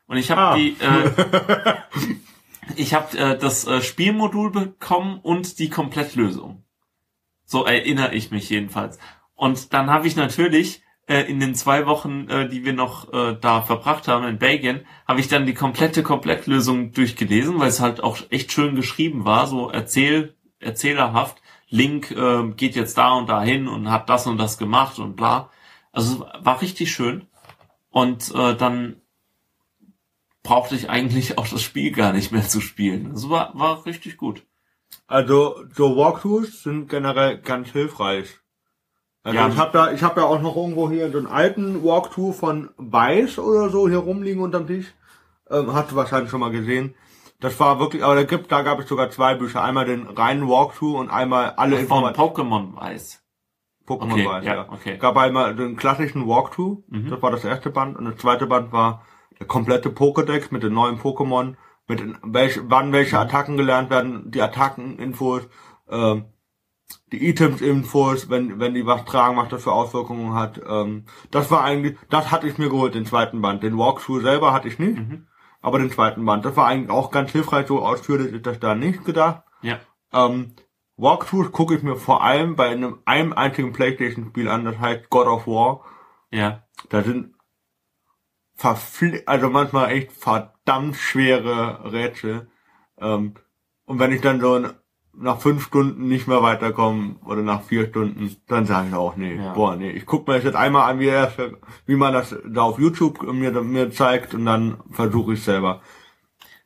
Und 0.07 0.17
ich 0.17 0.31
habe 0.31 0.41
Ah. 0.41 0.55
die, 0.57 0.77
äh, 0.81 1.77
ich 2.77 2.95
habe 2.95 3.17
äh, 3.19 3.39
das 3.39 3.67
äh, 3.67 3.83
Spielmodul 3.83 4.51
bekommen 4.51 5.21
und 5.21 5.59
die 5.59 5.69
Komplettlösung. 5.69 6.65
So 7.45 7.65
erinnere 7.65 8.15
ich 8.15 8.31
mich 8.31 8.49
jedenfalls. 8.49 8.99
Und 9.35 9.73
dann 9.73 9.91
habe 9.91 10.07
ich 10.07 10.17
natürlich 10.17 10.83
äh, 11.09 11.23
in 11.23 11.41
den 11.41 11.55
zwei 11.55 11.87
Wochen, 11.87 12.29
äh, 12.29 12.49
die 12.49 12.65
wir 12.65 12.75
noch 12.75 13.13
äh, 13.13 13.37
da 13.41 13.63
verbracht 13.63 14.09
haben 14.09 14.27
in 14.27 14.39
Belgien, 14.39 14.87
habe 15.07 15.21
ich 15.21 15.29
dann 15.29 15.47
die 15.47 15.55
komplette 15.55 16.03
Komplettlösung 16.03 16.93
durchgelesen, 16.93 17.59
weil 17.59 17.69
es 17.69 17.81
halt 17.81 18.03
auch 18.03 18.19
echt 18.31 18.53
schön 18.53 18.77
geschrieben 18.77 19.25
war, 19.25 19.47
so 19.47 19.71
erzähl, 19.71 20.35
erzählerhaft. 20.61 21.43
Link 21.71 22.11
äh, 22.11 22.51
geht 22.57 22.77
jetzt 22.77 22.97
da 22.97 23.13
und 23.15 23.29
da 23.29 23.43
hin 23.43 23.69
und 23.69 23.91
hat 23.91 24.09
das 24.09 24.27
und 24.27 24.39
das 24.39 24.59
gemacht 24.59 24.99
und 24.99 25.17
bla. 25.17 25.51
Also 25.93 26.27
war 26.41 26.63
richtig 26.63 26.93
schön. 26.93 27.27
Und 27.91 28.33
äh, 28.35 28.55
dann 28.55 29.01
brauchte 30.43 30.75
ich 30.75 30.89
eigentlich 30.89 31.37
auch 31.39 31.49
das 31.49 31.63
Spiel 31.63 31.91
gar 31.91 32.13
nicht 32.13 32.33
mehr 32.33 32.47
zu 32.47 32.61
spielen. 32.61 33.13
Es 33.13 33.29
war, 33.29 33.59
war 33.59 33.85
richtig 33.87 34.17
gut. 34.17 34.47
Also 35.07 35.65
so 35.75 35.97
Walkthroughs 35.97 36.63
sind 36.63 36.89
generell 36.89 37.39
ganz 37.39 37.71
hilfreich. 37.71 38.41
Also 39.29 39.41
Ja. 39.41 39.49
ich 39.49 39.57
habe 39.59 39.71
da, 39.73 39.93
ich 39.93 40.03
habe 40.03 40.21
ja 40.21 40.27
auch 40.27 40.41
noch 40.41 40.57
irgendwo 40.57 40.89
hier 40.91 41.11
so 41.11 41.19
einen 41.19 41.27
alten 41.27 41.85
Walkthrough 41.85 42.35
von 42.39 42.71
Weiß 42.79 43.39
oder 43.39 43.69
so 43.69 43.89
hier 43.89 43.99
rumliegen 43.99 44.43
unterm 44.43 44.67
Tisch. 44.67 44.87
Ähm, 45.51 45.73
hast 45.75 45.91
du 45.91 45.97
wahrscheinlich 45.97 46.31
schon 46.31 46.41
mal 46.41 46.51
gesehen. 46.51 46.95
Das 47.41 47.59
war 47.61 47.79
wirklich, 47.79 48.03
aber 48.03 48.15
da 48.15 48.23
gibt, 48.25 48.51
da 48.51 48.63
gab 48.63 48.79
es 48.81 48.89
sogar 48.89 49.11
zwei 49.11 49.35
Bücher. 49.35 49.63
Einmal 49.63 49.85
den 49.85 50.07
reinen 50.09 50.49
Walkthrough 50.49 50.99
und 50.99 51.11
einmal 51.11 51.51
alle 51.57 51.77
Von 51.77 52.05
Informationen. 52.05 52.75
Pokémon 52.75 52.77
weiß. 52.81 53.23
Pokémon 53.87 54.13
Okay, 54.13 54.27
Weiß, 54.27 54.45
ja, 54.45 54.55
ja. 54.55 54.67
okay. 54.73 54.97
Gab 54.99 55.17
einmal 55.17 55.55
den 55.55 55.77
klassischen 55.77 56.27
Walkthrough. 56.27 56.79
Mhm. 56.89 57.11
Das 57.11 57.23
war 57.23 57.31
das 57.31 57.45
erste 57.45 57.71
Band. 57.71 57.97
Und 57.97 58.07
das 58.07 58.17
zweite 58.17 58.47
Band 58.47 58.73
war 58.73 59.03
der 59.39 59.47
komplette 59.47 59.91
Pokédex 59.91 60.49
mit 60.51 60.63
den 60.63 60.73
neuen 60.73 60.99
Pokémon, 60.99 61.55
mit 61.87 62.01
den, 62.01 62.19
welch, 62.23 62.61
wann 62.65 62.93
welche 62.93 63.17
Mhm. 63.17 63.23
Attacken 63.23 63.57
gelernt 63.57 63.91
werden, 63.91 64.31
die 64.31 64.43
Attackeninfos, 64.43 65.43
ähm, 65.91 66.25
die 67.13 67.29
Items-Infos, 67.29 68.29
wenn, 68.31 68.59
wenn 68.61 68.75
die 68.75 68.87
was 68.87 69.05
tragen, 69.05 69.37
was 69.37 69.49
das 69.49 69.63
für 69.63 69.73
Auswirkungen 69.73 70.35
hat. 70.35 70.61
Ähm, 70.67 71.05
das 71.31 71.51
war 71.51 71.63
eigentlich, 71.65 71.97
das 72.11 72.31
hatte 72.31 72.49
ich 72.49 72.59
mir 72.59 72.69
geholt, 72.69 72.95
den 72.95 73.07
zweiten 73.07 73.41
Band. 73.41 73.63
Den 73.63 73.79
Walkthrough 73.79 74.23
selber 74.23 74.53
hatte 74.53 74.69
ich 74.69 74.79
nicht, 74.79 74.99
Mhm. 74.99 75.27
aber 75.61 75.79
den 75.79 75.91
zweiten 75.91 76.25
Band. 76.25 76.45
Das 76.45 76.57
war 76.57 76.67
eigentlich 76.67 76.91
auch 76.91 77.11
ganz 77.11 77.31
hilfreich, 77.33 77.67
so 77.67 77.81
ausführlich 77.85 78.33
ist 78.33 78.47
das 78.47 78.61
da 78.61 78.75
nicht 78.75 79.05
gedacht. 79.05 79.43
Ja. 79.63 79.79
Ähm, 80.13 80.55
Walkthroughs 80.97 81.53
gucke 81.53 81.75
ich 81.77 81.83
mir 81.83 81.97
vor 81.97 82.23
allem 82.25 82.57
bei 82.57 82.69
einem, 82.71 82.99
einem 83.05 83.33
einzigen 83.33 83.73
Playstation-Spiel 83.73 84.49
an, 84.49 84.65
das 84.65 84.79
heißt 84.79 85.11
God 85.11 85.27
of 85.27 85.47
War. 85.47 85.85
Ja. 86.31 86.65
Da 86.89 87.03
sind 87.03 87.35
verfli 88.55 89.23
also 89.27 89.49
manchmal 89.49 89.91
echt 89.93 90.13
verdammt 90.13 90.97
schwere 90.97 91.93
Rätsel. 91.93 92.51
Ähm, 92.99 93.35
und 93.85 93.99
wenn 94.01 94.13
ich 94.13 94.21
dann 94.21 94.41
so 94.41 94.61
nach 95.21 95.41
fünf 95.41 95.65
Stunden 95.65 96.09
nicht 96.09 96.29
mehr 96.29 96.43
weiterkomme 96.43 97.17
oder 97.25 97.43
nach 97.43 97.63
vier 97.63 97.89
Stunden, 97.89 98.37
dann 98.47 98.67
sage 98.67 98.89
ich 98.89 98.95
auch, 98.95 99.17
nee, 99.17 99.35
Ja. 99.37 99.53
boah, 99.53 99.77
nee, 99.77 99.91
ich 99.91 100.07
gucke 100.07 100.31
mir 100.31 100.37
das 100.37 100.45
jetzt 100.45 100.57
einmal 100.57 100.91
an, 100.91 101.01
wie, 101.01 101.09
er, 101.09 101.33
wie 101.87 101.97
man 101.97 102.13
das 102.13 102.37
da 102.47 102.63
auf 102.63 102.79
YouTube 102.79 103.23
mir, 103.33 103.51
mir 103.63 103.91
zeigt 103.91 104.35
und 104.35 104.45
dann 104.47 104.79
versuche 104.91 105.33
ich 105.35 105.43
selber. 105.43 105.81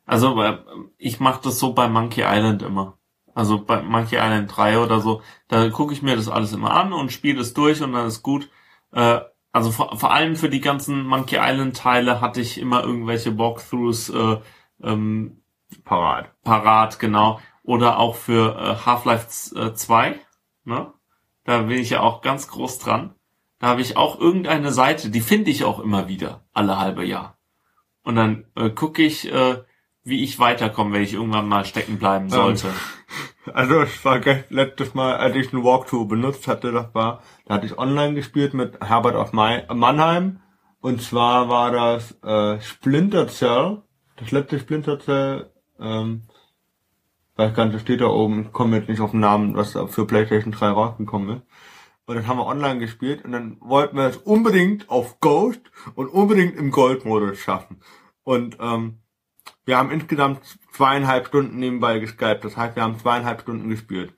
Also 0.04 0.40
äh, 0.42 0.58
ich 0.98 1.20
mache 1.20 1.40
das 1.44 1.58
so 1.58 1.72
bei 1.72 1.88
Monkey 1.88 2.22
Island 2.26 2.62
immer. 2.62 2.98
Also 3.34 3.64
bei 3.64 3.82
Monkey 3.82 4.16
Island 4.16 4.54
3 4.54 4.78
oder 4.80 5.00
so, 5.00 5.22
da 5.48 5.68
gucke 5.70 5.94
ich 5.94 6.02
mir 6.02 6.16
das 6.16 6.28
alles 6.28 6.52
immer 6.52 6.72
an 6.72 6.92
und 6.92 7.12
spiele 7.12 7.40
es 7.40 7.54
durch 7.54 7.82
und 7.82 7.92
dann 7.94 8.06
ist 8.06 8.22
gut. 8.22 8.50
Äh, 8.92 9.20
also 9.52 9.70
vor, 9.70 9.96
vor 9.98 10.12
allem 10.12 10.36
für 10.36 10.48
die 10.50 10.60
ganzen 10.60 11.06
Monkey 11.06 11.38
Island 11.40 11.76
Teile 11.76 12.20
hatte 12.20 12.40
ich 12.40 12.60
immer 12.60 12.82
irgendwelche 12.84 13.38
Walkthroughs 13.38 14.10
äh, 14.10 14.36
ähm, 14.82 15.38
Parat. 15.84 16.30
parat, 16.42 16.98
genau. 16.98 17.40
Oder 17.62 17.98
auch 17.98 18.16
für 18.16 18.56
äh, 18.56 18.86
Half-Life 18.86 19.54
äh, 19.56 19.74
2, 19.74 20.18
ne? 20.64 20.92
Da 21.44 21.58
bin 21.62 21.78
ich 21.78 21.90
ja 21.90 22.00
auch 22.00 22.20
ganz 22.22 22.48
groß 22.48 22.78
dran. 22.78 23.14
Da 23.58 23.68
habe 23.68 23.80
ich 23.80 23.96
auch 23.96 24.18
irgendeine 24.18 24.72
Seite, 24.72 25.10
die 25.10 25.20
finde 25.20 25.50
ich 25.50 25.64
auch 25.64 25.78
immer 25.80 26.08
wieder, 26.08 26.44
alle 26.52 26.78
halbe 26.78 27.04
Jahr. 27.04 27.38
Und 28.04 28.16
dann 28.16 28.44
äh, 28.56 28.70
gucke 28.70 29.02
ich, 29.02 29.32
äh, 29.32 29.62
wie 30.04 30.24
ich 30.24 30.38
weiterkomme, 30.40 30.94
wenn 30.94 31.02
ich 31.02 31.14
irgendwann 31.14 31.48
mal 31.48 31.64
stecken 31.64 31.98
bleiben 31.98 32.28
sollte. 32.30 32.68
Also 33.54 33.80
es 33.80 34.04
war 34.04 34.20
letztes 34.50 34.94
Mal, 34.94 35.16
als 35.16 35.34
ich 35.34 35.52
einen 35.52 35.64
Walkthrough 35.64 36.06
benutzt 36.06 36.46
hatte, 36.46 36.70
das 36.70 36.94
war, 36.94 37.22
da 37.44 37.54
hatte 37.54 37.66
ich 37.66 37.76
online 37.76 38.14
gespielt 38.14 38.54
mit 38.54 38.78
Herbert 38.80 39.16
of 39.16 39.32
Mai- 39.32 39.66
Mannheim. 39.74 40.38
Und 40.80 41.02
zwar 41.02 41.48
war 41.48 41.72
das 41.72 42.16
äh, 42.22 42.60
Splinter 42.60 43.26
Cell, 43.26 43.82
das 44.14 44.30
letzte 44.30 44.60
Splinter 44.60 45.00
Cell, 45.00 45.50
ähm, 45.80 46.22
das 47.36 47.80
steht 47.80 48.00
da 48.00 48.06
oben, 48.06 48.42
ich 48.42 48.52
komme 48.52 48.76
jetzt 48.76 48.88
nicht 48.88 49.00
auf 49.00 49.12
den 49.12 49.20
Namen, 49.20 49.56
was 49.56 49.72
für 49.88 50.06
PlayStation 50.06 50.52
3 50.52 50.68
rausgekommen 50.68 51.36
ist. 51.36 51.42
Und 52.04 52.16
dann 52.16 52.26
haben 52.26 52.38
wir 52.38 52.46
online 52.46 52.80
gespielt 52.80 53.24
und 53.24 53.32
dann 53.32 53.56
wollten 53.60 53.96
wir 53.96 54.06
es 54.06 54.16
unbedingt 54.16 54.90
auf 54.90 55.20
Ghost 55.20 55.70
und 55.94 56.08
unbedingt 56.08 56.56
im 56.56 56.70
Gold-Modus 56.70 57.38
schaffen. 57.38 57.80
Und 58.24 58.58
ähm, 58.60 59.02
wir 59.64 59.78
haben 59.78 59.90
insgesamt 59.90 60.40
zweieinhalb 60.72 61.28
Stunden 61.28 61.58
nebenbei 61.58 62.00
geskypt. 62.00 62.44
Das 62.44 62.56
heißt, 62.56 62.76
wir 62.76 62.82
haben 62.82 62.98
zweieinhalb 62.98 63.42
Stunden 63.42 63.68
gespielt. 63.68 64.14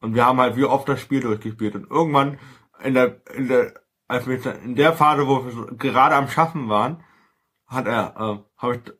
Und 0.00 0.14
wir 0.14 0.26
haben 0.26 0.40
halt 0.40 0.56
wie 0.56 0.64
oft 0.64 0.88
das 0.88 1.00
Spiel 1.00 1.20
durchgespielt. 1.20 1.74
Und 1.74 1.90
irgendwann 1.90 2.38
in 2.82 2.94
der, 2.94 3.20
in 3.34 3.48
der, 3.48 3.74
als 4.08 4.26
wir 4.26 4.40
in 4.62 4.74
der 4.74 4.92
Phase, 4.92 5.26
wo 5.26 5.44
wir 5.44 5.76
gerade 5.76 6.16
am 6.16 6.28
Schaffen 6.28 6.68
waren, 6.68 7.04
hat 7.66 7.86
er, 7.86 8.14
äh, 8.16 8.38
hab 8.56 8.72
ich, 8.72 8.92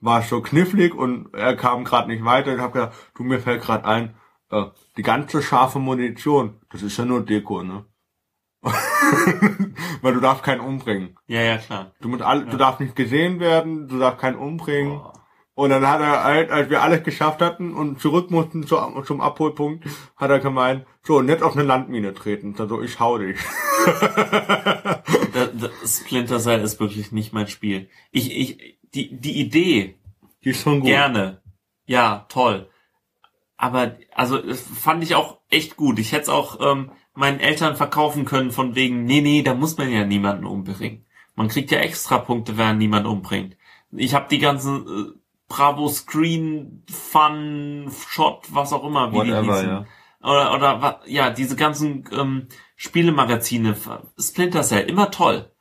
war 0.00 0.22
so 0.22 0.40
knifflig 0.40 0.94
und 0.94 1.34
er 1.34 1.56
kam 1.56 1.84
gerade 1.84 2.08
nicht 2.08 2.24
weiter. 2.24 2.54
Ich 2.54 2.60
habe 2.60 2.72
gedacht, 2.72 2.92
du 3.14 3.24
mir 3.24 3.40
fällt 3.40 3.62
gerade 3.62 3.84
ein, 3.84 4.14
äh, 4.50 4.66
die 4.96 5.02
ganze 5.02 5.42
scharfe 5.42 5.78
Munition, 5.78 6.60
das 6.70 6.82
ist 6.82 6.96
ja 6.96 7.04
nur 7.04 7.24
Deko, 7.24 7.62
ne? 7.62 7.84
Weil 10.02 10.14
du 10.14 10.20
darfst 10.20 10.42
keinen 10.42 10.60
umbringen. 10.60 11.16
Ja, 11.26 11.40
ja, 11.40 11.58
klar. 11.58 11.92
Du 12.00 12.08
musst 12.08 12.22
alle, 12.22 12.46
du 12.46 12.56
darfst 12.56 12.80
nicht 12.80 12.96
gesehen 12.96 13.38
werden, 13.38 13.88
du 13.88 13.98
darfst 13.98 14.20
keinen 14.20 14.36
umbringen. 14.36 14.98
Boah. 14.98 15.12
Und 15.56 15.70
dann 15.70 15.88
hat 15.88 16.02
er 16.02 16.22
halt, 16.22 16.50
als 16.50 16.68
wir 16.68 16.82
alles 16.82 17.02
geschafft 17.02 17.40
hatten 17.40 17.72
und 17.72 17.98
zurück 17.98 18.30
mussten 18.30 18.66
zu, 18.66 18.76
zum 19.06 19.22
Abholpunkt, 19.22 19.86
hat 20.14 20.30
er 20.30 20.38
gemeint, 20.38 20.84
so, 21.02 21.22
nicht 21.22 21.42
auf 21.42 21.54
eine 21.56 21.62
Landmine 21.62 22.12
treten. 22.12 22.54
Also 22.58 22.82
ich 22.82 23.00
hau 23.00 23.18
dich. 23.18 23.38
Da, 25.32 25.46
da, 25.52 25.68
Splinter 25.86 26.40
Cell 26.40 26.62
ist 26.62 26.80
wirklich 26.80 27.12
nicht 27.12 27.34
mein 27.34 27.46
Spiel. 27.46 27.90
Ich, 28.10 28.34
ich, 28.34 28.75
die, 28.96 29.16
die 29.20 29.40
Idee, 29.40 29.98
Die 30.44 30.50
ist 30.50 30.62
schon 30.62 30.80
gut. 30.80 30.88
gerne. 30.88 31.42
Ja, 31.86 32.26
toll. 32.28 32.68
Aber, 33.56 33.96
also, 34.14 34.38
das 34.38 34.60
fand 34.60 35.02
ich 35.04 35.14
auch 35.14 35.38
echt 35.50 35.76
gut. 35.76 35.98
Ich 35.98 36.12
hätte 36.12 36.22
es 36.24 36.28
auch 36.28 36.60
ähm, 36.60 36.90
meinen 37.14 37.40
Eltern 37.40 37.76
verkaufen 37.76 38.24
können 38.24 38.50
von 38.50 38.74
wegen, 38.74 39.04
nee, 39.04 39.20
nee, 39.20 39.42
da 39.42 39.54
muss 39.54 39.78
man 39.78 39.90
ja 39.90 40.04
niemanden 40.04 40.44
umbringen. 40.44 41.06
Man 41.34 41.48
kriegt 41.48 41.70
ja 41.70 41.78
extra 41.78 42.18
Punkte, 42.18 42.56
wenn 42.58 42.66
man 42.66 42.78
niemanden 42.78 43.08
umbringt. 43.08 43.56
Ich 43.92 44.14
habe 44.14 44.26
die 44.28 44.38
ganzen 44.38 44.86
äh, 44.86 45.18
Bravo 45.48 45.88
Screen, 45.88 46.82
Fun, 46.90 47.90
Shot, 48.08 48.46
was 48.50 48.72
auch 48.72 48.84
immer, 48.84 49.12
wie 49.12 49.24
die 49.26 49.32
Whatever, 49.32 49.54
hießen. 49.54 49.68
ja. 49.68 49.86
Oder, 50.22 50.54
oder 50.54 51.00
ja, 51.06 51.30
diese 51.30 51.54
ganzen 51.56 52.04
ähm, 52.12 52.48
Spielemagazine, 52.74 53.76
Splinter 54.18 54.62
Cell, 54.62 54.88
immer 54.90 55.10
toll. 55.10 55.52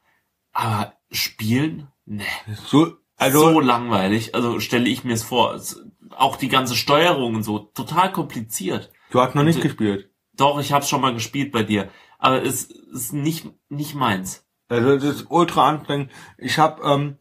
Aber 0.53 0.93
spielen? 1.11 1.87
Nee. 2.05 2.23
So, 2.65 2.93
also, 3.17 3.39
so 3.53 3.59
langweilig. 3.59 4.35
Also 4.35 4.59
stelle 4.59 4.89
ich 4.89 5.03
mir 5.03 5.13
es 5.13 5.23
vor. 5.23 5.53
Es, 5.55 5.83
auch 6.11 6.35
die 6.37 6.49
ganze 6.49 6.75
Steuerung 6.75 7.35
und 7.35 7.43
so, 7.43 7.59
total 7.59 8.11
kompliziert. 8.11 8.91
du 9.11 9.21
hast 9.21 9.35
noch 9.35 9.43
nicht 9.43 9.57
Und- 9.57 9.63
gespielt. 9.63 10.11
Doch, 10.33 10.59
ich 10.59 10.73
habe 10.73 10.83
schon 10.85 10.99
mal 11.01 11.13
gespielt 11.13 11.51
bei 11.53 11.63
dir. 11.63 11.89
Aber 12.17 12.43
es 12.43 12.65
ist 12.65 13.13
nicht, 13.13 13.47
nicht 13.69 13.95
meins. 13.95 14.45
Also, 14.67 14.95
das 14.95 15.03
ist 15.03 15.25
ultra 15.29 15.69
anstrengend. 15.69 16.11
Ich 16.37 16.57
hab, 16.59 16.83
ähm, 16.83 17.17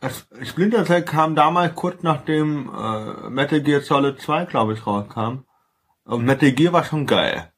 das 0.00 0.28
Splinter 0.44 0.84
Cell 0.84 1.02
kam 1.02 1.34
damals 1.34 1.74
kurz 1.74 2.02
nachdem 2.04 2.70
äh, 2.72 3.30
Metal 3.30 3.60
Gear 3.60 3.80
Solid 3.80 4.20
2, 4.20 4.44
glaube 4.44 4.74
ich, 4.74 4.86
rauskam. 4.86 5.44
Und 6.04 6.24
Metal 6.24 6.52
Gear 6.52 6.72
war 6.72 6.84
schon 6.84 7.06
geil. 7.06 7.52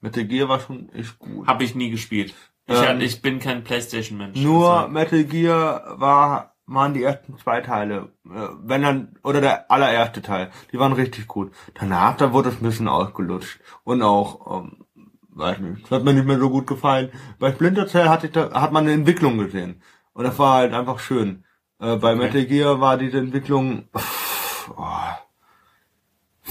Metal 0.00 0.24
Gear 0.24 0.48
war 0.48 0.60
schon 0.60 0.90
echt 0.90 1.18
gut. 1.18 1.46
Habe 1.46 1.64
ich 1.64 1.74
nie 1.74 1.90
gespielt. 1.90 2.34
Ich, 2.66 2.80
Ähm, 2.80 3.00
ich 3.00 3.20
bin 3.22 3.40
kein 3.40 3.62
Playstation-Mensch. 3.64 4.40
Nur 4.40 4.70
Also, 4.72 4.88
Metal 4.90 5.24
Gear 5.24 5.94
war, 6.00 6.54
waren 6.66 6.94
die 6.94 7.02
ersten 7.02 7.36
zwei 7.38 7.60
Teile. 7.60 8.12
Äh, 8.24 8.48
Wenn 8.62 8.82
dann, 8.82 9.16
oder 9.22 9.40
der 9.40 9.70
allererste 9.70 10.22
Teil. 10.22 10.50
Die 10.72 10.78
waren 10.78 10.92
richtig 10.94 11.26
gut. 11.28 11.52
Danach, 11.74 12.16
da 12.16 12.32
wurde 12.32 12.48
es 12.48 12.56
ein 12.56 12.62
bisschen 12.62 12.88
ausgelutscht. 12.88 13.60
Und 13.84 14.02
auch, 14.02 14.62
ähm, 14.62 14.84
weiß 15.30 15.58
nicht, 15.58 15.84
das 15.84 15.90
hat 15.90 16.04
mir 16.04 16.14
nicht 16.14 16.26
mehr 16.26 16.38
so 16.38 16.48
gut 16.48 16.66
gefallen. 16.66 17.10
Bei 17.38 17.52
Splinter 17.52 17.86
Cell 17.86 18.08
hatte 18.08 18.26
ich 18.28 18.32
da, 18.32 18.52
hat 18.52 18.72
man 18.72 18.84
eine 18.84 18.92
Entwicklung 18.94 19.36
gesehen. 19.38 19.82
Und 20.14 20.24
das 20.24 20.38
war 20.38 20.54
halt 20.54 20.72
einfach 20.72 21.00
schön. 21.00 21.44
Äh, 21.80 21.96
bei 21.96 22.12
Okay. 22.14 22.16
Metal 22.16 22.44
Gear 22.46 22.80
war 22.80 22.96
diese 22.96 23.18
Entwicklung, 23.18 23.88
pff, 23.94 24.70
oh, 24.76 24.80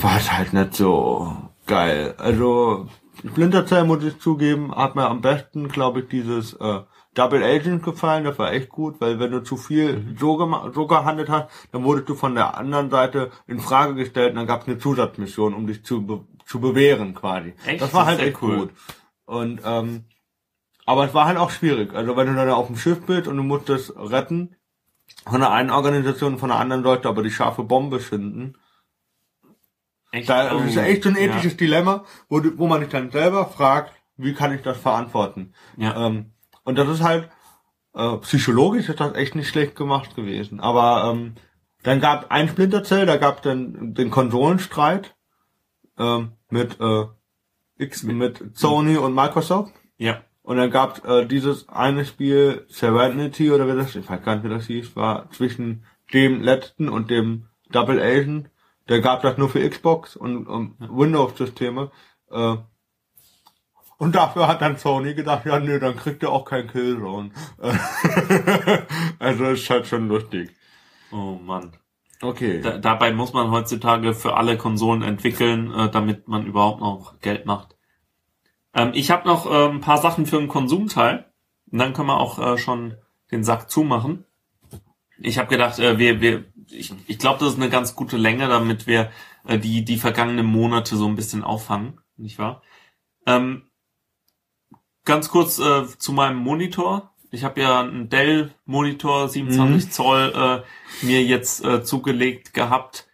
war 0.01 0.17
es 0.17 0.31
halt 0.31 0.53
nicht 0.53 0.75
so 0.75 1.35
geil. 1.65 2.13
Also, 2.17 2.87
Splinter 3.27 3.65
Cell, 3.65 3.85
muss 3.85 4.03
ich 4.03 4.19
zugeben, 4.19 4.75
hat 4.75 4.95
mir 4.95 5.07
am 5.09 5.21
besten, 5.21 5.67
glaube 5.69 6.01
ich, 6.01 6.07
dieses 6.09 6.53
äh, 6.53 6.81
Double 7.13 7.43
Agent 7.43 7.83
gefallen. 7.83 8.23
Das 8.25 8.37
war 8.39 8.51
echt 8.51 8.69
gut, 8.69 8.99
weil 8.99 9.19
wenn 9.19 9.31
du 9.31 9.43
zu 9.43 9.55
viel 9.57 10.15
so, 10.19 10.37
so 10.73 10.87
gehandelt 10.87 11.29
hast, 11.29 11.49
dann 11.71 11.83
wurdest 11.83 12.09
du 12.09 12.15
von 12.15 12.35
der 12.35 12.57
anderen 12.57 12.89
Seite 12.89 13.31
in 13.47 13.59
Frage 13.59 13.95
gestellt 13.95 14.31
und 14.31 14.37
dann 14.37 14.47
gab 14.47 14.61
es 14.63 14.67
eine 14.67 14.77
Zusatzmission, 14.77 15.53
um 15.53 15.67
dich 15.67 15.83
zu, 15.85 16.05
be 16.05 16.21
zu 16.45 16.59
bewähren 16.59 17.13
quasi. 17.15 17.53
Echt? 17.65 17.81
Das 17.81 17.93
war 17.93 18.01
Das 18.05 18.17
halt 18.17 18.19
echt 18.19 18.41
cool. 18.41 18.57
gut. 18.57 18.69
Und 19.25 19.61
ähm, 19.63 20.05
aber 20.85 21.05
es 21.05 21.13
war 21.13 21.25
halt 21.27 21.37
auch 21.37 21.51
schwierig. 21.51 21.93
Also 21.93 22.17
wenn 22.17 22.27
du 22.27 22.35
dann 22.35 22.49
auf 22.49 22.67
dem 22.67 22.75
Schiff 22.75 23.05
bist 23.05 23.27
und 23.27 23.37
du 23.37 23.43
musstest 23.43 23.93
retten 23.95 24.55
von 25.25 25.39
der 25.39 25.51
einen 25.51 25.69
Organisation, 25.69 26.37
von 26.37 26.49
der 26.49 26.59
anderen 26.59 26.83
Seite 26.83 27.07
aber 27.07 27.23
die 27.23 27.31
scharfe 27.31 27.63
Bombe 27.63 27.99
finden, 28.01 28.55
echt, 30.13 30.29
da 30.29 30.55
oh, 30.55 30.59
das 30.59 30.69
ist 30.69 30.77
echt 30.77 31.03
so 31.03 31.09
ein 31.09 31.15
ja. 31.15 31.23
ethisches 31.23 31.57
Dilemma, 31.57 32.05
wo, 32.29 32.39
du, 32.39 32.57
wo 32.57 32.67
man 32.67 32.81
sich 32.81 32.89
dann 32.89 33.11
selber 33.11 33.45
fragt, 33.45 33.93
wie 34.17 34.33
kann 34.33 34.53
ich 34.53 34.61
das 34.61 34.77
verantworten? 34.77 35.53
Ja. 35.77 36.07
Ähm, 36.07 36.31
und 36.63 36.77
das 36.77 36.87
ist 36.87 37.01
halt, 37.01 37.29
äh, 37.93 38.17
psychologisch 38.17 38.89
ist 38.89 38.99
das 38.99 39.15
echt 39.15 39.35
nicht 39.35 39.49
schlecht 39.49 39.75
gemacht 39.75 40.15
gewesen. 40.15 40.59
Aber 40.59 41.11
ähm, 41.11 41.35
dann 41.83 41.99
gab 41.99 42.31
ein 42.31 42.47
Splinterzell, 42.47 43.05
da 43.05 43.17
gab 43.17 43.41
dann 43.41 43.93
den 43.93 44.09
Konsolenstreit 44.09 45.15
ähm, 45.97 46.33
mit, 46.49 46.79
äh, 46.79 47.05
X, 47.77 48.03
mit 48.03 48.57
Sony 48.57 48.97
und 48.97 49.13
Microsoft. 49.13 49.73
ja. 49.97 50.21
Und 50.45 50.57
dann 50.57 50.71
gab 50.71 51.07
äh, 51.07 51.25
dieses 51.25 51.69
eine 51.69 52.03
Spiel, 52.03 52.65
Serenity 52.67 53.49
oder 53.49 53.65
wie 53.65 53.77
das, 53.77 53.95
ich 53.95 54.09
weiß 54.09 54.23
gar 54.23 54.35
nicht, 54.35 54.43
wie 54.43 54.49
das 54.49 54.67
hieß, 54.67 54.93
war 54.97 55.31
zwischen 55.31 55.85
dem 56.13 56.41
letzten 56.41 56.89
und 56.89 57.09
dem 57.09 57.47
Double 57.71 58.01
Agent. 58.01 58.49
Der 58.89 59.01
gab 59.01 59.21
das 59.21 59.37
nur 59.37 59.49
für 59.49 59.67
Xbox 59.67 60.15
und, 60.15 60.47
und 60.47 60.75
Windows-Systeme. 60.79 61.91
Äh, 62.29 62.57
und 63.97 64.15
dafür 64.15 64.47
hat 64.47 64.61
dann 64.61 64.77
Sony 64.77 65.13
gedacht, 65.13 65.45
ja 65.45 65.59
nö, 65.59 65.79
dann 65.79 65.95
kriegt 65.95 66.23
er 66.23 66.31
auch 66.31 66.43
kein 66.43 66.67
Killzone. 66.67 67.31
also 69.19 69.45
ist 69.45 69.69
halt 69.69 69.87
schon 69.87 70.09
lustig. 70.09 70.49
Oh 71.11 71.39
Mann. 71.41 71.71
Okay. 72.21 72.61
Da, 72.61 72.77
dabei 72.77 73.13
muss 73.13 73.33
man 73.33 73.51
heutzutage 73.51 74.13
für 74.13 74.35
alle 74.35 74.57
Konsolen 74.57 75.03
entwickeln, 75.03 75.73
äh, 75.73 75.89
damit 75.89 76.27
man 76.27 76.45
überhaupt 76.45 76.81
noch 76.81 77.19
Geld 77.19 77.45
macht. 77.45 77.75
Ähm, 78.73 78.91
ich 78.93 79.11
habe 79.11 79.27
noch 79.27 79.45
äh, 79.45 79.69
ein 79.69 79.81
paar 79.81 79.97
Sachen 79.97 80.25
für 80.25 80.37
den 80.37 80.47
Konsumteil. 80.47 81.31
Und 81.71 81.79
dann 81.79 81.93
können 81.93 82.07
wir 82.07 82.19
auch 82.19 82.39
äh, 82.39 82.57
schon 82.57 82.95
den 83.31 83.43
Sack 83.43 83.69
zumachen. 83.69 84.25
Ich 85.19 85.37
habe 85.37 85.49
gedacht, 85.49 85.79
äh, 85.79 85.97
wir, 85.97 86.21
wir, 86.21 86.45
ich, 86.73 86.93
ich 87.07 87.19
glaube, 87.19 87.39
das 87.39 87.53
ist 87.53 87.59
eine 87.59 87.69
ganz 87.69 87.95
gute 87.95 88.17
Länge, 88.17 88.47
damit 88.47 88.87
wir 88.87 89.11
äh, 89.45 89.57
die, 89.59 89.85
die 89.85 89.97
vergangenen 89.97 90.45
Monate 90.45 90.95
so 90.95 91.07
ein 91.07 91.15
bisschen 91.15 91.43
auffangen, 91.43 91.99
nicht 92.17 92.39
wahr? 92.39 92.61
Ähm, 93.25 93.69
ganz 95.05 95.29
kurz 95.29 95.59
äh, 95.59 95.85
zu 95.97 96.11
meinem 96.13 96.37
Monitor. 96.37 97.13
Ich 97.31 97.43
habe 97.43 97.61
ja 97.61 97.81
einen 97.81 98.09
Dell-Monitor 98.09 99.27
27 99.27 99.85
Mhm. 99.85 99.91
Zoll 99.91 100.33
äh, 100.35 101.05
mir 101.05 101.23
jetzt 101.23 101.63
äh, 101.65 101.83
zugelegt 101.83 102.53
gehabt 102.53 103.07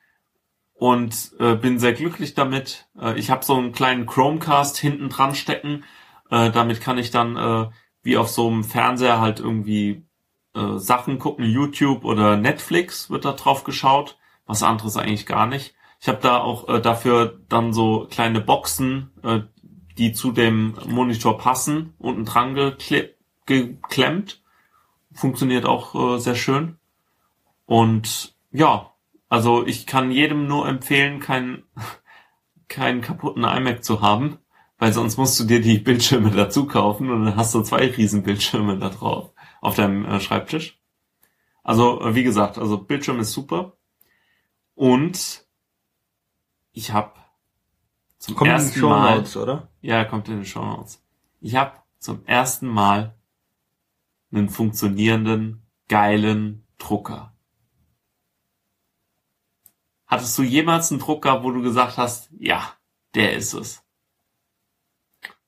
und 0.73 1.31
äh, 1.39 1.55
bin 1.55 1.79
sehr 1.79 1.93
glücklich 1.93 2.33
damit. 2.33 2.89
Äh, 2.99 3.17
ich 3.17 3.29
habe 3.29 3.45
so 3.45 3.55
einen 3.55 3.71
kleinen 3.71 4.05
Chromecast 4.05 4.77
hinten 4.77 5.09
dran 5.09 5.35
stecken. 5.35 5.83
Äh, 6.29 6.51
damit 6.51 6.81
kann 6.81 6.97
ich 6.97 7.11
dann 7.11 7.37
äh, 7.37 7.69
wie 8.01 8.17
auf 8.17 8.29
so 8.29 8.47
einem 8.47 8.63
Fernseher 8.63 9.19
halt 9.19 9.39
irgendwie 9.39 10.05
äh, 10.55 10.77
Sachen 10.77 11.19
gucken, 11.19 11.45
YouTube 11.45 12.05
oder 12.05 12.37
Netflix 12.37 13.09
wird 13.09 13.25
da 13.25 13.33
drauf 13.33 13.63
geschaut. 13.63 14.17
Was 14.45 14.63
anderes 14.63 14.97
eigentlich 14.97 15.27
gar 15.27 15.45
nicht. 15.45 15.75
Ich 16.01 16.07
habe 16.07 16.19
da 16.21 16.39
auch 16.39 16.67
äh, 16.69 16.81
dafür 16.81 17.39
dann 17.49 17.73
so 17.73 18.07
kleine 18.09 18.41
Boxen, 18.41 19.11
äh, 19.23 19.41
die 19.97 20.13
zu 20.13 20.31
dem 20.31 20.75
Monitor 20.87 21.37
passen, 21.37 21.93
unten 21.99 22.25
dran 22.25 22.55
gekle 22.55 23.13
geklemmt. 23.45 24.41
Funktioniert 25.11 25.65
auch 25.65 26.15
äh, 26.15 26.19
sehr 26.19 26.35
schön. 26.35 26.77
Und 27.65 28.35
ja, 28.51 28.93
also 29.27 29.65
ich 29.65 29.85
kann 29.85 30.11
jedem 30.11 30.47
nur 30.47 30.67
empfehlen, 30.67 31.19
keinen 31.19 31.63
keinen 32.67 33.01
kaputten 33.01 33.43
iMac 33.43 33.83
zu 33.83 34.01
haben, 34.01 34.37
weil 34.77 34.93
sonst 34.93 35.17
musst 35.17 35.39
du 35.39 35.43
dir 35.43 35.61
die 35.61 35.79
Bildschirme 35.79 36.31
dazu 36.35 36.65
kaufen 36.65 37.11
und 37.11 37.25
dann 37.25 37.35
hast 37.35 37.53
du 37.53 37.61
zwei 37.61 37.87
riesen 37.87 38.23
Bildschirme 38.23 38.77
da 38.77 38.89
drauf 38.89 39.31
auf 39.61 39.75
deinem 39.75 40.05
äh, 40.05 40.19
Schreibtisch. 40.19 40.79
Also 41.63 42.01
äh, 42.01 42.15
wie 42.15 42.23
gesagt, 42.23 42.57
also 42.57 42.77
Bildschirm 42.77 43.19
ist 43.19 43.31
super 43.31 43.77
und 44.75 45.45
ich 46.71 46.91
habe 46.91 47.13
zum 48.17 48.35
Kommt 48.35 48.49
in 48.49 48.57
die 48.57 48.63
ersten 48.63 48.79
Show 48.79 48.89
Mal 48.89 49.17
Notes, 49.17 49.37
oder? 49.37 49.69
ja, 49.81 50.05
kommt 50.05 50.27
in 50.27 50.35
den 50.35 50.45
Show 50.45 50.63
Notes. 50.63 51.03
Ich 51.41 51.55
habe 51.55 51.77
zum 51.99 52.25
ersten 52.25 52.67
Mal 52.67 53.15
einen 54.31 54.49
funktionierenden, 54.49 55.65
geilen 55.87 56.67
Drucker. 56.77 57.33
Hattest 60.05 60.37
du 60.37 60.43
jemals 60.43 60.91
einen 60.91 60.99
Drucker, 60.99 61.43
wo 61.43 61.51
du 61.51 61.61
gesagt 61.61 61.97
hast, 61.97 62.29
ja, 62.39 62.73
der 63.13 63.33
ist 63.33 63.53
es? 63.53 63.83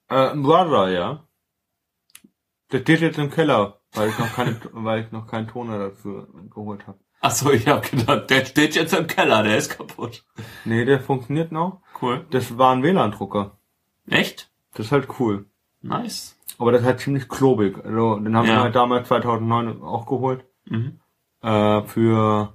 Äh, 0.08 0.32
ein 0.32 0.44
Brother, 0.44 0.90
ja. 0.90 1.28
Der 2.72 2.82
steht 2.82 3.02
jetzt 3.02 3.18
im 3.18 3.32
Keller, 3.32 3.81
weil 3.94 4.10
ich 4.10 4.18
noch 4.20 4.34
keine, 4.34 4.60
weil 4.72 5.04
ich 5.06 5.12
noch 5.12 5.28
keinen 5.28 5.48
Toner 5.48 5.78
dafür 5.80 6.28
geholt 6.54 6.88
habe. 6.88 7.00
Achso, 7.20 7.52
ich 7.52 7.68
habe 7.68 7.88
gedacht, 7.88 8.30
der 8.30 8.46
steht 8.46 8.76
jetzt 8.76 8.94
im 8.94 9.06
Keller, 9.08 9.44
der 9.44 9.58
ist 9.58 9.78
kaputt. 9.78 10.26
Nee, 10.66 10.86
der 10.86 11.00
funktioniert 11.00 11.52
noch. 11.52 11.82
Cool. 12.02 12.26
Das 12.32 12.58
war 12.58 12.74
ein 12.74 12.82
WLAN-Drucker. 12.84 13.58
Echt? 14.08 14.50
Das 14.74 14.88
ist 14.88 14.92
halt 14.92 15.08
cool. 15.20 15.46
Nice. 15.82 16.36
Aber 16.58 16.72
das 16.72 16.82
ist 16.82 16.88
halt 16.88 17.00
ziemlich 17.00 17.30
klobig. 17.30 17.78
Also, 17.84 18.18
den 18.20 18.36
haben 18.36 18.48
Ja. 18.48 18.56
wir 18.56 18.62
halt 18.64 18.76
damals 18.76 19.08
2009 19.08 19.82
auch 19.84 20.06
geholt. 20.08 20.46
Mhm. 20.66 21.00
Äh, 21.42 21.82
für, 21.84 22.54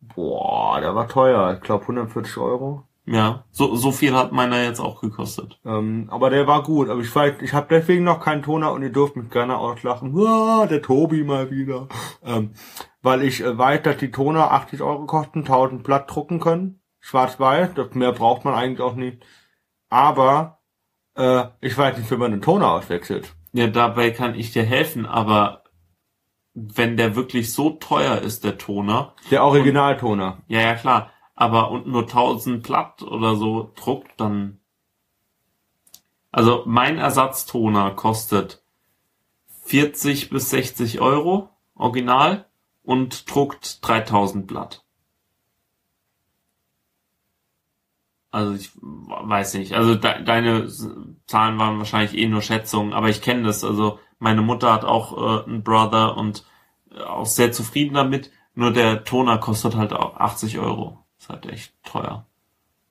boah, 0.00 0.80
der 0.80 0.94
war 0.94 1.08
teuer. 1.08 1.54
Ich 1.54 1.60
glaube 1.60 1.82
140 1.84 2.36
Euro. 2.38 2.84
Ja, 3.06 3.44
so, 3.50 3.76
so 3.76 3.92
viel 3.92 4.14
hat 4.14 4.32
meiner 4.32 4.62
jetzt 4.62 4.80
auch 4.80 5.00
gekostet. 5.00 5.60
Ähm, 5.64 6.08
aber 6.10 6.30
der 6.30 6.46
war 6.46 6.62
gut. 6.62 6.88
Aber 6.88 7.00
ich 7.00 7.14
weiß, 7.14 7.34
ich 7.42 7.52
habe 7.52 7.66
deswegen 7.68 8.04
noch 8.04 8.20
keinen 8.20 8.42
Toner 8.42 8.72
und 8.72 8.82
ihr 8.82 8.92
dürft 8.92 9.16
mich 9.16 9.28
gerne 9.30 9.58
auslachen. 9.58 10.14
Uah, 10.14 10.66
der 10.70 10.80
Tobi 10.80 11.22
mal 11.22 11.50
wieder. 11.50 11.88
Ähm, 12.24 12.54
weil 13.02 13.22
ich 13.22 13.42
äh, 13.42 13.56
weiß, 13.58 13.82
dass 13.82 13.98
die 13.98 14.10
Toner 14.10 14.52
80 14.52 14.80
Euro 14.80 15.04
kosten, 15.04 15.40
1000 15.40 15.82
Blatt 15.82 16.10
drucken 16.10 16.40
können. 16.40 16.80
Schwarz-Weiß, 17.00 17.74
das 17.74 17.94
mehr 17.94 18.12
braucht 18.12 18.46
man 18.46 18.54
eigentlich 18.54 18.80
auch 18.80 18.94
nicht. 18.94 19.22
Aber 19.90 20.60
äh, 21.14 21.44
ich 21.60 21.76
weiß 21.76 21.98
nicht, 21.98 22.10
wie 22.10 22.16
man 22.16 22.30
den 22.30 22.40
Toner 22.40 22.72
auswechselt. 22.72 23.34
Ja, 23.52 23.66
dabei 23.66 24.10
kann 24.10 24.34
ich 24.34 24.52
dir 24.52 24.64
helfen, 24.64 25.04
aber 25.04 25.64
wenn 26.54 26.96
der 26.96 27.14
wirklich 27.16 27.52
so 27.52 27.70
teuer 27.70 28.18
ist, 28.18 28.44
der 28.44 28.58
Toner, 28.58 29.14
Der 29.30 29.44
Originaltoner. 29.44 30.38
ja, 30.46 30.60
ja, 30.60 30.74
klar, 30.74 31.10
aber 31.34 31.70
und 31.70 31.86
nur 31.86 32.02
1000 32.02 32.62
Platt 32.62 33.02
oder 33.02 33.36
so 33.36 33.72
druckt, 33.76 34.12
dann, 34.18 34.60
also 36.30 36.62
mein 36.66 36.98
Ersatztoner 36.98 37.90
kostet 37.92 38.62
40 39.64 40.30
bis 40.30 40.50
60 40.50 41.00
Euro, 41.00 41.48
original, 41.74 42.46
und 42.82 43.32
druckt 43.32 43.86
3000 43.86 44.46
Blatt. 44.46 44.84
Also 48.30 48.54
ich 48.54 48.72
weiß 48.80 49.54
nicht. 49.54 49.74
Also 49.74 49.94
de 49.94 50.24
deine 50.24 50.68
Zahlen 51.26 51.58
waren 51.58 51.78
wahrscheinlich 51.78 52.18
eh 52.18 52.26
nur 52.26 52.42
Schätzungen, 52.42 52.92
aber 52.92 53.08
ich 53.08 53.22
kenne 53.22 53.44
das. 53.44 53.62
Also 53.62 54.00
meine 54.18 54.42
Mutter 54.42 54.72
hat 54.72 54.84
auch 54.84 55.44
äh, 55.44 55.44
einen 55.44 55.62
Brother 55.62 56.16
und 56.16 56.44
äh, 56.90 57.00
auch 57.00 57.26
sehr 57.26 57.52
zufrieden 57.52 57.94
damit. 57.94 58.32
Nur 58.54 58.72
der 58.72 59.04
Toner 59.04 59.38
kostet 59.38 59.76
halt 59.76 59.92
auch 59.92 60.16
80 60.16 60.58
Euro. 60.58 61.03
Ist 61.24 61.30
halt 61.30 61.46
echt 61.46 61.72
teuer. 61.84 62.26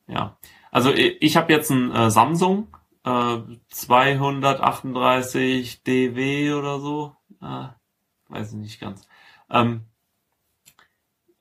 Ja. 0.07 0.37
Also 0.71 0.91
ich, 0.91 1.37
habe 1.37 1.53
jetzt 1.53 1.69
einen 1.69 1.91
äh, 1.91 2.09
Samsung 2.09 2.75
äh, 3.05 3.37
238 3.69 5.83
DW 5.83 6.53
oder 6.53 6.79
so. 6.79 7.15
Äh, 7.43 7.67
weiß 8.29 8.53
ich 8.53 8.57
nicht 8.57 8.81
ganz. 8.81 9.07
Ähm, 9.51 9.85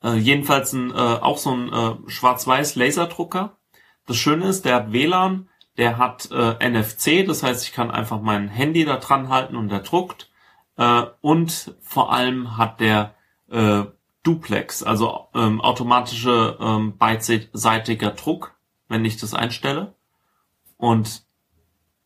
äh, 0.04 0.16
jedenfalls 0.16 0.74
ein, 0.74 0.90
äh, 0.90 0.94
auch 0.94 1.38
so 1.38 1.56
ein 1.56 1.72
äh, 1.72 1.94
schwarz-weiß 2.10 2.76
Laserdrucker. 2.76 3.56
Das 4.04 4.18
Schöne 4.18 4.48
ist, 4.48 4.66
der 4.66 4.74
hat 4.74 4.92
WLAN, 4.92 5.48
der 5.78 5.96
hat 5.96 6.30
äh, 6.30 6.68
NFC, 6.68 7.26
das 7.26 7.42
heißt, 7.42 7.64
ich 7.64 7.72
kann 7.72 7.90
einfach 7.90 8.20
mein 8.20 8.48
Handy 8.48 8.84
da 8.84 8.98
dran 8.98 9.30
halten 9.30 9.56
und 9.56 9.70
der 9.70 9.80
druckt. 9.80 10.30
Äh, 10.76 11.04
und 11.22 11.74
vor 11.80 12.12
allem 12.12 12.58
hat 12.58 12.80
der 12.80 13.14
äh, 13.50 13.84
Duplex, 14.22 14.82
also 14.82 15.28
ähm, 15.34 15.60
automatische 15.60 16.56
ähm, 16.60 16.96
beidseitiger 16.96 18.10
Druck, 18.10 18.56
wenn 18.88 19.04
ich 19.04 19.16
das 19.16 19.34
einstelle. 19.34 19.94
Und 20.76 21.24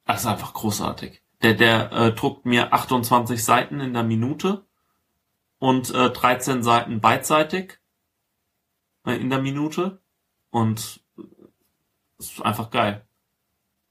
das 0.06 0.20
ist 0.20 0.26
einfach 0.26 0.54
großartig. 0.54 1.22
Der, 1.42 1.54
der 1.54 1.92
äh, 1.92 2.12
druckt 2.14 2.46
mir 2.46 2.72
28 2.72 3.44
Seiten 3.44 3.80
in 3.80 3.92
der 3.92 4.02
Minute 4.02 4.64
und 5.58 5.92
äh, 5.94 6.10
13 6.10 6.62
Seiten 6.62 7.00
beidseitig 7.00 7.78
äh, 9.04 9.16
in 9.16 9.30
der 9.30 9.40
Minute. 9.40 10.00
Und 10.50 11.00
das 12.18 12.30
ist 12.30 12.42
einfach 12.42 12.70
geil. 12.70 13.06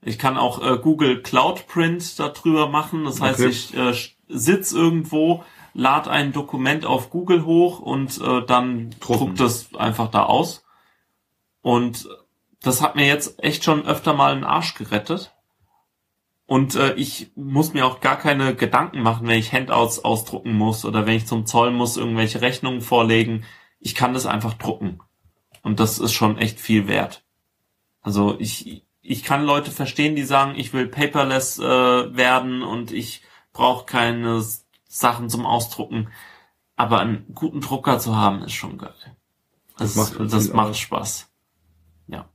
Ich 0.02 0.18
kann 0.18 0.36
auch 0.36 0.62
äh, 0.62 0.78
Google 0.78 1.22
Cloud 1.22 1.66
Print 1.66 2.18
darüber 2.18 2.68
machen. 2.68 3.04
Das 3.04 3.20
heißt, 3.20 3.40
Okay. 3.40 3.48
ich 3.48 3.76
äh, 3.76 3.94
sitz 4.28 4.72
irgendwo, 4.72 5.44
lad 5.76 6.08
ein 6.08 6.32
Dokument 6.32 6.86
auf 6.86 7.10
Google 7.10 7.44
hoch 7.44 7.80
und 7.80 8.18
äh, 8.20 8.44
dann 8.46 8.90
Drucken. 8.98 9.00
druckt 9.00 9.40
das 9.40 9.74
einfach 9.74 10.10
da 10.10 10.24
aus. 10.24 10.64
Und 11.60 12.08
das 12.62 12.80
hat 12.80 12.96
mir 12.96 13.06
jetzt 13.06 13.42
echt 13.42 13.62
schon 13.62 13.86
öfter 13.86 14.14
mal 14.14 14.32
einen 14.32 14.44
Arsch 14.44 14.74
gerettet. 14.74 15.34
Und 16.46 16.76
äh, 16.76 16.94
ich 16.94 17.30
muss 17.34 17.74
mir 17.74 17.84
auch 17.86 18.00
gar 18.00 18.16
keine 18.16 18.54
Gedanken 18.54 19.02
machen, 19.02 19.26
wenn 19.26 19.38
ich 19.38 19.52
Handouts 19.52 20.04
ausdrucken 20.04 20.52
muss 20.52 20.84
oder 20.84 21.04
wenn 21.04 21.16
ich 21.16 21.26
zum 21.26 21.44
Zoll 21.44 21.72
muss, 21.72 21.96
irgendwelche 21.96 22.40
Rechnungen 22.40 22.80
vorlegen. 22.80 23.44
Ich 23.80 23.94
kann 23.94 24.14
das 24.14 24.26
einfach 24.26 24.54
drucken. 24.54 25.00
Und 25.62 25.80
das 25.80 25.98
ist 25.98 26.12
schon 26.12 26.38
echt 26.38 26.60
viel 26.60 26.88
wert. 26.88 27.24
Also 28.00 28.36
ich, 28.38 28.84
ich 29.02 29.24
kann 29.24 29.44
Leute 29.44 29.72
verstehen, 29.72 30.14
die 30.14 30.22
sagen, 30.22 30.54
ich 30.56 30.72
will 30.72 30.86
paperless 30.86 31.58
äh, 31.58 32.16
werden 32.16 32.62
und 32.62 32.92
ich 32.92 33.22
brauche 33.52 33.84
keine 33.84 34.40
Sachen 34.98 35.28
zum 35.28 35.46
Ausdrucken. 35.46 36.10
Aber 36.74 37.00
einen 37.00 37.32
guten 37.34 37.60
Drucker 37.60 37.98
zu 37.98 38.16
haben, 38.16 38.42
ist 38.42 38.52
schon 38.52 38.78
geil. 38.78 38.94
Das, 39.78 39.94
Das 39.94 40.18
macht 40.18 40.32
das 40.32 40.52
macht. 40.52 40.76
Spaß. 40.76 41.30
Ja. 42.06 42.28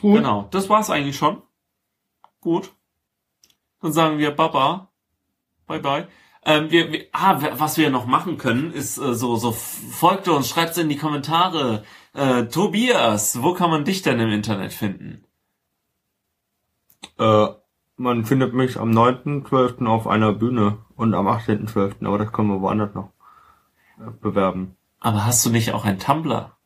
Gut. 0.00 0.16
Genau, 0.16 0.48
das 0.50 0.68
war's 0.68 0.90
eigentlich 0.90 1.16
schon. 1.16 1.42
Gut. 2.40 2.72
Dann 3.80 3.92
sagen 3.92 4.18
wir 4.18 4.30
Baba. 4.30 4.92
Bye 5.66 5.80
bye. 5.80 6.08
Ähm, 6.44 6.70
wir, 6.70 6.92
wir, 6.92 7.06
ah, 7.12 7.40
was 7.58 7.78
wir 7.78 7.88
noch 7.90 8.06
machen 8.06 8.36
können, 8.36 8.72
ist 8.72 8.98
äh, 8.98 9.14
so, 9.14 9.36
so 9.36 9.52
folgt 9.52 10.28
uns, 10.28 10.48
schreibt's 10.48 10.76
in 10.76 10.88
die 10.90 10.98
Kommentare. 10.98 11.84
Äh, 12.12 12.44
Tobias, 12.46 13.42
wo 13.42 13.54
kann 13.54 13.70
man 13.70 13.84
dich 13.84 14.02
denn 14.02 14.20
im 14.20 14.30
Internet 14.30 14.72
finden? 14.72 15.24
Äh, 17.18 17.48
man 17.96 18.24
findet 18.24 18.54
mich 18.54 18.78
am 18.78 18.90
9.12. 18.90 19.86
auf 19.86 20.06
einer 20.06 20.32
Bühne 20.32 20.78
und 20.96 21.14
am 21.14 21.26
18.12., 21.28 22.06
aber 22.06 22.18
das 22.18 22.32
können 22.32 22.48
wir 22.48 22.60
woanders 22.60 22.94
noch 22.94 23.10
äh, 23.98 24.10
bewerben. 24.20 24.76
Aber 25.00 25.24
hast 25.26 25.44
du 25.46 25.50
nicht 25.50 25.72
auch 25.72 25.84
ein 25.84 25.98
Tumblr? 25.98 26.56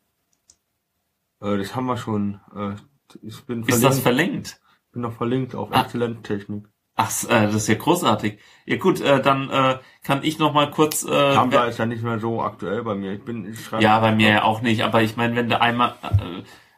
Äh, 1.41 1.57
das 1.57 1.75
haben 1.75 1.85
wir 1.87 1.97
schon. 1.97 2.39
Äh, 2.55 2.75
ich 3.21 3.43
bin 3.45 3.63
Ist 3.63 3.83
das 3.83 3.99
verlinkt, 3.99 4.47
verlinkt? 4.47 4.61
bin 4.91 5.01
noch 5.01 5.13
verlinkt 5.13 5.55
auf 5.55 5.69
Ah. 5.71 5.81
Exzellenttechnik. 5.81 6.65
Ach, 6.95 7.11
äh, 7.29 7.45
das 7.45 7.55
ist 7.55 7.67
ja 7.67 7.75
großartig. 7.75 8.39
Ja 8.65 8.77
gut, 8.77 8.99
äh, 8.99 9.21
dann 9.21 9.49
äh, 9.49 9.79
kann 10.03 10.23
ich 10.23 10.37
noch 10.37 10.53
mal 10.53 10.69
kurz. 10.69 11.03
Äh, 11.05 11.33
Tumblr 11.35 11.67
ist 11.67 11.79
ja 11.79 11.85
nicht 11.85 12.03
mehr 12.03 12.19
so 12.19 12.41
aktuell 12.41 12.83
bei 12.83 12.95
mir. 12.95 13.13
Ich 13.13 13.23
bin, 13.23 13.45
ich. 13.49 13.71
Ja, 13.79 13.99
bei 13.99 14.13
mir 14.13 14.29
ja 14.29 14.43
auch 14.43 14.61
nicht. 14.61 14.83
Aber 14.83 15.01
ich 15.01 15.15
meine, 15.15 15.35
wenn 15.35 15.47
du 15.49 15.61
einmal, 15.61 15.95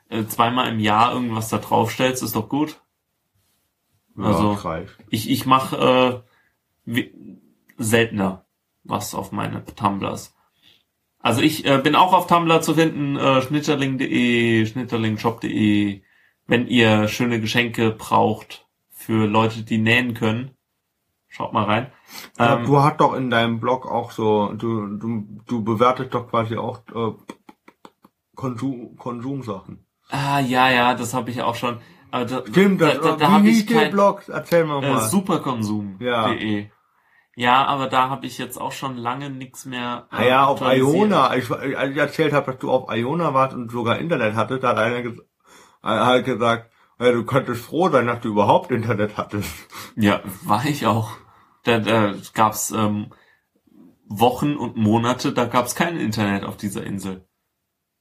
äh, 0.09 0.25
zweimal 0.25 0.69
im 0.71 0.79
Jahr 0.79 1.13
irgendwas 1.13 1.49
da 1.49 1.57
draufstellst, 1.57 2.21
ist 2.21 2.35
doch 2.35 2.49
gut. 2.49 2.79
Ja, 4.17 4.23
also- 4.25 4.51
reicht. 4.53 4.95
Ich, 5.09 5.29
ich 5.29 5.45
mache 5.45 6.23
äh, 6.87 7.03
seltener 7.77 8.45
was 8.83 9.13
auf 9.15 9.31
meine 9.31 9.63
Tumblrs. 9.65 10.35
Also 11.19 11.41
ich 11.41 11.65
äh, 11.65 11.77
bin 11.77 11.95
auch 11.95 12.13
auf 12.13 12.25
Tumblr 12.27 12.61
zu 12.61 12.73
finden, 12.73 13.15
äh, 13.15 13.41
schnitterling.de, 13.43 14.65
schnitterlingshop.de. 14.65 16.01
Wenn 16.47 16.67
ihr 16.67 17.07
schöne 17.07 17.39
Geschenke 17.39 17.91
braucht 17.91 18.67
für 18.89 19.27
Leute, 19.27 19.63
die 19.63 19.77
nähen 19.77 20.15
können, 20.15 20.51
schaut 21.27 21.53
mal 21.53 21.65
rein. 21.65 21.91
Ja, 22.39 22.57
Ähm, 22.57 22.65
du 22.65 22.79
hast 22.81 22.97
doch 22.97 23.13
in 23.13 23.29
deinem 23.29 23.59
Blog 23.59 23.85
auch 23.85 24.11
so, 24.11 24.51
du, 24.53 24.87
du, 24.97 25.27
du 25.45 25.63
bewertest 25.63 26.13
doch 26.13 26.27
quasi 26.27 26.57
auch 26.57 26.79
äh, 26.93 27.13
Konsum, 28.35 28.97
Konsumsachen. 28.97 29.85
ah, 30.09 30.39
ja, 30.39 30.71
ja, 30.71 30.95
das 30.95 31.13
habe 31.13 31.29
ich 31.29 31.41
auch 31.41 31.55
schon. 31.55 31.77
Aber 32.11 32.25
da, 32.25 32.43
Stimmt, 32.45 32.81
da, 32.81 32.93
das, 32.93 33.01
da, 33.01 33.15
da 33.15 33.31
habe 33.31 33.47
ich 33.49 33.65
kein, 33.65 33.91
Blog? 33.91 34.23
Erzähl 34.27 34.65
mal 34.65 34.83
äh, 34.83 34.89
mal. 34.93 35.01
superkonsum.de. 35.09 36.07
Ja. 36.07 36.67
Ja, 37.35 37.65
aber 37.65 37.87
da 37.87 38.09
habe 38.09 38.25
ich 38.25 38.37
jetzt 38.37 38.59
auch 38.59 38.73
schon 38.73 38.97
lange 38.97 39.29
nichts 39.29 39.65
mehr. 39.65 40.07
äh, 40.11 40.15
Ah 40.15 40.23
ja, 40.25 40.45
auf. 40.45 40.61
Iona. 40.61 41.35
Ich, 41.35 41.49
als 41.49 41.91
ich 41.91 41.97
erzählt 41.97 42.33
habe, 42.33 42.51
dass 42.51 42.59
du 42.59 42.69
auf 42.69 42.93
Iona 42.93 43.33
warst 43.33 43.55
und 43.55 43.71
sogar 43.71 43.97
Internet 43.99 44.35
hattest, 44.35 44.63
hat 44.63 44.77
einer 44.77 45.01
ges 45.01 45.17
hat 45.81 46.25
gesagt, 46.25 46.71
ja, 46.99 47.11
du 47.11 47.23
könntest 47.25 47.63
froh 47.63 47.89
sein, 47.89 48.05
dass 48.05 48.19
du 48.19 48.29
überhaupt 48.29 48.69
Internet 48.69 49.17
hattest. 49.17 49.51
Ja, 49.95 50.21
war 50.43 50.65
ich 50.65 50.85
auch. 50.85 51.09
Da, 51.63 51.79
da 51.79 52.13
gab's 52.33 52.71
ähm, 52.71 53.11
Wochen 54.05 54.55
und 54.55 54.75
Monate, 54.77 55.31
da 55.31 55.45
gab's 55.45 55.73
kein 55.73 55.97
Internet 55.97 56.43
auf 56.43 56.57
dieser 56.57 56.83
Insel. 56.83 57.25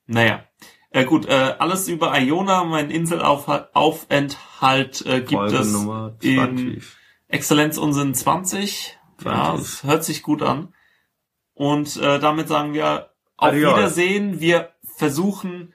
Naja. 0.06 0.44
Äh, 0.90 1.04
gut, 1.04 1.26
äh, 1.26 1.54
alles 1.58 1.88
über 1.88 2.18
Iona, 2.18 2.64
mein 2.64 2.90
Inselaufenthalt 2.90 5.06
äh, 5.06 5.20
gibt 5.20 5.30
Folge 5.30 5.58
es 5.58 5.72
Nummer 5.72 6.16
in 6.20 6.36
20. 6.36 6.82
Exzellenz 7.28 7.78
Unsinn 7.78 8.14
20. 8.14 8.98
Ja, 9.24 9.54
20. 9.54 9.64
es 9.64 9.84
hört 9.84 10.04
sich 10.04 10.22
gut 10.22 10.42
an. 10.42 10.74
Und 11.54 11.96
äh, 11.96 12.18
damit 12.18 12.48
sagen 12.48 12.72
wir 12.72 13.10
auf 13.36 13.50
Adios. 13.50 13.76
Wiedersehen. 13.76 14.40
Wir 14.40 14.72
versuchen 14.96 15.72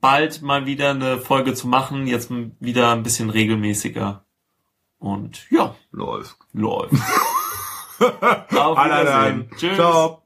bald 0.00 0.40
mal 0.40 0.66
wieder 0.66 0.90
eine 0.90 1.18
Folge 1.18 1.54
zu 1.54 1.68
machen, 1.68 2.06
jetzt 2.06 2.30
wieder 2.60 2.92
ein 2.92 3.02
bisschen 3.02 3.28
regelmäßiger. 3.28 4.24
Und 4.98 5.50
ja, 5.50 5.74
Läuft. 5.90 6.36
läuft. 6.52 6.94
Auf 7.98 8.78
Wiedersehen. 8.78 9.48
dann. 9.48 9.50
Tschüss. 9.56 9.74
Ciao. 9.74 10.25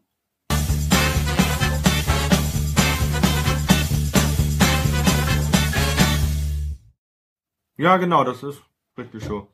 Ja, 7.81 7.97
genau, 7.97 8.25
das 8.25 8.43
ist 8.43 8.63
richtig 8.99 9.25
so. 9.25 9.49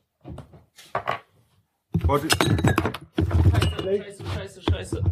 Warte, 2.03 2.27
Scheiße, 3.81 4.23
scheiße, 4.35 4.61
scheiße. 4.69 5.03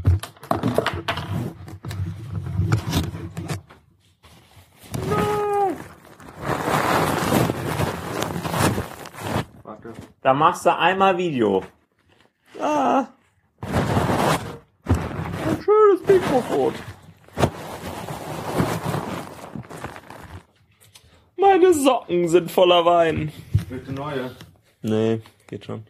warte. 9.64 9.94
Da 10.22 10.34
machst 10.34 10.66
du 10.66 10.78
einmal 10.78 11.18
Video. 11.18 11.64
Ah. 12.60 13.06
Ein 14.82 15.62
schönes 15.64 16.06
Mikrofon. 16.06 16.74
Meine 21.48 21.74
Socken 21.74 22.28
sind 22.28 22.52
voller 22.52 22.86
Wein. 22.86 23.32
Bitte 23.70 23.92
neue. 23.94 24.36
Nee, 24.82 25.22
geht 25.48 25.66
schon. 25.66 25.84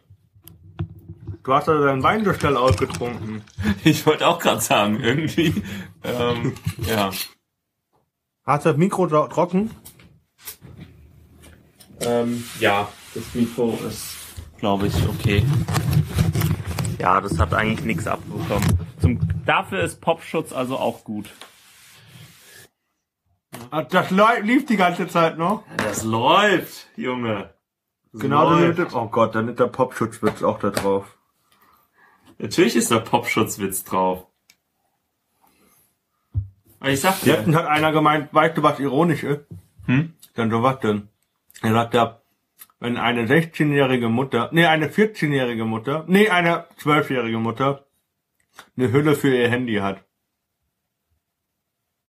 Du 1.42 1.52
hast 1.54 1.68
also 1.68 1.84
deinen 1.84 2.02
Wein 2.02 2.24
so 2.24 2.32
schnell 2.34 2.56
ausgetrunken. 2.56 3.42
Ich 3.84 4.04
wollte 4.06 4.26
auch 4.26 4.38
gerade 4.38 4.60
sagen, 4.60 5.00
irgendwie. 5.00 5.54
Ähm, 6.04 6.54
ja. 6.86 7.10
Hast 8.44 8.64
du 8.64 8.68
das 8.70 8.76
Mikro 8.78 9.06
tro- 9.06 9.28
trocken? 9.28 9.70
Ähm, 12.00 12.44
ja, 12.60 12.88
das 13.14 13.34
Mikro 13.34 13.78
ist, 13.88 14.16
glaube 14.58 14.88
ich, 14.88 14.94
okay. 15.08 15.44
Ja, 16.98 17.20
das 17.20 17.38
hat 17.38 17.54
eigentlich 17.54 17.84
nichts 17.86 18.06
abbekommen. 18.06 18.78
Zum, 19.00 19.20
dafür 19.46 19.80
ist 19.80 20.00
Popschutz 20.00 20.52
also 20.52 20.76
auch 20.78 21.04
gut. 21.04 21.30
Ah, 23.70 23.82
Das 23.82 24.10
li- 24.10 24.40
lief 24.42 24.66
die 24.66 24.76
ganze 24.76 25.06
Zeit 25.08 25.38
noch. 25.38 25.64
Das 25.78 26.04
läuft, 26.04 26.86
Junge. 26.96 27.54
Das 28.12 28.22
Genau, 28.22 28.50
dann 28.50 28.60
läuft. 28.62 28.78
mit 28.78 28.90
dem, 28.92 28.96
oh 28.96 29.08
Gott, 29.08 29.34
dann 29.34 29.48
ist 29.48 29.58
der 29.58 29.66
Popschutzwitz 29.66 30.42
auch 30.42 30.58
da 30.58 30.70
drauf. 30.70 31.16
Natürlich 32.38 32.76
ist 32.76 32.90
der 32.90 33.00
Popschutzwitz 33.00 33.84
drauf. 33.84 34.26
Aber 36.80 36.90
ich 36.90 37.00
sag 37.00 37.20
dir, 37.20 37.34
Letztens 37.34 37.56
hat 37.56 37.66
einer 37.66 37.92
gemeint, 37.92 38.32
weißt 38.32 38.56
du, 38.58 38.62
was 38.62 38.78
ironisch 38.78 39.22
ist? 39.24 39.40
Hm? 39.86 40.14
Dann 40.34 40.50
so 40.50 40.62
was 40.62 40.78
denn? 40.80 41.08
Er 41.62 41.72
sagt 41.72 41.94
ja, 41.94 42.20
wenn 42.78 42.98
eine 42.98 43.26
16-jährige 43.26 44.08
Mutter, 44.10 44.50
nee, 44.52 44.66
eine 44.66 44.88
14-jährige 44.88 45.64
Mutter, 45.64 46.04
nee, 46.08 46.28
eine 46.28 46.66
12-jährige 46.82 47.38
Mutter 47.38 47.86
eine 48.76 48.92
Hülle 48.92 49.14
für 49.16 49.34
ihr 49.34 49.48
Handy 49.50 49.76
hat. 49.76 50.04